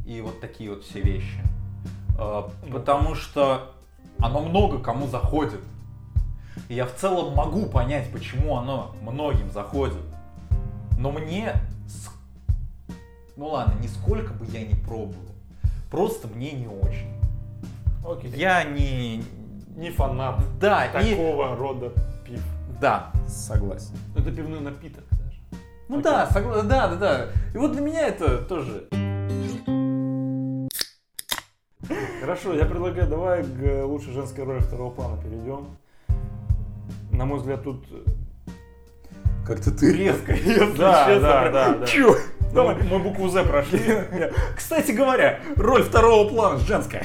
и 0.04 0.20
вот 0.20 0.40
такие 0.40 0.68
вот 0.68 0.84
все 0.84 1.00
вещи. 1.00 1.40
А, 2.18 2.50
Потому 2.70 3.14
что 3.14 3.72
оно 4.18 4.42
много 4.42 4.80
кому 4.80 5.06
заходит. 5.06 5.60
И 6.68 6.74
я 6.74 6.84
в 6.84 6.94
целом 6.94 7.34
могу 7.34 7.64
понять, 7.66 8.12
почему 8.12 8.58
оно 8.58 8.94
многим 9.00 9.50
заходит. 9.50 9.96
Но 10.98 11.10
мне, 11.10 11.54
ну 13.38 13.46
ладно, 13.50 13.78
нисколько 13.80 14.34
бы 14.34 14.44
я 14.46 14.66
не 14.66 14.74
пробовал. 14.74 15.14
Просто 15.90 16.26
мне 16.26 16.50
не 16.52 16.66
очень. 16.66 17.14
Окей. 18.04 18.32
Я 18.34 18.64
не... 18.64 19.22
не 19.76 19.90
фанат 19.90 20.42
Да, 20.58 20.88
такого 20.88 21.54
рода 21.56 21.92
пив. 22.26 22.42
Да, 22.80 23.12
согласен. 23.28 23.94
Это 24.16 24.32
пивной 24.32 24.60
напиток 24.60 25.04
даже. 25.10 25.40
Ну 25.88 25.98
Окей. 26.00 26.02
да, 26.02 26.28
согла- 26.34 26.62
да, 26.64 26.88
да, 26.88 26.96
да. 26.96 27.26
И 27.54 27.58
вот 27.58 27.72
для 27.72 27.80
меня 27.80 28.08
это 28.08 28.38
тоже. 28.38 28.88
Хорошо, 32.20 32.54
я 32.54 32.66
предлагаю, 32.66 33.08
давай 33.08 33.44
к 33.44 33.84
лучшей 33.84 34.12
женской 34.14 34.42
роли 34.44 34.58
второго 34.58 34.90
плана 34.90 35.22
перейдем. 35.22 35.76
На 37.12 37.24
мой 37.24 37.38
взгляд, 37.38 37.62
тут... 37.62 37.86
Как-то 39.48 39.70
ты 39.70 39.92
резко, 39.92 40.32
если 40.34 40.76
Да, 40.76 41.06
честно. 41.06 41.20
да, 41.28 41.50
да, 41.50 41.74
да. 41.78 41.86
Чё? 41.86 42.14
Ну, 42.40 42.54
Давай. 42.54 42.76
мы 42.82 42.98
букву 42.98 43.28
З 43.28 43.42
прошли. 43.42 43.80
Кстати 44.56 44.92
говоря, 44.92 45.40
роль 45.56 45.82
второго 45.82 46.28
плана 46.28 46.58
женская. 46.58 47.02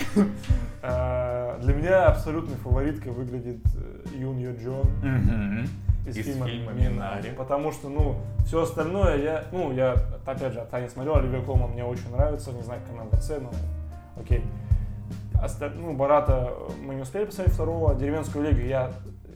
А, 0.81 1.57
Для 1.61 1.73
меня 1.73 2.05
абсолютной 2.07 2.55
фавориткой 2.57 3.11
выглядит 3.13 3.59
э, 3.75 4.17
Юн 4.17 4.37
Йо 4.37 4.51
Джон 4.51 4.85
из, 6.05 6.17
Из 6.17 6.25
фильма, 6.25 6.47
фильма 6.47 6.71
«Минари». 6.73 7.29
Потому 7.37 7.71
что, 7.71 7.87
ну, 7.89 8.17
все 8.45 8.61
остальное 8.63 9.17
я, 9.23 9.45
ну, 9.53 9.71
я, 9.71 9.95
опять 10.25 10.51
же, 10.53 10.67
Таня 10.69 10.89
смотрел, 10.89 11.15
Оливия 11.15 11.41
Колман 11.41 11.71
мне 11.71 11.85
очень 11.85 12.11
нравится, 12.11 12.51
не 12.51 12.61
знаю, 12.61 12.81
как 12.85 12.95
она 12.99 13.09
в 13.09 13.13
отце, 13.13 13.39
но 13.39 13.51
окей. 14.21 14.43
Оста- 15.41 15.71
ну, 15.73 15.93
Барата 15.93 16.51
мы 16.81 16.95
не 16.95 17.01
успели 17.03 17.23
посмотреть 17.25 17.55
второго, 17.55 17.95
Деревенскую 17.95 18.43
легию 18.45 18.67
я 18.67 18.91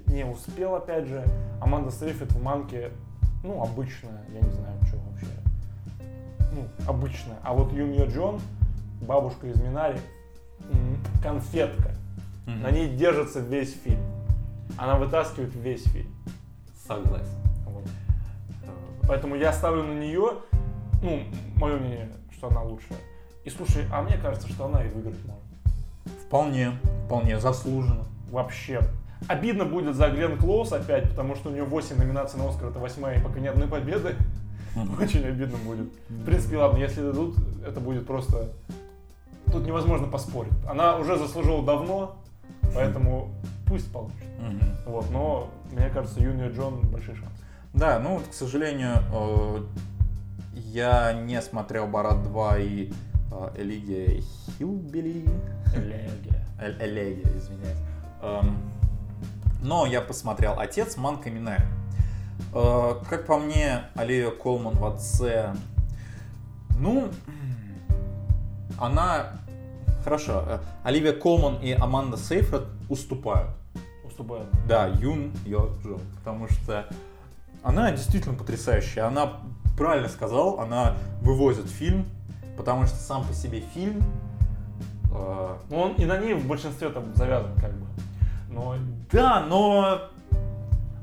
не 0.08 0.26
успел, 0.26 0.76
опять 0.76 1.06
же. 1.06 1.24
Аманда 1.62 1.92
Сейфрид 1.92 2.32
в 2.32 2.42
Манке 2.42 2.92
ну, 3.44 3.62
обычная, 3.62 4.26
я 4.34 4.42
не 4.42 4.52
знаю, 4.52 4.78
что 4.88 4.98
вообще. 4.98 5.28
Ну, 6.52 6.68
обычная. 6.88 7.38
А 7.44 7.54
вот 7.54 7.72
Юмия 7.72 8.06
Джон, 8.08 8.42
бабушка 9.02 9.48
из 9.48 9.62
Минари, 9.62 10.00
конфетка. 11.22 11.92
Мгм. 12.46 12.62
На 12.62 12.72
ней 12.72 12.96
держится 12.96 13.40
весь 13.40 13.74
фильм. 13.74 14.02
Она 14.78 14.96
вытаскивает 14.98 15.54
весь 15.56 15.84
фильм. 15.84 16.14
Согласен. 16.88 17.38
Вот. 17.66 17.86
Поэтому 19.08 19.36
я 19.36 19.54
ставлю 19.54 19.84
на 19.84 20.00
нее, 20.00 20.40
ну, 21.02 21.24
мое 21.56 21.78
мнение, 21.78 22.12
что 22.32 22.48
она 22.48 22.64
лучшая. 22.64 22.98
И 23.46 23.50
слушай, 23.50 23.86
а 23.94 24.02
мне 24.02 24.18
кажется, 24.18 24.50
что 24.50 24.66
она 24.66 24.84
и 24.84 24.90
выиграть 24.90 25.18
может. 25.26 25.44
Вполне, 26.26 26.72
вполне 27.06 27.40
заслуженно. 27.40 28.06
Вообще. 28.30 28.82
Обидно 29.28 29.66
будет 29.66 29.96
за 29.96 30.10
Глен 30.10 30.38
Клоус 30.38 30.72
опять, 30.72 31.10
потому 31.10 31.36
что 31.36 31.50
у 31.50 31.52
нее 31.52 31.64
8 31.64 31.98
номинаций 31.98 32.40
на 32.40 32.48
Оскар, 32.50 32.70
это 32.70 32.80
восьмая, 32.80 33.20
и 33.20 33.24
пока 33.24 33.40
ни 33.40 33.48
одной 33.48 33.68
победы. 33.68 34.16
Очень 35.02 35.26
обидно 35.26 35.58
будет. 35.58 35.88
В 36.08 36.24
принципе, 36.26 36.58
ладно, 36.58 36.78
если 36.78 37.02
дадут, 37.02 37.36
это 37.66 37.80
будет 37.80 38.06
просто... 38.06 38.52
Тут 39.52 39.66
невозможно 39.66 40.08
поспорить. 40.08 40.52
Она 40.70 40.98
уже 40.98 41.18
заслужила 41.18 41.66
давно, 41.66 42.18
поэтому 42.76 43.30
пусть 43.66 43.92
получит. 43.92 44.18
Вот, 44.86 45.10
но 45.10 45.50
мне 45.72 45.90
кажется, 45.90 46.20
Юния 46.20 46.50
Джон 46.52 46.82
большой 46.82 47.16
шанс. 47.16 47.32
Да, 47.74 47.98
ну 48.00 48.16
вот, 48.16 48.28
к 48.28 48.34
сожалению, 48.34 48.96
э, 49.14 49.62
я 50.54 51.14
не 51.14 51.42
смотрел 51.42 51.88
Барат 51.88 52.24
2 52.24 52.58
и 52.60 52.92
э, 53.32 53.50
Элигия 53.58 54.22
Хилбили. 54.58 55.26
Элегия. 55.76 56.46
Эль- 56.62 56.78
Элегия, 56.82 57.38
извиняюсь. 57.38 57.78
Но 59.62 59.86
я 59.86 60.02
посмотрел 60.02 60.60
«Отец» 60.60 60.98
Манка 60.98 61.30
Минари. 61.30 61.64
Э, 62.54 62.94
как 63.10 63.26
по 63.26 63.38
мне, 63.38 63.82
Оливия 63.96 64.32
Колман 64.32 64.76
в 64.76 64.86
«Отце», 64.86 65.54
ну, 66.80 67.10
она... 68.80 69.32
Хорошо, 70.04 70.44
э, 70.48 70.60
Оливия 70.84 71.14
Колман 71.14 71.56
и 71.62 71.72
Аманда 71.72 72.18
Сейфред 72.18 72.64
уступают. 72.88 73.50
Уступает. 74.06 74.48
Да, 74.68 74.88
Юн 74.88 75.34
Йо 75.46 75.70
Джо. 75.84 75.98
Потому 76.20 76.48
что 76.48 76.86
она 77.64 77.92
действительно 77.92 78.36
потрясающая. 78.36 79.06
Она 79.08 79.34
правильно 79.78 80.08
сказал, 80.08 80.60
она 80.60 80.96
вывозит 81.22 81.68
фильм, 81.68 82.06
потому 82.56 82.86
что 82.86 82.96
сам 82.96 83.26
по 83.26 83.34
себе 83.34 83.62
фильм. 83.74 84.02
э, 85.12 85.58
Ну, 85.70 85.80
он 85.80 85.94
и 85.94 86.06
на 86.06 86.18
ней 86.18 86.34
в 86.36 86.48
большинстве 86.48 86.90
там 86.90 87.14
завязан, 87.16 87.54
как 87.56 87.74
бы. 87.74 87.86
Но 88.50 88.76
да, 89.12 89.46
но 89.46 90.02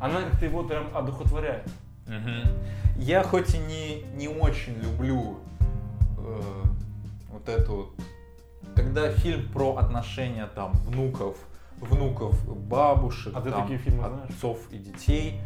она 0.00 0.22
как-то 0.22 0.44
его 0.46 0.62
прям 0.64 0.86
одухотворяет. 0.94 1.68
я 2.96 3.22
хоть 3.22 3.54
и 3.54 3.58
не, 3.58 4.02
не 4.16 4.28
очень 4.28 4.74
люблю 4.74 5.38
э, 6.18 6.40
вот 7.30 7.48
эту 7.48 7.76
вот, 7.76 7.90
когда 8.74 9.10
фильм 9.10 9.48
про 9.52 9.76
отношения 9.76 10.46
там 10.54 10.72
внуков, 10.86 11.36
внуков, 11.80 12.36
бабушек, 12.68 13.32
А 13.36 13.40
ты 13.40 13.50
там, 13.50 13.62
такие 13.62 13.78
фильмы 13.78 14.08
знаешь? 14.08 14.30
отцов 14.30 14.58
и 14.70 14.78
детей. 14.78 15.40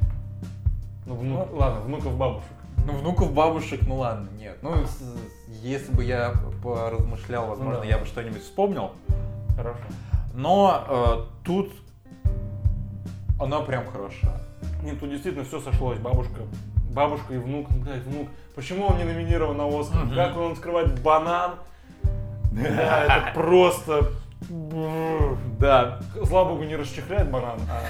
Ну, 1.06 1.14
внук, 1.16 1.48
ладно, 1.52 1.80
внуков 1.82 2.16
бабушек. 2.16 2.48
Ну, 2.86 2.92
внуков, 2.98 3.32
бабушек, 3.32 3.80
ну 3.86 3.96
ладно, 3.96 4.28
нет. 4.38 4.58
Ну, 4.62 4.74
если 5.62 5.92
бы 5.92 6.04
я 6.04 6.32
поразмышлял, 6.62 7.48
возможно, 7.48 7.74
Ну 7.76 7.80
да. 7.80 7.86
я 7.86 7.98
бы 7.98 8.06
что-нибудь 8.06 8.42
вспомнил. 8.42 8.92
Хорошо. 9.56 9.80
Но 10.34 10.84
э, 10.88 11.44
тут 11.44 11.72
она 13.38 13.60
прям 13.60 13.86
хороша. 13.86 14.40
Нет, 14.82 14.98
тут 15.00 15.10
действительно 15.10 15.44
все 15.44 15.60
сошлось. 15.60 15.98
Бабушка, 15.98 16.40
бабушка 16.92 17.34
и 17.34 17.38
внук, 17.38 17.68
ну, 17.70 17.82
блядь, 17.82 18.02
внук. 18.02 18.28
Почему 18.54 18.86
он 18.86 18.98
не 18.98 19.04
номинирован 19.04 19.56
на 19.56 19.66
Оскар? 19.68 20.04
Мгм. 20.04 20.14
Как 20.14 20.36
он 20.36 20.52
открывает 20.52 21.00
банан? 21.00 21.52
Да, 22.50 23.04
это 23.04 23.34
просто... 23.34 24.10
Да. 25.60 26.00
Слава 26.24 26.50
богу, 26.50 26.64
не 26.64 26.76
расчехляет 26.76 27.30
банан, 27.30 27.60
а 27.70 27.82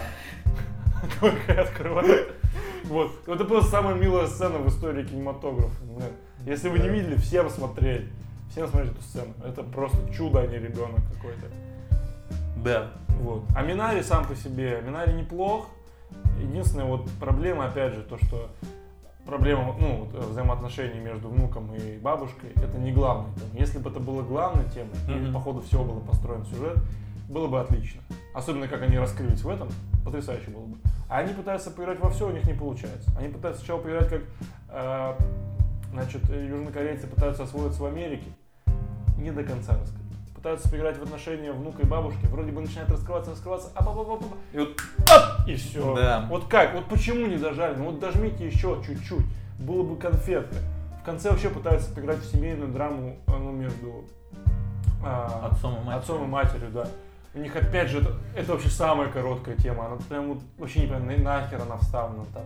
только 1.21 1.61
открывает. 1.61 2.33
Вот. 2.85 3.13
Это 3.27 3.45
просто 3.45 3.71
самая 3.71 3.95
милая 3.95 4.27
сцена 4.27 4.59
в 4.59 4.69
истории 4.69 5.05
кинематографа. 5.05 5.85
Блин. 5.85 6.11
Если 6.45 6.69
вы 6.69 6.81
не 6.81 6.89
видели, 6.89 7.17
всем 7.17 7.49
смотреть. 7.51 8.09
Всем 8.51 8.67
смотреть 8.69 8.93
эту 8.93 9.03
сцену. 9.03 9.35
Это 9.47 9.63
просто 9.63 9.99
чудо, 10.13 10.41
а 10.41 10.47
не 10.47 10.59
ребенок 10.59 11.01
какой-то. 11.15 11.47
Да. 12.63 12.89
Вот. 13.21 13.45
А 13.55 13.63
Минари 13.63 14.03
сам 14.03 14.27
по 14.27 14.35
себе, 14.35 14.83
Минари 14.87 15.13
неплох. 15.13 15.69
Единственная 16.41 16.85
вот 16.87 17.09
проблема, 17.21 17.67
опять 17.67 17.95
же, 17.95 18.03
то, 18.03 18.17
что 18.19 18.49
проблема, 19.27 19.75
ну, 19.79 20.05
вот, 20.11 20.25
взаимоотношений 20.31 21.01
между 21.01 21.29
внуком 21.29 21.75
и 21.75 21.99
бабушкой, 21.99 22.51
это 22.57 22.79
не 22.79 22.93
главная 22.93 23.35
тема. 23.35 23.51
Если 23.55 23.79
бы 23.79 23.91
это 23.91 24.01
было 24.01 24.23
главной 24.23 24.65
темой, 24.71 24.95
и 25.09 25.21
Мгм. 25.21 25.35
по 25.35 25.41
ходу 25.41 25.61
всего 25.61 25.85
был 25.85 26.01
построен 26.01 26.47
сюжет, 26.47 26.79
было 27.29 27.47
бы 27.47 27.61
отлично. 27.61 28.01
Особенно, 28.35 28.69
как 28.69 28.83
они 28.83 28.99
раскрылись 28.99 29.43
в 29.43 29.49
этом, 29.49 29.69
потрясающе 30.05 30.51
было 30.51 30.65
бы. 30.65 30.79
А 31.11 31.19
они 31.19 31.35
пытаются 31.35 31.71
поиграть 31.71 32.01
во 32.01 32.09
все, 32.11 32.29
у 32.29 32.31
них 32.33 32.45
не 32.45 32.55
получается. 32.55 33.11
Они 33.19 33.29
пытаются 33.29 33.61
сначала 33.61 33.81
поиграть, 33.83 34.09
как, 34.09 34.23
э, 34.71 35.15
значит, 35.93 36.31
э, 36.31 36.47
южнокорейцы 36.47 37.07
пытаются 37.07 37.43
освоиться 37.43 37.83
в 37.83 37.87
Америке, 37.87 38.31
не 39.19 39.31
до 39.31 39.43
конца 39.45 39.77
раскрыли. 39.79 40.08
Пытаются 40.39 40.69
поиграть 40.71 40.97
в 40.97 41.03
отношения 41.03 41.51
внука 41.51 41.83
и 41.83 41.85
бабушки, 41.85 42.25
вроде 42.27 42.53
бы 42.53 42.61
начинает 42.61 42.89
раскрываться, 42.89 43.33
раскрываться, 43.33 43.71
а 43.75 43.83
па 43.83 43.93
па 43.93 44.19
И 44.53 44.59
вот 44.61 44.81
и 45.49 45.57
все. 45.57 45.97
Да. 45.97 46.27
Вот 46.31 46.47
как? 46.47 46.75
Вот 46.75 46.85
почему 46.85 47.27
не 47.27 47.37
дожали? 47.37 47.75
Ну 47.75 47.87
вот 47.87 47.99
дожмите 47.99 48.47
еще 48.47 48.81
чуть-чуть. 48.87 49.27
Было 49.59 49.83
бы 49.83 49.97
конфетка. 49.97 50.55
В 51.03 51.05
конце 51.05 51.31
вообще 51.31 51.51
пытаются 51.51 51.93
поиграть 51.93 52.19
в 52.19 52.31
семейную 52.33 52.71
драму 52.71 53.17
ну, 53.27 53.51
между 53.51 54.05
а, 55.05 55.49
Отцом 55.51 55.73
и 55.75 55.79
матерью. 55.79 55.99
отцом 55.99 56.23
и 56.25 56.27
матерью, 56.29 56.71
да. 56.71 56.87
У 57.35 57.41
них 57.41 57.57
опять 57.57 57.89
же, 57.89 57.99
это, 57.99 58.15
это 58.37 58.53
вообще 58.53 58.69
самая 58.69 59.09
короткая 59.09 59.57
тема. 59.57 59.87
Она 59.87 59.97
прям 60.09 60.35
вот 60.35 60.43
вообще 60.57 60.83
не 60.83 60.87
понимаю, 60.87 61.19
на- 61.19 61.25
нахер 61.41 61.61
она 61.63 61.79
вставлена 61.79 62.25
там. 62.33 62.45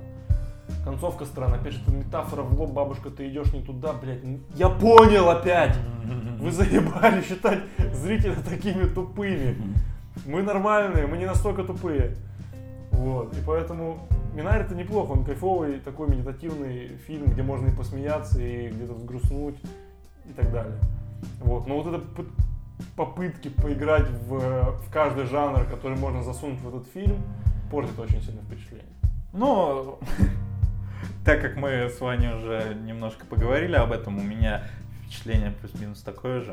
Концовка 0.85 1.25
странная. 1.25 1.59
Опять 1.59 1.75
же, 1.75 1.83
это 1.83 1.93
метафора 1.93 2.43
в 2.43 2.59
лоб, 2.59 2.73
бабушка, 2.73 3.11
ты 3.11 3.29
идешь 3.29 3.53
не 3.53 3.63
туда, 3.63 3.93
блядь. 3.93 4.21
Я 4.55 4.69
понял 4.69 5.31
опять! 5.31 5.77
Вы 6.41 6.51
заебали 6.53 7.23
считать 7.23 7.61
зрителя 7.93 8.37
такими 8.37 8.85
тупыми. 8.85 9.57
Мы 10.27 10.43
нормальные, 10.43 11.07
мы 11.07 11.17
не 11.17 11.27
настолько 11.27 11.65
тупые. 11.65 12.17
Вот. 12.91 13.37
И 13.37 13.41
поэтому 13.47 14.07
Минари 14.35 14.65
это 14.65 14.75
неплохо, 14.75 15.13
он 15.13 15.25
кайфовый, 15.25 15.81
такой 15.81 16.09
медитативный 16.09 16.97
фильм, 17.07 17.27
где 17.27 17.43
можно 17.43 17.69
и 17.69 17.77
посмеяться, 17.77 18.41
и 18.41 18.69
где-то 18.69 18.95
взгрустнуть 18.95 19.57
и 20.25 20.33
так 20.33 20.51
далее. 20.53 20.79
Вот. 21.41 21.67
Но 21.67 21.81
вот 21.81 21.95
это 21.95 22.03
попытки 22.97 23.49
поиграть 23.49 24.09
в, 24.27 24.39
в 24.39 24.91
каждый 24.93 25.27
жанр, 25.27 25.65
который 25.65 25.99
можно 25.99 26.23
засунуть 26.23 26.61
в 26.61 26.69
этот 26.69 26.91
фильм, 26.93 27.17
портит 27.71 27.99
очень 27.99 28.23
сильно 28.23 28.41
впечатление. 28.43 28.87
Ну, 29.33 29.99
так 31.25 31.41
как 31.41 31.57
мы 31.57 31.89
с 31.89 32.01
вами 32.01 32.33
уже 32.35 32.75
немножко 32.75 33.25
поговорили 33.27 33.77
об 33.77 33.93
этом, 33.93 34.19
у 34.19 34.23
меня 34.23 34.65
впечатление 35.05 35.53
плюс-минус 35.53 36.03
такое 36.03 36.41
же, 36.41 36.53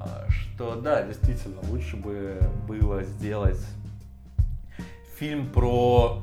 а, 0.00 0.26
что 0.30 0.74
да, 0.76 1.02
действительно, 1.02 1.60
лучше 1.68 1.96
бы 1.96 2.38
было 2.66 3.02
сделать 3.04 3.60
фильм 5.18 5.46
про... 5.48 6.22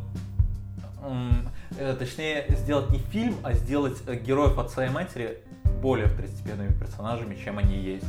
э, 1.77 1.95
Точнее, 1.97 2.45
сделать 2.49 2.89
не 2.89 2.99
фильм, 2.99 3.35
а 3.43 3.53
сделать 3.53 3.97
э, 4.05 4.15
героев 4.15 4.57
отца 4.59 4.85
и 4.85 4.89
матери 4.89 5.39
более 5.81 6.07
второстепенными 6.07 6.77
персонажами, 6.77 7.35
чем 7.35 7.57
они 7.57 7.77
есть. 7.77 8.05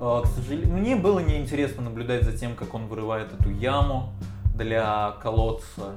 Э, 0.00 0.22
К 0.24 0.26
сожалению, 0.26 0.74
мне 0.76 0.96
было 0.96 1.20
неинтересно 1.20 1.82
наблюдать 1.82 2.24
за 2.24 2.36
тем, 2.36 2.56
как 2.56 2.74
он 2.74 2.86
вырывает 2.86 3.32
эту 3.32 3.50
яму 3.50 4.12
для 4.54 5.12
колодца. 5.22 5.92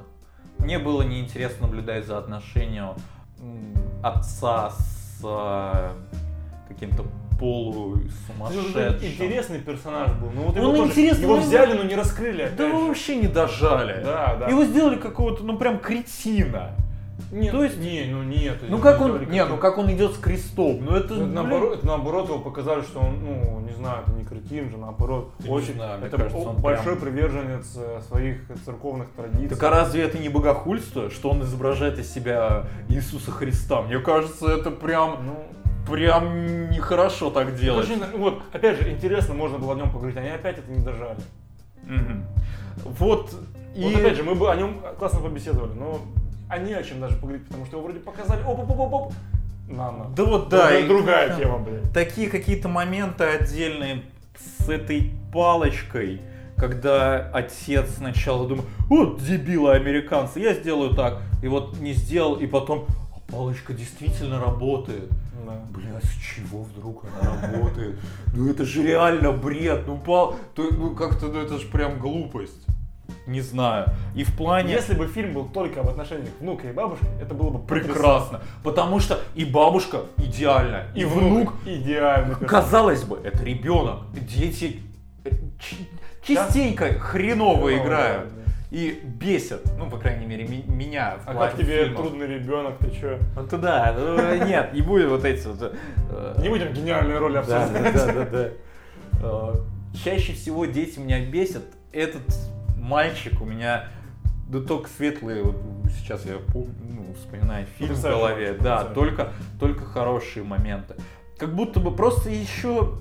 Мне 0.58 0.78
было 0.78 1.02
неинтересно 1.02 1.66
наблюдать 1.66 2.06
за 2.06 2.18
отношением 2.18 2.94
отца 4.02 4.70
с 4.70 5.20
э, 5.24 5.90
каким-то 6.68 7.04
полусумасшедшим. 7.38 9.08
Интересный 9.08 9.60
персонаж 9.60 10.12
был. 10.14 10.30
Ну, 10.34 10.42
вот 10.42 10.56
Он 10.56 10.62
его, 10.62 10.76
тоже- 10.76 10.90
интересный, 10.90 11.22
его 11.22 11.36
взяли, 11.36 11.74
но 11.76 11.84
не 11.84 11.94
раскрыли. 11.94 12.50
Да 12.56 12.66
его 12.66 12.86
вообще 12.86 13.16
не 13.16 13.28
дожали. 13.28 14.02
Да, 14.04 14.36
да. 14.36 14.48
Его 14.48 14.64
сделали 14.64 14.96
какого-то, 14.96 15.44
ну 15.44 15.56
прям 15.56 15.78
кретина. 15.78 16.72
Нет, 17.32 17.52
то 17.52 17.64
есть- 17.64 17.78
не, 17.78 18.04
ну 18.10 18.22
нет. 18.22 18.58
Ну 18.68 18.78
как 18.78 19.00
он, 19.00 19.28
не, 19.28 19.44
ну 19.44 19.56
как 19.56 19.76
он 19.78 19.90
идет 19.92 20.14
с 20.14 20.18
крестом, 20.18 20.84
ну 20.84 20.94
это, 20.96 21.14
Ну, 21.14 21.14
это 21.14 21.14
блин, 21.16 21.34
наоборот, 21.34 21.78
это 21.78 21.86
наоборот 21.86 22.28
его 22.28 22.38
показали, 22.38 22.82
что 22.82 23.00
он, 23.00 23.18
ну, 23.24 23.60
не 23.60 23.72
знаю, 23.72 24.02
это 24.06 24.16
не 24.16 24.24
кретин 24.24 24.70
же, 24.70 24.76
наоборот, 24.78 25.32
не 25.40 25.50
очень, 25.50 25.74
знаю, 25.74 26.00
это 26.04 26.16
кажется, 26.16 26.38
он 26.38 26.56
большой 26.56 26.96
прям- 26.96 26.98
приверженец 27.00 27.76
э, 27.76 28.00
своих 28.08 28.40
церковных 28.64 29.08
традиций. 29.10 29.48
Так 29.48 29.62
а 29.64 29.70
разве 29.70 30.02
это 30.02 30.18
не 30.18 30.28
богохульство, 30.28 31.10
что 31.10 31.30
он 31.30 31.42
изображает 31.42 31.98
из 31.98 32.12
себя 32.12 32.64
Иисуса 32.88 33.30
Христа? 33.32 33.82
Мне 33.82 33.98
кажется, 33.98 34.46
это 34.50 34.70
прям, 34.70 35.18
Ну, 35.26 35.44
прям 35.92 36.70
нехорошо 36.70 37.30
так 37.30 37.56
делать. 37.56 37.88
очень, 37.88 38.00
вот, 38.16 38.42
опять 38.52 38.80
же, 38.80 38.90
интересно, 38.92 39.34
можно 39.34 39.58
было 39.58 39.72
о 39.74 39.76
нем 39.76 39.90
поговорить, 39.90 40.16
они 40.16 40.28
опять 40.28 40.58
это 40.58 40.70
не 40.70 40.84
дожали. 40.84 41.18
Мгм. 41.82 42.24
Вот 42.84 43.34
и... 43.74 43.82
Вот 43.82 43.94
опять 43.96 44.16
же, 44.16 44.22
мы 44.22 44.34
бы 44.34 44.50
о 44.50 44.56
нем 44.56 44.80
классно 44.98 45.20
побеседовали, 45.20 45.72
но 45.72 46.00
а 46.48 46.58
не 46.58 46.72
о 46.74 46.82
чем 46.82 47.00
даже 47.00 47.16
поговорить, 47.16 47.46
потому 47.46 47.66
что 47.66 47.76
его 47.76 47.84
вроде 47.86 48.00
показали, 48.00 48.42
оп 48.44 48.58
оп 48.60 48.70
оп 48.70 48.92
оп 48.92 49.12
на 49.68 49.92
на. 49.92 50.04
Да 50.10 50.24
вот 50.24 50.48
да. 50.48 50.70
Это 50.70 50.84
и- 50.84 50.88
другая 50.88 51.36
тема, 51.38 51.58
блядь. 51.58 51.92
Такие 51.92 52.28
какие-то 52.30 52.68
моменты 52.68 53.24
отдельные 53.24 54.02
с 54.60 54.68
этой 54.68 55.12
палочкой, 55.32 56.20
когда 56.56 57.30
отец 57.32 57.96
сначала 57.96 58.46
думает, 58.48 58.68
вот 58.88 59.22
дебилы 59.22 59.72
американцы, 59.72 60.40
я 60.40 60.54
сделаю 60.54 60.94
так, 60.94 61.22
и 61.42 61.48
вот 61.48 61.78
не 61.80 61.92
сделал, 61.92 62.34
и 62.36 62.46
потом, 62.46 62.86
а 63.14 63.20
палочка 63.32 63.72
действительно 63.74 64.40
работает. 64.40 65.08
Да. 65.46 65.54
Бля, 65.70 66.00
с 66.02 66.10
чего 66.20 66.62
вдруг 66.62 67.04
она 67.20 67.40
работает? 67.52 67.98
Ну 68.34 68.50
это 68.50 68.64
же 68.64 68.82
реально 68.82 69.32
бред, 69.32 69.84
ну 69.86 69.96
пал, 69.96 70.36
ну 70.56 70.94
как-то, 70.94 71.26
ну 71.26 71.40
это 71.40 71.58
же 71.58 71.66
прям 71.68 71.98
глупость. 71.98 72.66
Не 73.26 73.40
знаю. 73.40 73.86
И 74.14 74.24
в 74.24 74.36
плане... 74.36 74.72
Если 74.72 74.94
бы 74.94 75.06
фильм 75.06 75.32
был 75.34 75.46
только 75.46 75.82
в 75.82 75.88
отношениях 75.88 76.30
внука 76.40 76.68
и 76.68 76.72
бабушки, 76.72 77.06
это 77.20 77.34
было 77.34 77.50
бы 77.50 77.58
потрясающе. 77.58 77.92
Прекрасно. 77.94 78.40
Потому 78.62 79.00
что 79.00 79.18
и 79.34 79.44
бабушка 79.44 80.00
идеальная, 80.18 80.86
И 80.94 81.04
внук 81.04 81.52
идеальный. 81.66 82.30
персонаж. 82.36 82.50
Казалось 82.50 83.04
бы, 83.04 83.18
это 83.22 83.42
ребенок. 83.44 84.00
Дети 84.12 84.80
э, 85.24 85.30
частенько 86.22 86.86
хреново 86.98 87.68
Хреново, 87.68 87.76
играют. 87.76 88.28
да. 88.28 88.34
И 88.70 89.00
бесят. 89.02 89.62
Ну, 89.78 89.88
по 89.88 89.96
крайней 89.96 90.26
мере, 90.26 90.46
меня 90.46 91.16
в 91.24 91.28
А 91.28 91.34
как 91.34 91.56
тебе 91.56 91.84
фильмов. 91.84 92.02
трудный 92.02 92.26
ребенок, 92.26 92.76
ты 92.78 92.90
чё? 92.90 93.18
Ну, 93.36 93.46
то 93.46 93.56
да, 93.56 93.94
ну, 93.98 94.44
нет, 94.46 94.74
не 94.74 94.82
будет 94.82 95.08
вот 95.08 95.24
эти 95.24 95.46
вот... 95.46 95.74
э, 96.10 96.34
Не 96.42 96.50
будем 96.50 96.72
гениальную 96.74 97.18
роль 97.18 97.32
да, 97.32 97.40
обсуждать. 97.40 97.94
да, 97.94 98.06
да, 98.06 98.12
да, 98.12 98.24
да. 98.30 98.50
Э, 99.22 99.52
Чаще 100.04 100.34
всего 100.34 100.66
дети 100.66 100.98
меня 100.98 101.24
бесят. 101.24 101.62
Этот 101.92 102.22
мальчик 102.88 103.40
у 103.40 103.44
меня 103.44 103.84
да 104.48 104.60
только 104.60 104.88
светлые, 104.96 105.42
вот 105.42 105.56
сейчас 105.98 106.24
я 106.24 106.38
помню, 106.38 106.72
ну, 106.80 107.14
вспоминаю 107.14 107.66
фильм 107.76 107.94
в 107.94 108.02
голове, 108.02 108.54
да, 108.58 108.84
только, 108.84 109.32
только 109.60 109.84
хорошие 109.84 110.42
моменты. 110.42 110.94
Как 111.38 111.54
будто 111.54 111.80
бы 111.80 111.94
просто 111.94 112.30
еще 112.30 112.94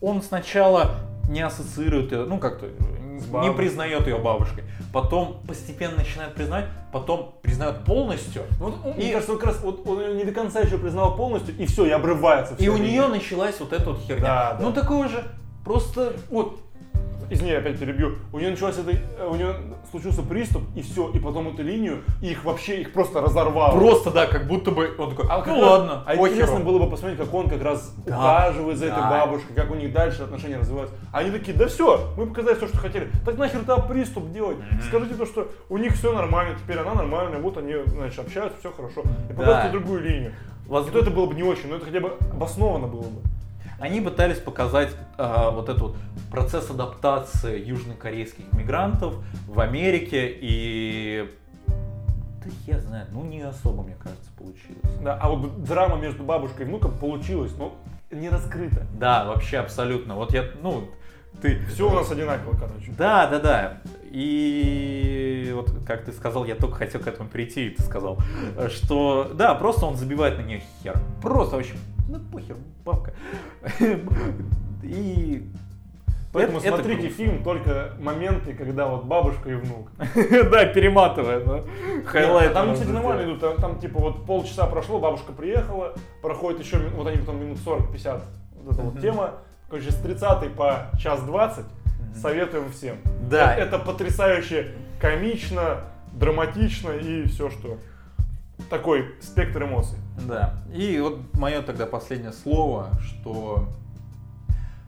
он 0.00 0.22
сначала 0.22 0.92
не 1.28 1.42
ассоциирует 1.42 2.10
ее, 2.12 2.24
ну 2.24 2.38
как-то 2.38 2.66
не 3.42 3.52
признает 3.52 4.06
ее 4.06 4.16
бабушкой, 4.18 4.64
потом 4.94 5.42
постепенно 5.46 5.98
начинает 5.98 6.34
признать, 6.34 6.64
потом 6.90 7.34
признает 7.42 7.84
полностью, 7.84 8.44
Вот, 8.58 8.74
он, 8.82 8.92
И- 8.92 8.96
Мне 9.04 9.12
кажется, 9.12 9.34
как 9.36 9.44
раз 9.44 9.60
вот 9.60 9.86
он 9.86 10.16
не 10.16 10.24
до 10.24 10.32
конца 10.32 10.60
еще 10.60 10.78
признал 10.78 11.16
полностью, 11.16 11.54
и 11.56 11.66
все, 11.66 11.84
и 11.84 11.90
обрывается. 11.90 12.54
и 12.54 12.62
вся 12.62 12.72
у 12.72 12.78
нее 12.78 13.06
началась 13.08 13.60
вот 13.60 13.74
эта 13.74 13.90
вот 13.90 14.00
херня. 14.00 14.22
Да, 14.22 14.54
да. 14.54 14.64
Ну 14.64 14.72
такое 14.72 15.08
же, 15.08 15.22
просто 15.64 16.14
Вот, 16.30 16.60
извини, 17.30 17.52
опять 17.52 17.78
перебью. 17.78 18.16
У 18.32 18.38
нее 18.38 18.50
началось 18.50 18.76
это, 18.78 18.90
э, 18.90 19.26
у 19.28 19.34
нее 19.36 19.54
случился 19.90 20.22
приступ, 20.22 20.62
и 20.76 20.82
все, 20.82 21.08
и 21.10 21.18
потом 21.18 21.48
эту 21.48 21.62
линию, 21.62 22.02
и 22.20 22.32
их 22.32 22.44
вообще, 22.44 22.80
их 22.82 22.92
просто 22.92 23.20
разорвало. 23.20 23.78
Просто, 23.78 24.10
да, 24.10 24.26
как 24.26 24.46
будто 24.46 24.70
бы 24.70 24.94
он 24.98 25.10
такой, 25.10 25.26
А 25.30 25.42
ну 25.46 25.58
ладно, 25.58 26.02
а 26.04 26.10
похеру». 26.16 26.26
интересно 26.28 26.60
было 26.60 26.78
бы 26.80 26.90
посмотреть, 26.90 27.18
как 27.18 27.32
он 27.32 27.48
как 27.48 27.62
раз 27.62 27.94
Да, 28.06 28.16
ухаживает 28.18 28.78
за 28.78 28.86
этой 28.86 29.00
да. 29.00 29.10
бабушкой, 29.10 29.54
как 29.54 29.70
у 29.70 29.74
них 29.74 29.92
дальше 29.92 30.22
отношения 30.22 30.58
развиваются. 30.58 30.94
Они 31.12 31.30
такие, 31.30 31.56
да 31.56 31.66
все, 31.68 32.08
мы 32.16 32.26
показали 32.26 32.56
все, 32.56 32.66
что 32.68 32.78
хотели. 32.78 33.08
Так 33.24 33.38
нахер 33.38 33.60
тогда 33.60 33.78
приступ 33.78 34.30
делать? 34.32 34.58
Мгм. 34.58 34.82
Скажите 34.88 35.14
то, 35.14 35.26
что 35.26 35.48
у 35.68 35.78
них 35.78 35.94
все 35.94 36.12
нормально, 36.12 36.56
теперь 36.62 36.78
она 36.78 36.94
нормальная, 36.94 37.38
вот 37.38 37.56
они, 37.56 37.74
значит, 37.86 38.18
общаются, 38.18 38.58
все 38.58 38.72
хорошо. 38.72 39.02
И 39.02 39.32
Да. 39.32 39.34
показывайте 39.34 39.70
другую 39.78 40.02
линию. 40.02 40.32
Воз- 40.66 40.86
И 40.86 40.90
то 40.90 40.98
это 41.00 41.10
было 41.10 41.26
бы 41.26 41.34
не 41.34 41.42
очень, 41.42 41.68
но 41.68 41.76
это 41.76 41.84
хотя 41.86 42.00
бы 42.00 42.12
обосновано 42.32 42.86
было 42.86 43.02
бы. 43.02 43.20
Они 43.80 44.02
пытались 44.02 44.38
показать 44.38 44.94
а, 45.16 45.50
вот 45.50 45.70
этот 45.70 45.82
вот 45.82 45.96
процесс 46.30 46.70
адаптации 46.70 47.64
южнокорейских 47.64 48.52
мигрантов 48.52 49.14
в 49.48 49.58
Америке 49.58 50.30
и... 50.40 51.30
Да 51.66 52.50
я 52.66 52.78
знаю, 52.78 53.06
ну 53.10 53.24
не 53.24 53.40
особо, 53.40 53.82
мне 53.82 53.96
кажется, 53.96 54.30
получилось. 54.38 54.98
Да, 55.02 55.18
а 55.20 55.30
вот 55.30 55.64
драма 55.64 55.96
между 55.96 56.22
бабушкой 56.22 56.66
и 56.66 56.68
внуком 56.68 56.96
получилась, 56.98 57.52
но 57.56 57.74
не 58.10 58.28
раскрыта. 58.28 58.86
Да, 58.98 59.24
вообще 59.24 59.58
абсолютно. 59.58 60.14
Вот 60.14 60.34
я, 60.34 60.44
ну, 60.62 60.88
ты... 61.40 61.58
Все 61.66 61.90
у 61.90 61.94
нас 61.94 62.10
одинаково, 62.10 62.56
короче. 62.58 62.92
Да, 62.98 63.26
да, 63.28 63.38
да. 63.38 63.80
И 64.10 65.52
вот 65.54 65.72
как 65.86 66.04
ты 66.04 66.12
сказал, 66.12 66.44
я 66.44 66.54
только 66.54 66.76
хотел 66.76 67.00
к 67.00 67.06
этому 67.06 67.28
перейти, 67.28 67.68
и 67.68 67.70
ты 67.70 67.82
сказал, 67.82 68.18
что 68.68 69.30
да, 69.34 69.54
просто 69.54 69.86
он 69.86 69.96
забивает 69.96 70.38
на 70.38 70.42
нее 70.42 70.62
хер. 70.82 71.00
Просто 71.22 71.56
вообще, 71.56 71.74
ну 72.08 72.18
похер, 72.32 72.56
бабка. 72.84 73.12
И 74.82 75.46
Поэтому 76.32 76.58
это- 76.58 76.68
это 76.68 76.76
смотрите 76.76 77.08
круто. 77.08 77.14
фильм 77.16 77.42
только 77.42 77.92
моменты, 78.00 78.54
когда 78.54 78.86
вот 78.86 79.04
бабушка 79.04 79.50
и 79.50 79.54
внук. 79.54 79.90
Да, 80.50 80.64
перематывая, 80.66 81.44
да. 81.44 81.62
Highlight. 82.06 82.52
А 82.52 82.54
там, 82.54 82.74
кстати, 82.74 82.90
нормально 82.90 83.24
идут. 83.24 83.40
Там, 83.40 83.56
там, 83.56 83.78
типа 83.80 83.98
вот 83.98 84.26
полчаса 84.26 84.66
прошло, 84.66 85.00
бабушка 85.00 85.32
приехала, 85.32 85.94
проходит 86.22 86.60
еще, 86.60 86.78
вот 86.78 87.06
они 87.06 87.18
потом 87.18 87.40
минут 87.40 87.58
40-50, 87.58 88.22
вот 88.62 88.72
эта 88.74 88.82
вот 88.82 89.00
тема. 89.00 89.30
Короче, 89.68 89.90
с 89.90 89.96
30 89.96 90.54
по 90.54 90.86
час 91.00 91.20
20 91.22 91.64
советуем 92.14 92.70
всем. 92.70 92.96
Да. 93.28 93.54
Это, 93.54 93.76
это 93.76 93.78
потрясающе 93.84 94.72
комично, 95.00 95.80
драматично 96.12 96.90
и 96.90 97.24
все, 97.24 97.50
что 97.50 97.78
такой 98.70 99.14
спектр 99.20 99.64
эмоций. 99.64 99.98
Да. 100.26 100.54
И 100.72 100.98
вот 101.00 101.18
мое 101.34 101.60
тогда 101.60 101.86
последнее 101.86 102.32
слово, 102.32 102.88
что 103.02 103.68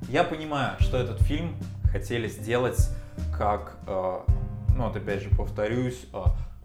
я 0.09 0.25
понимаю, 0.25 0.77
что 0.79 0.97
этот 0.97 1.21
фильм 1.23 1.57
хотели 1.91 2.29
сделать 2.29 2.89
как, 3.37 3.77
э, 3.87 4.21
ну 4.77 4.87
вот 4.87 4.97
опять 4.97 5.23
же 5.23 5.29
повторюсь, 5.31 6.07
э, 6.15 6.19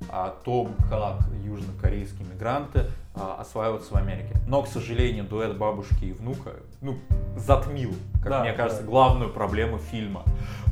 о 0.10 0.30
том, 0.30 0.76
как 0.89 1.22
южнокорейские 1.44 2.27
мигранты 2.27 2.85
э, 3.15 3.19
осваиваются 3.39 3.94
в 3.94 3.98
Америке. 3.98 4.35
Но, 4.48 4.61
к 4.61 4.68
сожалению, 4.68 5.23
дуэт 5.23 5.57
бабушки 5.57 6.06
и 6.06 6.14
внука, 6.14 6.52
ну, 6.81 6.99
затмил, 7.35 7.95
как 8.22 8.30
Да, 8.30 8.41
мне 8.41 8.53
кажется, 8.53 8.84
да. 8.84 8.89
главную 8.89 9.31
проблему 9.31 9.80
фильма. 9.80 10.23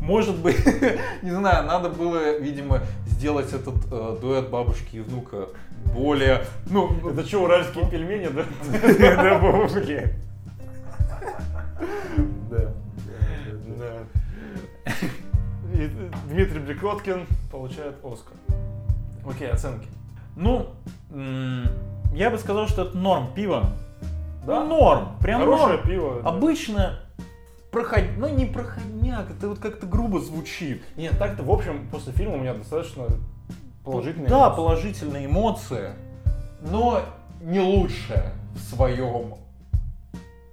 Может 0.01 0.37
быть, 0.37 0.63
не 1.23 1.31
знаю, 1.31 1.65
надо 1.65 1.89
было, 1.89 2.37
видимо, 2.37 2.81
сделать 3.07 3.51
этот 3.51 3.75
э, 3.91 4.17
дуэт 4.21 4.49
бабушки 4.49 4.97
и 4.97 5.01
внука 5.01 5.47
более, 5.95 6.41
ну, 6.69 6.91
Это 7.09 7.25
что, 7.25 7.43
уральские 7.43 7.89
пельмени, 7.89 8.27
да? 8.27 8.43
да, 9.23 9.39
бабушки. 9.39 10.13
Да. 12.49 12.73
Да. 13.77 14.91
И 15.73 15.89
Дмитрий 16.29 16.59
Бекоткин 16.59 17.25
получает 17.51 17.95
Оскар. 18.03 18.33
Окей, 19.27 19.49
оценки. 19.49 19.87
Ну, 20.35 20.67
я 22.13 22.29
бы 22.29 22.37
сказал, 22.37 22.67
что 22.67 22.83
это 22.83 22.97
норм 22.97 23.33
пиво. 23.33 23.71
Да? 24.45 24.63
Ну, 24.63 24.79
норм, 24.79 25.17
прям 25.19 25.41
Хорошее 25.41 25.77
норм. 25.77 25.87
пиво. 25.87 26.21
Обычно 26.23 26.99
проход... 27.71 28.01
ну 28.17 28.29
не 28.29 28.45
проходняк, 28.45 29.31
это 29.31 29.49
вот 29.49 29.59
как-то 29.59 29.87
грубо 29.87 30.19
звучит. 30.19 30.83
Нет, 30.95 31.17
так-то, 31.17 31.43
в 31.43 31.51
общем, 31.51 31.87
после 31.91 32.13
фильма 32.13 32.35
у 32.35 32.39
меня 32.39 32.53
достаточно 32.53 33.07
положительные 33.85 34.29
Да, 34.29 34.37
эмоции. 34.47 34.55
положительные 34.57 35.25
эмоции, 35.27 35.89
но 36.61 37.01
не 37.41 37.59
лучшее 37.59 38.31
в 38.55 38.59
своем 38.59 39.35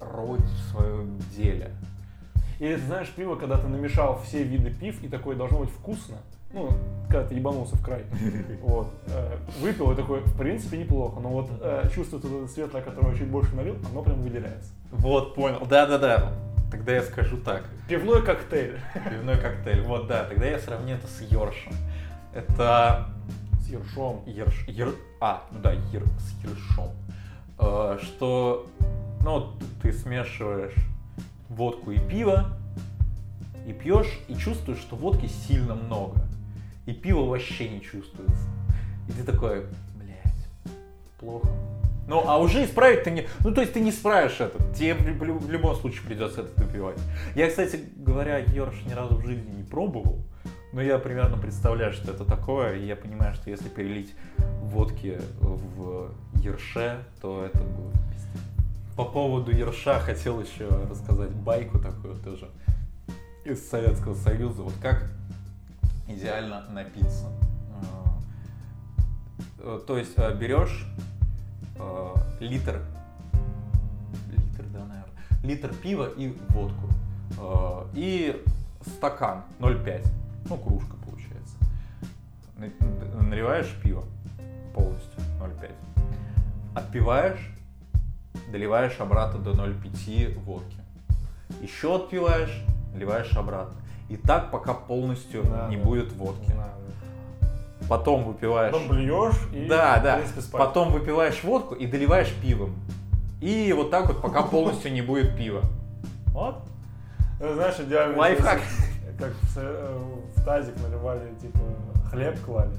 роде, 0.00 0.44
в 0.44 0.70
своем 0.70 1.18
деле. 1.36 1.70
Или 2.60 2.76
ты 2.76 2.82
знаешь, 2.82 3.08
пиво, 3.08 3.34
когда 3.34 3.58
ты 3.58 3.66
намешал 3.66 4.20
все 4.22 4.42
виды 4.44 4.70
пив, 4.70 5.02
и 5.02 5.08
такое 5.08 5.34
должно 5.34 5.58
быть 5.60 5.70
вкусно. 5.70 6.18
Ну, 6.52 6.68
когда 7.08 7.26
ты 7.26 7.34
ебанулся 7.34 7.74
в 7.76 7.82
край. 7.84 8.04
Вот. 8.62 8.92
Э, 9.06 9.36
Выпил 9.60 9.90
и 9.92 9.96
такой, 9.96 10.20
в 10.20 10.36
принципе, 10.36 10.76
неплохо. 10.78 11.18
Но 11.20 11.30
вот 11.30 11.50
э, 11.60 11.88
чувствуется 11.94 12.28
вот 12.28 12.44
это 12.44 12.52
светлое, 12.52 12.82
которое 12.82 13.12
я 13.12 13.18
чуть 13.18 13.28
больше 13.28 13.56
налил, 13.56 13.76
оно 13.90 14.02
прям 14.02 14.20
выделяется. 14.20 14.70
Вот, 14.90 15.34
понял. 15.34 15.64
Да-да-да. 15.66 16.32
Тогда 16.70 16.92
я 16.92 17.02
скажу 17.02 17.38
так. 17.38 17.64
Пивной 17.88 18.22
коктейль. 18.22 18.78
Пивной 19.10 19.38
коктейль. 19.38 19.80
Вот, 19.82 20.06
да. 20.06 20.24
Тогда 20.24 20.46
я 20.46 20.58
сравню 20.58 20.96
это 20.96 21.06
с 21.06 21.20
Йоршем. 21.22 21.72
Это 22.34 23.08
С 23.60 23.68
ершом. 23.68 24.22
Ерш, 24.26 24.66
ер, 24.66 24.94
а, 25.20 25.42
ну 25.52 25.60
да, 25.60 25.72
ер, 25.92 26.04
с 26.18 26.42
ершом. 26.42 26.92
Э, 27.58 27.98
что, 28.02 28.66
ну, 29.22 29.52
ты 29.82 29.92
смешиваешь 29.92 30.74
водку 31.48 31.90
и 31.90 31.98
пиво, 31.98 32.56
и 33.66 33.72
пьешь, 33.72 34.18
и 34.28 34.34
чувствуешь, 34.34 34.80
что 34.80 34.96
водки 34.96 35.26
сильно 35.26 35.74
много. 35.74 36.20
И 36.86 36.92
пива 36.92 37.24
вообще 37.24 37.68
не 37.68 37.80
чувствуется. 37.80 38.48
И 39.08 39.12
ты 39.12 39.22
такой, 39.22 39.66
блядь, 39.94 40.74
плохо. 41.20 41.48
Ну, 42.08 42.24
а 42.26 42.38
уже 42.38 42.64
исправить 42.64 43.04
ты 43.04 43.12
не... 43.12 43.28
Ну, 43.40 43.54
то 43.54 43.60
есть 43.60 43.72
ты 43.72 43.80
не 43.80 43.92
справишь 43.92 44.40
это. 44.40 44.58
Тебе 44.74 44.94
в 44.94 45.50
любом 45.50 45.76
случае 45.76 46.02
придется 46.02 46.40
это 46.40 46.60
выпивать. 46.60 46.98
Я, 47.36 47.48
кстати 47.48 47.78
говоря, 47.94 48.38
Йорш 48.38 48.74
ни 48.86 48.92
разу 48.92 49.16
в 49.16 49.24
жизни 49.24 49.50
не 49.58 49.62
пробовал. 49.62 50.18
Но 50.72 50.80
я 50.80 50.98
примерно 50.98 51.36
представляю, 51.36 51.92
что 51.92 52.12
это 52.12 52.24
такое. 52.24 52.76
И 52.76 52.86
я 52.86 52.96
понимаю, 52.96 53.34
что 53.34 53.50
если 53.50 53.68
перелить 53.68 54.14
водки 54.62 55.20
в 55.40 56.10
ерше, 56.36 57.04
то 57.20 57.44
это 57.44 57.58
будет. 57.58 58.00
По 58.96 59.04
поводу 59.04 59.50
ерша 59.50 60.00
хотел 60.00 60.40
еще 60.40 60.68
рассказать 60.90 61.30
байку 61.30 61.78
такую 61.78 62.16
тоже 62.16 62.48
из 63.44 63.68
Советского 63.68 64.14
Союза. 64.14 64.62
Вот 64.62 64.74
как 64.80 65.10
идеально 66.08 66.68
напиться. 66.70 67.28
Э, 69.62 69.80
то 69.86 69.96
есть 69.96 70.14
э, 70.16 70.34
берешь 70.34 70.86
э, 71.76 72.14
литр, 72.40 72.80
литр, 74.30 74.64
да, 74.72 74.80
наверное, 74.80 75.06
литр 75.42 75.72
пива 75.74 76.08
и 76.16 76.36
водку. 76.50 76.88
И 77.94 78.44
стакан 78.86 79.42
0,5, 79.58 80.04
ну, 80.48 80.56
кружка 80.56 80.94
получается. 81.04 81.56
На- 82.56 83.22
Наливаешь 83.22 83.70
пиво 83.82 84.04
полностью 84.74 85.20
0,5. 85.40 85.70
Отпиваешь, 86.74 87.50
доливаешь 88.50 88.98
обратно 89.00 89.38
до 89.40 89.52
0,5 89.52 90.38
водки. 90.40 90.76
Еще 91.60 91.94
отпиваешь, 91.96 92.62
наливаешь 92.94 93.34
обратно. 93.36 93.74
И 94.08 94.16
так, 94.16 94.50
пока 94.50 94.74
полностью 94.74 95.44
Да, 95.44 95.68
не 95.68 95.76
да. 95.76 95.82
будет 95.82 96.12
водки. 96.12 96.50
Знаю. 96.50 96.70
Потом 97.88 98.24
выпиваешь. 98.24 98.72
Потом 98.72 98.88
блюешь 98.88 99.36
и, 99.52 99.66
Да, 99.66 99.98
да. 100.00 100.20
Потом 100.52 100.92
выпиваешь 100.92 101.42
водку 101.42 101.74
и 101.74 101.86
доливаешь 101.86 102.32
пивом. 102.40 102.74
И 103.40 103.72
вот 103.72 103.90
так 103.90 104.06
вот, 104.06 104.22
пока 104.22 104.42
полностью 104.54 104.92
не 104.92 105.02
будет 105.02 105.36
пива. 105.36 105.62
Вот. 106.28 106.56
Знаешь, 107.38 107.78
идеально. 107.80 108.16
Лайфхак. 108.18 108.60
Как 109.22 109.32
в, 109.34 109.50
с- 109.50 109.56
э, 109.56 109.98
в 110.36 110.44
тазик 110.44 110.74
наливали, 110.82 111.32
типа, 111.40 111.58
хлеб 112.10 112.40
клали, 112.44 112.72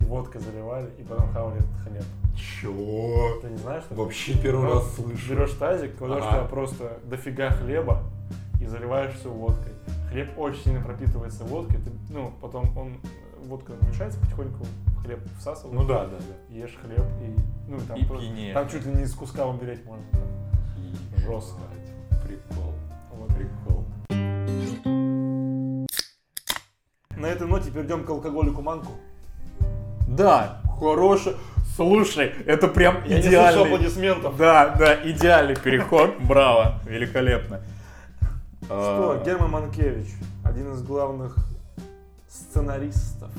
и 0.00 0.04
водкой 0.04 0.40
заливали, 0.40 0.90
и 0.98 1.02
потом 1.04 1.28
хавали 1.32 1.58
этот 1.58 1.76
хлеб. 1.86 2.02
Чё? 2.36 3.38
Ты 3.40 3.50
не 3.50 3.56
знаешь, 3.58 3.84
что? 3.84 3.94
Вообще 3.94 4.36
первый 4.36 4.64
Ну, 4.68 4.74
раз 4.74 4.94
слышу. 4.96 5.30
Берешь 5.30 5.52
тазик, 5.52 5.96
кладешь 5.96 6.24
Ага. 6.26 6.38
туда 6.38 6.48
просто 6.48 6.98
дофига 7.04 7.50
хлеба 7.50 8.02
и 8.60 8.66
заливаешь 8.66 9.14
все 9.14 9.30
водкой. 9.30 9.72
Хлеб 10.10 10.36
очень 10.36 10.60
сильно 10.64 10.80
пропитывается 10.84 11.44
водкой, 11.44 11.76
ты, 11.84 11.92
ну, 12.12 12.32
потом 12.40 12.76
он, 12.76 12.96
водка 13.46 13.74
мешается 13.88 14.18
потихоньку, 14.18 14.66
хлеб 15.04 15.20
всасываешь. 15.38 15.76
Ну 15.78 15.86
да, 15.86 16.06
да, 16.06 16.16
да. 16.18 16.52
Ешь 16.54 16.76
хлеб 16.82 17.04
и, 17.22 17.36
ну, 17.70 17.78
там, 17.86 17.96
И 17.96 18.04
просто- 18.06 18.26
пьянеешь. 18.26 18.54
там 18.54 18.68
чуть 18.68 18.84
ли 18.86 18.92
не 18.92 19.02
из 19.04 19.14
куска 19.14 19.46
умереть 19.46 19.84
можно. 19.86 20.02
там. 20.10 20.20
Жестко. 21.18 21.60
Прикол. 22.24 22.72
Вот. 23.12 23.28
Прикол. 23.36 23.84
На 27.20 27.26
этой 27.26 27.46
ноте 27.46 27.70
перейдем 27.70 28.04
к 28.04 28.08
алкоголику 28.08 28.62
манку. 28.62 28.92
Да, 30.08 30.62
хороший. 30.78 31.36
Слушай, 31.76 32.32
это 32.46 32.66
прям 32.66 33.04
Я 33.04 33.16
не 33.16 33.22
слышу 33.22 33.28
идеальный. 33.28 33.62
аплодисментов. 33.64 34.36
Да, 34.38 34.68
да, 34.74 34.94
идеальный 35.10 35.54
переход. 35.54 36.18
Браво, 36.20 36.80
великолепно. 36.86 37.60
Что, 38.64 39.20
А, 39.20 39.22
Герман 39.24 39.50
Манкевич, 39.50 40.08
один 40.44 40.72
из 40.72 40.82
главных 40.82 41.36
сценаристов. 42.26 43.30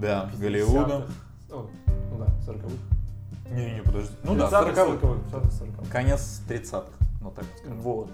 Да, 0.00 0.30
Голливуда. 0.38 1.06
50-х. 1.50 1.56
О, 1.56 1.66
Ну 2.12 2.18
да, 2.18 2.52
40-х. 2.52 3.54
Не, 3.54 3.74
не, 3.74 3.82
подожди. 3.82 4.12
Ну 4.24 4.34
да, 4.34 4.46
30-х, 4.48 4.74
40 4.74 5.02
40-х, 5.02 5.38
40-х. 5.64 5.92
Конец 5.92 6.42
30-х. 6.48 6.84
Ну 7.20 7.30
так 7.32 7.44
скажем. 7.58 7.80
Вот. 7.82 8.10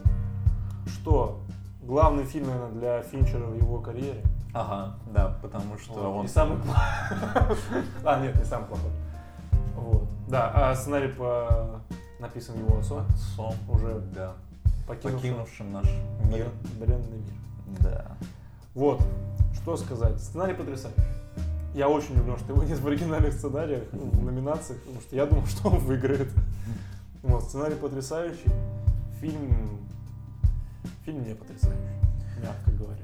Что, 0.89 1.41
главный 1.83 2.25
фильм, 2.25 2.49
наверное, 2.49 2.73
для 2.73 3.03
Финчера 3.03 3.47
в 3.47 3.57
его 3.57 3.79
карьере. 3.79 4.23
Ага, 4.55 4.95
да, 5.13 5.39
потому 5.41 5.79
что 5.79 5.95
Вот. 5.95 6.07
он... 6.21 6.27
И 6.27 6.29
самый 6.29 6.59
плохой. 6.59 7.57
А, 8.05 8.21
нет, 8.21 8.37
не 8.37 8.45
самый 8.45 8.67
плохой. 8.67 8.91
Вот. 9.75 10.05
Да, 10.29 10.51
а 10.55 10.75
сценарий 10.75 11.09
по... 11.09 11.81
написан 12.21 12.59
его 12.59 12.79
отцом, 12.79 13.07
Отцом 13.09 13.55
уже 13.69 14.01
да, 14.15 14.35
покинувшим 14.87 15.21
покинувшим 15.21 15.73
наш 15.73 15.87
мир. 16.31 16.51
бренный 16.79 17.19
мир. 17.19 17.35
Да. 17.81 18.07
Вот, 18.75 19.03
что 19.55 19.77
сказать. 19.77 20.21
Сценарий 20.21 20.55
потрясающий. 20.55 21.01
Я 21.75 21.89
очень 21.89 22.15
люблю, 22.15 22.37
что 22.37 22.53
его 22.53 22.63
нет 22.65 22.79
в 22.79 22.87
оригинальных 22.87 23.33
сценариях, 23.33 23.85
в 23.93 24.23
номинациях, 24.23 24.81
потому 24.81 25.01
что 25.01 25.17
я 25.17 25.25
думал, 25.25 25.47
что 25.47 25.69
он 25.71 25.79
выиграет. 25.79 26.31
Вот, 27.23 27.45
сценарий 27.45 27.77
потрясающий. 27.77 28.51
Фильм... 29.21 29.79
Фильм 31.07 31.25
не 31.25 31.35
потрясающий, 31.35 31.79
мягко 32.43 32.71
говоря. 32.73 33.03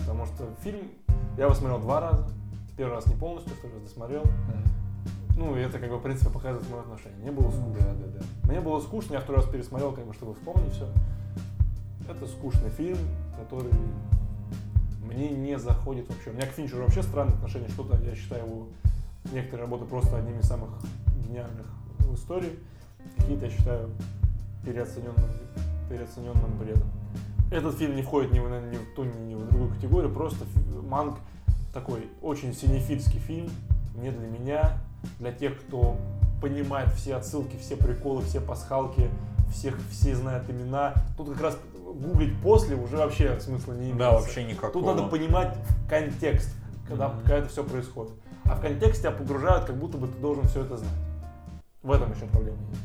Потому 0.00 0.26
что 0.26 0.48
фильм... 0.62 0.88
Я 1.36 1.44
его 1.44 1.54
смотрел 1.54 1.78
два 1.78 2.00
раза. 2.00 2.26
Первый 2.76 2.94
раз 2.94 3.06
не 3.06 3.14
полностью, 3.14 3.54
второй 3.54 3.76
раз 3.76 3.84
досмотрел. 3.84 4.24
Ну, 5.36 5.56
и 5.56 5.60
это, 5.60 5.78
как 5.78 5.88
бы, 5.88 5.96
в 5.96 6.02
принципе, 6.02 6.30
показывает 6.30 6.68
мое 6.70 6.80
отношение. 6.82 7.18
Мне 7.20 7.30
было 7.30 7.50
скучно. 7.50 7.74
Да, 7.80 7.94
да, 7.94 8.18
да. 8.18 8.48
Мне 8.48 8.60
было 8.60 8.80
скучно, 8.80 9.14
я 9.14 9.20
второй 9.20 9.42
раз 9.42 9.50
пересмотрел, 9.50 9.92
как 9.92 10.06
бы, 10.06 10.12
чтобы 10.12 10.34
вспомнить 10.34 10.72
все. 10.72 10.86
Это 12.08 12.26
скучный 12.26 12.70
фильм, 12.70 12.98
который 13.38 13.72
мне 15.02 15.30
не 15.30 15.58
заходит 15.58 16.08
вообще. 16.08 16.30
У 16.30 16.34
меня 16.34 16.46
к 16.46 16.50
Финчеру 16.50 16.82
вообще 16.82 17.02
странное 17.02 17.34
отношение, 17.34 17.68
что-то 17.70 17.96
я 18.02 18.14
считаю 18.14 18.44
его 18.46 18.68
некоторые 19.32 19.64
работы 19.64 19.84
просто 19.84 20.16
одними 20.16 20.40
из 20.40 20.46
самых 20.46 20.70
гениальных 21.26 21.66
в 21.98 22.14
истории. 22.14 22.58
Какие-то 23.16 23.46
я 23.46 23.50
считаю 23.50 23.90
переоцененным, 24.64 25.30
переоцененным 25.88 26.58
бредом. 26.58 26.88
Этот 27.50 27.76
фильм 27.76 27.96
не 27.96 28.02
входит 28.02 28.32
ни 28.32 28.38
в, 28.38 28.48
ни 28.48 28.76
в 28.76 28.94
ту, 28.94 29.04
ни 29.04 29.34
в 29.34 29.48
другую 29.48 29.70
категорию, 29.70 30.12
просто 30.12 30.44
Манк 30.88 31.18
такой 31.74 32.08
очень 32.22 32.54
синефильский 32.54 33.18
фильм, 33.18 33.50
не 33.96 34.10
для 34.10 34.26
меня, 34.28 34.78
для 35.18 35.32
тех, 35.32 35.58
кто 35.60 35.96
понимает 36.40 36.92
все 36.94 37.16
отсылки, 37.16 37.56
все 37.56 37.76
приколы, 37.76 38.22
все 38.22 38.40
пасхалки, 38.40 39.10
всех, 39.52 39.76
все 39.90 40.14
знают 40.14 40.48
имена. 40.48 40.94
Тут 41.16 41.30
как 41.30 41.40
раз 41.42 41.58
гуглить 41.74 42.40
после 42.40 42.76
уже 42.76 42.96
вообще 42.96 43.38
смысла 43.40 43.72
не 43.72 43.86
имеет. 43.86 43.98
Да, 43.98 44.12
вообще 44.12 44.44
никакого. 44.44 44.72
Тут 44.72 44.86
надо 44.86 45.08
понимать 45.08 45.56
контекст, 45.88 46.54
когда, 46.86 47.08
Мгм. 47.08 47.18
когда 47.20 47.36
это 47.38 47.48
все 47.48 47.64
происходит. 47.64 48.12
А 48.44 48.54
в 48.54 48.60
контекст 48.60 49.00
тебя 49.00 49.10
погружают, 49.10 49.64
как 49.64 49.76
будто 49.76 49.98
бы 49.98 50.06
ты 50.06 50.18
должен 50.18 50.44
все 50.44 50.62
это 50.62 50.76
знать. 50.76 50.90
В 51.82 51.90
этом 51.92 52.12
еще 52.12 52.26
проблема 52.26 52.58
есть. 52.70 52.82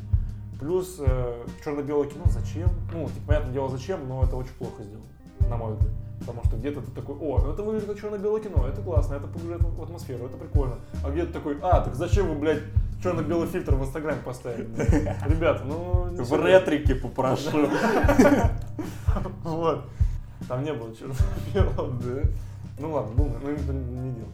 Плюс 0.58 0.96
э, 1.00 1.44
черно-белое 1.62 2.08
кино 2.08 2.24
зачем? 2.26 2.70
Ну, 2.92 3.06
типа, 3.06 3.26
понятное 3.26 3.52
дело, 3.52 3.68
зачем, 3.68 4.08
но 4.08 4.22
это 4.22 4.36
очень 4.36 4.52
плохо 4.58 4.82
сделано, 4.82 5.06
на 5.50 5.56
мой 5.56 5.72
взгляд. 5.74 5.92
Потому 6.20 6.44
что 6.44 6.56
где-то 6.56 6.80
ты 6.80 6.90
такой, 6.92 7.14
о, 7.16 7.40
ну 7.42 7.52
это 7.52 7.62
выглядит 7.62 7.88
как 7.88 8.00
черно-белое 8.00 8.40
кино, 8.40 8.66
это 8.66 8.80
классно, 8.80 9.14
это 9.14 9.26
погружает 9.26 9.62
в 9.62 9.82
атмосферу, 9.82 10.24
это 10.24 10.36
прикольно. 10.38 10.76
А 11.04 11.10
где-то 11.10 11.32
такой, 11.32 11.58
а, 11.62 11.80
так 11.80 11.94
зачем 11.94 12.28
вы, 12.28 12.36
блядь, 12.36 12.62
черно-белый 13.02 13.48
фильтр 13.48 13.74
в 13.74 13.82
Инстаграме 13.82 14.20
поставили? 14.24 14.68
Ребята, 15.28 15.64
ну... 15.64 16.08
В 16.10 16.44
ретрике 16.44 16.94
попрошу. 16.94 17.68
Вот. 19.44 19.84
Там 20.48 20.62
не 20.62 20.72
было 20.74 20.94
черно-белого. 20.94 21.92
Да. 22.02 22.28
Ну 22.78 22.92
ладно, 22.92 23.12
но 23.16 23.50
им 23.50 23.56
это 23.56 23.72
не 23.72 24.12
делал. 24.12 24.30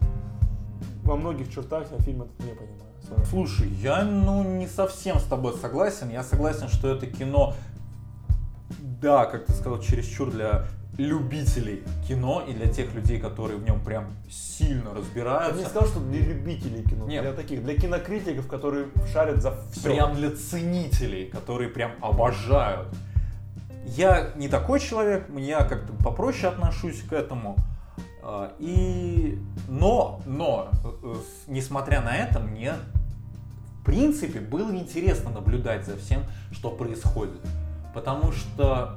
Во 1.05 1.17
многих 1.17 1.53
чертах 1.53 1.87
я 1.93 1.99
фильм 1.99 2.23
этот 2.23 2.39
не 2.41 2.55
понимаю. 2.55 2.82
Слушай, 3.29 3.69
я 3.69 4.03
ну 4.03 4.43
не 4.43 4.67
совсем 4.67 5.19
с 5.19 5.25
тобой 5.25 5.55
согласен. 5.57 6.11
Я 6.11 6.23
согласен, 6.23 6.69
что 6.69 6.89
это 6.95 7.07
кино, 7.07 7.55
да, 8.79 9.27
как 9.27 9.47
ты 9.47 9.53
сказал, 9.53 9.81
чересчур 9.81 10.31
для 10.31 10.65
любителей 10.99 11.83
кино 12.07 12.45
и 12.47 12.53
для 12.53 12.69
тех 12.69 12.95
людей, 12.95 13.19
которые 13.19 13.59
в 13.59 13.65
нем 13.65 13.81
прям 13.81 14.13
сильно 14.31 14.89
Я 14.89 14.91
бы 14.91 14.95
не 14.95 15.01
разбираются. 15.01 15.65
сказал, 15.65 15.89
что 15.89 16.01
для 16.01 16.21
любителей 16.21 16.83
кино, 16.83 17.07
Нет. 17.07 17.23
для 17.23 17.33
таких, 17.33 17.65
для 17.65 17.77
кинокритиков, 17.77 18.47
которые 18.47 18.89
шарят 19.13 19.41
за 19.41 19.57
все. 19.73 19.85
Прям 19.85 20.15
для 20.15 20.31
ценителей, 20.31 21.27
которые 21.27 21.71
прям 21.71 21.93
обожают. 22.03 22.89
Я 23.87 24.33
не 24.37 24.49
такой 24.49 24.81
человек, 24.81 25.29
я 25.37 25.65
как-то 25.65 25.93
попроще 25.95 26.49
отношусь 26.49 27.03
к 27.03 27.13
этому. 27.13 27.57
А, 28.23 28.55
И, 28.59 29.39
но, 29.69 30.21
но, 30.27 30.71
э, 31.03 31.15
с- 31.15 31.49
несмотря 31.49 32.01
на 32.03 32.17
это, 32.17 32.39
мне 32.41 32.75
в 33.81 33.85
принципе 33.85 34.41
было 34.41 34.71
интересно 34.71 35.31
наблюдать 35.31 35.85
за 35.85 35.97
всем, 35.97 36.23
что 36.53 36.71
происходит. 36.71 37.41
Потому 37.95 38.33
что 38.33 38.97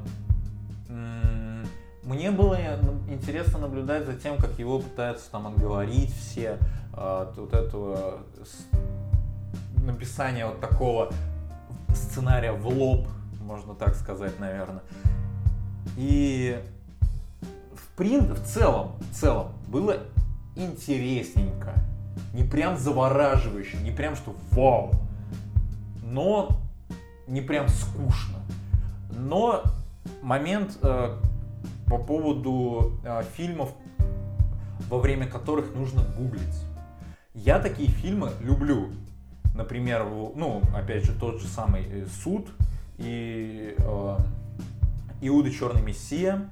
мне 2.06 2.30
было 2.30 2.54
э, 2.54 2.80
интересно 3.10 3.60
наблюдать 3.60 4.06
за 4.06 4.14
тем, 4.14 4.38
как 4.38 4.60
его 4.60 4.80
пытаются 4.80 5.30
там 5.32 5.48
отговорить 5.48 6.14
все, 6.16 6.60
а, 6.94 7.34
вот 7.36 7.54
этого 7.54 8.20
написания 9.84 10.46
вот 10.46 10.62
такого 10.62 11.12
сценария 11.96 12.52
в 12.52 12.68
лоб, 12.68 13.08
можно 13.42 13.74
так 13.74 13.96
сказать, 13.96 14.40
наверное. 14.40 14.84
И 15.98 16.60
в, 17.96 17.98
прин... 17.98 18.34
в 18.34 18.44
целом, 18.46 18.92
в 19.00 19.16
целом 19.16 19.54
было 19.68 20.00
интересненько. 20.56 21.74
Не 22.34 22.44
прям 22.44 22.78
завораживающе, 22.78 23.78
не 23.78 23.92
прям 23.92 24.16
что 24.16 24.36
вау. 24.52 24.92
Но 26.04 26.62
не 27.28 27.42
прям 27.42 27.70
скучно. 27.70 28.40
Но 29.12 29.64
момент 30.22 30.78
э, 30.82 31.18
по 31.88 31.98
поводу 31.98 33.00
э, 33.04 33.24
фильмов, 33.36 33.74
во 34.90 35.00
время 35.00 35.28
которых 35.28 35.74
нужно 35.74 36.04
гуглить. 36.18 36.64
Я 37.34 37.60
такие 37.60 37.90
фильмы 37.90 38.32
люблю. 38.42 38.90
Например, 39.56 40.06
ну, 40.36 40.62
опять 40.76 41.06
же, 41.06 41.14
тот 41.14 41.42
же 41.42 41.48
самый 41.48 41.86
э, 41.86 42.06
суд 42.24 42.50
и 42.98 43.74
э, 43.78 44.18
Иуда 45.22 45.50
Черный 45.50 45.82
Мессия. 45.82 46.50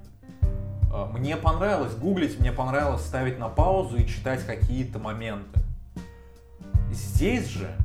Э, 0.93 1.07
Мне 1.11 1.35
понравилось 1.35 1.95
гуглить, 1.95 2.39
мне 2.39 2.51
понравилось 2.51 3.01
ставить 3.01 3.39
на 3.39 3.49
паузу 3.49 3.97
и 3.97 4.07
читать 4.07 4.45
какие-то 4.45 4.99
моменты. 4.99 5.59
здесь 6.91 7.47
же, 7.47 7.75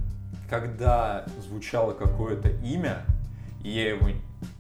когда 0.51 1.25
звучало 1.41 1.95
какое-то 1.95 2.51
имя, 2.51 3.07
и 3.65 3.71
я 3.71 3.89
его 3.95 4.11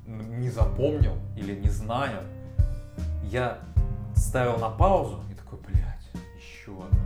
не 0.06 0.48
запомнил 0.48 1.16
или 1.36 1.54
не 1.54 1.68
знаю, 1.68 2.22
я 3.24 3.58
ставил 4.16 4.56
на 4.56 4.70
паузу 4.70 5.22
и 5.30 5.34
такой, 5.34 5.58
блядь, 5.66 6.08
еще 6.38 6.72
одно. 6.72 6.98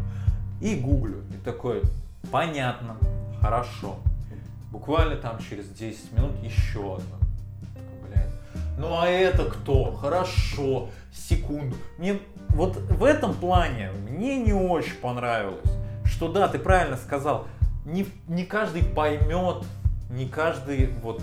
И 0.61 0.77
гуглю. 0.77 1.25
И 1.35 1.45
такой, 1.45 1.83
понятно, 2.31 2.97
хорошо. 3.41 3.97
Буквально 4.71 5.17
там 5.17 5.39
через 5.41 5.69
10 5.69 6.13
минут 6.13 6.43
еще 6.43 6.97
одно. 6.97 7.22
Ну 8.79 8.99
а 8.99 9.07
это 9.07 9.45
кто? 9.45 9.93
Хорошо, 9.93 10.89
секунду. 11.13 11.77
Мне 11.99 12.19
вот 12.51 12.77
в 12.77 13.05
этом 13.05 13.35
плане 13.35 13.91
мне 14.09 14.39
не 14.39 14.53
очень 14.53 14.97
понравилось, 14.97 15.71
что 16.05 16.29
да, 16.29 16.49
ты 16.49 16.59
правильно 16.59 16.97
сказал, 16.97 17.47
не, 17.85 18.07
не 18.29 18.45
каждый 18.45 18.85
поймет, 18.85 19.65
не 20.11 20.29
каждый 20.29 20.89
вот 21.03 21.23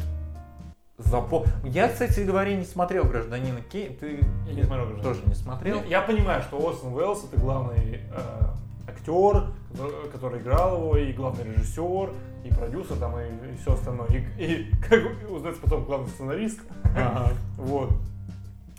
запом... 0.97 1.45
Я, 1.63 1.89
кстати 1.89 2.21
говоря, 2.21 2.55
не 2.55 2.65
смотрел 2.65 3.05
«Гражданина 3.05 3.61
Кей». 3.61 3.89
Ты 3.89 4.19
Я 4.47 4.53
не 4.53 4.63
смотрел 4.63 4.88
«Гражданина». 4.88 5.03
тоже 5.03 5.21
не 5.26 5.35
смотрел? 5.35 5.84
Я 5.84 6.01
понимаю, 6.01 6.41
что 6.43 6.57
Остин 6.57 6.93
Уэллс 6.93 7.26
это 7.26 7.39
главный 7.39 8.01
э, 8.11 8.41
актер, 8.89 9.51
который, 9.71 10.09
который 10.11 10.41
играл 10.41 10.77
его, 10.77 10.97
и 10.97 11.13
главный 11.13 11.45
режиссер, 11.45 12.13
и 12.43 12.49
продюсер, 12.53 12.97
там, 12.97 13.19
и, 13.19 13.25
и 13.25 13.57
все 13.57 13.73
остальное. 13.73 14.07
И, 14.07 14.43
и 14.43 14.71
как 14.87 15.01
узнается 15.29 15.61
потом, 15.61 15.85
главный 15.85 16.09
сценарист. 16.09 16.59
Ага. 16.83 17.33
Вот. 17.57 17.91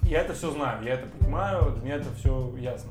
Я 0.02 0.22
это 0.22 0.32
все 0.32 0.50
знаю, 0.50 0.82
я 0.82 0.94
это 0.94 1.06
понимаю, 1.08 1.72
для 1.72 1.82
меня 1.82 1.94
это 1.96 2.12
все 2.18 2.54
ясно. 2.58 2.90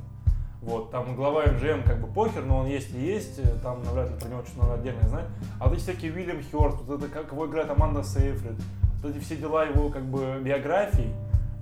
Вот, 0.62 0.92
там 0.92 1.16
глава 1.16 1.46
МЖМ 1.46 1.84
как 1.84 2.02
бы 2.02 2.08
похер, 2.08 2.44
но 2.44 2.60
он 2.60 2.68
есть 2.68 2.94
и 2.94 3.00
есть, 3.00 3.40
э, 3.40 3.48
там 3.64 3.82
навряд 3.84 4.12
ли 4.12 4.18
про 4.18 4.28
него 4.28 4.44
что-то 4.44 4.68
надо 4.68 4.74
отдельно 4.76 5.08
знать. 5.08 5.26
А 5.60 5.68
вот 5.68 5.74
эти 5.74 5.82
всякие 5.82 6.14
Уильям 6.14 6.44
Хёрст, 6.52 6.82
вот 6.84 7.02
это 7.02 7.10
как 7.10 7.32
его 7.32 7.48
играет 7.48 7.70
Аманда 7.70 8.04
Сейфрид, 8.04 8.60
вот 9.02 9.16
эти 9.16 9.24
все 9.24 9.38
дела 9.38 9.64
его 9.66 9.90
как 9.90 10.04
бы 10.04 10.40
биографии 10.44 11.14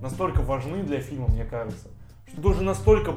настолько 0.01 0.41
важны 0.41 0.81
для 0.84 0.99
фильма, 0.99 1.27
мне 1.27 1.45
кажется, 1.45 1.89
что 2.27 2.41
должен 2.41 2.65
настолько 2.65 3.13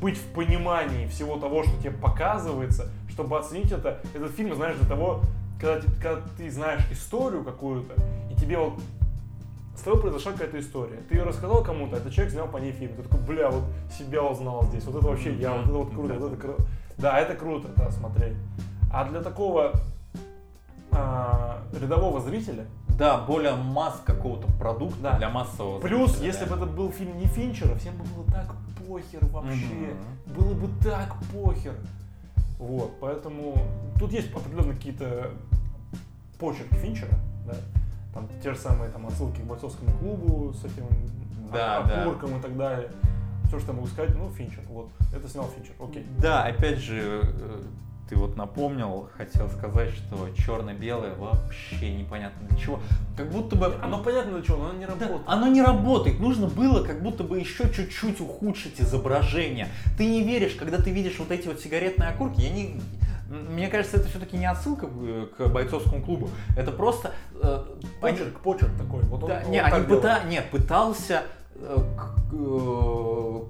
быть 0.00 0.16
в 0.16 0.26
понимании 0.32 1.06
всего 1.06 1.36
того, 1.36 1.62
что 1.62 1.76
тебе 1.78 1.90
показывается, 1.90 2.88
чтобы 3.10 3.38
оценить 3.38 3.70
это. 3.72 4.00
Этот 4.14 4.32
фильм, 4.32 4.54
знаешь, 4.54 4.76
для 4.76 4.88
того, 4.88 5.20
когда, 5.60 5.80
ты- 5.80 5.90
когда 6.00 6.20
ты 6.36 6.50
знаешь 6.50 6.82
историю 6.90 7.44
какую-то, 7.44 7.94
и 8.30 8.34
тебе 8.40 8.58
вот 8.58 8.74
с 9.76 9.82
тобой 9.82 10.00
произошла 10.00 10.32
какая-то 10.32 10.58
история. 10.60 10.98
Ты 11.08 11.16
ее 11.16 11.22
рассказал 11.24 11.62
кому-то, 11.64 11.96
этот 11.96 12.12
человек 12.12 12.32
снял 12.34 12.48
по 12.48 12.58
ней 12.58 12.72
фильм. 12.72 12.92
Ты 12.96 13.02
такой, 13.02 13.20
бля, 13.20 13.50
вот 13.50 13.64
себя 13.96 14.22
узнал 14.22 14.64
здесь, 14.64 14.84
вот 14.84 14.96
это 14.96 15.06
вообще 15.06 15.34
я, 15.34 15.52
вот 15.52 15.64
это 15.64 15.72
вот 15.72 15.90
круто, 15.90 16.14
вот 16.14 16.32
это 16.32 16.36
круто. 16.40 16.62
Да, 16.98 17.18
это 17.18 17.34
круто, 17.34 17.68
да, 17.76 17.90
смотреть. 17.90 18.34
А 18.92 19.04
для 19.08 19.22
такого 19.22 19.72
а, 20.92 21.62
рядового 21.72 22.20
зрителя, 22.20 22.66
Да, 22.98 23.18
более 23.18 23.54
масс 23.54 24.00
какого-то 24.04 24.46
продукта 24.58 24.98
Да. 25.02 25.18
для 25.18 25.30
массового 25.30 25.80
плюс, 25.80 26.10
зрителя, 26.12 26.26
если 26.26 26.44
да. 26.46 26.56
бы 26.56 26.64
это 26.64 26.66
был 26.74 26.90
фильм 26.92 27.16
не 27.18 27.26
Финчера, 27.26 27.74
всем 27.76 27.96
бы 27.96 28.04
было 28.04 28.24
так 28.26 28.54
похер 28.86 29.24
вообще. 29.26 29.94
Было 30.26 30.54
бы 30.54 30.68
так 30.82 31.14
похер. 31.32 31.74
Вот, 32.58 32.92
поэтому 33.00 33.54
тут 33.98 34.12
есть 34.12 34.30
определенно 34.34 34.74
какие-то 34.74 35.30
почерки 36.38 36.74
Финчера, 36.74 37.14
да. 37.46 37.54
Там 38.12 38.28
те 38.42 38.52
же 38.52 38.58
самые 38.58 38.90
там, 38.90 39.06
отсылки 39.06 39.40
к 39.40 39.44
бойцовскому 39.44 39.92
клубу 39.98 40.52
с 40.52 40.64
этим 40.64 40.84
Да, 41.52 41.80
ок- 41.80 42.20
да. 42.20 42.36
и 42.36 42.40
так 42.42 42.56
далее. 42.56 42.90
Все, 43.46 43.58
что 43.58 43.68
я 43.68 43.74
могу 43.74 43.86
сказать, 43.88 44.14
ну, 44.16 44.30
Финчер, 44.30 44.60
вот. 44.68 44.88
Это 45.14 45.28
снял 45.28 45.46
Финчер, 45.56 45.74
окей. 45.82 46.06
Да, 46.18 46.44
опять 46.44 46.78
же, 46.78 47.20
э, 47.24 47.62
ты 48.10 48.16
вот 48.16 48.36
напомнил, 48.36 49.08
хотел 49.16 49.48
сказать, 49.48 49.90
что 49.90 50.28
черно-белое 50.36 51.14
вообще 51.14 51.92
непонятно 51.94 52.48
для 52.48 52.58
чего. 52.58 52.80
Как 53.16 53.30
будто 53.30 53.54
бы... 53.54 53.72
Оно 53.80 54.02
понятно 54.02 54.32
для 54.32 54.42
чего, 54.42 54.56
но 54.56 54.70
оно 54.70 54.78
не 54.78 54.86
Да, 54.86 54.92
работает. 54.94 55.22
оно 55.26 55.46
не 55.46 55.62
работает. 55.62 56.18
Нужно 56.18 56.48
было 56.48 56.82
как 56.84 57.02
будто 57.04 57.22
бы 57.22 57.38
еще 57.38 57.72
чуть-чуть 57.72 58.20
ухудшить 58.20 58.80
изображение. 58.80 59.68
Ты 59.96 60.06
не 60.06 60.24
веришь, 60.24 60.56
когда 60.56 60.78
ты 60.78 60.90
видишь 60.90 61.20
вот 61.20 61.30
эти 61.30 61.46
вот 61.46 61.60
сигаретные 61.60 62.08
окурки. 62.08 62.40
Я 62.40 62.50
не... 62.50 62.80
Мне 63.30 63.68
кажется, 63.68 63.98
это 63.98 64.08
все-таки 64.08 64.36
не 64.36 64.46
отсылка 64.50 64.88
к 64.88 65.46
бойцовскому 65.46 66.02
клубу. 66.02 66.30
Это 66.56 66.72
просто... 66.72 67.12
э, 67.40 67.62
они- 68.02 68.16
Почерк, 68.16 68.40
почерк 68.40 68.76
такой. 68.76 69.02
Вот 69.04 69.22
он, 69.22 69.28
Да, 69.28 69.42
он 69.46 69.52
не, 69.52 69.62
так 69.62 69.72
они 69.72 69.84
пыта... 69.86 70.20
Нет, 70.28 70.50
пытался 70.50 71.22
э, 71.54 71.76
к, 71.96 72.32
э, 72.32 73.40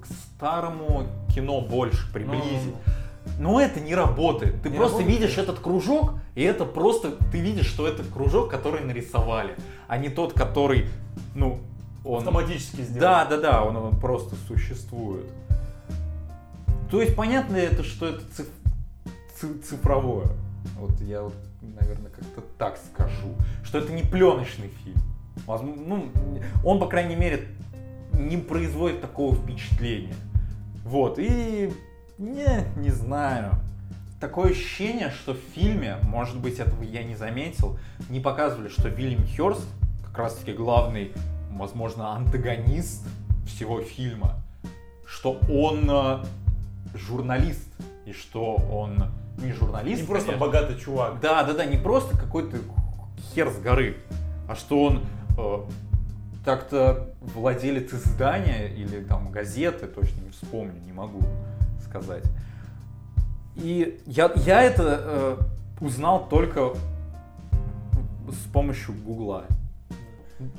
к 0.00 0.06
старому 0.06 1.08
кино 1.34 1.60
больше 1.60 2.12
приблизить. 2.12 2.66
Ну, 2.66 2.92
Но 3.38 3.60
это 3.60 3.80
не 3.80 3.94
работает. 3.94 4.62
Ты 4.62 4.70
Не 4.70 4.76
просто 4.76 4.98
работает, 4.98 5.20
видишь 5.20 5.38
этот 5.38 5.58
кружок, 5.58 6.14
и 6.34 6.42
это 6.42 6.64
просто 6.64 7.12
ты 7.32 7.38
видишь, 7.40 7.66
что 7.66 7.86
это 7.86 8.02
кружок, 8.04 8.50
который 8.50 8.80
нарисовали, 8.84 9.54
а 9.88 9.98
не 9.98 10.08
тот, 10.08 10.32
который, 10.32 10.86
ну, 11.34 11.58
он. 12.04 12.18
Автоматически 12.18 12.82
сделан. 12.82 13.00
Да, 13.00 13.24
да, 13.26 13.36
да, 13.38 13.64
он, 13.64 13.76
он 13.76 13.98
просто 13.98 14.36
существует. 14.46 15.26
То 16.90 17.00
есть 17.02 17.16
понятно 17.16 17.56
это, 17.56 17.82
что 17.82 18.06
это 18.06 18.20
циф- 18.34 18.50
ци- 19.40 19.58
цифровое. 19.68 20.28
Вот 20.78 21.00
я 21.00 21.22
вот, 21.22 21.34
наверное, 21.60 22.10
как-то 22.10 22.42
так 22.58 22.78
скажу, 22.92 23.34
что 23.64 23.78
это 23.78 23.92
не 23.92 24.02
пленочный 24.02 24.70
фильм. 24.84 25.00
Возможно, 25.46 25.82
ну, 25.86 26.12
он, 26.64 26.78
по 26.78 26.86
крайней 26.86 27.16
мере, 27.16 27.48
не 28.12 28.36
производит 28.36 29.00
такого 29.00 29.34
впечатления. 29.34 30.14
Вот, 30.84 31.18
и 31.18 31.72
не, 32.18 32.64
не 32.76 32.90
знаю. 32.90 33.52
Такое 34.20 34.52
ощущение, 34.52 35.10
что 35.10 35.34
в 35.34 35.38
фильме, 35.54 35.96
может 36.02 36.38
быть, 36.38 36.58
этого 36.58 36.82
я 36.82 37.04
не 37.04 37.14
заметил, 37.14 37.78
не 38.08 38.20
показывали, 38.20 38.68
что 38.68 38.88
Вильям 38.88 39.26
Хёрст, 39.36 39.66
как 40.04 40.18
раз 40.18 40.36
таки 40.36 40.52
главный, 40.52 41.12
возможно, 41.50 42.12
антагонист 42.12 43.02
всего 43.46 43.82
фильма, 43.82 44.36
что 45.06 45.38
он 45.50 45.88
э, 45.90 46.24
журналист, 46.94 47.68
и 48.06 48.12
что 48.12 48.54
он 48.54 49.04
не 49.38 49.52
журналист, 49.52 50.02
Не 50.02 50.06
просто 50.06 50.28
конечно. 50.28 50.46
богатый 50.46 50.78
чувак. 50.78 51.20
Да, 51.20 51.42
да, 51.44 51.52
да, 51.52 51.66
не 51.66 51.76
просто 51.76 52.16
какой-то 52.16 52.56
хер 53.34 53.50
с 53.50 53.58
горы, 53.58 53.98
а 54.48 54.54
что 54.54 54.82
он 54.82 55.04
э, 55.36 55.58
так-то 56.44 57.10
владелец 57.20 57.92
издания 57.92 58.68
или 58.68 59.02
там 59.02 59.30
газеты, 59.30 59.86
точно 59.86 60.22
не 60.22 60.30
вспомню, 60.30 60.80
не 60.86 60.92
могу 60.92 61.20
сказать. 62.02 62.24
И 63.56 64.00
я, 64.06 64.30
я 64.36 64.62
это 64.62 65.00
э, 65.00 65.36
узнал 65.80 66.28
только 66.28 66.74
с 68.28 68.52
помощью 68.52 68.94
Гугла. 68.94 69.44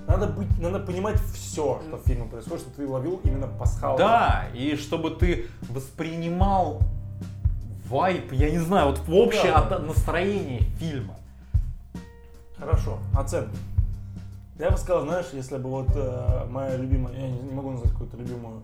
Надо 0.08 0.28
быть, 0.28 0.60
надо 0.60 0.80
понимать 0.80 1.20
все, 1.34 1.82
что 1.88 1.98
в 1.98 2.02
фильме 2.08 2.26
происходит, 2.26 2.62
чтобы 2.62 2.76
ты 2.78 2.88
ловил 2.88 3.20
именно 3.24 3.48
пасхалку. 3.48 4.00
Да, 4.00 4.46
и 4.56 4.76
чтобы 4.76 5.12
ты 5.12 5.46
воспринимал 5.70 6.82
вайп, 7.88 8.32
я 8.34 8.50
не 8.50 8.58
знаю, 8.58 8.88
вот 8.88 9.00
в 9.00 9.14
общее 9.14 9.52
Да. 9.52 9.60
от- 9.76 9.86
настроение 9.86 10.62
фильма. 10.80 11.16
Хорошо, 12.58 12.98
оценки. 13.16 13.56
Я 14.58 14.72
бы 14.72 14.78
сказал, 14.78 15.04
знаешь, 15.04 15.28
если 15.34 15.58
бы 15.58 15.70
вот 15.70 15.90
э, 15.94 16.48
моя 16.50 16.76
любимая, 16.76 17.14
я 17.14 17.28
не, 17.30 17.40
не 17.40 17.54
могу 17.54 17.70
назвать 17.72 17.92
какую-то 17.92 18.18
любимую 18.18 18.62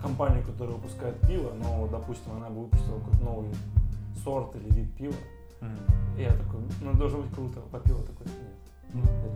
компанию, 0.00 0.44
которая 0.44 0.76
выпускает 0.76 1.20
пиво, 1.26 1.52
но, 1.52 1.88
допустим, 1.88 2.32
она 2.36 2.48
бы 2.48 2.62
выпустила 2.62 2.98
какой-то 2.98 3.24
новый 3.24 3.50
сорт 4.22 4.54
или 4.56 4.70
вид 4.70 4.94
пива, 4.96 5.14
и 6.16 6.22
я 6.22 6.30
такой, 6.30 6.60
ну, 6.80 6.92
должно 6.94 7.22
быть 7.22 7.32
круто, 7.32 7.60
а 7.60 7.68
попил 7.70 7.98
такой, 8.02 8.26
нет. 8.94 9.04
это 9.04 9.26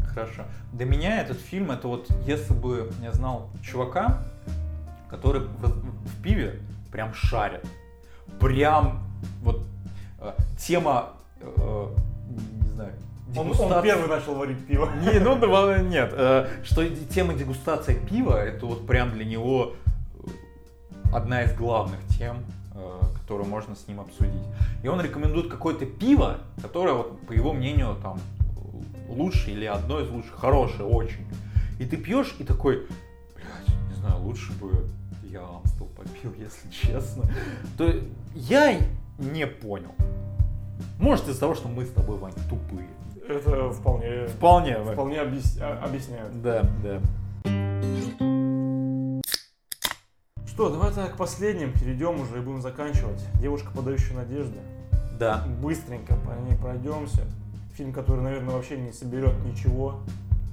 не 0.00 0.06
Хорошо. 0.06 0.44
Для 0.72 0.86
меня 0.86 1.20
этот 1.20 1.38
фильм, 1.38 1.70
это 1.70 1.88
вот 1.88 2.10
если 2.26 2.52
бы 2.52 2.90
я 3.02 3.12
знал 3.12 3.50
чувака, 3.62 4.24
который 5.08 5.42
в, 5.42 5.64
в 5.64 6.22
пиве 6.22 6.60
прям 6.90 7.14
шарит. 7.14 7.66
Прям 8.40 9.02
вот 9.42 9.62
э, 10.20 10.32
тема, 10.58 11.10
э, 11.40 11.94
не 12.62 12.70
знаю, 12.70 12.92
Он, 13.36 13.38
он 13.38 13.52
дегустации- 13.52 13.82
первый 13.82 14.08
начал 14.08 14.34
варить 14.34 14.66
пиво. 14.66 14.88
Не, 15.02 15.18
ну 15.20 15.36
да, 15.38 15.78
нет. 15.82 16.10
э, 16.12 16.48
Что 16.64 16.88
тема 16.88 17.34
дегустация 17.34 17.94
пива, 17.96 18.42
это 18.42 18.66
вот 18.66 18.86
прям 18.86 19.10
для 19.12 19.24
него 19.24 19.74
э, 20.24 20.28
одна 21.14 21.42
из 21.42 21.52
главных 21.54 22.00
тем, 22.18 22.38
э, 22.74 23.00
которую 23.20 23.48
можно 23.48 23.74
с 23.76 23.86
ним 23.86 24.00
обсудить. 24.00 24.32
И 24.82 24.88
он 24.88 25.00
рекомендует 25.00 25.50
какое-то 25.50 25.84
пиво, 25.86 26.38
которое, 26.62 26.94
вот, 26.94 27.26
по 27.26 27.32
его 27.32 27.52
мнению, 27.52 27.96
там 28.02 28.18
лучше 29.08 29.50
или 29.50 29.66
одно 29.66 30.00
из 30.00 30.08
лучших, 30.10 30.34
хорошее 30.34 30.88
очень. 30.88 31.26
И 31.78 31.84
ты 31.84 31.96
пьешь 31.96 32.34
и 32.38 32.44
такой, 32.44 32.86
блядь, 33.36 33.78
не 33.88 33.94
знаю, 33.94 34.20
лучше 34.22 34.52
бы 34.54 34.86
я 35.30 35.40
Амстел 35.42 35.86
попил, 35.96 36.32
если 36.38 36.68
честно. 36.70 37.24
То 37.76 37.92
я 38.34 38.78
не 39.18 39.46
понял. 39.46 39.94
Может 40.98 41.28
из-за 41.28 41.40
того, 41.40 41.54
что 41.54 41.68
мы 41.68 41.84
с 41.84 41.90
тобой, 41.90 42.16
Вань, 42.18 42.32
тупые. 42.48 42.88
Это 43.28 43.70
вполне, 43.72 44.26
Вполне. 44.26 44.78
Вполне 44.78 45.20
объяс- 45.20 45.58
а- 45.60 45.84
объясняют. 45.84 46.40
Да, 46.42 46.62
да. 46.82 47.00
Что 50.46 50.70
давай 50.70 50.88
тогда 50.92 51.08
к 51.10 51.16
последним 51.16 51.72
перейдем 51.72 52.20
уже 52.20 52.38
и 52.38 52.40
будем 52.40 52.62
заканчивать. 52.62 53.22
Девушка, 53.40 53.70
подающая 53.74 54.16
надежды. 54.16 54.58
Да. 55.18 55.44
Быстренько 55.60 56.14
по 56.16 56.30
ней 56.40 56.56
пройдемся. 56.56 57.22
Фильм, 57.76 57.92
который, 57.92 58.22
наверное, 58.22 58.54
вообще 58.54 58.76
не 58.78 58.92
соберет 58.92 59.34
ничего, 59.44 60.00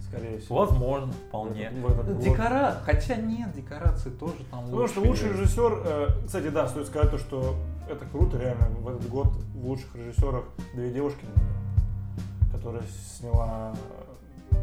скорее 0.08 0.38
всего. 0.40 0.58
Возможно, 0.66 1.12
вполне. 1.30 1.70
В 1.72 1.86
этот- 1.86 1.98
в 1.98 2.00
этот 2.02 2.16
год. 2.18 2.24
Декора... 2.24 2.82
Хотя 2.84 3.16
нет, 3.16 3.54
декорации 3.56 4.10
тоже 4.12 4.36
там 4.52 4.66
Потому 4.66 4.88
что 4.88 5.00
лучший 5.02 5.30
режиссер, 5.32 5.82
э, 5.86 6.08
кстати, 6.26 6.50
да, 6.50 6.68
стоит 6.68 6.88
сказать 6.88 7.10
то, 7.10 7.18
что 7.18 7.56
это 7.90 8.06
круто, 8.12 8.38
реально, 8.38 8.68
в 8.80 8.88
этот 8.90 9.10
год 9.10 9.28
в 9.56 9.66
лучших 9.66 9.96
режиссерах 9.96 10.44
две 10.76 10.92
девушки, 10.92 11.24
наверное, 11.24 11.65
которая 12.56 12.84
сняла, 13.18 13.74
э, 14.52 14.56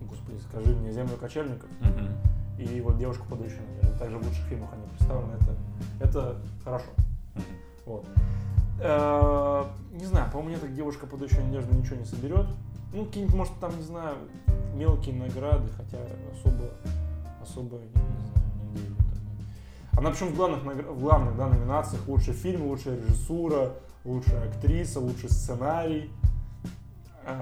господи, 0.00 0.38
скажи 0.50 0.74
мне, 0.74 0.92
«Землю 0.92 1.16
кочевников», 1.16 1.68
Мгм. 1.80 2.08
и 2.58 2.80
вот 2.80 2.98
«Девушка, 2.98 3.24
подающая 3.28 3.60
надежду». 3.74 3.98
Также 3.98 4.18
в 4.18 4.26
лучших 4.26 4.44
фильмах 4.46 4.70
они 4.72 4.86
представлены, 4.96 5.32
это, 5.34 5.56
это 6.00 6.36
хорошо. 6.64 6.86
Вот. 7.86 8.06
Э, 8.80 9.64
Не 9.92 10.06
знаю, 10.06 10.30
по 10.32 10.40
мне 10.40 10.56
так 10.56 10.74
девушка, 10.74 11.06
подающая 11.06 11.44
надежду, 11.44 11.74
ничего 11.74 11.96
не 11.96 12.04
соберет. 12.06 12.46
Ну, 12.94 13.04
какие-нибудь, 13.04 13.36
может, 13.36 13.52
там, 13.60 13.76
не 13.76 13.82
знаю, 13.84 14.16
мелкие 14.74 15.14
награды, 15.14 15.68
хотя 15.76 15.98
особо, 16.32 16.70
особо, 17.42 17.76
не 17.76 17.90
знаю, 17.92 18.08
не 18.72 18.96
так. 18.96 19.98
Она 19.98 20.10
причем 20.10 20.28
в 20.28 20.34
главных, 20.36 20.62
в 20.62 21.00
главных 21.00 21.36
да, 21.36 21.48
номинациях 21.48 22.08
лучший 22.08 22.32
фильм, 22.32 22.66
лучшая 22.66 22.96
режиссура, 22.96 23.72
лучшая 24.04 24.48
актриса, 24.48 24.98
лучший 25.00 25.28
сценарий. 25.28 26.10
А, 27.26 27.34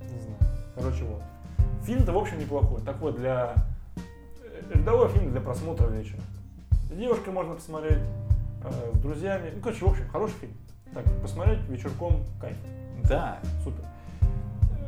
Не 0.00 0.20
знаю. 0.20 0.38
Короче, 0.74 1.04
вот. 1.04 1.22
Фильм-то, 1.84 2.12
в 2.12 2.18
общем, 2.18 2.38
неплохой. 2.38 2.80
Такой 2.82 3.12
для... 3.12 3.54
э, 4.44 4.62
Рядовой 4.74 5.08
фильм 5.08 5.32
для 5.32 5.40
просмотра 5.40 5.86
вечером. 5.88 6.22
С 6.90 6.96
девушкой 6.96 7.30
можно 7.30 7.54
посмотреть, 7.54 7.98
э, 8.64 8.90
с 8.94 8.98
друзьями. 8.98 9.50
Ну, 9.54 9.60
короче, 9.62 9.84
в 9.84 9.88
общем, 9.88 10.08
хороший 10.08 10.34
фильм. 10.34 10.52
Так, 10.94 11.04
посмотреть 11.22 11.60
вечерком 11.68 12.24
кайф. 12.40 12.56
Да. 13.08 13.38
Супер. 13.64 13.84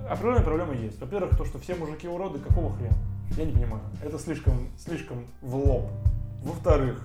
Определенные 0.08 0.44
проблемы 0.44 0.74
есть. 0.76 1.00
Во-первых, 1.00 1.36
то, 1.36 1.44
что 1.44 1.58
все 1.58 1.74
мужики 1.74 2.06
уроды, 2.06 2.38
какого 2.38 2.74
хрена? 2.76 2.94
Я 3.36 3.46
не 3.46 3.52
понимаю. 3.52 3.80
Это 4.02 4.18
слишком, 4.18 4.68
слишком 4.78 5.26
в 5.40 5.56
лоб. 5.56 5.90
Во-вторых, 6.42 7.02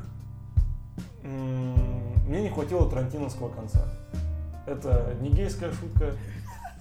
мне 1.24 2.42
не 2.44 2.50
хватило 2.50 2.90
тарантиновского 2.90 3.50
конца. 3.50 3.88
Это 4.70 5.16
не 5.20 5.32
гейская 5.32 5.72
шутка, 5.72 6.14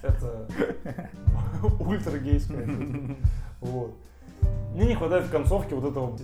это 0.03 0.47
ультра 1.81 2.19
гейская 2.19 2.67
шутка. 2.67 3.15
Вот. 3.61 3.95
Мне 4.75 4.89
не 4.89 4.95
хватает 4.95 5.25
в 5.25 5.31
концовке 5.31 5.75
вот 5.75 5.91
этого 5.91 6.17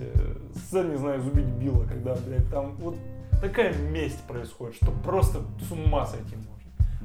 сцены, 0.54 0.92
не 0.92 0.98
знаю, 0.98 1.22
зубить 1.22 1.46
Билла, 1.46 1.84
когда, 1.84 2.14
блядь, 2.14 2.48
там 2.50 2.74
вот 2.76 2.96
такая 3.40 3.74
месть 3.74 4.22
происходит, 4.24 4.76
что 4.76 4.92
просто 5.02 5.40
с 5.66 5.72
ума 5.72 6.06
сойти 6.06 6.36
можно. 6.36 6.54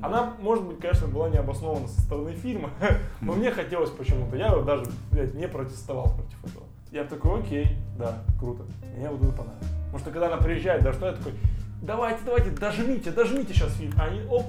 Она, 0.02 0.34
может 0.40 0.66
быть, 0.66 0.80
конечно, 0.80 1.08
была 1.08 1.30
не 1.30 1.38
обоснована 1.38 1.88
со 1.88 2.02
стороны 2.02 2.34
фильма, 2.34 2.70
но 3.22 3.34
мне 3.34 3.52
хотелось 3.52 3.90
почему-то. 3.90 4.36
Я 4.36 4.56
даже, 4.58 4.86
блядь, 5.12 5.34
не 5.34 5.48
протестовал 5.48 6.14
против 6.14 6.44
этого. 6.46 6.66
Я 6.92 7.06
такой, 7.06 7.42
окей, 7.42 7.78
да, 7.98 8.24
круто. 8.40 8.64
Мне 8.98 9.10
вот 9.10 9.22
это 9.22 9.32
понравилось. 9.32 9.68
Потому 9.86 10.00
что 10.00 10.12
когда 10.12 10.28
она 10.28 10.38
приезжает, 10.38 10.84
да 10.84 10.94
что 10.94 11.08
я 11.08 11.14
такой, 11.14 11.34
давайте, 11.82 12.20
давайте, 12.26 12.52
дожмите, 12.52 13.12
дожмите 13.12 13.54
сейчас 13.54 13.74
фильм. 13.74 13.94
А 13.98 14.06
Они, 14.06 14.22
оп, 14.30 14.46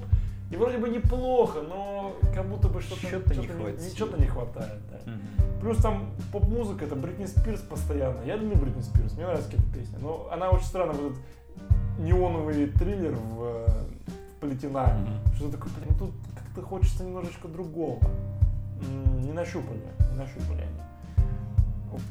и 0.50 0.56
вроде 0.56 0.78
бы 0.78 0.88
неплохо, 0.88 1.60
но 1.62 2.16
как 2.34 2.46
будто 2.48 2.68
бы 2.68 2.80
что-то 2.80 3.06
Что-то 3.06 3.34
не 3.34 3.44
что-то 3.44 3.58
хватило. 3.58 3.90
что-то 3.96 4.20
не 4.20 4.26
хватает, 4.26 4.80
да. 4.90 5.10
Мгм. 5.10 5.60
Плюс 5.60 5.76
там 5.78 6.10
поп-музыка, 6.32 6.86
это 6.86 6.96
Бритни 6.96 7.26
Спирс 7.26 7.60
постоянно. 7.60 8.22
Я 8.24 8.36
люблю 8.36 8.56
Бритни 8.56 8.80
Спирс, 8.82 9.12
мне 9.12 9.24
нравится 9.26 9.50
какие-то 9.50 9.72
песни. 9.78 9.96
Но 10.00 10.28
она 10.32 10.50
очень 10.50 10.66
странно, 10.66 10.92
вот 10.92 11.12
этот 11.12 11.18
неоновый 11.98 12.66
триллер 12.68 13.12
в, 13.12 13.44
э, 13.66 13.84
вплетена. 14.36 14.86
Мгм. 14.86 15.34
Что 15.36 15.50
такое, 15.50 15.70
ну 15.88 15.94
тут 15.98 16.10
как-то 16.34 16.62
хочется 16.62 17.04
немножечко 17.04 17.46
другого. 17.48 18.00
Не 19.22 19.32
нащупали, 19.32 19.78
не 20.10 20.16
нащупали 20.16 20.62
они. 20.62 20.80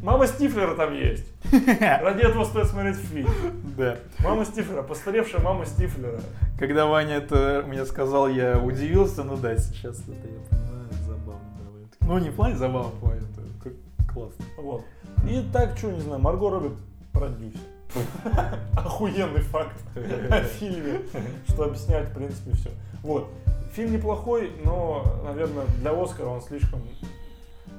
Мама 0.01 0.27
Стифлера 0.27 0.75
там 0.75 0.93
есть. 0.93 1.25
Ради 1.79 2.21
этого 2.21 2.43
стоит 2.43 2.67
смотреть 2.67 2.97
фильм. 2.97 3.29
Да. 3.77 3.97
Мама 4.19 4.45
Стифлера, 4.45 4.81
постаревшая 4.83 5.41
мама 5.41 5.65
Стифлера. 5.65 6.19
Когда 6.57 6.85
Ваня 6.85 7.15
это 7.15 7.63
мне 7.67 7.85
сказал, 7.85 8.27
я 8.27 8.59
удивился, 8.59 9.23
ну 9.23 9.37
да, 9.37 9.57
сейчас 9.57 9.99
это 10.01 10.27
я 10.27 10.39
понимаю, 10.49 10.87
забавно 11.05 11.49
довольно. 11.63 11.87
Ну 12.01 12.17
не 12.19 12.29
в 12.29 12.35
плане 12.35 12.55
забавно, 12.55 12.89
в 12.89 12.99
плане 12.99 13.21
это 13.21 13.71
классно. 14.11 14.45
Вот. 14.57 14.83
И 15.27 15.43
так, 15.51 15.77
что, 15.77 15.91
не 15.91 15.99
знаю, 15.99 16.21
Марго 16.21 16.49
Робби 16.49 16.71
продюсер. 17.11 17.59
Охуенный 18.77 19.41
факт 19.41 19.75
о 19.95 20.41
фильме, 20.43 21.01
что 21.47 21.63
объясняет, 21.63 22.09
в 22.09 22.13
принципе, 22.13 22.51
все. 22.55 22.69
Вот. 23.01 23.29
Фильм 23.73 23.93
неплохой, 23.93 24.51
но, 24.63 25.21
наверное, 25.23 25.65
для 25.79 25.91
Оскара 25.91 26.27
он 26.27 26.41
слишком 26.41 26.81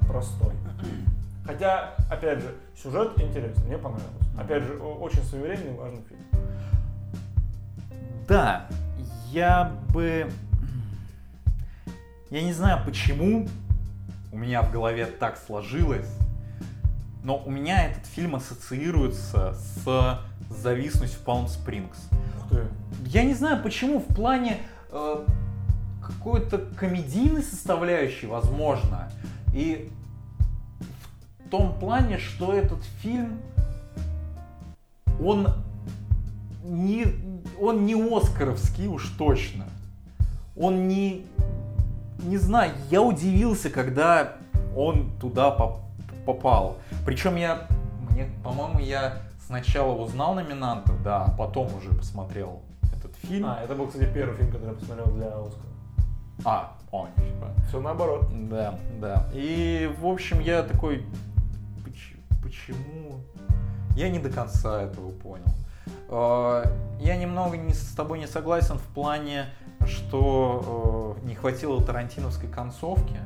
простой. 0.08 0.52
Хотя, 1.44 1.94
опять 2.10 2.40
же, 2.40 2.54
сюжет 2.80 3.18
интересный, 3.20 3.64
мне 3.66 3.78
понравилось. 3.78 4.26
Опять 4.38 4.62
же, 4.62 4.74
очень 4.74 5.22
своевременный, 5.22 5.76
важный 5.76 6.02
фильм. 6.08 6.20
Да, 8.28 8.66
я 9.30 9.72
бы... 9.92 10.30
Я 12.30 12.42
не 12.42 12.52
знаю, 12.52 12.84
почему 12.84 13.48
у 14.32 14.38
меня 14.38 14.62
в 14.62 14.70
голове 14.70 15.06
так 15.06 15.36
сложилось, 15.36 16.08
но 17.24 17.36
у 17.36 17.50
меня 17.50 17.86
этот 17.86 18.06
фильм 18.06 18.36
ассоциируется 18.36 19.54
с 19.54 20.20
«Зависнуть 20.48 21.10
в 21.10 21.18
Палм 21.24 21.48
Спрингс». 21.48 22.08
Ух 22.38 22.48
ты. 22.50 22.62
Я 23.06 23.24
не 23.24 23.34
знаю, 23.34 23.62
почему 23.62 23.98
в 23.98 24.06
плане 24.14 24.58
э, 24.90 25.26
какой-то 26.00 26.58
комедийной 26.58 27.42
составляющей, 27.42 28.26
возможно. 28.26 29.10
И 29.52 29.90
том 31.50 31.74
плане, 31.78 32.18
что 32.18 32.52
этот 32.54 32.82
фильм, 33.02 33.40
он 35.22 35.48
не, 36.64 37.06
он 37.60 37.84
не 37.84 37.94
Оскаровский 37.94 38.86
уж 38.86 39.08
точно. 39.18 39.64
Он 40.56 40.88
не, 40.88 41.26
не 42.22 42.36
знаю, 42.36 42.72
я 42.90 43.02
удивился, 43.02 43.70
когда 43.70 44.34
он 44.76 45.10
туда 45.20 45.50
поп- 45.50 45.80
попал. 46.26 46.78
Причем 47.04 47.36
я, 47.36 47.66
мне, 48.10 48.26
по-моему, 48.44 48.78
я 48.80 49.22
сначала 49.46 49.94
узнал 49.96 50.34
номинантов, 50.34 51.02
да, 51.02 51.24
а 51.24 51.30
потом 51.30 51.74
уже 51.74 51.90
посмотрел 51.90 52.62
этот 52.96 53.16
фильм. 53.16 53.46
А, 53.46 53.58
это 53.62 53.74
был, 53.74 53.86
кстати, 53.88 54.08
первый 54.12 54.36
фильм, 54.36 54.52
который 54.52 54.68
я 54.68 54.74
посмотрел 54.74 55.06
для 55.14 55.26
Оскара. 55.26 55.70
А, 56.44 56.72
о, 56.92 57.08
нифига. 57.16 57.48
Все 57.68 57.80
наоборот. 57.80 58.26
Да, 58.48 58.78
да. 59.00 59.28
И, 59.34 59.90
в 60.00 60.06
общем, 60.06 60.40
я 60.40 60.62
такой, 60.62 60.98
«Поч- 60.98 61.04
почему? 62.42 63.20
Я 63.96 64.08
не 64.08 64.18
до 64.18 64.30
конца 64.30 64.82
этого 64.82 65.10
понял. 65.10 65.52
Э, 66.08 66.64
Я 67.00 67.16
немного 67.16 67.56
не, 67.56 67.72
с 67.74 67.94
тобой 67.94 68.18
не 68.18 68.26
согласен 68.26 68.78
в 68.78 68.86
плане, 68.94 69.46
что 69.86 71.16
э, 71.22 71.26
не 71.26 71.34
хватило 71.34 71.82
тарантиновской 71.82 72.48
концовки. 72.48 73.16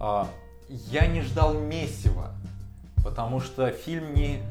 А, 0.00 0.28
Я 0.68 1.06
не 1.06 1.22
ждал 1.22 1.54
месива, 1.54 2.32
потому 3.02 3.40
что 3.40 3.70
фильм 3.70 4.14
не... 4.14 4.42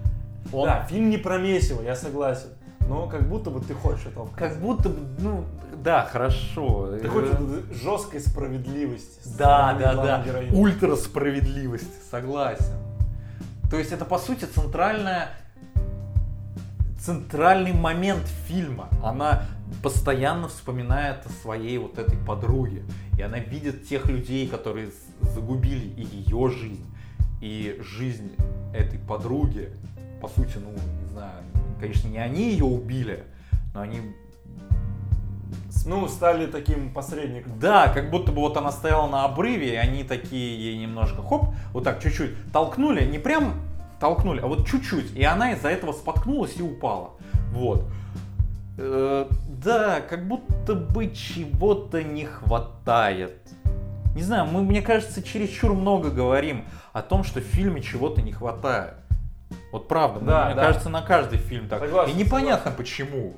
Он 0.51 0.65
Да, 0.65 0.85
фильм 0.85 1.09
не 1.09 1.17
про 1.17 1.37
месиво, 1.37 1.81
я 1.81 1.95
согласен. 1.95 2.49
Но 2.87 3.07
как 3.07 3.27
будто 3.27 3.49
бы 3.49 3.59
ты 3.59 3.73
хочешь 3.73 4.05
этого 4.05 4.29
как 4.35 4.59
будто 4.59 4.89
бы, 4.89 5.05
ну, 5.19 5.45
да, 5.83 6.05
хорошо. 6.05 6.97
Ты 7.01 7.07
хочешь 7.07 7.35
вот 7.37 7.59
этой 7.59 7.73
жесткой 7.73 8.21
справедливости. 8.21 9.19
Да, 9.37 9.73
да, 9.73 9.93
да. 9.95 10.23
героини. 10.23 10.55
Ультра 10.55 10.95
справедливости, 10.95 11.93
согласен. 12.09 12.75
То 13.69 13.77
есть 13.77 13.91
это 13.91 14.05
по 14.05 14.17
сути 14.17 14.45
центральная 14.45 15.29
центральный 16.99 17.73
момент 17.73 18.27
фильма. 18.47 18.89
Она 19.03 19.43
постоянно 19.81 20.47
вспоминает 20.49 21.25
о 21.25 21.29
своей 21.29 21.77
вот 21.77 21.97
этой 21.97 22.17
подруге. 22.17 22.83
И 23.17 23.21
она 23.21 23.39
видит 23.39 23.87
тех 23.87 24.07
людей, 24.07 24.47
которые 24.47 24.91
загубили 25.21 25.87
и 25.87 26.03
ее 26.03 26.49
жизнь, 26.49 26.85
и 27.41 27.79
жизнь 27.81 28.35
этой 28.73 28.99
подруги. 28.99 29.71
По 30.21 30.27
сути, 30.27 30.57
ну, 30.57 30.73
конечно, 31.79 32.07
не 32.07 32.17
они 32.17 32.51
ее 32.51 32.65
убили, 32.65 33.23
но 33.73 33.81
они 33.81 33.99
Ну, 35.85 36.07
стали 36.09 36.47
таким 36.47 36.93
посредником. 36.93 37.59
да, 37.59 37.87
как 37.87 38.09
будто 38.09 38.31
бы 38.31 38.41
вот 38.41 38.57
она 38.57 38.71
стояла 38.71 39.07
на 39.07 39.23
обрыве, 39.23 39.73
и 39.73 39.75
они 39.75 40.03
такие 40.03 40.71
ей 40.71 40.77
немножко, 40.77 41.21
хоп, 41.21 41.53
вот 41.71 41.83
так 41.83 42.01
чуть-чуть 42.03 42.51
толкнули, 42.51 43.05
не 43.05 43.19
прям 43.19 43.53
толкнули, 43.99 44.41
а 44.41 44.47
вот 44.47 44.67
чуть-чуть, 44.67 45.15
и 45.15 45.23
она 45.23 45.53
из-за 45.53 45.69
этого 45.69 45.93
споткнулась 45.93 46.57
и 46.57 46.61
упала. 46.61 47.11
Вот. 47.51 47.85
Э, 48.77 49.27
да, 49.63 50.01
как 50.01 50.27
будто 50.27 50.75
бы 50.75 51.09
чего-то 51.11 52.03
не 52.03 52.25
хватает. 52.25 53.41
Не 54.15 54.23
знаю, 54.23 54.45
мы, 54.45 54.61
мне 54.63 54.81
кажется, 54.81 55.23
чересчур 55.23 55.73
много 55.73 56.09
говорим 56.09 56.65
о 56.91 57.01
том, 57.01 57.23
что 57.23 57.39
в 57.39 57.43
фильме 57.43 57.81
чего-то 57.81 58.21
не 58.21 58.33
хватает. 58.33 58.95
Вот 59.77 59.87
правда, 59.87 60.19
Да, 60.25 60.45
мне 60.47 60.55
да. 60.55 60.61
кажется, 60.63 60.89
на 60.89 61.03
каждый 61.03 61.37
фильм 61.37 61.67
так. 61.69 61.81
Согласен, 61.81 62.11
и 62.11 62.23
непонятно 62.23 62.71
почему. 62.71 63.35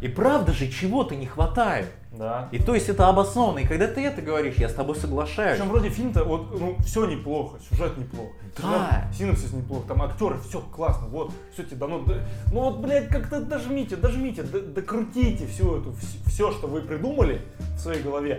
И 0.00 0.08
правда 0.08 0.52
же 0.52 0.68
чего-то 0.68 1.14
не 1.14 1.26
хватает. 1.26 1.88
Да. 2.12 2.48
И 2.50 2.58
то 2.58 2.74
есть 2.74 2.88
это 2.88 3.08
обоснованно. 3.08 3.58
И 3.58 3.66
когда 3.66 3.86
ты 3.86 4.02
это 4.02 4.22
говоришь, 4.22 4.54
я 4.56 4.70
с 4.70 4.72
тобой 4.72 4.96
соглашаюсь. 4.96 5.58
Причем 5.58 5.70
вроде 5.70 5.90
фильм-то, 5.90 6.24
вот, 6.24 6.58
ну, 6.58 6.76
все 6.80 7.04
неплохо, 7.04 7.58
сюжет 7.68 7.98
неплох. 7.98 8.28
Да. 8.56 9.06
Сюжет, 9.12 9.38
синопсис 9.38 9.52
неплох, 9.52 9.86
там 9.86 10.00
актеры, 10.02 10.38
все 10.48 10.60
классно, 10.60 11.08
вот, 11.08 11.30
все 11.52 11.62
тебе 11.62 11.76
дано. 11.76 11.98
Да- 12.06 12.14
Ну 12.52 12.60
вот, 12.60 12.78
блядь, 12.78 13.08
как-то 13.08 13.42
дожмите, 13.42 13.96
дожмите, 13.96 14.44
докрутите 14.44 15.46
всю 15.46 15.76
эту, 15.76 15.94
все, 16.26 16.52
что 16.52 16.68
вы 16.68 16.80
придумали 16.80 17.42
в 17.76 17.80
своей 17.80 18.02
голове, 18.02 18.38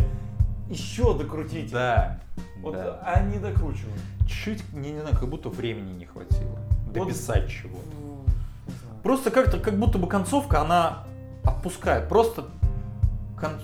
еще 0.72 1.15
докрутите. 1.15 1.72
Да. 1.72 2.19
Вот 2.61 2.73
да. 2.73 2.99
они 3.05 3.38
докручивают. 3.38 4.01
Чуть, 4.27 4.64
не, 4.73 4.89
не 4.91 4.99
знаю, 5.01 5.15
как 5.15 5.30
будто 5.30 5.49
времени 5.49 5.93
не 5.93 6.05
хватило. 6.05 6.57
Вот- 6.98 7.07
Дописать 7.07 7.49
чего. 7.49 7.78
Не 8.68 8.74
знаю. 8.74 8.95
Просто 9.03 9.32
как-то, 9.32 9.60
как 9.60 9.78
будто 9.78 9.98
бы 9.98 10.07
концовка, 10.07 10.61
она 10.61 11.03
отпускает. 11.44 12.07
Просто 12.10 12.45
кон- 13.40 13.60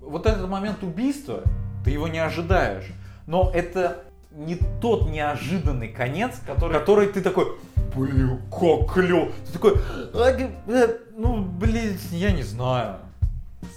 вот 0.00 0.26
этот 0.26 0.48
момент 0.48 0.82
убийства, 0.82 1.40
ты 1.84 1.90
его 1.90 2.08
не 2.08 2.18
ожидаешь. 2.18 2.90
Но 3.26 3.50
это 3.54 4.04
не 4.32 4.56
тот 4.80 5.08
неожиданный 5.08 5.88
конец, 5.88 6.40
Который- 6.46 6.78
который, 6.78 7.06
ты 7.08 7.20
такой, 7.22 7.46
блин, 7.94 8.40
как 8.50 8.92
клево. 8.92 9.30
Ты 9.46 9.52
такой, 9.52 9.76
«А, 10.14 10.30
э, 10.30 10.88
ну, 11.16 11.42
блин, 11.42 11.96
я 12.10 12.32
не 12.32 12.42
знаю. 12.42 12.96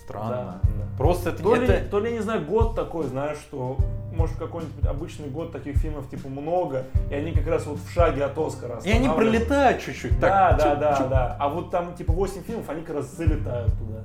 Странно. 0.04 0.60
Да, 0.64 0.70
да. 0.70 0.98
Просто 0.98 1.30
это, 1.30 1.44
То 1.44 1.56
ли, 1.56 1.66
это- 1.68 1.90
то 1.90 2.00
ли, 2.00 2.12
не 2.12 2.20
знаю, 2.20 2.44
год 2.46 2.76
такой, 2.76 3.08
знаешь, 3.08 3.38
что 3.38 3.78
может 4.18 4.36
какой-нибудь 4.38 4.86
обычный 4.86 5.30
год 5.30 5.52
таких 5.52 5.78
фильмов 5.78 6.10
типа 6.10 6.28
много, 6.28 6.86
и 7.10 7.14
они 7.14 7.32
как 7.32 7.48
раз 7.48 7.66
вот 7.66 7.80
в 7.80 7.90
шаге 7.92 8.26
от 8.26 8.38
Оскара 8.38 8.82
И 8.84 8.92
они 8.92 9.08
пролетают 9.08 9.82
чуть-чуть. 9.82 10.20
Да, 10.20 10.50
так, 10.54 10.58
да, 10.58 10.66
чуп- 10.74 10.80
да, 10.80 10.98
чуп. 10.98 11.10
да. 11.10 11.38
А 11.40 11.50
вот 11.50 11.72
там 11.72 11.96
типа 11.96 12.12
8 12.12 12.44
фильмов, 12.44 12.70
они 12.70 12.82
как 12.82 12.96
раз 12.98 13.16
залетают 13.16 13.72
туда. 13.78 14.02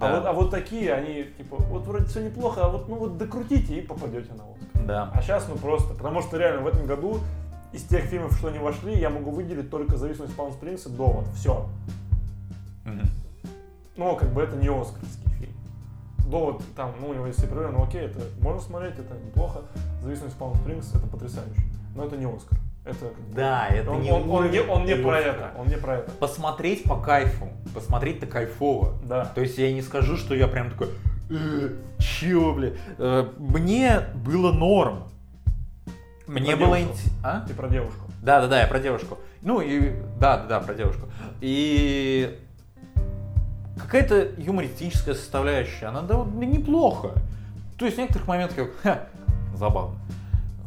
А, 0.00 0.08
Да. 0.08 0.16
вот, 0.16 0.26
а 0.26 0.32
вот 0.32 0.50
такие, 0.50 0.92
они 0.94 1.24
типа, 1.36 1.56
вот 1.56 1.86
вроде 1.86 2.06
все 2.06 2.20
неплохо, 2.24 2.64
а 2.64 2.68
вот 2.68 2.88
ну 2.88 2.96
вот 2.96 3.18
докрутите 3.18 3.78
и 3.78 3.80
попадете 3.82 4.30
на 4.32 4.44
Оскар. 4.44 4.86
Да. 4.86 5.10
А 5.14 5.20
сейчас 5.22 5.46
ну 5.48 5.56
просто, 5.56 5.94
потому 5.94 6.22
что 6.22 6.36
реально 6.36 6.62
в 6.62 6.66
этом 6.66 6.86
году 6.86 7.20
из 7.72 7.82
тех 7.82 8.04
фильмов, 8.04 8.32
что 8.38 8.50
не 8.50 8.58
вошли, 8.58 8.94
я 8.98 9.10
могу 9.10 9.30
выделить 9.32 9.68
только 9.70 9.96
«Зависимость 9.96 10.34
Палм 10.36 10.52
Спрингса», 10.52 10.88
«Довод», 10.90 11.26
все. 11.36 11.66
Мгм. 12.84 13.08
Но 13.96 14.14
как 14.16 14.32
бы 14.32 14.42
это 14.42 14.56
не 14.56 14.68
оскарский 14.68 15.28
фильм. 15.38 15.53
Довод, 16.26 16.62
там, 16.74 16.92
ну, 17.00 17.08
у 17.08 17.14
него 17.14 17.26
есть 17.26 17.40
прерывы, 17.48 17.72
ну 17.72 17.84
окей, 17.84 18.02
это 18.02 18.20
можно 18.40 18.60
смотреть, 18.60 18.98
это 18.98 19.14
неплохо. 19.14 19.62
Зависимость 20.02 20.36
Палм 20.36 20.54
Спрингс 20.56 20.94
это 20.94 21.06
потрясающе. 21.06 21.60
Но 21.94 22.04
это 22.04 22.16
не 22.16 22.26
Оскар. 22.26 22.58
Это 22.84 23.10
Да, 23.34 23.66
это 23.68 23.90
он, 23.90 24.02
не 24.02 24.10
он, 24.10 24.28
он 24.28 24.50
не, 24.50 24.60
он 24.60 24.84
не 24.84 24.94
про 24.94 25.18
это. 25.18 25.52
Он 25.58 25.68
не 25.68 25.76
про 25.76 25.96
это. 25.98 26.10
Посмотреть 26.12 26.84
по 26.84 27.00
кайфу. 27.00 27.48
Посмотреть-то 27.74 28.26
кайфово. 28.26 28.94
Да. 29.04 29.24
То 29.26 29.40
есть 29.40 29.56
я 29.56 29.72
не 29.72 29.80
скажу, 29.80 30.16
что 30.16 30.34
я 30.34 30.48
прям 30.48 30.70
такой, 30.70 30.88
э, 31.30 31.70
чё, 31.98 32.52
бля. 32.52 32.72
Э, 32.98 33.26
Мне 33.38 34.00
было 34.14 34.52
норм. 34.52 35.04
Мне 36.26 36.56
про 36.56 36.66
было 36.66 36.80
интересно. 36.80 37.12
А? 37.22 37.40
Ты 37.46 37.54
про 37.54 37.68
девушку. 37.68 38.04
Да, 38.22 38.40
да, 38.40 38.48
да, 38.48 38.60
я 38.60 38.66
про 38.66 38.78
девушку. 38.80 39.18
Ну 39.42 39.60
и 39.60 39.92
да, 40.18 40.38
да, 40.38 40.46
да, 40.46 40.60
про 40.60 40.74
девушку. 40.74 41.08
И 41.40 42.38
какая-то 43.76 44.28
юмористическая 44.38 45.14
составляющая, 45.14 45.86
она 45.86 46.02
да, 46.02 46.22
да 46.24 46.46
неплохо. 46.46 47.12
То 47.78 47.84
есть 47.86 47.96
в 47.96 48.00
некоторых 48.00 48.26
моментах 48.28 48.68
ха, 48.82 49.06
забавно. 49.54 49.96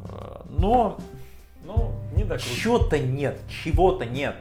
Э, 0.09 0.41
Но 0.49 0.97
Ну, 1.65 1.93
не 2.15 2.23
докручивай. 2.23 2.55
чего-то 2.57 2.99
нет, 2.99 3.39
чего-то 3.47 4.05
нет. 4.05 4.35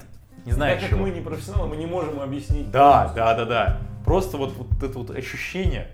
Не 0.44 0.52
знаю, 0.52 0.74
Так 0.74 0.82
как 0.82 0.90
чего. 0.90 1.06
мы 1.06 1.10
не 1.10 1.20
профессионалы, 1.20 1.68
мы 1.70 1.76
не 1.76 1.86
можем 1.86 2.20
объяснить. 2.20 2.70
Да, 2.70 3.12
да, 3.14 3.34
да, 3.34 3.44
да. 3.44 3.78
Просто 4.04 4.36
вот, 4.36 4.54
вот 4.56 4.82
это 4.82 4.98
вот 4.98 5.10
ощущение. 5.10 5.88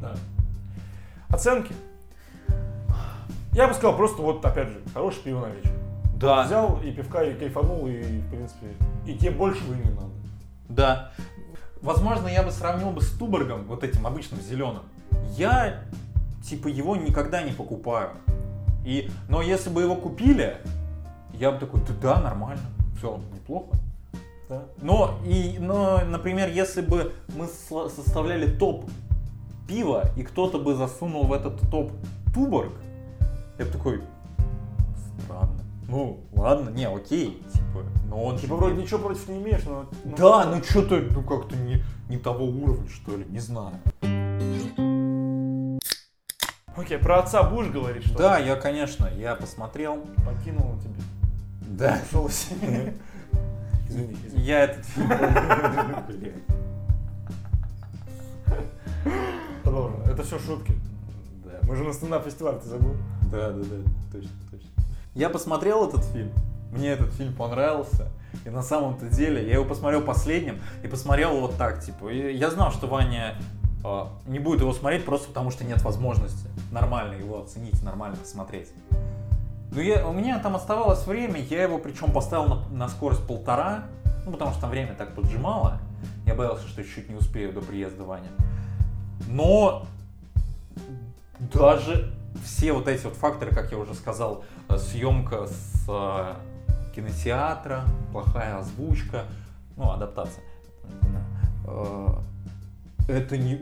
Да. 0.00 0.14
Оценки. 1.28 1.74
Я 3.52 3.68
бы 3.68 3.74
сказал, 3.74 3.96
просто 3.96 4.22
вот, 4.22 4.44
опять 4.44 4.68
же, 4.68 4.80
хороший 4.94 5.22
пиво 5.22 5.40
на 5.46 5.50
вечер. 5.50 5.70
Да. 6.16 6.44
Взял 6.44 6.80
и 6.82 6.90
пивка, 6.92 7.22
и 7.24 7.34
кайфанул, 7.34 7.86
и, 7.86 8.00
в 8.00 8.30
принципе, 8.30 8.66
и 9.06 9.14
тебе 9.14 9.30
большего 9.32 9.72
и 9.74 9.76
не 9.76 9.90
надо. 9.90 10.06
Да. 10.68 11.12
Возможно, 11.82 12.28
я 12.28 12.42
бы 12.42 12.50
сравнил 12.50 12.90
бы 12.90 13.00
с 13.00 13.10
Туборгом, 13.10 13.64
вот 13.66 13.84
этим 13.84 14.06
обычным 14.06 14.40
зеленым. 14.40 14.82
Я, 15.36 15.82
типа, 16.44 16.68
его 16.68 16.96
никогда 16.96 17.42
не 17.42 17.52
покупаю. 17.52 18.10
И, 18.84 19.10
но 19.28 19.42
если 19.42 19.70
бы 19.70 19.82
его 19.82 19.96
купили, 19.96 20.58
я 21.34 21.50
бы 21.50 21.58
такой, 21.58 21.80
да, 22.00 22.20
нормально, 22.20 22.62
все, 22.96 23.20
неплохо. 23.34 23.76
Да? 24.48 24.62
Но, 24.80 25.18
и, 25.26 25.56
но, 25.58 26.00
например, 26.04 26.50
если 26.50 26.80
бы 26.80 27.12
мы 27.36 27.46
составляли 27.48 28.48
топ 28.48 28.88
пива, 29.66 30.10
и 30.16 30.22
кто-то 30.22 30.58
бы 30.58 30.74
засунул 30.74 31.26
в 31.26 31.32
этот 31.32 31.60
топ 31.70 31.90
Туборг, 32.32 32.72
я 33.58 33.64
бы 33.64 33.70
такой. 33.70 34.00
Ну, 35.88 36.24
ладно, 36.32 36.70
не, 36.70 36.88
окей, 36.88 37.42
типа, 37.52 37.84
но 38.08 38.24
он 38.24 38.38
Типа 38.38 38.56
вроде 38.56 38.82
ничего 38.82 38.98
против 38.98 39.28
не 39.28 39.38
имеешь, 39.38 39.62
но... 39.64 39.88
ну, 40.04 40.16
Да, 40.16 40.44
ну 40.46 40.62
что-то, 40.62 40.96
ну 40.96 41.22
как-то 41.22 41.56
не, 41.56 41.82
не 42.08 42.18
того 42.18 42.44
уровня, 42.44 42.88
что 42.88 43.16
ли, 43.16 43.24
не 43.28 43.38
знаю. 43.38 43.74
Окей, 46.76 46.98
про 46.98 47.20
отца 47.20 47.42
будешь 47.44 47.70
говорить, 47.70 48.04
что 48.04 48.18
Да, 48.18 48.38
я, 48.38 48.56
конечно, 48.56 49.08
я 49.16 49.34
посмотрел. 49.36 50.04
покинул 50.26 50.72
он 50.72 50.80
тебе. 50.80 50.94
Да. 51.62 52.00
Ушел 52.10 52.28
семьи. 52.28 52.92
Извини, 53.88 54.16
извини. 54.26 54.42
Я 54.44 54.64
этот 54.64 54.84
фильм... 54.86 55.08
Продолжим. 59.62 60.00
Это 60.02 60.22
все 60.24 60.38
шутки. 60.38 60.72
Да. 61.44 61.60
Мы 61.62 61.76
же 61.76 61.84
на 61.84 61.92
стендап-фестиваль, 61.92 62.58
ты 62.60 62.68
забыл? 62.68 62.96
Да, 63.30 63.52
да, 63.52 63.62
да, 63.62 63.76
точно, 64.12 64.30
точно. 64.50 64.68
Я 65.16 65.30
посмотрел 65.30 65.88
этот 65.88 66.04
фильм, 66.04 66.30
мне 66.70 66.90
этот 66.90 67.10
фильм 67.14 67.32
понравился, 67.32 68.10
и 68.44 68.50
на 68.50 68.62
самом-то 68.62 69.06
деле 69.06 69.46
я 69.46 69.54
его 69.54 69.64
посмотрел 69.64 70.02
последним, 70.02 70.60
и 70.84 70.88
посмотрел 70.88 71.40
вот 71.40 71.56
так, 71.56 71.82
типа, 71.82 72.10
и 72.10 72.36
я 72.36 72.50
знал, 72.50 72.70
что 72.70 72.86
Ваня 72.86 73.34
э, 73.82 74.04
не 74.26 74.38
будет 74.38 74.60
его 74.60 74.74
смотреть 74.74 75.06
просто 75.06 75.28
потому, 75.28 75.50
что 75.50 75.64
нет 75.64 75.80
возможности 75.80 76.50
нормально 76.70 77.14
его 77.14 77.40
оценить, 77.40 77.82
нормально 77.82 78.18
посмотреть. 78.18 78.68
Ну, 79.72 79.80
я, 79.80 80.06
у 80.06 80.12
меня 80.12 80.38
там 80.38 80.54
оставалось 80.54 81.06
время, 81.06 81.40
я 81.40 81.62
его 81.62 81.78
причем 81.78 82.12
поставил 82.12 82.44
на, 82.44 82.68
на 82.68 82.88
скорость 82.90 83.26
полтора, 83.26 83.84
ну, 84.26 84.32
потому 84.32 84.50
что 84.50 84.60
там 84.60 84.70
время 84.70 84.94
так 84.98 85.14
поджимало, 85.14 85.80
я 86.26 86.34
боялся, 86.34 86.68
что 86.68 86.84
чуть 86.84 87.08
не 87.08 87.14
успею 87.14 87.54
до 87.54 87.62
приезда 87.62 88.04
Вани. 88.04 88.28
Но 89.28 89.86
даже 91.54 92.12
все 92.44 92.72
вот 92.72 92.86
эти 92.86 93.04
вот 93.04 93.14
факторы, 93.14 93.54
как 93.54 93.72
я 93.72 93.78
уже 93.78 93.94
сказал, 93.94 94.44
съемка 94.76 95.46
с 95.46 95.84
э, 95.88 96.34
кинотеатра, 96.94 97.84
плохая 98.12 98.58
озвучка, 98.58 99.24
ну, 99.76 99.90
адаптация, 99.90 100.42
э, 101.66 102.08
это 103.08 103.36
ни- 103.38 103.54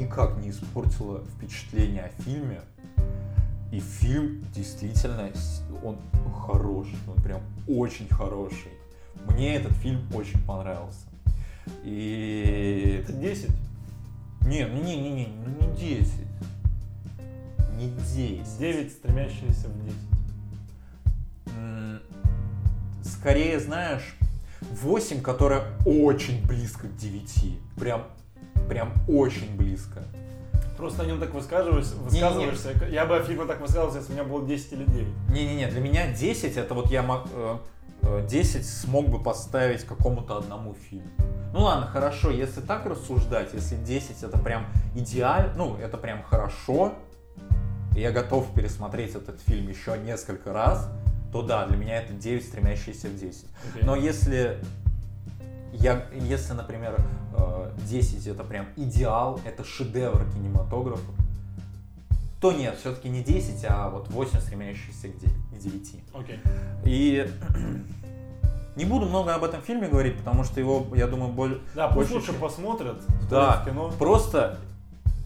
никак 0.00 0.36
не 0.38 0.50
испортило 0.50 1.22
впечатление 1.36 2.04
о 2.04 2.22
фильме. 2.22 2.60
И 3.72 3.78
фильм 3.80 4.44
действительно, 4.54 5.30
он 5.84 5.96
хороший, 6.32 6.98
он 7.06 7.22
прям 7.22 7.40
очень 7.68 8.08
хороший. 8.08 8.72
Мне 9.26 9.54
этот 9.56 9.72
фильм 9.72 10.00
очень 10.14 10.40
понравился. 10.44 11.06
И... 11.84 13.00
Это 13.02 13.12
10. 13.12 13.50
Не, 14.46 14.66
ну 14.66 14.82
не, 14.82 14.96
не, 14.96 15.10
не, 15.10 15.28
ну 15.46 15.68
не 15.68 15.76
10. 15.76 16.12
Не 17.76 17.90
10. 17.90 18.58
9, 18.58 18.92
стремящиеся 18.92 19.68
в 19.68 19.84
10. 19.84 20.09
Скорее, 23.04 23.58
знаешь, 23.60 24.16
8, 24.60 25.22
которая 25.22 25.64
очень 25.84 26.46
близко 26.46 26.86
к 26.86 26.96
9. 26.96 27.58
Прям, 27.76 28.04
прям 28.68 28.92
очень 29.08 29.56
близко. 29.56 30.02
Просто 30.76 31.02
о 31.02 31.06
нем 31.06 31.20
так 31.20 31.34
высказываешься, 31.34 31.94
высказываешься. 31.96 32.72
Я 32.90 33.04
бы 33.04 33.16
о 33.16 33.22
фильме 33.22 33.44
так 33.44 33.60
высказывался, 33.60 33.98
если 33.98 34.12
у 34.12 34.14
меня 34.14 34.24
было 34.24 34.46
10 34.46 34.72
или 34.72 34.84
9. 34.84 35.06
Не-не-не, 35.30 35.66
для 35.66 35.80
меня 35.80 36.12
10 36.12 36.56
это 36.56 36.72
вот 36.72 36.90
я 36.90 37.02
мог, 37.02 37.26
э, 37.34 37.56
э, 38.02 38.26
10 38.26 38.66
смог 38.66 39.08
бы 39.08 39.22
поставить 39.22 39.84
какому-то 39.84 40.38
одному 40.38 40.74
фильму. 40.74 41.10
Ну 41.52 41.64
ладно, 41.64 41.86
хорошо, 41.86 42.30
если 42.30 42.60
так 42.60 42.86
рассуждать, 42.86 43.52
если 43.52 43.76
10 43.76 44.22
это 44.22 44.38
прям 44.38 44.66
идеально, 44.94 45.52
ну 45.54 45.76
это 45.76 45.98
прям 45.98 46.22
хорошо, 46.22 46.94
я 47.96 48.12
готов 48.12 48.54
пересмотреть 48.54 49.14
этот 49.14 49.40
фильм 49.40 49.68
еще 49.68 49.98
несколько 49.98 50.52
раз, 50.52 50.88
то 51.32 51.42
да, 51.42 51.66
для 51.66 51.76
меня 51.76 51.96
это 52.02 52.12
9, 52.12 52.44
стремящиеся 52.44 53.08
в 53.08 53.16
10. 53.18 53.44
Окей. 53.70 53.82
Но 53.84 53.94
если 53.96 54.58
я, 55.72 56.06
если, 56.12 56.52
например, 56.54 56.96
э, 57.36 57.70
10 57.88 58.26
это 58.26 58.44
прям 58.44 58.66
идеал, 58.76 59.40
это 59.44 59.64
шедевр 59.64 60.24
кинематографа, 60.32 61.12
то 62.40 62.52
нет, 62.52 62.76
все-таки 62.78 63.08
не 63.08 63.22
10, 63.22 63.64
а 63.68 63.90
вот 63.90 64.08
8 64.08 64.40
стремящиеся 64.40 65.08
к 65.08 65.18
9. 65.18 65.62
9. 65.62 66.04
Окей. 66.14 66.40
И 66.84 67.30
не 68.76 68.84
буду 68.84 69.06
много 69.06 69.34
об 69.34 69.44
этом 69.44 69.60
фильме 69.62 69.88
говорить, 69.88 70.16
потому 70.18 70.44
что 70.44 70.58
его, 70.58 70.86
я 70.94 71.06
думаю, 71.06 71.32
боль... 71.32 71.60
Да, 71.74 71.88
пусть 71.88 72.10
больше 72.10 72.30
лучше 72.30 72.40
посмотрят, 72.40 72.96
Да, 73.28 73.62
кино. 73.64 73.92
просто 73.98 74.58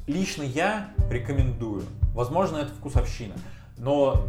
лично 0.06 0.43
я 0.43 0.90
рекомендую. 1.10 1.85
Возможно, 2.14 2.59
это 2.59 2.74
вкусовщина, 2.74 3.35
но 3.78 4.26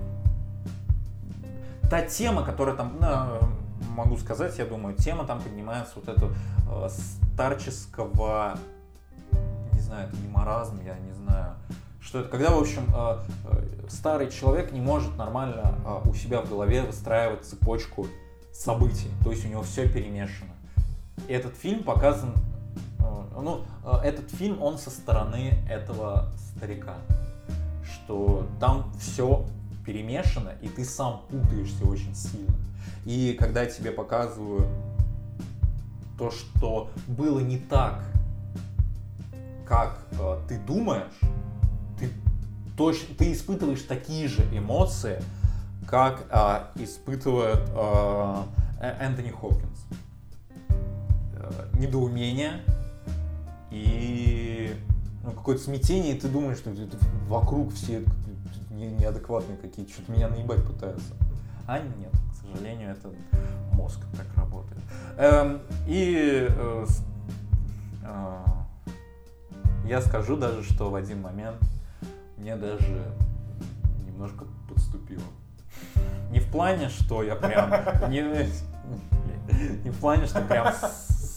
та 1.90 2.02
тема, 2.02 2.44
которая 2.44 2.76
там, 2.76 2.98
ну, 3.00 3.88
могу 3.96 4.18
сказать, 4.18 4.58
я 4.58 4.66
думаю, 4.66 4.96
тема 4.96 5.26
там 5.26 5.42
поднимается 5.42 5.94
вот 5.96 6.08
эту 6.08 6.32
э, 6.70 6.90
старческого, 7.34 8.58
не 9.74 9.80
знаю, 9.80 10.08
это 10.08 10.18
не 10.18 10.28
маразм, 10.28 10.80
я 10.86 10.98
не 11.00 11.14
знаю, 11.14 11.56
что 12.00 12.20
это, 12.20 12.30
когда, 12.30 12.52
в 12.52 12.60
общем, 12.60 12.84
э, 12.96 13.18
старый 13.90 14.30
человек 14.30 14.72
не 14.72 14.82
может 14.82 15.16
нормально 15.18 15.76
у 16.06 16.14
себя 16.14 16.42
в 16.42 16.50
голове 16.50 16.82
выстраивать 16.82 17.46
цепочку 17.46 18.08
событий, 18.54 19.10
то 19.24 19.32
есть 19.32 19.46
у 19.46 19.50
него 19.50 19.62
все 19.64 19.88
перемешано. 19.88 20.52
И 21.28 21.34
этот 21.34 21.56
фильм 21.56 21.84
показан, 21.84 22.34
ну, 23.36 23.64
этот 24.04 24.32
фильм, 24.32 24.62
он 24.62 24.78
со 24.78 24.90
стороны 24.90 25.60
этого 25.70 26.32
старика, 26.38 26.96
что 27.84 28.48
там 28.60 28.92
все 29.00 29.46
перемешано, 29.86 30.54
и 30.62 30.68
ты 30.68 30.84
сам 30.84 31.22
путаешься 31.30 31.86
очень 31.86 32.16
сильно. 32.16 32.54
И 33.06 33.36
когда 33.40 33.66
тебе 33.66 33.92
показывают 33.92 34.68
то, 36.18 36.32
что 36.32 36.90
было 37.08 37.40
не 37.40 37.58
так, 37.58 38.04
как 39.68 40.06
э, 40.12 40.40
ты 40.48 40.60
думаешь, 40.60 41.20
ты, 42.00 42.10
точно, 42.78 43.16
ты 43.16 43.34
испытываешь 43.34 43.82
такие 43.82 44.28
же 44.28 44.44
эмоции, 44.52 45.22
как 45.88 46.26
э, 46.30 46.82
испытывает 46.84 47.62
э, 47.70 48.44
Э- 48.80 48.98
Энтони 49.00 49.30
Хопкинс. 49.30 49.86
Э, 51.38 51.68
недоумение 51.80 52.64
и 53.72 54.76
ну, 55.24 55.32
какое-то 55.32 55.64
смятение, 55.64 56.16
и 56.16 56.20
ты 56.20 56.28
думаешь, 56.28 56.58
что 56.58 56.72
вокруг 57.28 57.74
все 57.74 58.04
не- 58.76 58.92
неадекватные 58.92 59.58
какие-то, 59.58 59.92
что-то 59.92 60.12
меня 60.12 60.28
наебать 60.28 60.66
пытаются. 60.66 61.14
А 61.68 61.80
нет, 61.80 62.12
к 62.12 62.36
сожалению, 62.36 62.92
это 62.92 63.10
мозг 63.74 64.00
так 64.16 64.28
работает. 64.36 64.82
Эм, 65.18 65.62
и 65.88 66.48
э, 66.50 66.86
э, 68.04 68.46
я 69.86 70.02
скажу 70.02 70.38
даже, 70.38 70.64
что 70.64 70.90
в 70.90 70.96
один 70.96 71.22
момент 71.22 71.60
мне 72.38 72.56
даже 72.56 73.14
немножко 74.06 74.46
подступило. 74.70 75.24
Не 76.32 76.40
в 76.40 76.52
плане, 76.52 76.90
что 76.90 77.24
я 77.24 77.36
прям... 77.36 77.70
Не, 78.10 78.22
не 79.84 79.90
в 79.90 80.00
плане, 80.00 80.26
что 80.26 80.42
прям 80.42 80.74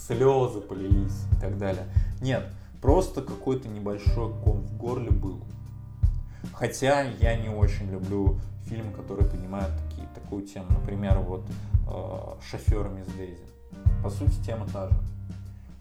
слезы 0.07 0.61
полились 0.61 1.25
и 1.37 1.41
так 1.41 1.59
далее. 1.59 1.85
Нет, 2.21 2.45
просто 2.81 3.23
какой-то 3.23 3.69
небольшой 3.69 4.33
ком 4.43 4.63
в 4.63 4.77
горле 4.77 5.11
был. 5.11 5.43
Хотя 6.53 7.03
я 7.03 7.37
не 7.37 7.49
очень 7.49 7.91
люблю 7.91 8.39
фильмы, 8.67 8.93
которые 8.93 9.29
поднимают 9.29 9.73
такие, 9.89 10.07
такую 10.15 10.43
тему. 10.47 10.67
Например, 10.71 11.19
вот 11.19 11.45
э, 11.87 12.43
«Шофер 12.51 12.89
Мисс 12.89 13.07
Дейзи». 13.09 13.39
По 14.03 14.11
сути, 14.11 14.35
тема 14.45 14.67
та 14.73 14.89
же. 14.89 14.95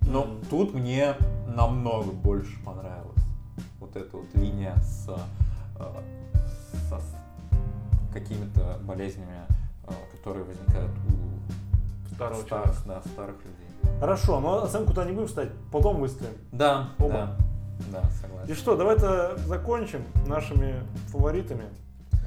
Но 0.02 0.24
Мгм. 0.24 0.42
тут 0.50 0.74
мне 0.74 1.16
намного 1.48 2.12
больше 2.12 2.58
понравилось. 2.64 3.22
Вот 3.80 3.96
эта 3.96 4.16
вот 4.18 4.28
линия 4.36 4.76
с, 4.78 5.10
э, 5.10 5.84
со 6.90 7.00
с 7.00 7.16
какими-то 8.14 8.80
болезнями, 8.84 9.38
э, 9.88 9.92
которые 10.16 10.46
возникают 10.46 10.92
у 10.92 12.14
Старого 12.16 12.42
старых, 12.42 12.84
да, 12.88 13.02
старых 13.14 13.36
людей. 13.38 14.00
Хорошо, 14.00 14.40
но 14.40 14.64
оценку-то 14.64 15.04
не 15.06 15.12
будем 15.12 15.28
ставить, 15.28 15.52
потом 15.72 15.98
выставим. 16.00 16.34
Да, 16.52 16.90
Оба. 17.00 17.10
да, 17.14 17.38
да, 17.92 18.04
согласен. 18.22 18.52
И 18.52 18.56
что, 18.56 18.76
давай-то 18.76 19.38
закончим 19.46 20.04
нашими 20.26 20.76
фаворитами. 21.08 21.66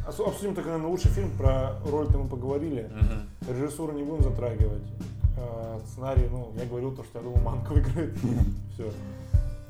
Обсудим 0.07 0.55
только, 0.55 0.71
наверное, 0.71 0.91
лучший 0.91 1.11
фильм, 1.11 1.31
про 1.37 1.75
роль-то 1.87 2.19
мы 2.19 2.29
поговорили. 2.29 2.91
Мгм. 2.91 3.55
Режиссуру 3.55 3.93
не 3.93 4.03
будем 4.03 4.23
затрагивать. 4.25 4.83
Э, 5.37 5.79
Сценарий, 5.87 6.29
ну, 6.31 6.53
я 6.57 6.67
говорил 6.67 6.93
то, 6.95 7.05
что 7.05 7.19
я 7.19 7.25
думал, 7.25 7.41
Манк 7.43 7.71
выиграет. 7.71 8.17
Все. 8.75 8.91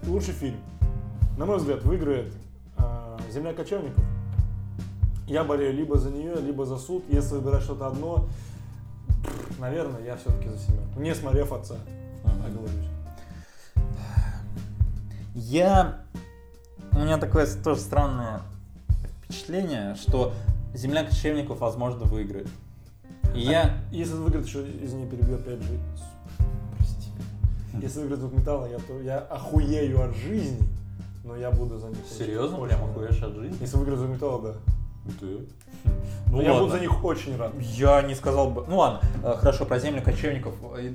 Лучший 0.07 0.35
фильм. 0.35 0.57
На 1.37 1.47
мой 1.47 1.59
взгляд, 1.59 1.83
выиграет 1.85 2.33
э, 2.79 3.19
«Земля 3.31 3.53
кочевников». 3.53 4.05
Я 5.27 5.45
болею 5.45 5.75
либо 5.75 5.97
за 5.99 6.11
нее, 6.11 6.37
либо 6.37 6.65
за 6.65 6.77
суд. 6.79 7.05
Если 7.09 7.35
выбирать 7.35 7.63
что-то 7.63 7.87
одно, 7.87 8.29
наверное, 9.59 10.03
я 10.05 10.17
все-таки 10.17 10.49
за 10.49 10.59
семерку. 10.59 11.01
Не 11.01 11.15
смотрев 11.15 11.53
отца, 11.53 11.77
оговорюсь. 12.25 12.89
Я... 15.35 16.01
У 16.93 16.99
меня 16.99 17.19
такое 17.19 17.47
тоже 17.63 17.81
странное 17.81 18.41
впечатление, 19.25 19.95
что 19.95 20.33
Земля 20.75 21.05
кочевников, 21.05 21.59
возможно, 21.61 22.05
выиграет. 22.05 22.49
И 23.35 23.41
я... 23.41 23.77
Если 23.91 24.15
выиграет 24.15 24.47
еще, 24.47 24.65
извини, 24.83 25.07
перебью 25.07 25.35
опять 25.37 25.61
же. 25.63 25.79
Прости. 26.77 27.11
Если 27.81 27.99
выиграет 28.01 28.21
звук 28.21 28.33
металла, 28.39 28.67
я, 28.67 28.79
то, 28.79 29.01
я 29.01 29.19
охуею 29.19 30.03
от 30.09 30.17
жизни, 30.17 30.61
но 31.25 31.37
я 31.37 31.51
буду 31.51 31.79
за 31.79 31.89
них 31.89 31.99
Серьезно? 32.09 32.59
очень 32.59 32.69
Прям 32.77 32.81
рад. 32.87 32.91
охуешь 32.91 33.23
от 33.23 33.35
жизни? 33.35 33.57
Если 33.61 33.77
выиграет 33.77 33.99
звук 34.01 34.15
металла, 34.15 34.43
да. 34.43 34.55
Да. 35.21 35.27
Но 36.27 36.37
Ну 36.37 36.43
я 36.43 36.53
ладно. 36.53 36.67
буду 36.67 36.77
за 36.77 36.81
них 36.81 37.05
очень 37.05 37.37
рад. 37.37 37.53
Я 37.59 38.03
не 38.03 38.15
сказал 38.15 38.51
бы... 38.51 38.65
Ну 38.69 38.79
ладно, 38.79 39.01
э, 39.25 39.35
хорошо, 39.39 39.65
про 39.65 39.79
землю 39.81 40.03
кочевников. 40.03 40.55
э, 40.77 40.93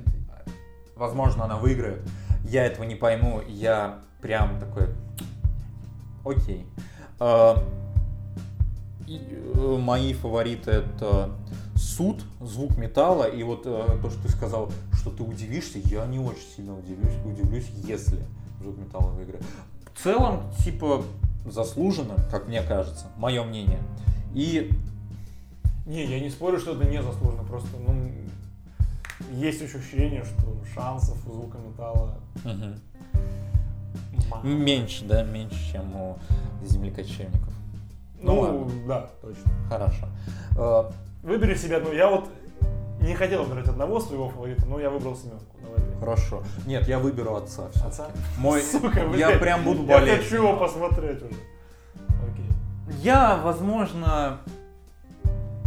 Возможно, 0.94 1.44
она 1.44 1.56
выиграет. 1.56 2.00
Я 2.44 2.64
этого 2.64 2.84
не 2.84 2.94
пойму. 2.94 3.42
Я 3.46 3.98
прям 4.26 4.58
такой... 4.58 4.88
Окей. 6.24 6.66
Э, 7.20 7.54
и, 9.06 9.20
э, 9.30 9.78
Мои 9.80 10.14
фавориты 10.14 10.72
это 10.72 11.30
суд, 11.76 12.24
звук 12.40 12.76
металла 12.76 13.24
и 13.24 13.44
вот 13.44 13.62
э, 13.66 13.98
то, 14.02 14.10
что 14.10 14.22
ты 14.24 14.28
сказал, 14.28 14.72
что 14.94 15.10
ты 15.10 15.22
удивишься, 15.22 15.78
я 15.78 16.04
не 16.06 16.18
очень 16.18 16.48
сильно 16.56 16.76
удивлюсь, 16.76 17.14
удивлюсь, 17.24 17.68
если 17.84 18.18
звук 18.60 18.76
металла 18.78 19.10
выиграет. 19.12 19.44
В 19.94 20.02
целом, 20.02 20.42
типа, 20.64 21.04
заслуженно, 21.48 22.16
как 22.28 22.48
мне 22.48 22.62
кажется, 22.62 23.06
мое 23.18 23.44
мнение. 23.44 23.78
И 24.34 24.72
Не, 25.86 26.04
я 26.04 26.18
не 26.18 26.30
спорю, 26.30 26.58
что 26.58 26.72
это 26.72 26.84
не 26.84 27.00
заслуженно, 27.00 27.44
просто, 27.44 27.68
ну, 27.86 28.10
есть 29.30 29.62
ощущение, 29.62 30.24
что 30.24 30.56
шансов 30.74 31.16
у 31.28 31.32
звука 31.32 31.58
металла 31.58 32.18
мало. 32.44 32.76
Меньше, 34.42 35.04
да, 35.04 35.22
меньше, 35.22 35.72
чем 35.72 35.94
у 35.96 36.18
землекочевников. 36.64 37.52
Ну 38.20 38.34
Ну, 38.34 38.40
ладно. 38.40 38.70
да, 38.88 39.10
точно. 39.22 39.50
Хорошо. 39.68 40.06
Э, 40.56 40.90
Выбери 41.22 41.54
себе 41.54 41.76
одну. 41.76 41.92
Я 41.92 42.08
вот 42.10 42.28
не 43.00 43.14
хотел 43.14 43.44
выбирать 43.44 43.68
одного 43.68 44.00
своего 44.00 44.28
фаворита, 44.30 44.64
но 44.66 44.78
я 44.80 44.90
выбрал 44.90 45.16
семерку. 45.16 45.44
Давай. 45.62 45.78
Хорошо. 46.00 46.42
Нет, 46.66 46.88
я 46.88 46.98
выберу 46.98 47.36
отца 47.36 47.68
все 47.74 47.84
Отца? 47.86 48.06
Мой, 48.38 48.62
Сука, 48.72 49.00
я 49.00 49.08
блядь. 49.08 49.40
прям 49.40 49.64
буду 49.64 49.84
Я 49.84 49.98
болеть. 49.98 50.18
хочу 50.22 50.36
его 50.36 50.56
посмотреть 50.56 51.22
уже. 51.22 51.34
Окей. 52.30 52.46
Я, 53.02 53.36
возможно, 53.42 54.38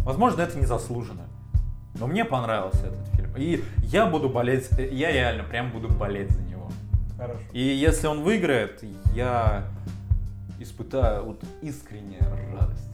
возможно, 0.06 0.42
это 0.42 0.58
незаслуженно. 0.58 1.24
Но 1.96 2.08
мне 2.08 2.24
понравился 2.26 2.88
этот 2.88 3.06
фильм. 3.16 3.32
И 3.38 3.64
я 3.84 4.06
буду 4.06 4.30
болеть, 4.30 4.70
я 4.78 5.12
реально 5.12 5.44
прям 5.44 5.72
буду 5.72 5.88
болеть 5.90 6.32
за 6.32 6.40
него. 6.42 6.49
Хорошо. 7.20 7.42
И 7.52 7.60
если 7.60 8.08
он 8.08 8.24
выиграет, 8.24 8.82
я 9.14 9.66
испытаю 10.58 11.26
вот 11.26 11.44
искреннюю 11.62 12.24
радость. 12.54 12.89